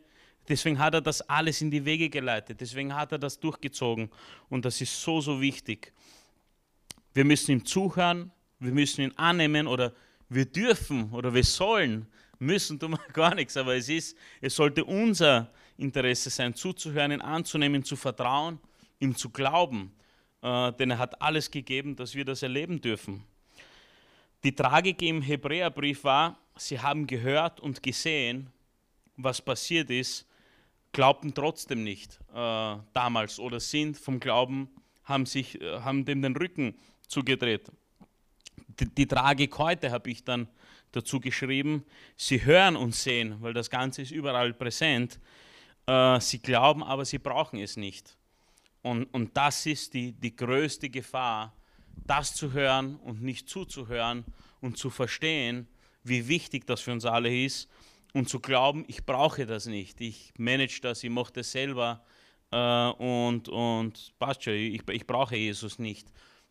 deswegen 0.48 0.78
hat 0.78 0.94
er 0.94 1.02
das 1.02 1.22
alles 1.22 1.62
in 1.62 1.72
die 1.72 1.86
Wege 1.86 2.10
geleitet. 2.10 2.60
Deswegen 2.60 2.94
hat 2.94 3.14
er 3.14 3.18
das 3.18 3.40
durchgezogen. 3.40 4.10
Und 4.50 4.66
das 4.66 4.82
ist 4.82 5.02
so, 5.02 5.22
so 5.22 5.40
wichtig. 5.40 5.94
Wir 7.14 7.24
müssen 7.24 7.52
ihm 7.52 7.66
zuhören, 7.66 8.32
wir 8.60 8.72
müssen 8.72 9.02
ihn 9.02 9.18
annehmen 9.18 9.68
oder 9.68 9.94
wir 10.30 10.46
dürfen 10.46 11.12
oder 11.12 11.34
wir 11.34 11.44
sollen, 11.44 12.08
müssen 12.40 12.80
tun 12.80 12.92
wir 12.92 13.00
gar 13.14 13.36
nichts, 13.36 13.58
aber 13.58 13.76
es 13.76 13.90
ist, 13.90 14.18
es 14.42 14.56
sollte 14.56 14.84
unser 14.84 15.52
Interesse 15.78 16.30
sein, 16.30 16.54
zuzuhören, 16.54 17.12
ihn 17.12 17.22
anzunehmen, 17.22 17.84
zu 17.84 17.96
vertrauen, 17.96 18.60
ihm 19.00 19.16
zu 19.16 19.30
glauben, 19.30 19.94
äh, 20.42 20.72
denn 20.74 20.92
er 20.92 20.98
hat 20.98 21.22
alles 21.22 21.50
gegeben, 21.52 21.96
dass 21.96 22.16
wir 22.16 22.26
das 22.26 22.44
erleben 22.44 22.82
dürfen. 22.82 23.24
Die 24.44 24.54
Tragik 24.54 25.02
im 25.02 25.22
Hebräerbrief 25.22 26.04
war, 26.04 26.40
sie 26.58 26.80
haben 26.80 27.08
gehört 27.08 27.60
und 27.60 27.82
gesehen, 27.82 28.52
was 29.16 29.42
passiert 29.42 29.90
ist, 29.90 30.28
glaubten 30.92 31.34
trotzdem 31.34 31.84
nicht 31.84 32.20
äh, 32.34 32.76
damals 32.94 33.40
oder 33.40 33.60
sind 33.60 33.98
vom 33.98 34.20
Glauben, 34.20 34.70
haben, 35.04 35.26
sich, 35.26 35.60
äh, 35.62 35.80
haben 35.80 36.06
dem 36.06 36.22
den 36.22 36.36
Rücken 36.36 36.76
zugedreht 37.08 37.72
die, 38.86 39.08
Tragik 39.08 39.58
heute 39.58 39.92
habe 39.92 40.10
ich 40.10 40.24
dann 40.24 40.48
dazu 40.92 41.20
geschrieben. 41.20 41.84
Sie 42.16 42.44
hören 42.44 42.76
und 42.76 42.96
sehen, 42.96 43.38
weil 43.42 43.54
das 43.54 43.70
Ganze 43.70 44.02
ist 44.02 44.12
überall 44.12 44.54
präsent. 44.54 45.20
Äh, 45.86 46.20
sie 46.20 46.40
glauben, 46.40 46.84
aber 46.84 47.06
sie 47.06 47.20
brauchen 47.20 47.60
es 47.60 47.78
nicht. 47.78 48.18
Und, 48.82 49.06
und 49.14 49.36
das 49.36 49.66
ist 49.66 49.94
die, 49.94 50.14
die 50.14 50.36
größte 50.36 50.90
Gefahr, 50.90 51.54
das 52.06 52.34
zu 52.36 52.54
hören 52.54 52.96
und 52.98 53.22
nicht 53.22 53.50
zuzuhören 53.50 54.24
und 54.62 54.78
zu 54.78 54.90
verstehen, 54.90 55.68
wie 56.04 56.28
wichtig 56.28 56.66
das 56.66 56.82
für 56.82 56.94
uns 56.94 57.06
alle 57.06 57.44
ist 57.44 57.70
und 58.14 58.30
zu 58.30 58.40
glauben, 58.40 58.86
ich 58.88 59.06
brauche 59.06 59.46
das 59.46 59.66
nicht, 59.66 60.00
ich 60.02 60.34
manage 60.38 60.80
das, 60.82 61.04
ich 61.04 61.10
mache 61.10 61.34
das 61.34 61.52
selber 61.52 62.04
äh, 62.52 62.58
und, 62.58 63.50
und 63.50 64.14
passt 64.20 64.44
schon, 64.44 64.54
ich, 64.54 64.88
ich 64.90 65.06
brauche 65.06 65.36
Jesus 65.36 65.80
nicht. 65.80 66.08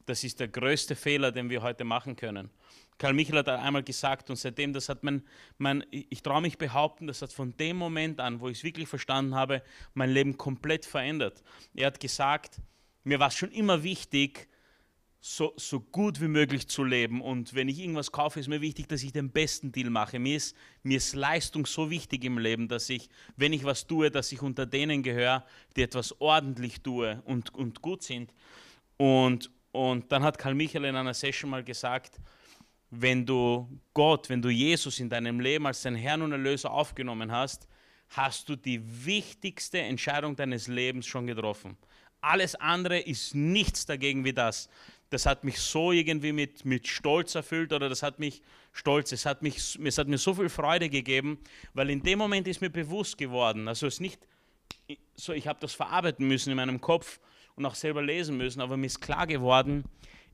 Das 0.06 0.24
ist 0.24 0.40
der 0.40 0.48
größte 0.48 0.94
Fehler, 0.96 1.32
den 1.32 1.50
wir 1.50 1.62
heute 1.62 1.84
machen 1.84 2.16
können. 2.16 2.50
Karl 2.98 3.12
Michael 3.12 3.40
hat 3.40 3.48
einmal 3.48 3.82
gesagt 3.82 4.30
und 4.30 4.36
seitdem, 4.36 4.72
das 4.72 4.88
hat 4.88 5.04
mein, 5.04 5.22
mein 5.58 5.84
ich 5.90 6.22
traue 6.22 6.40
mich 6.40 6.56
behaupten, 6.56 7.06
das 7.06 7.20
hat 7.20 7.32
von 7.32 7.54
dem 7.56 7.76
Moment 7.76 8.20
an, 8.20 8.40
wo 8.40 8.48
ich 8.48 8.58
es 8.58 8.64
wirklich 8.64 8.88
verstanden 8.88 9.34
habe, 9.34 9.62
mein 9.92 10.10
Leben 10.10 10.38
komplett 10.38 10.86
verändert. 10.86 11.42
Er 11.74 11.88
hat 11.88 12.00
gesagt, 12.00 12.60
mir 13.04 13.20
war 13.20 13.28
es 13.28 13.34
schon 13.34 13.52
immer 13.52 13.82
wichtig, 13.82 14.48
so, 15.20 15.52
so 15.56 15.80
gut 15.80 16.20
wie 16.20 16.28
möglich 16.28 16.68
zu 16.68 16.84
leben. 16.84 17.20
Und 17.20 17.54
wenn 17.54 17.68
ich 17.68 17.80
irgendwas 17.80 18.12
kaufe, 18.12 18.38
ist 18.38 18.48
mir 18.48 18.60
wichtig, 18.60 18.88
dass 18.88 19.02
ich 19.02 19.12
den 19.12 19.30
besten 19.30 19.72
Deal 19.72 19.90
mache. 19.90 20.20
Mir 20.20 20.36
ist, 20.36 20.56
mir 20.84 20.98
ist 20.98 21.14
Leistung 21.16 21.66
so 21.66 21.90
wichtig 21.90 22.24
im 22.24 22.38
Leben, 22.38 22.68
dass 22.68 22.88
ich, 22.88 23.08
wenn 23.36 23.52
ich 23.52 23.64
was 23.64 23.86
tue, 23.86 24.10
dass 24.10 24.30
ich 24.30 24.40
unter 24.40 24.66
denen 24.66 25.02
gehöre, 25.02 25.44
die 25.74 25.82
etwas 25.82 26.20
ordentlich 26.20 26.80
tue 26.80 27.22
und, 27.24 27.52
und 27.54 27.82
gut 27.82 28.04
sind. 28.04 28.32
Und, 28.98 29.50
und 29.76 30.10
dann 30.10 30.22
hat 30.22 30.38
Karl 30.38 30.54
Michael 30.54 30.86
in 30.86 30.96
einer 30.96 31.12
Session 31.12 31.50
mal 31.50 31.62
gesagt, 31.62 32.18
wenn 32.90 33.26
du 33.26 33.68
Gott, 33.92 34.30
wenn 34.30 34.40
du 34.40 34.48
Jesus 34.48 35.00
in 35.00 35.10
deinem 35.10 35.38
Leben 35.38 35.66
als 35.66 35.82
dein 35.82 35.96
Herrn 35.96 36.22
und 36.22 36.32
Erlöser 36.32 36.70
aufgenommen 36.70 37.30
hast, 37.30 37.68
hast 38.08 38.48
du 38.48 38.56
die 38.56 38.80
wichtigste 39.04 39.78
Entscheidung 39.78 40.34
deines 40.34 40.66
Lebens 40.66 41.06
schon 41.06 41.26
getroffen. 41.26 41.76
Alles 42.22 42.54
andere 42.54 42.98
ist 42.98 43.34
nichts 43.34 43.84
dagegen 43.84 44.24
wie 44.24 44.32
das. 44.32 44.70
Das 45.10 45.26
hat 45.26 45.44
mich 45.44 45.58
so 45.58 45.92
irgendwie 45.92 46.32
mit, 46.32 46.64
mit 46.64 46.88
Stolz 46.88 47.34
erfüllt 47.34 47.74
oder 47.74 47.90
das 47.90 48.02
hat 48.02 48.18
mich 48.18 48.40
stolz, 48.72 49.12
es 49.12 49.26
hat, 49.26 49.42
mich, 49.42 49.78
es 49.84 49.98
hat 49.98 50.08
mir 50.08 50.18
so 50.18 50.32
viel 50.34 50.48
Freude 50.48 50.88
gegeben, 50.88 51.38
weil 51.74 51.90
in 51.90 52.02
dem 52.02 52.18
Moment 52.18 52.48
ist 52.48 52.62
mir 52.62 52.70
bewusst 52.70 53.18
geworden, 53.18 53.68
also 53.68 53.86
es 53.86 54.00
nicht 54.00 54.26
so, 55.16 55.32
ich 55.32 55.46
habe 55.46 55.60
das 55.60 55.74
verarbeiten 55.74 56.26
müssen 56.26 56.50
in 56.50 56.56
meinem 56.56 56.80
Kopf, 56.80 57.20
und 57.56 57.66
auch 57.66 57.74
selber 57.74 58.02
lesen 58.02 58.36
müssen, 58.36 58.60
aber 58.60 58.76
mir 58.76 58.86
ist 58.86 59.00
klar 59.00 59.26
geworden, 59.26 59.84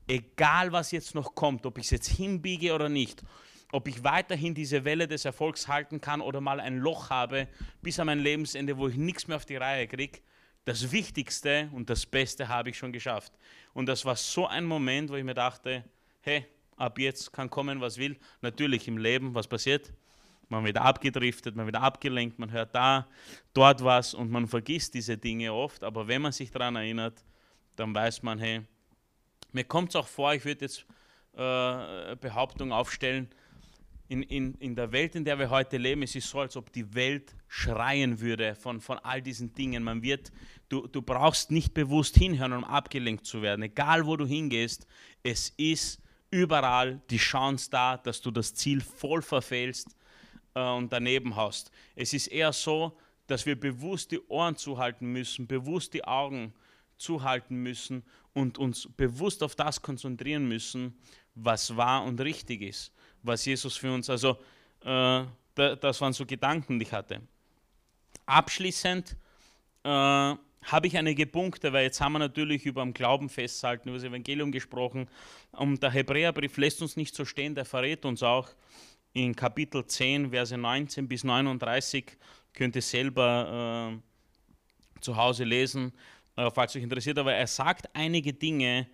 egal 0.07 0.71
was 0.71 0.91
jetzt 0.91 1.15
noch 1.15 1.33
kommt, 1.35 1.65
ob 1.65 1.77
ich 1.77 1.85
es 1.85 1.91
jetzt 1.91 2.09
hinbiege 2.09 2.73
oder 2.73 2.89
nicht, 2.89 3.23
ob 3.71 3.87
ich 3.87 4.03
weiterhin 4.03 4.53
diese 4.53 4.85
Welle 4.85 5.07
des 5.07 5.25
Erfolgs 5.25 5.67
halten 5.67 5.99
kann 6.01 6.21
oder 6.21 6.41
mal 6.41 6.59
ein 6.59 6.77
Loch 6.77 7.09
habe 7.09 7.47
bis 7.81 7.99
an 7.99 8.07
mein 8.07 8.19
Lebensende, 8.19 8.77
wo 8.77 8.87
ich 8.87 8.95
nichts 8.95 9.27
mehr 9.27 9.37
auf 9.37 9.45
die 9.45 9.55
Reihe 9.55 9.87
kriege, 9.87 10.19
das 10.65 10.91
Wichtigste 10.91 11.69
und 11.73 11.89
das 11.89 12.05
Beste 12.05 12.47
habe 12.47 12.69
ich 12.69 12.77
schon 12.77 12.93
geschafft. 12.93 13.33
Und 13.73 13.87
das 13.87 14.05
war 14.05 14.15
so 14.15 14.47
ein 14.47 14.65
Moment, 14.65 15.09
wo 15.09 15.15
ich 15.15 15.23
mir 15.23 15.33
dachte, 15.33 15.83
hey, 16.21 16.45
ab 16.77 16.99
jetzt 16.99 17.33
kann 17.33 17.49
kommen, 17.49 17.81
was 17.81 17.97
will. 17.97 18.17
Natürlich 18.41 18.87
im 18.87 18.97
Leben, 18.97 19.33
was 19.33 19.47
passiert? 19.47 19.91
Man 20.53 20.65
wird 20.65 20.77
abgedriftet, 20.77 21.55
man 21.55 21.65
wird 21.65 21.75
abgelenkt, 21.75 22.39
man 22.39 22.51
hört 22.51 22.73
da, 22.73 23.07
dort 23.53 23.83
was 23.83 24.13
und 24.13 24.31
man 24.31 24.47
vergisst 24.47 24.93
diese 24.93 25.17
Dinge 25.17 25.53
oft. 25.53 25.83
Aber 25.83 26.07
wenn 26.07 26.21
man 26.21 26.31
sich 26.31 26.51
daran 26.51 26.75
erinnert, 26.75 27.23
dann 27.75 27.93
weiß 27.93 28.23
man, 28.23 28.39
hey, 28.39 28.61
Mir 29.51 29.63
kommt 29.65 29.89
es 29.89 29.95
auch 29.95 30.07
vor, 30.07 30.33
ich 30.33 30.45
würde 30.45 30.61
jetzt 30.65 30.85
äh, 31.33 32.15
Behauptung 32.15 32.71
aufstellen, 32.71 33.29
in, 34.07 34.21
in, 34.23 34.53
in 34.55 34.75
der 34.75 34.91
Welt, 34.91 35.15
in 35.15 35.25
der 35.25 35.39
wir 35.39 35.49
heute 35.49 35.77
leben, 35.77 36.03
es 36.03 36.15
ist 36.15 36.29
so, 36.29 36.39
als 36.39 36.55
ob 36.57 36.71
die 36.71 36.93
Welt 36.93 37.35
schreien 37.47 38.19
würde 38.19 38.55
von, 38.55 38.81
von 38.81 38.99
all 38.99 39.21
diesen 39.21 39.53
Dingen. 39.53 39.83
Man 39.83 40.03
wird, 40.03 40.31
du, 40.69 40.87
du 40.87 41.01
brauchst 41.01 41.51
nicht 41.51 41.73
bewusst 41.73 42.17
hinhören, 42.17 42.53
um 42.53 42.63
abgelenkt 42.63 43.25
zu 43.25 43.41
werden. 43.41 43.63
Egal 43.63 44.05
wo 44.05 44.15
du 44.17 44.25
hingehst, 44.25 44.85
es 45.23 45.53
ist 45.57 46.01
überall 46.29 47.01
die 47.09 47.17
Chance 47.17 47.69
da, 47.71 47.97
dass 47.97 48.21
du 48.21 48.29
das 48.31 48.53
Ziel 48.53 48.81
voll 48.81 49.21
verfehlst 49.21 49.95
und 50.53 50.91
daneben 50.91 51.35
hast. 51.35 51.71
Es 51.95 52.13
ist 52.13 52.27
eher 52.27 52.53
so, 52.53 52.97
dass 53.27 53.45
wir 53.45 53.59
bewusst 53.59 54.11
die 54.11 54.19
Ohren 54.27 54.55
zuhalten 54.55 55.07
müssen, 55.07 55.47
bewusst 55.47 55.93
die 55.93 56.03
Augen 56.03 56.53
zuhalten 56.97 57.57
müssen 57.57 58.03
und 58.33 58.57
uns 58.57 58.87
bewusst 58.95 59.43
auf 59.43 59.55
das 59.55 59.81
konzentrieren 59.81 60.47
müssen, 60.47 60.97
was 61.35 61.75
wahr 61.75 62.03
und 62.03 62.19
richtig 62.21 62.61
ist, 62.61 62.91
was 63.23 63.45
Jesus 63.45 63.77
für 63.77 63.93
uns, 63.93 64.09
also 64.09 64.37
äh, 64.83 65.25
das 65.55 66.01
waren 66.01 66.13
so 66.13 66.25
Gedanken, 66.25 66.79
die 66.79 66.85
ich 66.85 66.91
hatte. 66.91 67.21
Abschließend 68.25 69.15
äh, 69.83 69.89
habe 69.89 70.87
ich 70.87 70.97
einige 70.97 71.25
Punkte, 71.25 71.73
weil 71.73 71.83
jetzt 71.83 71.99
haben 72.01 72.13
wir 72.13 72.19
natürlich 72.19 72.65
über 72.65 72.83
den 72.83 72.93
Glauben 72.93 73.29
festhalten, 73.29 73.89
über 73.89 73.97
das 73.97 74.07
Evangelium 74.07 74.51
gesprochen 74.51 75.09
und 75.51 75.81
der 75.83 75.91
Hebräerbrief 75.91 76.57
lässt 76.57 76.81
uns 76.81 76.95
nicht 76.95 77.15
so 77.15 77.25
stehen, 77.25 77.55
der 77.55 77.65
verrät 77.65 78.05
uns 78.05 78.23
auch 78.23 78.49
in 79.13 79.35
Kapitel 79.35 79.85
10, 79.85 80.31
Verse 80.31 80.57
19 80.57 81.07
bis 81.07 81.23
39, 81.23 82.17
könnt 82.53 82.75
ihr 82.75 82.81
selber 82.81 83.93
äh, 83.93 85.01
zu 85.01 85.15
Hause 85.15 85.43
lesen, 85.43 85.93
äh, 86.35 86.49
falls 86.51 86.75
euch 86.75 86.83
interessiert, 86.83 87.17
aber 87.17 87.33
er 87.33 87.47
sagt 87.47 87.89
einige 87.93 88.33
Dinge, 88.33 88.87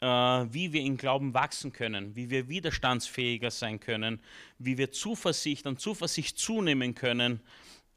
äh, 0.00 0.06
wie 0.06 0.72
wir 0.72 0.80
in 0.80 0.96
Glauben 0.96 1.34
wachsen 1.34 1.72
können, 1.72 2.14
wie 2.16 2.30
wir 2.30 2.48
widerstandsfähiger 2.48 3.50
sein 3.50 3.78
können, 3.78 4.20
wie 4.58 4.76
wir 4.76 4.90
Zuversicht 4.90 5.66
und 5.66 5.80
Zuversicht 5.80 6.38
zunehmen 6.38 6.94
können. 6.94 7.40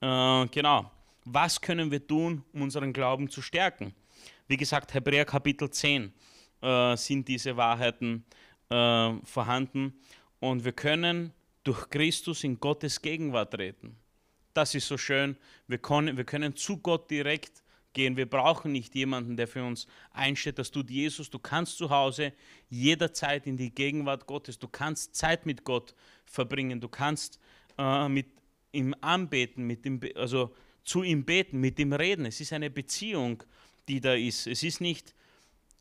Äh, 0.01 0.45
genau, 0.47 0.91
was 1.25 1.61
können 1.61 1.89
wir 1.89 2.05
tun, 2.05 2.43
um 2.53 2.63
unseren 2.63 2.93
Glauben 2.93 3.29
zu 3.29 3.41
stärken? 3.41 3.95
Wie 4.47 4.57
gesagt, 4.57 4.93
Hebräer 4.93 5.25
Kapitel 5.25 5.69
10 5.69 6.13
äh, 6.61 6.97
sind 6.97 7.27
diese 7.27 7.55
Wahrheiten 7.55 8.25
äh, 8.69 9.13
vorhanden 9.23 9.93
und 10.39 10.65
wir 10.65 10.73
können 10.73 11.31
durch 11.63 11.89
Christus 11.89 12.43
in 12.43 12.59
Gottes 12.59 13.01
Gegenwart 13.01 13.53
treten. 13.53 13.97
Das 14.53 14.75
ist 14.75 14.87
so 14.87 14.97
schön. 14.97 15.37
Wir 15.67 15.77
können, 15.77 16.17
wir 16.17 16.25
können 16.25 16.55
zu 16.55 16.77
Gott 16.77 17.09
direkt 17.09 17.63
gehen. 17.93 18.17
Wir 18.17 18.29
brauchen 18.29 18.71
nicht 18.71 18.93
jemanden, 18.95 19.37
der 19.37 19.47
für 19.47 19.63
uns 19.63 19.87
einsteht. 20.11 20.59
Das 20.59 20.71
tut 20.71 20.89
Jesus. 20.89 21.29
Du 21.29 21.39
kannst 21.39 21.77
zu 21.77 21.89
Hause 21.89 22.33
jederzeit 22.69 23.47
in 23.47 23.57
die 23.57 23.73
Gegenwart 23.73 24.27
Gottes. 24.27 24.59
Du 24.59 24.67
kannst 24.67 25.15
Zeit 25.15 25.45
mit 25.45 25.63
Gott 25.63 25.95
verbringen. 26.25 26.81
Du 26.81 26.89
kannst 26.89 27.39
äh, 27.77 28.09
mit 28.09 28.27
ihm 28.71 28.95
anbeten, 29.01 29.65
mit 29.65 29.85
ihm, 29.85 29.99
also 30.15 30.55
zu 30.83 31.03
ihm 31.03 31.23
beten, 31.23 31.59
mit 31.59 31.79
ihm 31.79 31.93
reden. 31.93 32.25
Es 32.25 32.41
ist 32.41 32.53
eine 32.53 32.69
Beziehung, 32.69 33.43
die 33.87 34.01
da 34.01 34.13
ist. 34.13 34.47
Es 34.47 34.63
ist 34.63 34.81
nicht 34.81 35.15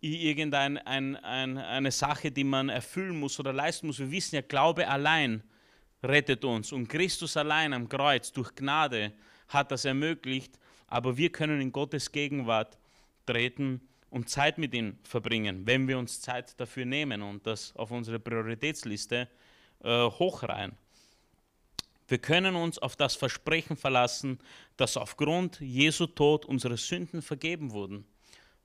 irgendeine 0.00 0.84
ein, 0.86 1.16
ein, 1.16 1.90
Sache, 1.90 2.30
die 2.30 2.44
man 2.44 2.68
erfüllen 2.68 3.18
muss 3.18 3.38
oder 3.38 3.52
leisten 3.52 3.86
muss. 3.86 3.98
Wir 3.98 4.10
wissen 4.10 4.34
ja, 4.34 4.40
Glaube 4.42 4.88
allein 4.88 5.42
rettet 6.02 6.44
uns 6.44 6.72
und 6.72 6.88
Christus 6.88 7.36
allein 7.36 7.72
am 7.72 7.88
Kreuz 7.88 8.32
durch 8.32 8.54
Gnade 8.54 9.12
hat 9.48 9.70
das 9.70 9.84
ermöglicht, 9.84 10.58
aber 10.86 11.16
wir 11.16 11.30
können 11.30 11.60
in 11.60 11.72
Gottes 11.72 12.10
Gegenwart 12.10 12.78
treten 13.26 13.80
und 14.10 14.28
Zeit 14.28 14.58
mit 14.58 14.74
ihm 14.74 14.98
verbringen, 15.04 15.66
wenn 15.66 15.88
wir 15.88 15.98
uns 15.98 16.20
Zeit 16.20 16.58
dafür 16.60 16.84
nehmen 16.84 17.22
und 17.22 17.46
das 17.46 17.74
auf 17.76 17.90
unsere 17.90 18.18
Prioritätsliste 18.18 19.28
äh, 19.82 20.04
hochreihen. 20.04 20.76
Wir 22.08 22.18
können 22.18 22.56
uns 22.56 22.78
auf 22.78 22.94
das 22.94 23.14
Versprechen 23.14 23.76
verlassen, 23.76 24.38
dass 24.76 24.98
aufgrund 24.98 25.60
Jesu 25.60 26.06
Tod 26.06 26.44
unsere 26.44 26.76
Sünden 26.76 27.22
vergeben 27.22 27.70
wurden. 27.70 28.04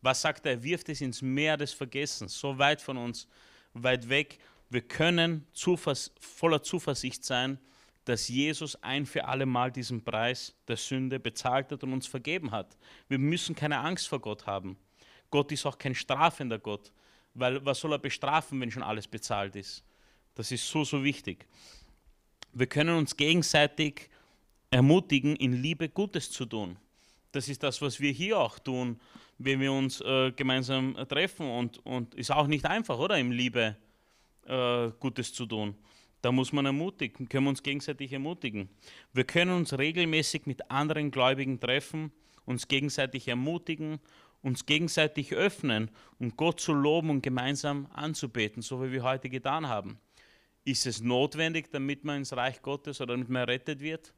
Was 0.01 0.21
sagt 0.21 0.45
er? 0.45 0.53
Er 0.53 0.63
wirft 0.63 0.89
es 0.89 0.99
ins 0.99 1.21
Meer 1.21 1.55
des 1.55 1.71
Vergessens, 1.71 2.37
so 2.37 2.57
weit 2.57 2.81
von 2.81 2.97
uns, 2.97 3.27
weit 3.73 4.09
weg. 4.09 4.39
Wir 4.69 4.81
können 4.81 5.47
zuvers 5.53 6.11
voller 6.19 6.61
Zuversicht 6.61 7.23
sein, 7.23 7.57
dass 8.03 8.27
Jesus 8.27 8.81
ein 8.83 9.05
für 9.05 9.25
alle 9.25 9.45
Mal 9.45 9.71
diesen 9.71 10.03
Preis 10.03 10.55
der 10.67 10.77
Sünde 10.77 11.19
bezahlt 11.19 11.71
hat 11.71 11.83
und 11.83 11.93
uns 11.93 12.07
vergeben 12.07 12.51
hat. 12.51 12.77
Wir 13.07 13.17
müssen 13.17 13.55
keine 13.55 13.79
Angst 13.79 14.07
vor 14.07 14.19
Gott 14.19 14.45
haben. 14.45 14.77
Gott 15.29 15.51
ist 15.51 15.65
auch 15.65 15.77
kein 15.77 15.95
strafender 15.95 16.59
Gott, 16.59 16.91
weil 17.33 17.63
was 17.65 17.79
soll 17.79 17.93
er 17.93 17.99
bestrafen, 17.99 18.59
wenn 18.61 18.71
schon 18.71 18.83
alles 18.83 19.07
bezahlt 19.07 19.55
ist? 19.55 19.83
Das 20.35 20.51
ist 20.51 20.67
so, 20.69 20.83
so 20.83 21.03
wichtig. 21.03 21.47
Wir 22.53 22.67
können 22.67 22.95
uns 22.95 23.15
gegenseitig 23.15 24.09
ermutigen, 24.71 25.35
in 25.35 25.61
Liebe 25.61 25.89
Gutes 25.89 26.31
zu 26.31 26.45
tun. 26.45 26.77
Das 27.31 27.49
ist 27.49 27.61
das, 27.61 27.81
was 27.81 27.99
wir 27.99 28.11
hier 28.11 28.39
auch 28.39 28.57
tun, 28.59 28.99
wenn 29.37 29.59
wir 29.59 29.71
uns 29.71 30.01
äh, 30.01 30.31
gemeinsam 30.31 30.95
treffen. 31.09 31.49
Und, 31.49 31.85
und 31.85 32.15
ist 32.15 32.31
auch 32.31 32.47
nicht 32.47 32.65
einfach, 32.65 32.97
oder? 32.97 33.17
In 33.17 33.31
Liebe 33.31 33.75
äh, 34.47 34.91
Gutes 34.99 35.33
zu 35.33 35.45
tun. 35.45 35.75
Da 36.21 36.31
muss 36.31 36.51
man 36.51 36.65
ermutigen, 36.65 37.29
können 37.29 37.45
wir 37.45 37.49
uns 37.51 37.63
gegenseitig 37.63 38.11
ermutigen. 38.11 38.69
Wir 39.13 39.23
können 39.23 39.51
uns 39.51 39.77
regelmäßig 39.77 40.45
mit 40.45 40.71
anderen 40.71 41.11
Gläubigen 41.11 41.59
treffen, 41.59 42.11
uns 42.45 42.67
gegenseitig 42.67 43.27
ermutigen, 43.27 43.99
uns 44.41 44.65
gegenseitig 44.65 45.33
öffnen 45.33 45.91
und 46.19 46.37
Gott 46.37 46.59
zu 46.59 46.73
loben 46.73 47.09
und 47.09 47.21
gemeinsam 47.21 47.87
anzubeten, 47.93 48.61
so 48.61 48.83
wie 48.83 48.91
wir 48.91 49.03
heute 49.03 49.29
getan 49.29 49.67
haben. 49.67 49.99
Ist 50.63 50.85
es 50.85 51.01
notwendig, 51.01 51.71
damit 51.71 52.03
man 52.03 52.17
ins 52.17 52.33
Reich 52.33 52.61
Gottes 52.61 52.99
oder 52.99 53.13
damit 53.13 53.29
man 53.29 53.41
errettet 53.43 53.79
wird, 53.79 54.13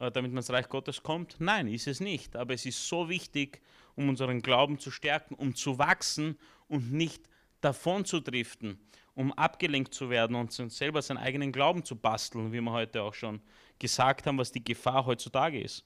oder 0.00 0.10
damit 0.10 0.32
man 0.32 0.38
ins 0.38 0.50
Reich 0.50 0.68
Gottes 0.68 1.02
kommt? 1.02 1.36
Nein, 1.38 1.68
ist 1.68 1.86
es 1.86 2.00
nicht. 2.00 2.34
Aber 2.34 2.54
es 2.54 2.66
ist 2.66 2.88
so 2.88 3.08
wichtig, 3.08 3.60
um 3.94 4.08
unseren 4.08 4.40
Glauben 4.40 4.78
zu 4.78 4.90
stärken, 4.90 5.34
um 5.34 5.54
zu 5.54 5.78
wachsen 5.78 6.38
und 6.68 6.92
nicht 6.92 7.28
davon 7.60 8.04
zu 8.04 8.20
driften 8.20 8.78
um 9.14 9.32
abgelenkt 9.32 9.92
zu 9.92 10.08
werden 10.08 10.36
und 10.36 10.50
selber 10.50 11.02
seinen 11.02 11.18
eigenen 11.18 11.52
Glauben 11.52 11.84
zu 11.84 11.96
basteln, 11.96 12.52
wie 12.52 12.60
wir 12.60 12.72
heute 12.72 13.02
auch 13.02 13.14
schon 13.14 13.40
gesagt 13.78 14.26
haben, 14.26 14.38
was 14.38 14.52
die 14.52 14.64
Gefahr 14.64 15.04
heutzutage 15.04 15.60
ist. 15.60 15.84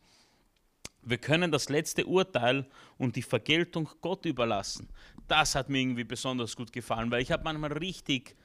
Wir 1.03 1.19
können 1.19 1.51
das 1.51 1.69
letzte 1.69 2.07
Urteil 2.07 2.67
und 2.97 3.17
die 3.17 3.23
Vergeltung 3.23 3.89
Gott 4.01 4.25
überlassen. 4.25 4.89
Das 5.29 5.55
hat 5.55 5.69
mir 5.69 5.81
irgendwie 5.81 6.05
besonders 6.05 6.55
gut 6.57 6.73
gefallen, 6.73 7.11
weil 7.11 7.23
ich 7.23 7.33
habe 7.33 7.43
manchmal 7.43 7.73
richtig 7.73 8.37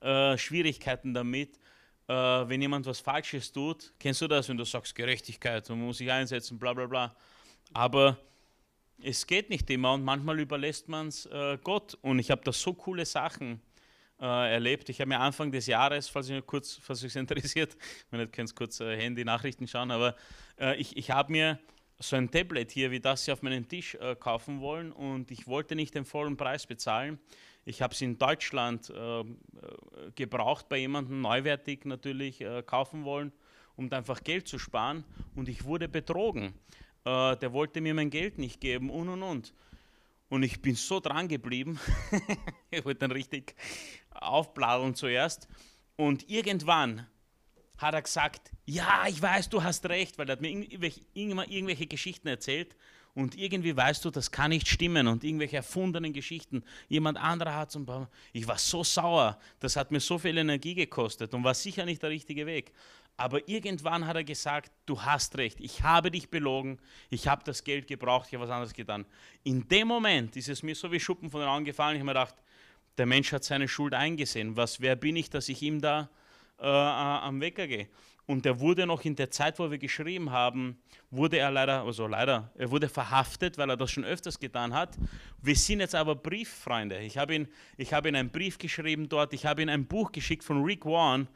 äh, 0.00 0.38
Schwierigkeiten 0.38 1.12
damit, 1.12 1.58
äh, 2.08 2.12
wenn 2.14 2.62
jemand 2.62 2.86
was 2.86 3.00
Falsches 3.00 3.52
tut. 3.52 3.92
Kennst 3.98 4.22
du 4.22 4.28
das, 4.28 4.48
wenn 4.48 4.56
du 4.56 4.64
sagst 4.64 4.94
Gerechtigkeit, 4.94 5.68
man 5.68 5.80
muss 5.80 5.98
sich 5.98 6.10
einsetzen, 6.10 6.58
bla 6.58 6.72
bla 6.72 6.86
bla. 6.86 7.16
Aber 7.74 8.16
es 9.02 9.26
geht 9.26 9.50
nicht 9.50 9.68
immer 9.70 9.92
und 9.92 10.04
manchmal 10.04 10.40
überlässt 10.40 10.88
man 10.88 11.08
es 11.08 11.26
äh, 11.26 11.58
Gott. 11.62 11.96
Und 12.02 12.18
ich 12.18 12.30
habe 12.30 12.42
da 12.44 12.52
so 12.52 12.74
coole 12.74 13.04
Sachen 13.04 13.60
äh, 14.20 14.52
erlebt. 14.54 14.88
Ich 14.88 15.00
habe 15.00 15.08
mir 15.08 15.20
Anfang 15.20 15.52
des 15.52 15.66
Jahres, 15.66 16.08
falls 16.08 16.30
euch 16.30 16.44
kurz, 16.46 16.78
falls 16.80 17.04
euch 17.04 17.16
interessiert, 17.16 17.76
wenn 18.10 18.20
nicht, 18.20 18.32
könnt 18.32 18.54
kurz 18.54 18.80
äh, 18.80 18.96
Handy-Nachrichten 18.96 19.68
schauen, 19.68 19.90
aber 19.90 20.16
äh, 20.58 20.76
ich, 20.76 20.96
ich 20.96 21.10
habe 21.10 21.32
mir 21.32 21.58
so 21.98 22.16
ein 22.16 22.30
Tablet 22.30 22.70
hier 22.70 22.90
wie 22.90 23.00
das 23.00 23.24
hier 23.24 23.34
auf 23.34 23.42
meinen 23.42 23.68
Tisch 23.68 23.94
äh, 23.94 24.16
kaufen 24.16 24.60
wollen 24.60 24.92
und 24.92 25.30
ich 25.30 25.46
wollte 25.46 25.74
nicht 25.74 25.94
den 25.94 26.04
vollen 26.04 26.36
Preis 26.36 26.66
bezahlen. 26.66 27.18
Ich 27.64 27.82
habe 27.82 27.94
es 27.94 28.00
in 28.00 28.16
Deutschland 28.16 28.90
äh, 28.90 29.24
gebraucht 30.14 30.68
bei 30.68 30.76
jemandem, 30.76 31.20
neuwertig 31.20 31.84
natürlich 31.84 32.44
kaufen 32.66 33.04
wollen, 33.04 33.32
um 33.74 33.92
einfach 33.92 34.22
Geld 34.22 34.46
zu 34.46 34.58
sparen 34.58 35.04
und 35.34 35.48
ich 35.48 35.64
wurde 35.64 35.88
betrogen. 35.88 36.54
Der 37.06 37.52
wollte 37.52 37.80
mir 37.80 37.94
mein 37.94 38.10
Geld 38.10 38.38
nicht 38.38 38.60
geben 38.60 38.90
und 38.90 39.08
und 39.08 39.22
und. 39.22 39.54
Und 40.28 40.42
ich 40.42 40.60
bin 40.60 40.74
so 40.74 40.98
dran 40.98 41.28
geblieben. 41.28 41.78
ich 42.70 42.84
wollte 42.84 43.00
dann 43.00 43.12
richtig 43.12 43.54
aufbladeln 44.10 44.94
zuerst. 44.94 45.48
Und 45.96 46.28
irgendwann 46.28 47.06
hat 47.78 47.94
er 47.94 48.02
gesagt, 48.02 48.50
ja, 48.64 49.04
ich 49.08 49.22
weiß, 49.22 49.48
du 49.50 49.62
hast 49.62 49.88
recht, 49.88 50.18
weil 50.18 50.28
er 50.28 50.32
hat 50.32 50.40
mir 50.40 50.50
irgendwelche, 50.50 51.00
irgendwelche 51.14 51.86
Geschichten 51.86 52.26
erzählt 52.26 52.74
und 53.14 53.34
irgendwie 53.34 53.74
weißt 53.74 54.04
du, 54.04 54.10
das 54.10 54.30
kann 54.30 54.50
nicht 54.50 54.68
stimmen 54.68 55.06
und 55.06 55.24
irgendwelche 55.24 55.56
erfundenen 55.56 56.12
Geschichten. 56.12 56.62
Jemand 56.88 57.18
anderer 57.18 57.54
hat 57.54 57.70
zum 57.70 57.86
Beispiel, 57.86 58.08
ich 58.34 58.46
war 58.46 58.58
so 58.58 58.84
sauer, 58.84 59.38
das 59.58 59.76
hat 59.76 59.90
mir 59.90 60.00
so 60.00 60.18
viel 60.18 60.36
Energie 60.36 60.74
gekostet 60.74 61.32
und 61.32 61.42
war 61.42 61.54
sicher 61.54 61.86
nicht 61.86 62.02
der 62.02 62.10
richtige 62.10 62.44
Weg. 62.44 62.72
Aber 63.16 63.48
irgendwann 63.48 64.06
hat 64.06 64.16
er 64.16 64.24
gesagt, 64.24 64.70
du 64.84 65.00
hast 65.00 65.38
recht, 65.38 65.58
ich 65.60 65.82
habe 65.82 66.10
dich 66.10 66.28
belogen, 66.28 66.78
ich 67.08 67.28
habe 67.28 67.42
das 67.44 67.64
Geld 67.64 67.86
gebraucht, 67.86 68.26
ich 68.28 68.34
habe 68.34 68.44
was 68.44 68.50
anderes 68.50 68.74
getan. 68.74 69.06
In 69.42 69.66
dem 69.68 69.88
Moment 69.88 70.36
ist 70.36 70.48
es 70.48 70.62
mir 70.62 70.74
so 70.74 70.92
wie 70.92 71.00
Schuppen 71.00 71.30
von 71.30 71.40
den 71.40 71.48
Augen 71.48 71.64
gefallen, 71.64 71.96
ich 71.96 72.00
habe 72.00 72.06
mir 72.06 72.12
gedacht, 72.12 72.34
der 72.98 73.06
Mensch 73.06 73.32
hat 73.32 73.44
seine 73.44 73.68
Schuld 73.68 73.94
eingesehen. 73.94 74.56
Was, 74.56 74.80
wer 74.80 74.96
bin 74.96 75.16
ich, 75.16 75.30
dass 75.30 75.48
ich 75.48 75.62
ihm 75.62 75.80
da 75.80 76.10
äh, 76.58 76.66
am 76.66 77.40
Wecker 77.40 77.66
gehe? 77.66 77.88
Und 78.26 78.44
er 78.44 78.58
wurde 78.58 78.86
noch 78.86 79.04
in 79.04 79.14
der 79.14 79.30
Zeit, 79.30 79.58
wo 79.60 79.70
wir 79.70 79.78
geschrieben 79.78 80.30
haben, 80.30 80.78
wurde 81.10 81.38
er 81.38 81.50
leider, 81.52 81.84
also 81.84 82.08
leider, 82.08 82.50
er 82.56 82.70
wurde 82.70 82.88
verhaftet, 82.88 83.56
weil 83.56 83.70
er 83.70 83.76
das 83.76 83.92
schon 83.92 84.04
öfters 84.04 84.40
getan 84.40 84.74
hat. 84.74 84.96
Wir 85.40 85.54
sind 85.54 85.78
jetzt 85.78 85.94
aber 85.94 86.16
Brieffreunde. 86.16 86.98
Ich 86.98 87.18
habe 87.18 87.36
ihn, 87.36 87.48
ich 87.76 87.92
ihn 87.92 88.16
einen 88.16 88.30
Brief 88.30 88.58
geschrieben 88.58 89.08
dort, 89.08 89.32
ich 89.32 89.46
habe 89.46 89.62
ihm 89.62 89.68
ein 89.68 89.86
Buch 89.86 90.10
geschickt 90.10 90.42
von 90.42 90.64
Rick 90.64 90.84
Warren, 90.84 91.28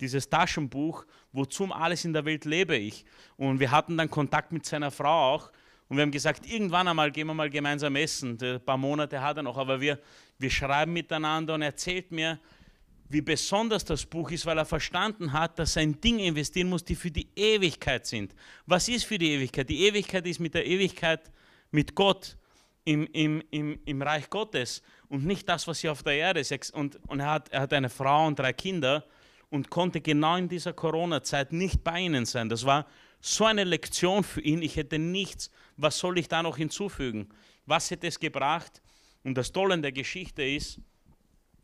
dieses 0.00 0.28
Taschenbuch, 0.28 1.04
wozu 1.32 1.72
alles 1.72 2.04
in 2.04 2.12
der 2.12 2.24
Welt 2.24 2.44
lebe 2.44 2.76
ich. 2.76 3.04
Und 3.36 3.60
wir 3.60 3.70
hatten 3.70 3.96
dann 3.96 4.10
Kontakt 4.10 4.52
mit 4.52 4.66
seiner 4.66 4.90
Frau 4.90 5.34
auch. 5.34 5.50
Und 5.88 5.96
wir 5.96 6.02
haben 6.02 6.10
gesagt, 6.10 6.46
irgendwann 6.46 6.88
einmal 6.88 7.10
gehen 7.10 7.26
wir 7.26 7.34
mal 7.34 7.50
gemeinsam 7.50 7.96
essen. 7.96 8.38
Ein 8.40 8.64
paar 8.64 8.78
Monate 8.78 9.20
hat 9.20 9.36
er 9.36 9.42
noch, 9.42 9.56
aber 9.56 9.80
wir, 9.80 9.98
wir 10.38 10.50
schreiben 10.50 10.92
miteinander 10.92 11.54
und 11.54 11.62
er 11.62 11.68
erzählt 11.68 12.10
mir, 12.10 12.40
wie 13.08 13.20
besonders 13.20 13.84
das 13.84 14.04
Buch 14.06 14.30
ist, 14.30 14.46
weil 14.46 14.58
er 14.58 14.64
verstanden 14.64 15.32
hat, 15.32 15.58
dass 15.58 15.76
er 15.76 15.82
in 15.82 16.00
Dinge 16.00 16.24
investieren 16.24 16.68
muss, 16.68 16.84
die 16.84 16.94
für 16.94 17.10
die 17.10 17.28
Ewigkeit 17.36 18.06
sind. 18.06 18.34
Was 18.66 18.88
ist 18.88 19.04
für 19.04 19.18
die 19.18 19.32
Ewigkeit? 19.32 19.68
Die 19.68 19.86
Ewigkeit 19.86 20.26
ist 20.26 20.40
mit 20.40 20.54
der 20.54 20.66
Ewigkeit 20.66 21.30
mit 21.70 21.94
Gott 21.94 22.36
im, 22.84 23.06
im, 23.12 23.42
im, 23.50 23.78
im 23.84 24.02
Reich 24.02 24.28
Gottes 24.30 24.82
und 25.08 25.24
nicht 25.24 25.48
das, 25.48 25.66
was 25.68 25.80
hier 25.80 25.92
auf 25.92 26.02
der 26.02 26.14
Erde 26.14 26.40
ist. 26.40 26.72
Und, 26.72 26.96
und 27.08 27.20
er, 27.20 27.30
hat, 27.30 27.48
er 27.50 27.62
hat 27.62 27.72
eine 27.72 27.90
Frau 27.90 28.26
und 28.26 28.38
drei 28.38 28.52
Kinder 28.52 29.04
und 29.54 29.70
konnte 29.70 30.00
genau 30.00 30.34
in 30.34 30.48
dieser 30.48 30.72
Corona-Zeit 30.72 31.52
nicht 31.52 31.84
bei 31.84 32.00
ihnen 32.00 32.26
sein. 32.26 32.48
Das 32.48 32.66
war 32.66 32.88
so 33.20 33.44
eine 33.44 33.62
Lektion 33.62 34.24
für 34.24 34.40
ihn. 34.40 34.62
Ich 34.62 34.74
hätte 34.74 34.98
nichts, 34.98 35.48
was 35.76 35.96
soll 35.96 36.18
ich 36.18 36.26
da 36.26 36.42
noch 36.42 36.56
hinzufügen? 36.56 37.28
Was 37.64 37.88
hätte 37.92 38.08
es 38.08 38.18
gebracht? 38.18 38.82
Und 39.22 39.38
das 39.38 39.52
Tolle 39.52 39.74
in 39.74 39.82
der 39.82 39.92
Geschichte 39.92 40.42
ist, 40.42 40.80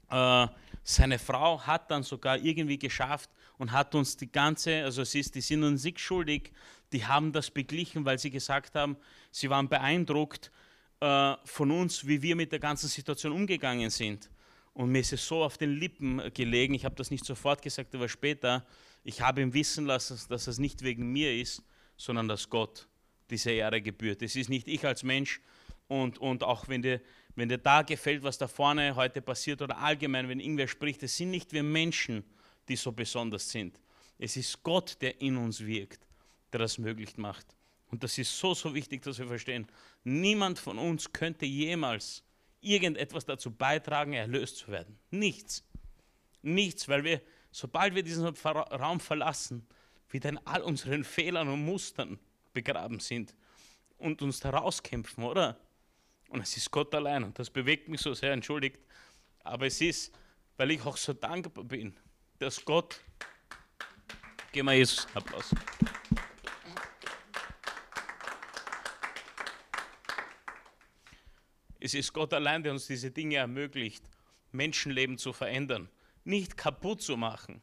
äh, 0.09 0.47
seine 0.85 1.19
Frau 1.19 1.61
hat 1.67 1.91
dann 1.91 2.05
sogar 2.05 2.39
irgendwie 2.39 2.79
geschafft 2.79 3.29
und 3.59 3.73
hat 3.73 3.93
uns 3.97 4.17
die 4.17 4.31
ganze, 4.31 4.85
also 4.85 5.03
sie 5.03 5.19
ist, 5.19 5.35
die 5.35 5.41
sind 5.41 5.65
uns 5.65 5.83
nicht 5.83 5.99
schuldig, 5.99 6.53
die 6.93 7.05
haben 7.05 7.33
das 7.33 7.51
beglichen, 7.51 8.05
weil 8.05 8.21
sie 8.21 8.31
gesagt 8.31 8.77
haben, 8.77 8.97
sie 9.33 9.51
waren 9.51 9.69
beeindruckt 9.69 10.53
äh, 11.01 11.35
von 11.45 11.73
uns, 11.73 12.07
wie 12.07 12.23
wir 12.23 12.37
mit 12.37 12.53
der 12.53 12.61
ganzen 12.61 12.87
Situation 12.87 13.33
umgegangen 13.33 13.91
sind. 13.91 14.31
Und 14.73 14.91
mir 14.91 15.01
ist 15.01 15.13
es 15.13 15.27
so 15.27 15.43
auf 15.43 15.59
den 15.59 15.71
Lippen 15.71 16.23
gelegen, 16.33 16.75
ich 16.75 16.85
habe 16.85 16.95
das 16.95 17.11
nicht 17.11 17.25
sofort 17.25 17.63
gesagt, 17.63 17.95
aber 17.95 18.09
später, 18.09 18.65
ich 19.03 19.21
habe 19.21 19.43
ihm 19.43 19.53
wissen 19.53 19.87
lassen, 19.87 20.19
dass 20.29 20.47
es 20.47 20.59
nicht 20.59 20.83
wegen 20.83 21.13
mir 21.13 21.35
ist, 21.35 21.63
sondern 21.97 22.29
dass 22.29 22.49
Gott 22.49 22.89
diese 23.31 23.51
Ehre 23.51 23.83
gebührt. 23.83 24.23
Es 24.23 24.37
ist 24.37 24.49
nicht 24.49 24.69
ich 24.69 24.85
als 24.87 25.03
Mensch 25.03 25.41
und, 25.89 26.19
und 26.19 26.43
auch 26.45 26.69
wenn 26.69 26.83
dir, 26.83 27.01
wenn 27.35 27.49
dir 27.49 27.59
da 27.59 27.83
gefällt, 27.83 28.23
was 28.23 28.39
da 28.39 28.49
vorne 28.49 28.95
heute 28.95 29.21
passiert 29.21 29.61
oder 29.63 29.79
allgemein, 29.79 30.29
wenn 30.29 30.41
irgendwer 30.41 30.69
spricht, 30.69 31.03
es 31.03 31.17
sind 31.17 31.31
nicht 31.31 31.53
wir 31.53 31.63
Menschen, 31.63 32.25
die 32.69 32.77
so 32.77 32.93
besonders 32.93 33.51
sind. 33.51 33.79
Es 34.19 34.37
ist 34.37 34.63
Gott, 34.63 34.97
der 35.01 35.21
in 35.21 35.37
uns 35.37 35.61
wirkt, 35.61 36.07
der 36.53 36.61
das 36.61 36.79
möglich 36.79 37.17
macht. 37.17 37.47
Und 37.91 38.05
das 38.05 38.19
ist 38.19 38.39
so, 38.39 38.55
so 38.55 38.73
wichtig, 38.75 39.03
dass 39.03 39.19
wir 39.19 39.27
verstehen. 39.27 39.67
Niemand 40.05 40.59
von 40.59 40.79
uns 40.79 41.13
könnte 41.13 41.47
jemals 41.47 42.23
irgendetwas 42.61 43.25
dazu 43.25 43.51
beitragen, 43.51 44.13
erlöst 44.13 44.59
zu 44.59 44.69
werden. 44.69 44.99
Nichts. 45.11 45.65
Nichts, 46.43 46.89
weil 46.89 47.05
wir, 47.05 47.21
sobald 47.51 47.95
wir 47.95 48.03
diesen 48.03 48.27
Raum 48.27 49.01
verlassen, 49.01 49.67
wieder 50.09 50.29
in 50.29 50.39
all 50.47 50.63
unseren 50.63 51.05
Fehlern 51.05 51.49
und 51.49 51.65
Mustern 51.65 52.19
begraben 52.53 53.01
sind 53.01 53.35
und 53.99 54.23
uns 54.23 54.41
da 54.41 54.51
rauskämpfen, 54.51 55.25
oder? 55.25 55.59
Und 56.29 56.41
es 56.41 56.57
ist 56.57 56.71
Gott 56.71 56.95
allein 56.95 57.25
und 57.25 57.39
das 57.39 57.51
bewegt 57.51 57.89
mich 57.89 58.01
so 58.01 58.15
sehr, 58.15 58.33
entschuldigt. 58.33 58.79
Aber 59.43 59.67
es 59.67 59.81
ist, 59.81 60.13
weil 60.57 60.71
ich 60.71 60.85
auch 60.85 60.97
so 60.97 61.13
dankbar 61.13 61.65
bin, 61.65 61.97
dass 62.39 62.65
Gott, 62.65 63.01
geben 64.53 64.69
wir 64.69 64.75
Jesus 64.75 65.07
Applaus. 65.15 65.51
Es 71.81 71.95
ist 71.95 72.13
Gott 72.13 72.35
allein, 72.35 72.63
der 72.63 72.73
uns 72.73 72.87
diese 72.87 73.11
Dinge 73.11 73.37
ermöglicht, 73.37 74.05
Menschenleben 74.53 75.17
zu 75.17 75.33
verändern, 75.33 75.89
nicht 76.25 76.59
kaputt 76.59 77.01
zu 77.01 77.17
machen. 77.17 77.63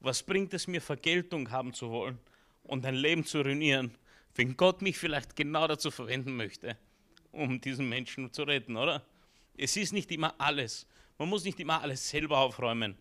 Was 0.00 0.22
bringt 0.22 0.54
es 0.54 0.68
mir, 0.68 0.80
Vergeltung 0.80 1.50
haben 1.50 1.72
zu 1.72 1.90
wollen 1.90 2.18
und 2.62 2.86
ein 2.86 2.94
Leben 2.94 3.24
zu 3.24 3.40
ruinieren, 3.40 3.98
wenn 4.36 4.56
Gott 4.56 4.80
mich 4.80 4.96
vielleicht 4.96 5.34
genau 5.34 5.66
dazu 5.66 5.90
verwenden 5.90 6.36
möchte, 6.36 6.76
um 7.32 7.60
diesen 7.60 7.88
Menschen 7.88 8.32
zu 8.32 8.44
retten, 8.44 8.76
oder? 8.76 9.04
Es 9.56 9.76
ist 9.76 9.92
nicht 9.92 10.12
immer 10.12 10.40
alles. 10.40 10.86
Man 11.18 11.28
muss 11.28 11.42
nicht 11.42 11.58
immer 11.58 11.82
alles 11.82 12.08
selber 12.08 12.38
aufräumen. 12.38 12.96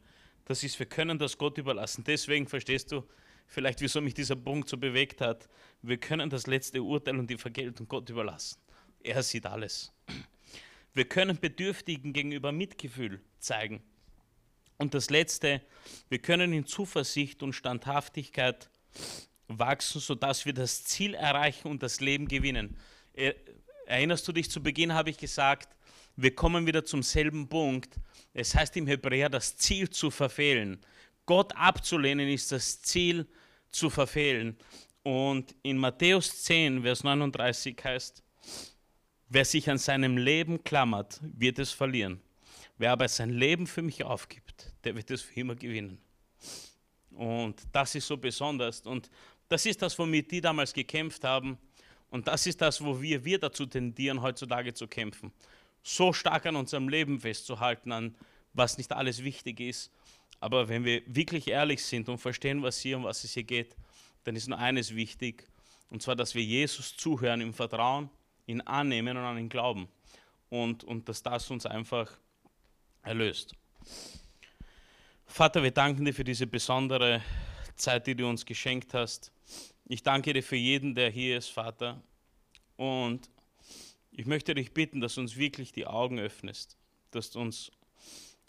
Das 0.45 0.63
ist, 0.63 0.79
wir 0.79 0.87
können 0.87 1.19
das 1.19 1.37
Gott 1.37 1.59
überlassen. 1.59 2.03
Deswegen 2.03 2.47
verstehst 2.47 2.91
du 2.91 3.03
vielleicht, 3.45 3.79
wieso 3.81 4.01
mich 4.01 4.15
dieser 4.15 4.35
Punkt 4.35 4.69
so 4.69 4.77
bewegt 4.77 5.21
hat. 5.21 5.47
Wir 5.83 5.97
können 5.97 6.31
das 6.31 6.47
letzte 6.47 6.81
Urteil 6.81 7.19
und 7.19 7.29
die 7.29 7.37
Vergeltung 7.37 7.87
Gott 7.87 8.09
überlassen. 8.09 8.57
Er 9.03 9.21
sieht 9.21 9.45
alles. 9.45 9.93
Wir 10.97 11.07
können 11.07 11.39
Bedürftigen 11.39 12.11
gegenüber 12.11 12.51
Mitgefühl 12.51 13.21
zeigen. 13.37 13.83
Und 14.77 14.95
das 14.95 15.11
Letzte, 15.11 15.61
wir 16.09 16.17
können 16.17 16.53
in 16.53 16.65
Zuversicht 16.65 17.43
und 17.43 17.53
Standhaftigkeit 17.53 18.71
wachsen, 19.47 20.01
sodass 20.01 20.47
wir 20.47 20.53
das 20.53 20.85
Ziel 20.85 21.13
erreichen 21.13 21.67
und 21.67 21.83
das 21.83 21.99
Leben 21.99 22.27
gewinnen. 22.27 22.75
Erinnerst 23.85 24.27
du 24.27 24.31
dich, 24.31 24.49
zu 24.49 24.63
Beginn 24.63 24.91
habe 24.91 25.11
ich 25.11 25.19
gesagt, 25.19 25.75
wir 26.15 26.33
kommen 26.33 26.65
wieder 26.65 26.83
zum 26.83 27.03
selben 27.03 27.47
Punkt. 27.47 27.99
Es 28.33 28.55
heißt 28.55 28.75
im 28.77 28.87
Hebräer, 28.87 29.29
das 29.29 29.55
Ziel 29.55 29.91
zu 29.91 30.09
verfehlen. 30.09 30.79
Gott 31.27 31.55
abzulehnen 31.55 32.27
ist 32.27 32.51
das 32.51 32.81
Ziel 32.81 33.27
zu 33.69 33.91
verfehlen. 33.91 34.57
Und 35.03 35.53
in 35.61 35.77
Matthäus 35.77 36.41
10, 36.41 36.81
Vers 36.81 37.03
39 37.03 37.77
heißt, 37.83 38.23
Wer 39.29 39.43
sich 39.43 39.69
an 39.69 39.77
seinem 39.77 40.17
Leben 40.17 40.63
klammert, 40.63 41.19
wird 41.21 41.59
es 41.59 41.71
verlieren. 41.71 42.21
Wer 42.77 42.93
aber 42.93 43.09
sein 43.09 43.29
Leben 43.29 43.67
für 43.67 43.81
mich 43.81 44.03
aufgibt, 44.05 44.73
der 44.85 44.95
wird 44.95 45.11
es 45.11 45.21
für 45.21 45.41
immer 45.41 45.55
gewinnen. 45.55 45.99
Und 47.11 47.55
das 47.73 47.95
ist 47.95 48.07
so 48.07 48.15
besonders. 48.15 48.81
Und 48.81 49.09
das 49.49 49.65
ist 49.65 49.81
das, 49.81 49.99
womit 49.99 50.31
die 50.31 50.39
damals 50.39 50.71
gekämpft 50.71 51.25
haben. 51.25 51.57
Und 52.09 52.27
das 52.29 52.47
ist 52.47 52.61
das, 52.61 52.81
wo 52.81 53.01
wir, 53.01 53.25
wir 53.25 53.37
dazu 53.37 53.65
tendieren, 53.65 54.21
heutzutage 54.21 54.73
zu 54.73 54.87
kämpfen. 54.87 55.33
So 55.83 56.13
stark 56.13 56.45
an 56.45 56.55
unserem 56.55 56.87
Leben 56.87 57.19
festzuhalten, 57.19 57.91
an 57.91 58.15
was 58.53 58.77
nicht 58.77 58.93
alles 58.93 59.23
wichtig 59.25 59.59
ist. 59.59 59.91
Aber 60.39 60.69
wenn 60.69 60.85
wir 60.85 61.01
wirklich 61.05 61.49
ehrlich 61.49 61.83
sind 61.83 62.07
und 62.07 62.19
verstehen, 62.19 62.63
was 62.63 62.79
hier 62.79 62.95
um 62.95 63.03
was 63.03 63.25
es 63.25 63.33
hier 63.33 63.43
geht, 63.43 63.75
dann 64.23 64.37
ist 64.37 64.47
nur 64.47 64.57
eines 64.57 64.95
wichtig. 64.95 65.43
Und 65.89 66.01
zwar, 66.01 66.15
dass 66.15 66.33
wir 66.33 66.43
Jesus 66.43 66.95
zuhören 66.95 67.41
im 67.41 67.53
Vertrauen 67.53 68.09
ihn 68.47 68.61
annehmen 68.61 69.15
und 69.15 69.23
an 69.23 69.37
ihn 69.37 69.49
glauben. 69.49 69.87
Und, 70.49 70.83
und 70.83 71.07
dass 71.07 71.21
das 71.21 71.51
uns 71.51 71.65
einfach 71.65 72.11
erlöst. 73.03 73.53
Vater, 75.25 75.61
wir 75.61 75.71
danken 75.71 76.05
dir 76.05 76.13
für 76.13 76.23
diese 76.23 76.47
besondere 76.47 77.21
Zeit, 77.75 78.07
die 78.07 78.15
du 78.15 78.27
uns 78.27 78.45
geschenkt 78.45 78.93
hast. 78.93 79.31
Ich 79.85 80.01
danke 80.01 80.33
dir 80.33 80.41
für 80.41 80.55
jeden, 80.55 80.95
der 80.95 81.09
hier 81.09 81.37
ist, 81.37 81.49
Vater. 81.49 82.01
Und 82.77 83.29
ich 84.11 84.25
möchte 84.25 84.55
dich 84.55 84.73
bitten, 84.73 85.01
dass 85.01 85.15
du 85.15 85.21
uns 85.21 85.37
wirklich 85.37 85.71
die 85.71 85.85
Augen 85.85 86.17
öffnest, 86.17 86.77
dass 87.11 87.29
du 87.29 87.39
uns 87.39 87.71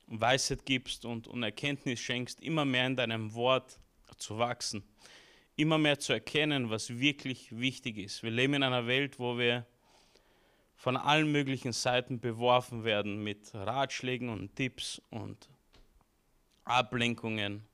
Weisheit 0.06 0.64
gibst 0.64 1.04
und, 1.04 1.28
und 1.28 1.42
Erkenntnis 1.42 2.00
schenkst, 2.00 2.40
immer 2.40 2.64
mehr 2.64 2.86
in 2.86 2.96
deinem 2.96 3.34
Wort 3.34 3.78
zu 4.16 4.38
wachsen, 4.38 4.82
immer 5.56 5.78
mehr 5.78 5.98
zu 5.98 6.12
erkennen, 6.12 6.70
was 6.70 6.98
wirklich 6.98 7.56
wichtig 7.58 7.98
ist. 7.98 8.22
Wir 8.22 8.30
leben 8.30 8.54
in 8.54 8.62
einer 8.62 8.86
Welt, 8.86 9.18
wo 9.18 9.36
wir 9.36 9.66
von 10.78 10.96
allen 10.96 11.30
möglichen 11.32 11.72
Seiten 11.72 12.20
beworfen 12.20 12.84
werden 12.84 13.22
mit 13.22 13.52
Ratschlägen 13.52 14.28
und 14.28 14.54
Tipps 14.54 15.02
und 15.10 15.48
Ablenkungen, 16.64 17.66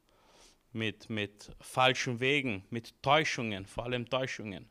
mit, 0.72 1.10
mit 1.10 1.55
falschen 1.60 2.18
Wegen, 2.18 2.64
mit 2.70 2.94
Täuschungen, 3.02 3.66
vor 3.66 3.85
allem 3.85 4.09
Täuschungen. 4.09 4.66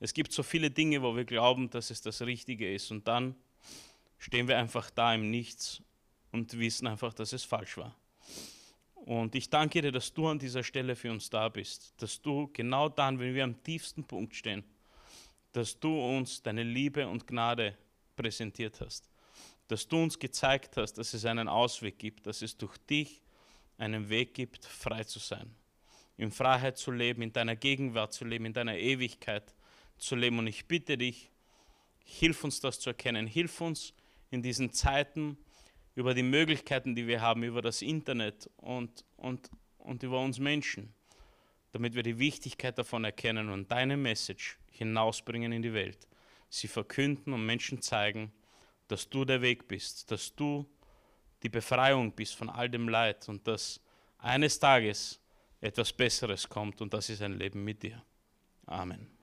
Es 0.00 0.14
gibt 0.14 0.32
so 0.32 0.42
viele 0.42 0.70
Dinge, 0.70 1.02
wo 1.02 1.14
wir 1.14 1.26
glauben, 1.26 1.68
dass 1.68 1.90
es 1.90 2.00
das 2.00 2.22
Richtige 2.22 2.72
ist 2.72 2.90
und 2.90 3.06
dann 3.06 3.36
stehen 4.18 4.48
wir 4.48 4.56
einfach 4.56 4.88
da 4.88 5.14
im 5.14 5.30
Nichts 5.30 5.82
und 6.32 6.58
wissen 6.58 6.86
einfach, 6.86 7.12
dass 7.12 7.34
es 7.34 7.44
falsch 7.44 7.76
war. 7.76 7.94
Und 8.94 9.34
ich 9.34 9.50
danke 9.50 9.82
dir, 9.82 9.92
dass 9.92 10.14
du 10.14 10.26
an 10.28 10.38
dieser 10.38 10.62
Stelle 10.62 10.96
für 10.96 11.12
uns 11.12 11.28
da 11.28 11.50
bist, 11.50 11.92
dass 11.98 12.22
du 12.22 12.48
genau 12.54 12.88
dann, 12.88 13.18
wenn 13.18 13.34
wir 13.34 13.44
am 13.44 13.62
tiefsten 13.62 14.02
Punkt 14.02 14.34
stehen, 14.34 14.64
dass 15.56 15.80
du 15.80 15.98
uns 15.98 16.42
deine 16.42 16.62
Liebe 16.62 17.08
und 17.08 17.26
Gnade 17.26 17.76
präsentiert 18.14 18.78
hast. 18.82 19.08
Dass 19.68 19.88
du 19.88 20.02
uns 20.02 20.18
gezeigt 20.18 20.76
hast, 20.76 20.94
dass 20.94 21.14
es 21.14 21.24
einen 21.24 21.48
Ausweg 21.48 21.98
gibt, 21.98 22.26
dass 22.26 22.42
es 22.42 22.56
durch 22.58 22.76
dich 22.78 23.22
einen 23.78 24.08
Weg 24.10 24.34
gibt, 24.34 24.66
frei 24.66 25.04
zu 25.04 25.18
sein. 25.18 25.54
In 26.18 26.30
Freiheit 26.30 26.76
zu 26.76 26.90
leben, 26.90 27.22
in 27.22 27.32
deiner 27.32 27.56
Gegenwart 27.56 28.12
zu 28.12 28.24
leben, 28.26 28.44
in 28.44 28.52
deiner 28.52 28.76
Ewigkeit 28.76 29.54
zu 29.96 30.14
leben. 30.14 30.38
Und 30.38 30.46
ich 30.46 30.66
bitte 30.66 30.98
dich, 30.98 31.30
hilf 32.04 32.44
uns 32.44 32.60
das 32.60 32.78
zu 32.78 32.90
erkennen. 32.90 33.26
Hilf 33.26 33.60
uns 33.62 33.94
in 34.30 34.42
diesen 34.42 34.72
Zeiten 34.72 35.38
über 35.94 36.12
die 36.12 36.22
Möglichkeiten, 36.22 36.94
die 36.94 37.06
wir 37.06 37.22
haben, 37.22 37.42
über 37.42 37.62
das 37.62 37.80
Internet 37.80 38.50
und, 38.58 39.04
und, 39.16 39.50
und 39.78 40.02
über 40.02 40.20
uns 40.20 40.38
Menschen 40.38 40.92
damit 41.76 41.94
wir 41.94 42.02
die 42.02 42.18
Wichtigkeit 42.18 42.78
davon 42.78 43.04
erkennen 43.04 43.50
und 43.50 43.70
deine 43.70 43.98
Message 43.98 44.56
hinausbringen 44.76 45.52
in 45.52 45.62
die 45.62 45.72
Welt. 45.72 46.06
Sie 46.48 46.68
verkünden 46.68 47.32
und 47.32 47.44
Menschen 47.44 47.82
zeigen, 47.82 48.32
dass 48.88 49.08
du 49.08 49.24
der 49.24 49.42
Weg 49.42 49.68
bist, 49.68 50.10
dass 50.10 50.34
du 50.34 50.66
die 51.42 51.48
Befreiung 51.48 52.12
bist 52.12 52.36
von 52.36 52.48
all 52.48 52.70
dem 52.70 52.88
Leid 52.88 53.28
und 53.28 53.46
dass 53.46 53.80
eines 54.18 54.58
Tages 54.58 55.20
etwas 55.60 55.92
Besseres 55.92 56.48
kommt 56.48 56.80
und 56.80 56.92
das 56.94 57.10
ist 57.10 57.22
ein 57.22 57.34
Leben 57.34 57.64
mit 57.64 57.82
dir. 57.82 58.02
Amen. 58.66 59.15